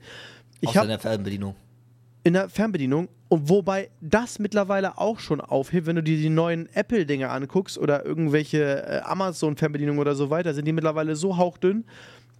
Ich 0.61 0.69
Außer 0.69 0.83
in 0.83 0.87
der 0.87 0.99
Fernbedienung. 0.99 1.55
in 2.23 2.33
der 2.33 2.47
Fernbedienung 2.49 3.09
und 3.27 3.49
wobei 3.49 3.89
das 3.99 4.39
mittlerweile 4.39 4.97
auch 4.97 5.19
schon 5.19 5.41
aufhebt, 5.41 5.87
wenn 5.87 5.97
du 5.97 6.03
dir 6.03 6.15
die 6.17 6.29
neuen 6.29 6.69
Apple-Dinge 6.73 7.29
anguckst 7.29 7.77
oder 7.77 8.05
irgendwelche 8.05 8.85
äh, 8.87 9.01
Amazon-Fernbedienungen 9.01 9.99
oder 9.99 10.15
so 10.15 10.29
weiter, 10.29 10.53
sind 10.53 10.65
die 10.65 10.71
mittlerweile 10.71 11.17
so 11.17 11.35
hauchdünn, 11.35 11.83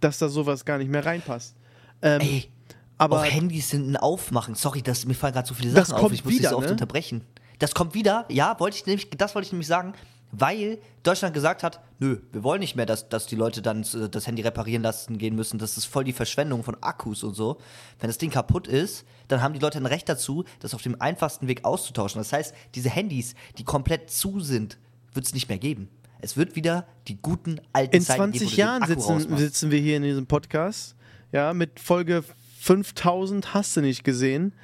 dass 0.00 0.18
da 0.18 0.28
sowas 0.28 0.64
gar 0.64 0.78
nicht 0.78 0.90
mehr 0.90 1.04
reinpasst. 1.04 1.56
Ähm, 2.00 2.20
Ey, 2.22 2.48
aber 2.96 3.20
auch 3.20 3.24
Handys 3.24 3.70
sind 3.70 3.90
ein 3.90 3.96
Aufmachen. 3.96 4.54
Sorry, 4.54 4.80
das, 4.80 5.04
mir 5.04 5.14
fallen 5.14 5.34
gerade 5.34 5.48
so 5.48 5.54
viele 5.54 5.70
Sachen 5.70 5.94
auf. 5.94 6.00
kommt 6.00 6.14
Ich 6.14 6.24
muss 6.24 6.32
dich 6.32 6.40
wieder, 6.40 6.50
so 6.50 6.58
oft 6.58 6.66
ne? 6.66 6.72
unterbrechen. 6.72 7.22
Das 7.58 7.74
kommt 7.74 7.94
wieder, 7.94 8.26
ja, 8.28 8.58
wollte 8.58 8.76
ich 8.76 8.86
nämlich, 8.86 9.10
das 9.10 9.34
wollte 9.34 9.46
ich 9.46 9.52
nämlich 9.52 9.68
sagen, 9.68 9.94
weil 10.32 10.78
Deutschland 11.04 11.34
gesagt 11.34 11.62
hat, 11.62 11.80
nö, 11.98 12.18
wir 12.32 12.42
wollen 12.42 12.60
nicht 12.60 12.74
mehr, 12.74 12.86
dass, 12.86 13.08
dass 13.08 13.26
die 13.26 13.36
Leute 13.36 13.62
dann 13.62 13.82
äh, 13.82 14.08
das 14.08 14.26
Handy 14.26 14.42
reparieren 14.42 14.82
lassen 14.82 15.18
gehen 15.18 15.36
müssen. 15.36 15.58
Das 15.58 15.76
ist 15.76 15.84
voll 15.84 16.04
die 16.04 16.12
Verschwendung 16.12 16.64
von 16.64 16.76
Akkus 16.82 17.22
und 17.22 17.34
so. 17.34 17.58
Wenn 18.00 18.08
das 18.08 18.18
Ding 18.18 18.30
kaputt 18.30 18.66
ist, 18.66 19.04
dann 19.28 19.42
haben 19.42 19.54
die 19.54 19.60
Leute 19.60 19.78
ein 19.78 19.86
Recht 19.86 20.08
dazu, 20.08 20.44
das 20.58 20.74
auf 20.74 20.82
dem 20.82 21.00
einfachsten 21.00 21.46
Weg 21.46 21.64
auszutauschen. 21.64 22.20
Das 22.20 22.32
heißt, 22.32 22.54
diese 22.74 22.90
Handys, 22.90 23.34
die 23.58 23.64
komplett 23.64 24.10
zu 24.10 24.40
sind, 24.40 24.78
wird 25.12 25.26
es 25.26 25.34
nicht 25.34 25.48
mehr 25.48 25.58
geben. 25.58 25.88
Es 26.20 26.36
wird 26.36 26.56
wieder 26.56 26.86
die 27.06 27.20
guten 27.20 27.60
alten 27.72 27.96
in 27.96 28.02
Zeiten 28.02 28.32
geben, 28.32 28.46
wo 28.46 28.48
20 28.48 28.48
du 28.48 28.56
den 28.56 28.58
Jahren 28.58 28.86
sitzen, 28.86 29.36
sitzen 29.36 29.70
wir 29.70 29.78
hier 29.78 29.98
in 29.98 30.02
diesem 30.02 30.26
Podcast, 30.26 30.96
ja, 31.32 31.52
mit 31.52 31.78
Folge 31.80 32.24
5000 32.60 33.54
hast 33.54 33.76
du 33.76 33.82
nicht 33.82 34.04
gesehen. 34.04 34.54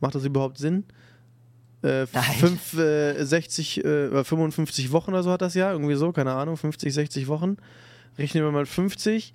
Macht 0.00 0.14
das 0.14 0.24
überhaupt 0.24 0.58
Sinn? 0.58 0.84
Äh, 1.82 2.06
fünf, 2.06 2.74
äh, 2.74 3.24
60, 3.24 3.84
äh, 3.84 4.08
oder 4.08 4.24
55 4.24 4.90
Wochen 4.90 5.12
oder 5.12 5.22
so 5.22 5.30
hat 5.30 5.42
das 5.42 5.54
Jahr, 5.54 5.72
irgendwie 5.72 5.94
so, 5.94 6.10
keine 6.12 6.32
Ahnung, 6.32 6.56
50, 6.56 6.92
60 6.92 7.28
Wochen. 7.28 7.56
Rechnen 8.18 8.42
wir 8.42 8.50
mal 8.50 8.66
50, 8.66 9.32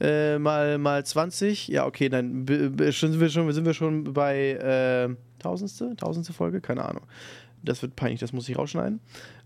äh, 0.00 0.38
mal, 0.38 0.76
mal 0.76 1.06
20, 1.06 1.68
ja, 1.68 1.86
okay, 1.86 2.10
dann 2.10 2.46
sind 2.46 3.20
wir 3.20 3.30
schon, 3.30 3.50
sind 3.50 3.64
wir 3.64 3.72
schon 3.72 4.12
bei 4.12 4.50
äh, 4.50 5.14
tausendste, 5.38 5.96
tausendste 5.96 6.34
Folge, 6.34 6.60
keine 6.60 6.84
Ahnung. 6.84 7.04
Das 7.62 7.80
wird 7.80 7.96
peinlich, 7.96 8.20
das 8.20 8.34
muss 8.34 8.48
ich 8.48 8.58
rausschneiden. 8.58 9.00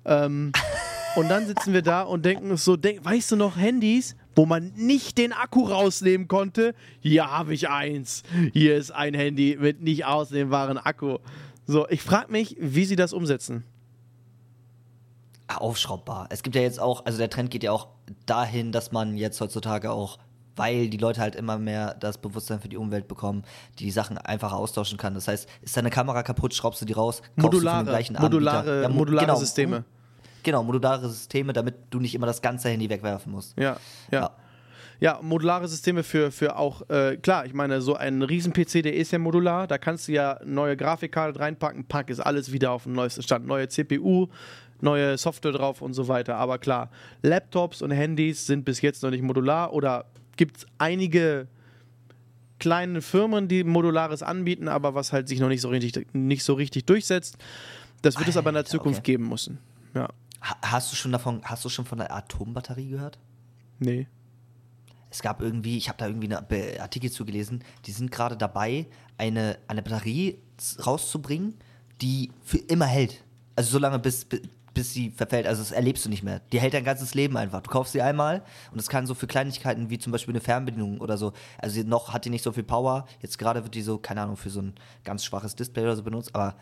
Ähm, 0.04 0.50
und 1.16 1.30
dann 1.30 1.46
sitzen 1.46 1.72
wir 1.72 1.82
da 1.82 2.02
und 2.02 2.24
denken 2.24 2.50
uns 2.50 2.64
so, 2.64 2.76
denk, 2.76 3.04
weißt 3.04 3.30
du 3.30 3.36
noch, 3.36 3.56
Handys, 3.56 4.16
wo 4.34 4.44
man 4.44 4.72
nicht 4.74 5.18
den 5.18 5.32
Akku 5.32 5.66
rausnehmen 5.66 6.26
konnte? 6.26 6.74
Hier 7.00 7.30
habe 7.30 7.54
ich 7.54 7.68
eins. 7.68 8.22
Hier 8.52 8.76
ist 8.76 8.90
ein 8.90 9.14
Handy 9.14 9.56
mit 9.60 9.82
nicht 9.82 10.04
ausnehmbaren 10.04 10.78
Akku. 10.78 11.18
So, 11.70 11.88
ich 11.88 12.02
frage 12.02 12.32
mich, 12.32 12.56
wie 12.58 12.84
sie 12.84 12.96
das 12.96 13.12
umsetzen. 13.12 13.64
aufschraubbar. 15.48 16.26
Es 16.30 16.42
gibt 16.42 16.54
ja 16.54 16.62
jetzt 16.62 16.78
auch, 16.80 17.04
also 17.06 17.18
der 17.18 17.28
Trend 17.30 17.50
geht 17.50 17.62
ja 17.64 17.72
auch 17.72 17.88
dahin, 18.26 18.70
dass 18.72 18.92
man 18.92 19.16
jetzt 19.16 19.40
heutzutage 19.40 19.90
auch, 19.90 20.18
weil 20.54 20.88
die 20.88 20.96
Leute 20.96 21.20
halt 21.20 21.34
immer 21.34 21.58
mehr 21.58 21.94
das 21.94 22.18
Bewusstsein 22.18 22.60
für 22.60 22.68
die 22.68 22.76
Umwelt 22.76 23.08
bekommen, 23.08 23.42
die 23.80 23.90
Sachen 23.90 24.16
einfacher 24.18 24.56
austauschen 24.56 24.96
kann. 24.96 25.14
Das 25.14 25.26
heißt, 25.26 25.48
ist 25.62 25.76
deine 25.76 25.90
Kamera 25.90 26.22
kaputt, 26.22 26.54
schraubst 26.54 26.80
du 26.82 26.84
die 26.86 26.92
raus, 26.92 27.22
du 27.36 27.42
Modulare, 27.42 27.84
dem 27.84 27.88
gleichen 27.88 28.16
modulare. 28.20 28.82
Ja, 28.82 28.88
mo- 28.88 28.94
modulare 28.96 29.26
genau, 29.26 29.38
Systeme. 29.38 29.84
Genau, 30.42 30.62
modulare 30.62 31.08
Systeme, 31.08 31.52
damit 31.52 31.74
du 31.90 31.98
nicht 31.98 32.14
immer 32.14 32.26
das 32.26 32.40
ganze 32.42 32.68
Handy 32.68 32.88
wegwerfen 32.88 33.32
musst. 33.32 33.56
Ja, 33.58 33.76
ja. 34.10 34.20
Ja. 34.20 34.30
Ja, 35.00 35.18
modulare 35.22 35.66
Systeme 35.66 36.02
für, 36.02 36.30
für 36.30 36.56
auch, 36.56 36.88
äh, 36.90 37.16
klar, 37.16 37.46
ich 37.46 37.54
meine, 37.54 37.80
so 37.80 37.94
ein 37.94 38.20
Riesen-PC, 38.22 38.82
der 38.82 38.94
ist 38.94 39.12
ja 39.12 39.18
modular, 39.18 39.66
da 39.66 39.78
kannst 39.78 40.08
du 40.08 40.12
ja 40.12 40.38
neue 40.44 40.76
Grafikkarte 40.76 41.40
reinpacken, 41.40 41.86
pack 41.86 42.10
ist 42.10 42.20
alles 42.20 42.52
wieder 42.52 42.70
auf 42.72 42.84
den 42.84 42.92
neuesten 42.92 43.22
Stand. 43.22 43.46
Neue 43.46 43.68
CPU, 43.68 44.28
neue 44.82 45.16
Software 45.16 45.52
drauf 45.52 45.80
und 45.80 45.94
so 45.94 46.06
weiter. 46.08 46.36
Aber 46.36 46.58
klar, 46.58 46.90
Laptops 47.22 47.80
und 47.80 47.90
Handys 47.92 48.46
sind 48.46 48.64
bis 48.66 48.82
jetzt 48.82 49.02
noch 49.02 49.10
nicht 49.10 49.22
modular 49.22 49.72
oder 49.72 50.04
gibt 50.36 50.58
es 50.58 50.66
einige 50.76 51.48
kleine 52.58 53.00
Firmen, 53.00 53.48
die 53.48 53.64
modulares 53.64 54.22
anbieten, 54.22 54.68
aber 54.68 54.94
was 54.94 55.12
halt 55.14 55.28
sich 55.28 55.40
noch 55.40 55.48
nicht 55.48 55.62
so 55.62 55.70
richtig, 55.70 56.12
nicht 56.12 56.44
so 56.44 56.52
richtig 56.54 56.84
durchsetzt. 56.84 57.38
Das 58.02 58.18
wird 58.18 58.28
es 58.28 58.36
aber 58.36 58.50
in 58.50 58.54
der 58.54 58.60
Alter, 58.60 58.70
Zukunft 58.70 59.00
okay. 59.00 59.12
geben 59.12 59.28
müssen. 59.28 59.58
Ja. 59.94 60.08
Ha- 60.42 60.56
Hast 60.62 60.92
du 60.92 60.96
schon 60.96 61.12
davon, 61.12 61.40
hast 61.42 61.64
du 61.64 61.68
schon 61.70 61.86
von 61.86 61.98
der 61.98 62.14
Atombatterie 62.14 62.88
gehört? 62.90 63.18
Nee. 63.78 64.06
Es 65.10 65.22
gab 65.22 65.42
irgendwie, 65.42 65.76
ich 65.76 65.88
habe 65.88 65.98
da 65.98 66.06
irgendwie 66.06 66.34
einen 66.34 66.80
Artikel 66.80 67.10
zugelesen, 67.10 67.64
die 67.86 67.92
sind 67.92 68.10
gerade 68.10 68.36
dabei, 68.36 68.86
eine, 69.18 69.58
eine 69.66 69.82
Batterie 69.82 70.38
rauszubringen, 70.86 71.54
die 72.00 72.30
für 72.42 72.58
immer 72.58 72.86
hält. 72.86 73.22
Also 73.56 73.72
so 73.72 73.78
lange, 73.78 73.98
bis, 73.98 74.24
bi- 74.24 74.40
bis 74.72 74.94
sie 74.94 75.10
verfällt. 75.10 75.46
Also 75.46 75.62
das 75.62 75.72
erlebst 75.72 76.04
du 76.04 76.08
nicht 76.08 76.22
mehr. 76.22 76.40
Die 76.52 76.60
hält 76.60 76.74
dein 76.74 76.84
ganzes 76.84 77.14
Leben 77.14 77.36
einfach. 77.36 77.60
Du 77.60 77.70
kaufst 77.70 77.92
sie 77.92 78.00
einmal 78.02 78.42
und 78.72 78.78
es 78.78 78.88
kann 78.88 79.06
so 79.06 79.14
für 79.14 79.26
Kleinigkeiten 79.26 79.90
wie 79.90 79.98
zum 79.98 80.12
Beispiel 80.12 80.32
eine 80.32 80.40
Fernbedienung 80.40 80.98
oder 81.00 81.18
so. 81.18 81.32
Also 81.58 81.82
noch 81.82 82.12
hat 82.12 82.24
die 82.24 82.30
nicht 82.30 82.44
so 82.44 82.52
viel 82.52 82.62
Power. 82.62 83.06
Jetzt 83.20 83.36
gerade 83.38 83.64
wird 83.64 83.74
die 83.74 83.82
so, 83.82 83.98
keine 83.98 84.22
Ahnung, 84.22 84.36
für 84.36 84.50
so 84.50 84.62
ein 84.62 84.74
ganz 85.04 85.24
schwaches 85.24 85.56
Display 85.56 85.82
oder 85.82 85.96
so 85.96 86.02
benutzt. 86.04 86.34
Aber 86.34 86.56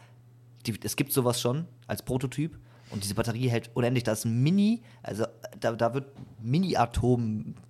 die, 0.66 0.74
es 0.82 0.96
gibt 0.96 1.12
sowas 1.12 1.40
schon 1.40 1.66
als 1.86 2.02
Prototyp. 2.02 2.58
Und 2.90 3.04
diese 3.04 3.14
Batterie 3.14 3.48
hält 3.50 3.70
unendlich. 3.74 4.04
Da 4.04 4.12
ist 4.12 4.24
ein 4.24 4.42
Mini, 4.42 4.80
also 5.02 5.26
da, 5.60 5.72
da 5.72 5.92
wird 5.92 6.06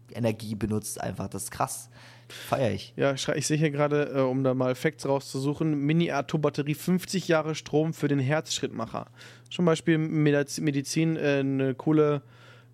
Mini-Atomenergie 0.09 0.55
benutzt 0.55 1.01
einfach. 1.01 1.29
Das 1.29 1.45
ist 1.45 1.51
krass. 1.51 1.89
Feier 2.29 2.73
ich. 2.73 2.93
Ja, 2.97 3.15
ich 3.15 3.47
sehe 3.47 3.57
hier 3.57 3.71
gerade, 3.71 4.13
äh, 4.15 4.21
um 4.21 4.45
da 4.45 4.53
mal 4.55 4.75
Facts 4.75 5.07
rauszusuchen, 5.07 5.79
Mini-Atom-Batterie 5.79 6.75
50 6.75 7.27
Jahre 7.29 7.55
Strom 7.55 7.95
für 7.95 8.09
den 8.09 8.19
Herzschrittmacher. 8.19 9.07
Zum 9.51 9.65
Beispiel 9.65 9.97
Mediz- 9.97 10.61
Medizin 10.61 11.17
äh, 11.17 11.39
eine 11.41 11.75
coole, 11.75 12.21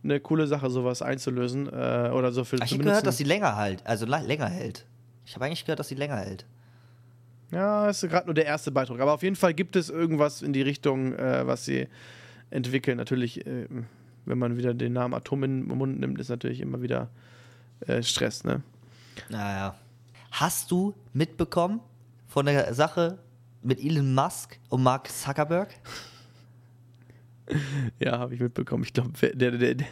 eine 0.03 0.19
coole 0.19 0.49
Sache, 0.49 0.71
sowas 0.71 1.03
einzulösen 1.03 1.69
äh, 1.69 2.11
oder 2.13 2.33
so 2.33 2.45
für 2.45 2.57
Ich 2.57 2.73
habe 2.73 2.83
gehört, 2.83 3.07
dass 3.07 3.17
sie 3.17 3.25
länger 3.25 3.55
halt, 3.57 3.87
also 3.87 4.07
länger 4.07 4.49
hält. 4.49 4.87
Ich 5.25 5.37
habe 5.37 5.45
eigentlich 5.45 5.65
gehört, 5.65 5.79
dass 5.79 5.89
sie 5.89 5.95
länger 5.95 6.17
hält. 6.17 6.47
Ja, 7.53 7.89
ist 7.89 8.01
gerade 8.09 8.27
nur 8.27 8.35
der 8.35 8.47
erste 8.47 8.73
Beitrag. 8.73 8.99
Aber 9.01 9.13
auf 9.13 9.23
jeden 9.23 9.37
Fall 9.37 9.55
gibt 9.55 9.77
es 9.77 9.89
irgendwas 9.89 10.43
in 10.43 10.53
die 10.53 10.63
Richtung, 10.63 11.15
äh, 11.15 11.47
was 11.47 11.65
sie 11.65 11.87
entwickeln. 12.51 12.97
Natürlich, 12.97 13.47
äh, 13.47 13.67
wenn 14.27 14.39
man 14.39 14.57
wieder 14.57 14.75
den 14.75 14.93
Namen 14.93 15.15
Atom 15.15 15.45
in 15.45 15.69
den 15.69 15.79
Mund 15.79 16.01
nimmt, 16.01 16.19
ist 16.21 16.29
natürlich 16.29 16.61
immer 16.61 16.83
wieder 16.83 17.11
äh, 17.81 18.03
Stress, 18.03 18.45
ne? 18.45 18.63
Naja. 19.29 19.75
Hast 20.31 20.71
du 20.71 20.95
mitbekommen 21.13 21.81
von 22.27 22.47
der 22.47 22.75
Sache 22.75 23.19
mit 23.63 23.83
Elon 23.83 24.15
Musk 24.15 24.59
und 24.69 24.83
Mark 24.83 25.11
Zuckerberg? 25.11 25.75
Ja, 27.99 28.19
habe 28.19 28.35
ich 28.35 28.41
mitbekommen. 28.41 28.85
Ich 28.85 28.95
glaube, 28.95 29.11
der, 29.35 29.51
der, 29.51 29.75
der, 29.75 29.87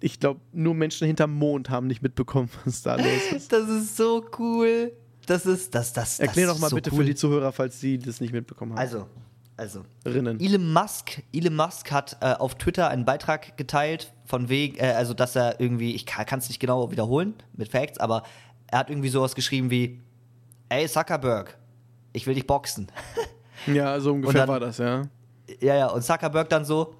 ich 0.00 0.20
glaube, 0.20 0.40
nur 0.52 0.74
Menschen 0.74 1.08
hinterm 1.08 1.32
Mond 1.32 1.68
haben 1.68 1.88
nicht 1.88 2.02
mitbekommen, 2.02 2.48
was 2.64 2.82
da 2.82 2.94
los 2.94 3.32
ist. 3.34 3.50
Das 3.52 3.68
ist 3.68 3.96
so 3.96 4.24
cool. 4.38 4.92
Das 5.26 5.44
ist 5.44 5.74
das 5.74 5.92
das. 5.92 6.20
Erklär 6.20 6.46
das 6.46 6.54
doch 6.54 6.60
mal 6.60 6.68
so 6.70 6.76
bitte 6.76 6.92
cool. 6.92 6.98
für 6.98 7.04
die 7.04 7.14
Zuhörer, 7.14 7.50
falls 7.50 7.80
sie 7.80 7.98
das 7.98 8.20
nicht 8.20 8.32
mitbekommen 8.32 8.72
haben. 8.72 8.78
Also, 8.78 9.08
also. 9.56 9.84
Rinnen. 10.04 10.40
Elon 10.40 10.72
Musk, 10.72 11.22
Elon 11.32 11.54
Musk 11.56 11.90
hat 11.92 12.16
äh, 12.20 12.32
auf 12.34 12.56
Twitter 12.56 12.88
einen 12.88 13.04
Beitrag 13.04 13.56
geteilt, 13.56 14.12
von 14.24 14.48
wegen, 14.48 14.78
äh, 14.78 14.92
also 14.96 15.14
dass 15.14 15.36
er 15.36 15.60
irgendwie, 15.60 15.94
ich 15.94 16.06
kann 16.06 16.38
es 16.38 16.48
nicht 16.48 16.60
genau 16.60 16.90
wiederholen 16.90 17.34
mit 17.54 17.68
Facts, 17.68 17.98
aber 17.98 18.22
er 18.66 18.78
hat 18.80 18.90
irgendwie 18.90 19.08
sowas 19.10 19.34
geschrieben 19.34 19.70
wie, 19.70 20.00
ey 20.68 20.88
Zuckerberg, 20.88 21.56
ich 22.12 22.26
will 22.26 22.34
dich 22.34 22.46
boxen. 22.46 22.88
Ja, 23.66 23.98
so 23.98 24.12
ungefähr 24.12 24.40
dann- 24.40 24.48
war 24.48 24.60
das, 24.60 24.76
ja. 24.76 25.02
ja, 25.60 25.74
ja, 25.76 25.86
und 25.86 26.02
Zuckerberg 26.02 26.50
dann 26.50 26.66
so, 26.66 26.94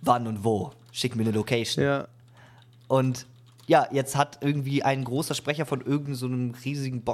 wann 0.00 0.26
und 0.26 0.42
wo? 0.42 0.72
Schick 0.90 1.14
mir 1.14 1.22
eine 1.22 1.30
Location. 1.30 1.84
Ja. 1.84 2.08
Und 2.88 3.26
ja, 3.66 3.86
jetzt 3.92 4.16
hat 4.16 4.38
irgendwie 4.40 4.82
ein 4.82 5.04
großer 5.04 5.34
Sprecher 5.34 5.64
von 5.64 5.80
irgendeinem 5.80 6.52
so 6.54 6.60
riesigen 6.64 7.04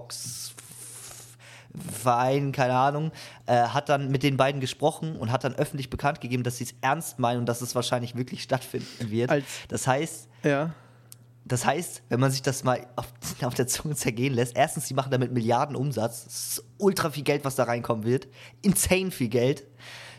Boxverein, 1.74 2.52
keine 2.52 2.74
Ahnung, 2.74 3.12
äh, 3.46 3.54
hat 3.54 3.88
dann 3.88 4.10
mit 4.10 4.22
den 4.22 4.36
beiden 4.36 4.60
gesprochen 4.60 5.16
und 5.16 5.30
hat 5.32 5.44
dann 5.44 5.54
öffentlich 5.54 5.90
bekannt 5.90 6.20
gegeben, 6.20 6.42
dass 6.42 6.58
sie 6.58 6.64
es 6.64 6.74
ernst 6.80 7.18
meinen 7.18 7.40
und 7.40 7.46
dass 7.46 7.60
es 7.60 7.74
wahrscheinlich 7.74 8.14
wirklich 8.16 8.42
stattfinden 8.42 9.10
wird. 9.10 9.30
Als- 9.30 9.44
das 9.68 9.86
heißt, 9.86 10.28
Ja. 10.44 10.72
das 11.44 11.64
heißt, 11.64 12.02
wenn 12.08 12.20
man 12.20 12.30
sich 12.30 12.42
das 12.42 12.64
mal 12.64 12.86
auf, 12.96 13.06
auf 13.42 13.54
der 13.54 13.66
Zunge 13.66 13.94
zergehen 13.94 14.34
lässt, 14.34 14.56
erstens, 14.56 14.86
die 14.86 14.94
machen 14.94 15.10
damit 15.10 15.32
Milliarden 15.32 15.76
Umsatz. 15.76 16.24
Das 16.24 16.34
ist 16.34 16.64
ultra 16.78 17.10
viel 17.10 17.24
Geld, 17.24 17.44
was 17.44 17.54
da 17.56 17.64
reinkommen 17.64 18.04
wird. 18.04 18.28
Insane 18.62 19.10
viel 19.10 19.28
Geld. 19.28 19.66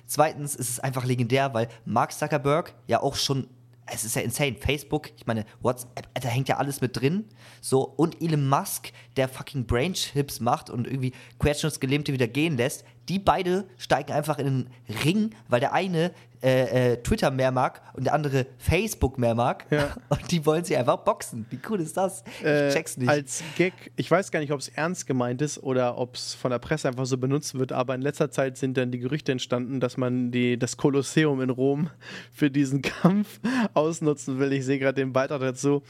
Zweitens 0.05 0.55
ist 0.55 0.69
es 0.69 0.79
einfach 0.79 1.05
legendär, 1.05 1.53
weil 1.53 1.67
Mark 1.85 2.13
Zuckerberg 2.13 2.73
ja 2.87 3.01
auch 3.01 3.15
schon, 3.15 3.47
es 3.91 4.03
ist 4.03 4.15
ja 4.15 4.21
insane. 4.21 4.55
Facebook, 4.55 5.11
ich 5.15 5.25
meine, 5.25 5.45
WhatsApp, 5.61 6.07
da 6.13 6.29
hängt 6.29 6.49
ja 6.49 6.57
alles 6.57 6.81
mit 6.81 6.99
drin. 6.99 7.25
So, 7.61 7.83
und 7.83 8.21
Elon 8.21 8.47
Musk, 8.47 8.91
der 9.15 9.27
fucking 9.27 9.65
Brain-Chips 9.65 10.39
macht 10.39 10.69
und 10.69 10.87
irgendwie 10.87 11.13
Querschnittsgelähmte 11.39 12.13
wieder 12.13 12.27
gehen 12.27 12.57
lässt, 12.57 12.85
die 13.09 13.19
beide 13.19 13.67
steigen 13.77 14.13
einfach 14.13 14.37
in 14.37 14.45
den 14.45 14.69
Ring, 15.03 15.35
weil 15.47 15.59
der 15.59 15.73
eine 15.73 16.13
äh, 16.41 16.93
äh, 16.93 16.97
Twitter 17.03 17.31
mehr 17.31 17.51
mag 17.51 17.81
und 17.93 18.05
der 18.05 18.13
andere 18.13 18.45
Facebook 18.57 19.17
mehr 19.17 19.35
mag. 19.35 19.65
Ja. 19.69 19.89
Und 20.09 20.31
die 20.31 20.45
wollen 20.45 20.63
sie 20.63 20.75
einfach 20.77 20.97
boxen. 20.97 21.45
Wie 21.49 21.59
cool 21.69 21.81
ist 21.81 21.97
das? 21.97 22.23
Ich 22.39 22.45
Äh, 22.45 22.71
check's 22.71 22.97
nicht. 22.97 23.09
Als 23.09 23.43
Gag, 23.57 23.73
ich 23.95 24.09
weiß 24.09 24.31
gar 24.31 24.39
nicht, 24.39 24.51
ob 24.51 24.59
es 24.59 24.69
ernst 24.69 25.05
gemeint 25.05 25.41
ist 25.41 25.61
oder 25.61 25.97
ob 25.97 26.15
es 26.15 26.33
von 26.33 26.51
der 26.51 26.59
Presse 26.59 26.87
einfach 26.87 27.05
so 27.05 27.17
benutzt 27.17 27.55
wird, 27.57 27.71
aber 27.71 27.93
in 27.95 28.01
letzter 28.01 28.31
Zeit 28.31 28.57
sind 28.57 28.77
dann 28.77 28.91
die 28.91 28.99
Gerüchte 28.99 29.31
entstanden, 29.31 29.79
dass 29.79 29.97
man 29.97 30.31
die, 30.31 30.57
das 30.57 30.77
Kolosseum 30.77 31.41
in 31.41 31.49
Rom 31.49 31.89
für 32.31 32.49
diesen 32.49 32.81
Kampf 32.81 33.39
ausnutzen 33.73 34.39
will. 34.39 34.53
Ich 34.53 34.65
sehe 34.65 34.79
gerade 34.79 34.95
den 34.95 35.13
Beitrag 35.13 35.41
dazu. 35.41 35.83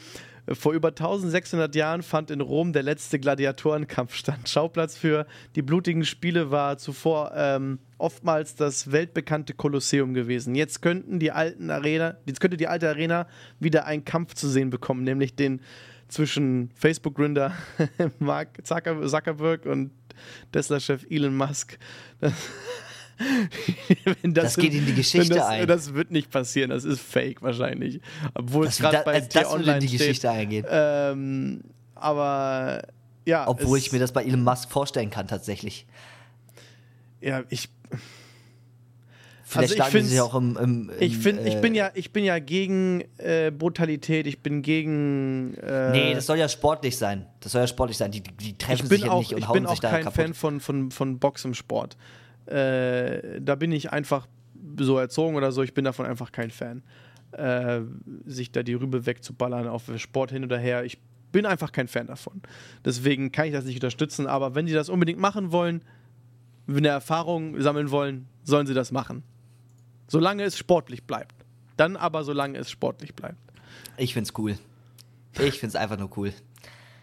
Vor 0.53 0.73
über 0.73 0.89
1600 0.89 1.75
Jahren 1.75 2.01
fand 2.01 2.31
in 2.31 2.41
Rom 2.41 2.73
der 2.73 2.83
letzte 2.83 3.19
Gladiatorenkampf 3.19 4.15
statt. 4.15 4.49
Schauplatz 4.49 4.97
für 4.97 5.27
die 5.55 5.61
blutigen 5.61 6.05
Spiele 6.05 6.49
war 6.49 6.77
zuvor 6.77 7.31
ähm, 7.35 7.79
oftmals 7.97 8.55
das 8.55 8.91
weltbekannte 8.91 9.53
Kolosseum 9.53 10.13
gewesen. 10.13 10.55
Jetzt 10.55 10.81
könnten 10.81 11.19
die 11.19 11.31
alten 11.31 11.69
Arena, 11.69 12.17
jetzt 12.25 12.39
könnte 12.39 12.57
die 12.57 12.67
alte 12.67 12.89
Arena 12.89 13.27
wieder 13.59 13.85
einen 13.85 14.05
Kampf 14.05 14.33
zu 14.33 14.47
sehen 14.49 14.69
bekommen, 14.69 15.03
nämlich 15.03 15.35
den 15.35 15.61
zwischen 16.07 16.71
Facebook-Gründer 16.73 17.53
Mark 18.19 18.65
Zucker- 18.65 19.05
Zuckerberg 19.07 19.65
und 19.65 19.91
Tesla-Chef 20.51 21.05
Elon 21.09 21.35
Musk. 21.35 21.77
Das, 22.19 22.33
wenn 24.21 24.33
Das 24.33 24.55
geht 24.55 24.73
in 24.73 24.85
die 24.85 24.93
Geschichte 24.93 25.35
das, 25.35 25.47
ein. 25.47 25.67
Das 25.67 25.93
wird 25.93 26.11
nicht 26.11 26.31
passieren, 26.31 26.69
das 26.69 26.85
ist 26.85 27.01
fake 27.01 27.41
wahrscheinlich. 27.41 27.99
Obwohl 28.33 28.65
es 28.65 28.77
das, 28.77 28.79
gerade 28.79 28.97
da, 28.97 29.03
bei 29.03 29.13
also 29.13 29.27
dir 29.27 29.41
das 29.41 29.51
würde 29.51 29.59
online 29.59 29.73
in 29.73 29.81
die 29.81 29.87
steht. 29.87 29.99
Geschichte 29.99 30.31
eingehen. 30.31 30.65
Ähm, 30.69 31.63
aber 31.95 32.81
ja. 33.25 33.47
Obwohl 33.47 33.77
es, 33.77 33.85
ich 33.85 33.91
mir 33.91 33.99
das 33.99 34.11
bei 34.11 34.23
Elon 34.23 34.43
Musk 34.43 34.71
vorstellen 34.71 35.09
kann, 35.09 35.27
tatsächlich. 35.27 35.85
Ja, 37.21 37.43
ich. 37.49 37.69
Vielleicht 39.43 39.71
ich 39.73 39.77
schlagen 39.77 40.05
sich 40.05 40.21
auch 40.21 40.35
im. 40.35 40.57
im, 40.57 40.89
im 40.89 40.91
Ich, 40.99 41.17
find, 41.17 41.45
ich, 41.45 41.55
äh, 41.55 41.61
bin 41.61 41.73
ja, 41.73 41.89
ich 41.95 42.11
bin 42.11 42.23
ja 42.23 42.37
gegen 42.37 43.03
äh, 43.17 43.51
Brutalität, 43.51 44.27
ich 44.27 44.41
bin 44.41 44.61
gegen. 44.61 45.55
Äh, 45.55 45.91
Nee, 45.91 46.13
das 46.13 46.27
soll 46.27 46.37
ja 46.37 46.47
sportlich 46.47 46.97
sein. 46.97 47.25
Das 47.39 47.53
soll 47.53 47.61
ja 47.61 47.67
sportlich 47.67 47.97
sein. 47.97 48.11
Die, 48.11 48.21
die, 48.21 48.57
treffen 48.57 48.83
ich 48.83 48.89
bin 48.89 48.97
sich 48.99 49.05
ja 49.05 49.11
auch, 49.11 49.19
nicht 49.19 49.33
und 49.33 49.39
ich 49.39 49.47
hauen 49.47 49.53
bin 49.53 49.67
sich 49.67 49.77
auch 49.77 49.81
da 49.81 49.89
kein 49.89 50.03
kaputt. 50.03 50.21
Fan 50.21 50.33
von, 50.33 50.59
von, 50.59 50.91
von 50.91 51.19
Box 51.19 51.45
im 51.45 51.55
Sport. 51.55 51.97
Äh, 52.49 53.41
da 53.41 53.55
bin 53.55 53.71
ich 53.71 53.91
einfach 53.91 54.27
so 54.79 54.97
erzogen 54.97 55.35
oder 55.35 55.51
so, 55.51 55.61
ich 55.61 55.73
bin 55.73 55.85
davon 55.85 56.05
einfach 56.05 56.31
kein 56.31 56.51
Fan. 56.51 56.83
Äh, 57.31 57.81
sich 58.25 58.51
da 58.51 58.63
die 58.63 58.73
Rübe 58.73 59.05
wegzuballern 59.05 59.67
auf 59.67 59.83
Sport 59.97 60.31
hin 60.31 60.43
oder 60.43 60.57
her, 60.57 60.83
ich 60.83 60.99
bin 61.31 61.45
einfach 61.45 61.71
kein 61.71 61.87
Fan 61.87 62.07
davon. 62.07 62.41
Deswegen 62.83 63.31
kann 63.31 63.45
ich 63.45 63.53
das 63.53 63.65
nicht 63.65 63.75
unterstützen, 63.75 64.25
aber 64.25 64.55
wenn 64.55 64.65
die 64.65 64.73
das 64.73 64.89
unbedingt 64.89 65.19
machen 65.19 65.51
wollen, 65.51 65.83
wenn 66.65 66.77
eine 66.77 66.89
Erfahrung 66.89 67.59
sammeln 67.61 67.91
wollen, 67.91 68.27
sollen 68.43 68.65
sie 68.67 68.73
das 68.73 68.91
machen. 68.91 69.23
Solange 70.07 70.43
es 70.43 70.57
sportlich 70.57 71.03
bleibt. 71.03 71.35
Dann 71.77 71.95
aber, 71.95 72.23
solange 72.23 72.57
es 72.57 72.69
sportlich 72.69 73.13
bleibt. 73.13 73.37
Ich 73.97 74.13
find's 74.13 74.33
cool. 74.37 74.57
Ich 75.39 75.59
find's 75.59 75.75
einfach 75.75 75.97
nur 75.97 76.09
cool. 76.17 76.33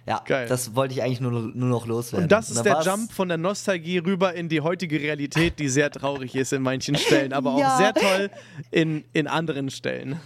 Ja, 0.06 0.22
Geil. 0.24 0.46
das 0.48 0.74
wollte 0.76 0.94
ich 0.94 1.02
eigentlich 1.02 1.20
nur, 1.20 1.32
nur 1.32 1.52
noch 1.68 1.86
loswerden. 1.86 2.24
Und 2.26 2.32
das 2.32 2.48
ist 2.50 2.64
der 2.64 2.74
war's- 2.74 2.86
Jump 2.86 3.12
von 3.12 3.28
der 3.28 3.38
Nostalgie 3.38 3.98
rüber 3.98 4.34
in 4.34 4.48
die 4.48 4.60
heutige 4.60 5.00
Realität, 5.00 5.58
die 5.58 5.68
sehr 5.68 5.90
traurig 5.90 6.36
ist 6.36 6.52
in 6.52 6.62
manchen 6.62 6.94
Stellen, 6.96 7.32
aber 7.32 7.54
auch 7.54 7.58
Ja. 7.58 7.76
sehr 7.76 7.92
toll 7.92 8.30
in, 8.70 9.04
in 9.12 9.26
anderen 9.26 9.68
Stellen. 9.70 10.20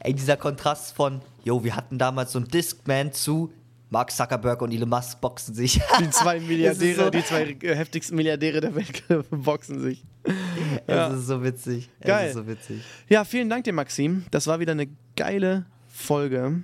Ey, 0.00 0.12
dieser 0.14 0.36
Kontrast 0.36 0.96
von, 0.96 1.20
yo, 1.44 1.62
wir 1.62 1.76
hatten 1.76 1.98
damals 1.98 2.32
so 2.32 2.40
einen 2.40 2.48
Discman 2.48 3.12
zu 3.12 3.52
Mark 3.90 4.10
Zuckerberg 4.10 4.60
und 4.62 4.72
Elon 4.72 4.88
Musk 4.88 5.20
boxen 5.20 5.54
sich. 5.54 5.80
Die 6.00 6.10
zwei 6.10 6.40
Milliardäre, 6.40 7.04
so- 7.04 7.10
die 7.10 7.22
zwei 7.24 7.42
äh, 7.62 7.76
heftigsten 7.76 8.16
Milliardäre 8.16 8.60
der 8.60 8.74
Welt 8.74 9.04
boxen 9.30 9.80
sich. 9.80 10.02
Ja. 10.88 11.08
Es 11.12 11.20
ist 11.20 11.26
so 11.28 11.44
witzig. 11.44 11.90
Geil. 12.00 12.32
So 12.32 12.44
witzig. 12.48 12.82
Ja, 13.08 13.24
vielen 13.24 13.48
Dank 13.50 13.62
dir, 13.64 13.72
Maxim. 13.72 14.24
Das 14.32 14.46
war 14.48 14.58
wieder 14.58 14.72
eine 14.72 14.88
geile 15.14 15.66
Folge. 15.88 16.62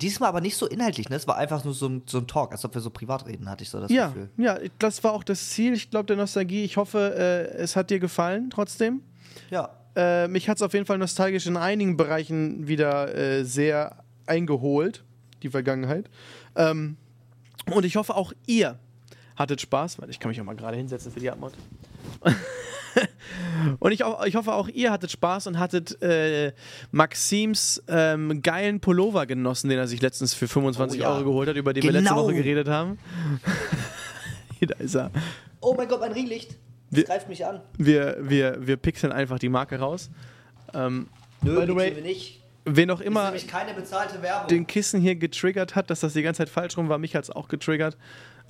Diesmal 0.00 0.28
aber 0.28 0.40
nicht 0.40 0.56
so 0.56 0.66
inhaltlich, 0.66 1.08
ne? 1.08 1.16
Es 1.16 1.26
war 1.26 1.36
einfach 1.36 1.64
nur 1.64 1.74
so 1.74 1.88
ein, 1.88 2.02
so 2.06 2.18
ein 2.18 2.26
Talk, 2.26 2.52
als 2.52 2.64
ob 2.64 2.74
wir 2.74 2.80
so 2.80 2.90
privat 2.90 3.26
reden, 3.26 3.48
hatte 3.50 3.62
ich 3.64 3.70
so 3.70 3.80
das 3.80 3.90
Ja, 3.90 4.08
Gefühl. 4.08 4.30
ja, 4.36 4.58
das 4.78 5.02
war 5.02 5.12
auch 5.12 5.24
das 5.24 5.50
Ziel, 5.50 5.72
ich 5.72 5.90
glaube, 5.90 6.06
der 6.06 6.16
Nostalgie. 6.16 6.64
Ich 6.64 6.76
hoffe, 6.76 7.14
äh, 7.16 7.56
es 7.56 7.74
hat 7.76 7.90
dir 7.90 7.98
gefallen 7.98 8.50
trotzdem. 8.50 9.02
Ja. 9.50 9.70
Äh, 9.96 10.28
mich 10.28 10.48
hat 10.48 10.56
es 10.58 10.62
auf 10.62 10.72
jeden 10.72 10.86
Fall 10.86 10.98
nostalgisch 10.98 11.46
in 11.46 11.56
einigen 11.56 11.96
Bereichen 11.96 12.68
wieder 12.68 13.14
äh, 13.14 13.44
sehr 13.44 14.04
eingeholt, 14.26 15.02
die 15.42 15.48
Vergangenheit. 15.48 16.08
Ähm, 16.54 16.96
und 17.72 17.84
ich 17.84 17.96
hoffe, 17.96 18.14
auch 18.14 18.32
ihr 18.46 18.78
hattet 19.36 19.60
Spaß, 19.60 20.00
weil 20.00 20.08
ich 20.10 20.20
kann 20.20 20.28
mich 20.28 20.40
auch 20.40 20.44
mal 20.44 20.54
gerade 20.54 20.76
hinsetzen 20.76 21.10
für 21.10 21.18
die 21.20 21.30
Abmod. 21.30 21.52
und 23.78 23.92
ich, 23.92 24.02
ich 24.26 24.34
hoffe, 24.36 24.52
auch 24.52 24.68
ihr 24.68 24.90
hattet 24.90 25.10
Spaß 25.10 25.46
und 25.46 25.58
hattet 25.58 26.00
äh, 26.02 26.52
Maxims 26.90 27.82
ähm, 27.88 28.42
geilen 28.42 28.80
Pullover 28.80 29.26
genossen, 29.26 29.68
den 29.68 29.78
er 29.78 29.86
sich 29.86 30.00
letztens 30.02 30.34
für 30.34 30.48
25 30.48 31.00
Oh 31.00 31.02
ja. 31.04 31.10
Euro 31.14 31.24
geholt 31.24 31.48
hat, 31.48 31.56
über 31.56 31.72
den 31.72 31.82
wir 31.82 31.92
letzte 31.92 32.08
Genau. 32.10 32.24
Woche 32.24 32.34
geredet 32.34 32.68
haben. 32.68 32.98
da 34.60 34.74
ist 34.76 34.94
er. 34.94 35.10
Oh 35.60 35.74
mein 35.76 35.88
Gott, 35.88 36.00
mein 36.00 36.12
Ringlicht. 36.12 36.56
Wir- 36.90 37.04
Das 37.04 37.10
greift 37.10 37.28
mich 37.28 37.44
an. 37.46 37.60
Wir, 37.78 38.16
wir, 38.20 38.58
wir 38.66 38.76
pixeln 38.76 39.12
einfach 39.12 39.38
die 39.38 39.48
Marke 39.48 39.78
raus. 39.78 40.10
Ähm, 40.74 41.08
Nö, 41.42 41.58
By 41.60 41.66
the 41.66 41.74
way, 41.76 41.94
wir 41.96 42.02
nicht. 42.02 42.42
wen 42.64 42.90
auch 42.90 43.00
immer 43.00 43.32
den 44.50 44.66
Kissen 44.66 45.00
hier 45.00 45.16
getriggert 45.16 45.74
hat, 45.76 45.88
dass 45.90 46.00
das 46.00 46.12
die 46.12 46.22
ganze 46.22 46.38
Zeit 46.38 46.48
falsch 46.50 46.76
rum 46.76 46.88
war, 46.88 46.98
mich 46.98 47.14
hat 47.16 47.24
es 47.24 47.30
auch 47.30 47.48
getriggert. 47.48 47.96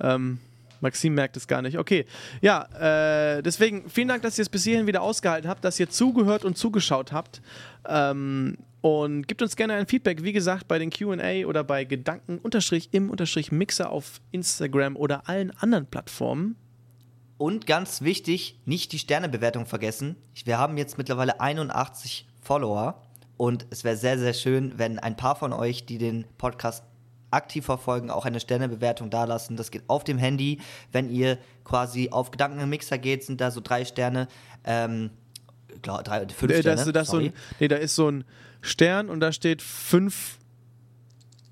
Ähm, 0.01 0.39
Maxim 0.81 1.13
merkt 1.13 1.37
es 1.37 1.47
gar 1.47 1.61
nicht. 1.61 1.77
Okay, 1.77 2.05
ja, 2.41 3.37
äh, 3.37 3.41
deswegen 3.41 3.89
vielen 3.89 4.07
Dank, 4.07 4.23
dass 4.23 4.37
ihr 4.37 4.43
es 4.43 4.49
bis 4.49 4.63
hierhin 4.63 4.87
wieder 4.87 5.01
ausgehalten 5.01 5.49
habt, 5.49 5.63
dass 5.63 5.79
ihr 5.79 5.89
zugehört 5.89 6.43
und 6.43 6.57
zugeschaut 6.57 7.11
habt. 7.11 7.41
Ähm, 7.87 8.57
und 8.81 9.27
gebt 9.27 9.43
uns 9.43 9.55
gerne 9.55 9.75
ein 9.75 9.85
Feedback, 9.85 10.23
wie 10.23 10.33
gesagt, 10.33 10.67
bei 10.67 10.79
den 10.79 10.89
QA 10.89 11.45
oder 11.45 11.63
bei 11.63 11.85
Gedanken 11.85 12.41
im 12.91 13.11
Mixer 13.51 13.89
auf 13.91 14.21
Instagram 14.31 14.95
oder 14.95 15.29
allen 15.29 15.51
anderen 15.51 15.85
Plattformen. 15.85 16.55
Und 17.37 17.67
ganz 17.67 18.01
wichtig, 18.01 18.59
nicht 18.65 18.91
die 18.91 18.99
Sternebewertung 18.99 19.65
vergessen. 19.65 20.15
Wir 20.45 20.57
haben 20.57 20.77
jetzt 20.77 20.97
mittlerweile 20.97 21.39
81 21.39 22.27
Follower 22.41 23.01
und 23.37 23.65
es 23.71 23.83
wäre 23.83 23.97
sehr, 23.97 24.19
sehr 24.19 24.33
schön, 24.33 24.73
wenn 24.77 24.99
ein 24.99 25.17
paar 25.17 25.35
von 25.35 25.53
euch, 25.53 25.85
die 25.85 25.97
den 25.97 26.25
Podcast 26.37 26.83
aktiv 27.31 27.65
verfolgen, 27.65 28.09
auch 28.09 28.25
eine 28.25 28.39
Sternebewertung 28.39 29.09
dalassen. 29.09 29.57
Das 29.57 29.71
geht 29.71 29.83
auf 29.87 30.03
dem 30.03 30.17
Handy. 30.17 30.59
Wenn 30.91 31.09
ihr 31.09 31.37
quasi 31.63 32.09
auf 32.11 32.31
Gedanken 32.31 32.59
im 32.59 32.69
Mixer 32.69 32.97
geht, 32.97 33.23
sind 33.23 33.41
da 33.41 33.51
so 33.51 33.61
drei 33.61 33.85
Sterne. 33.85 34.27
Ähm, 34.63 35.09
glaub, 35.81 36.03
drei, 36.03 36.27
fünf 36.27 36.51
Äh, 36.51 36.61
Sterne. 36.61 36.83
das, 36.85 36.91
das 36.91 37.07
so 37.07 37.17
ein, 37.17 37.33
nee, 37.59 37.67
da 37.67 37.77
ist 37.77 37.95
so 37.95 38.09
ein 38.09 38.23
Stern 38.61 39.09
und 39.09 39.19
da 39.19 39.31
steht 39.31 39.61
fünf 39.61 40.37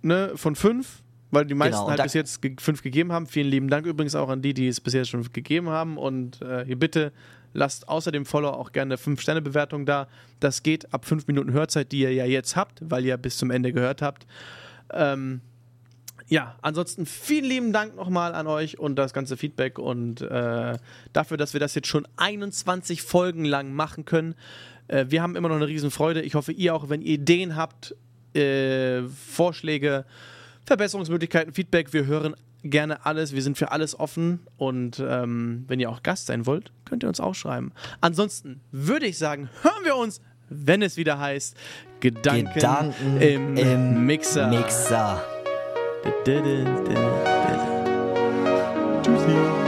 ne, 0.02 0.32
von 0.36 0.56
fünf, 0.56 1.02
weil 1.32 1.46
die 1.46 1.54
meisten 1.54 1.78
Genau, 1.78 1.90
halt 1.90 2.04
bis 2.04 2.14
jetzt 2.14 2.42
ge 2.42 2.56
fünf 2.60 2.82
gegeben 2.82 3.12
haben. 3.12 3.28
Vielen 3.28 3.48
lieben 3.48 3.70
Dank 3.70 3.86
übrigens 3.86 4.16
auch 4.16 4.30
an 4.30 4.42
die, 4.42 4.54
die 4.54 4.68
es 4.68 4.82
bis 4.82 4.94
jetzt 4.94 5.10
schon 5.10 5.24
gegeben 5.32 5.70
haben. 5.70 5.98
Und 5.98 6.42
äh, 6.42 6.66
hier 6.66 6.78
bitte 6.78 7.12
lasst 7.54 7.88
außer 7.88 8.12
dem 8.12 8.26
Follow 8.26 8.50
auch 8.50 8.72
gerne 8.72 8.96
eine 8.96 9.02
5-Sterne-Bewertung 9.02 9.86
da. 9.86 10.08
Das 10.40 10.64
geht 10.64 10.94
ab 10.94 11.06
fünf 11.06 11.28
Minuten 11.28 11.52
Hörzeit, 11.52 11.92
die 11.92 12.02
ihr 12.02 12.14
ja 12.14 12.26
jetzt 12.26 12.56
habt, 12.56 12.82
weil 12.84 13.06
ihr 13.06 13.18
bis 13.18 13.38
zum 13.38 13.52
Ende 13.52 13.74
gehört 13.74 14.02
habt. 14.02 14.28
Ähm, 14.92 15.42
ja, 16.30 16.56
ansonsten 16.62 17.08
vielen 17.08 17.46
lieben 17.46 17.74
Dank 17.74 17.96
nochmal 17.96 18.36
an 18.36 18.46
euch 18.46 18.78
und 18.78 18.96
das 18.98 19.14
ganze 19.14 19.36
Feedback 19.36 19.80
und 19.80 20.22
äh, 20.22 20.78
dafür, 21.12 21.38
dass 21.38 21.54
wir 21.54 21.60
das 21.60 21.74
jetzt 21.74 21.88
schon 21.88 22.08
21 22.18 23.02
Folgen 23.02 23.46
lang 23.46 23.74
machen 23.74 24.06
können. 24.06 24.36
Äh, 24.88 25.08
wir 25.10 25.24
haben 25.24 25.36
immer 25.36 25.50
noch 25.50 25.56
eine 25.56 25.68
Riesenfreude. 25.68 26.22
Ich 26.22 26.36
hoffe, 26.36 26.52
ihr 26.52 26.76
auch, 26.76 26.90
wenn 26.90 27.02
ihr 27.02 27.16
Ideen 27.16 27.56
habt, 27.56 27.96
äh, 28.36 29.02
Vorschläge, 29.08 30.06
Verbesserungsmöglichkeiten, 30.66 31.52
Feedback, 31.52 31.94
wir 31.94 32.06
hören 32.06 32.36
gerne 32.64 33.08
alles. 33.08 33.34
Wir 33.34 33.42
sind 33.42 33.58
für 33.58 33.72
alles 33.72 34.00
offen 34.00 34.42
und 34.58 35.04
ähm, 35.04 35.66
wenn 35.68 35.80
ihr 35.80 35.90
auch 35.90 36.04
Gast 36.04 36.28
sein 36.28 36.46
wollt, 36.46 36.72
könnt 36.86 37.04
ihr 37.04 37.10
uns 37.10 37.20
auch 37.20 37.34
schreiben. 37.34 37.72
Ansonsten 38.02 38.62
würde 38.72 39.08
ich 39.08 39.18
sagen, 39.18 39.50
hören 39.64 39.84
wir 39.84 39.96
uns, 39.96 40.22
wenn 40.50 40.84
es 40.84 40.96
wieder 40.96 41.20
heißt, 41.20 41.58
Gedanken, 42.02 42.54
Gedanken 42.54 43.22
im, 43.22 43.58
im 43.58 44.06
Mixer. 44.06 44.48
Mixer. 44.50 45.39
didn't, 46.04 46.24
did 46.24 46.98
didn't. 46.98 47.04
Juicy. 49.04 49.59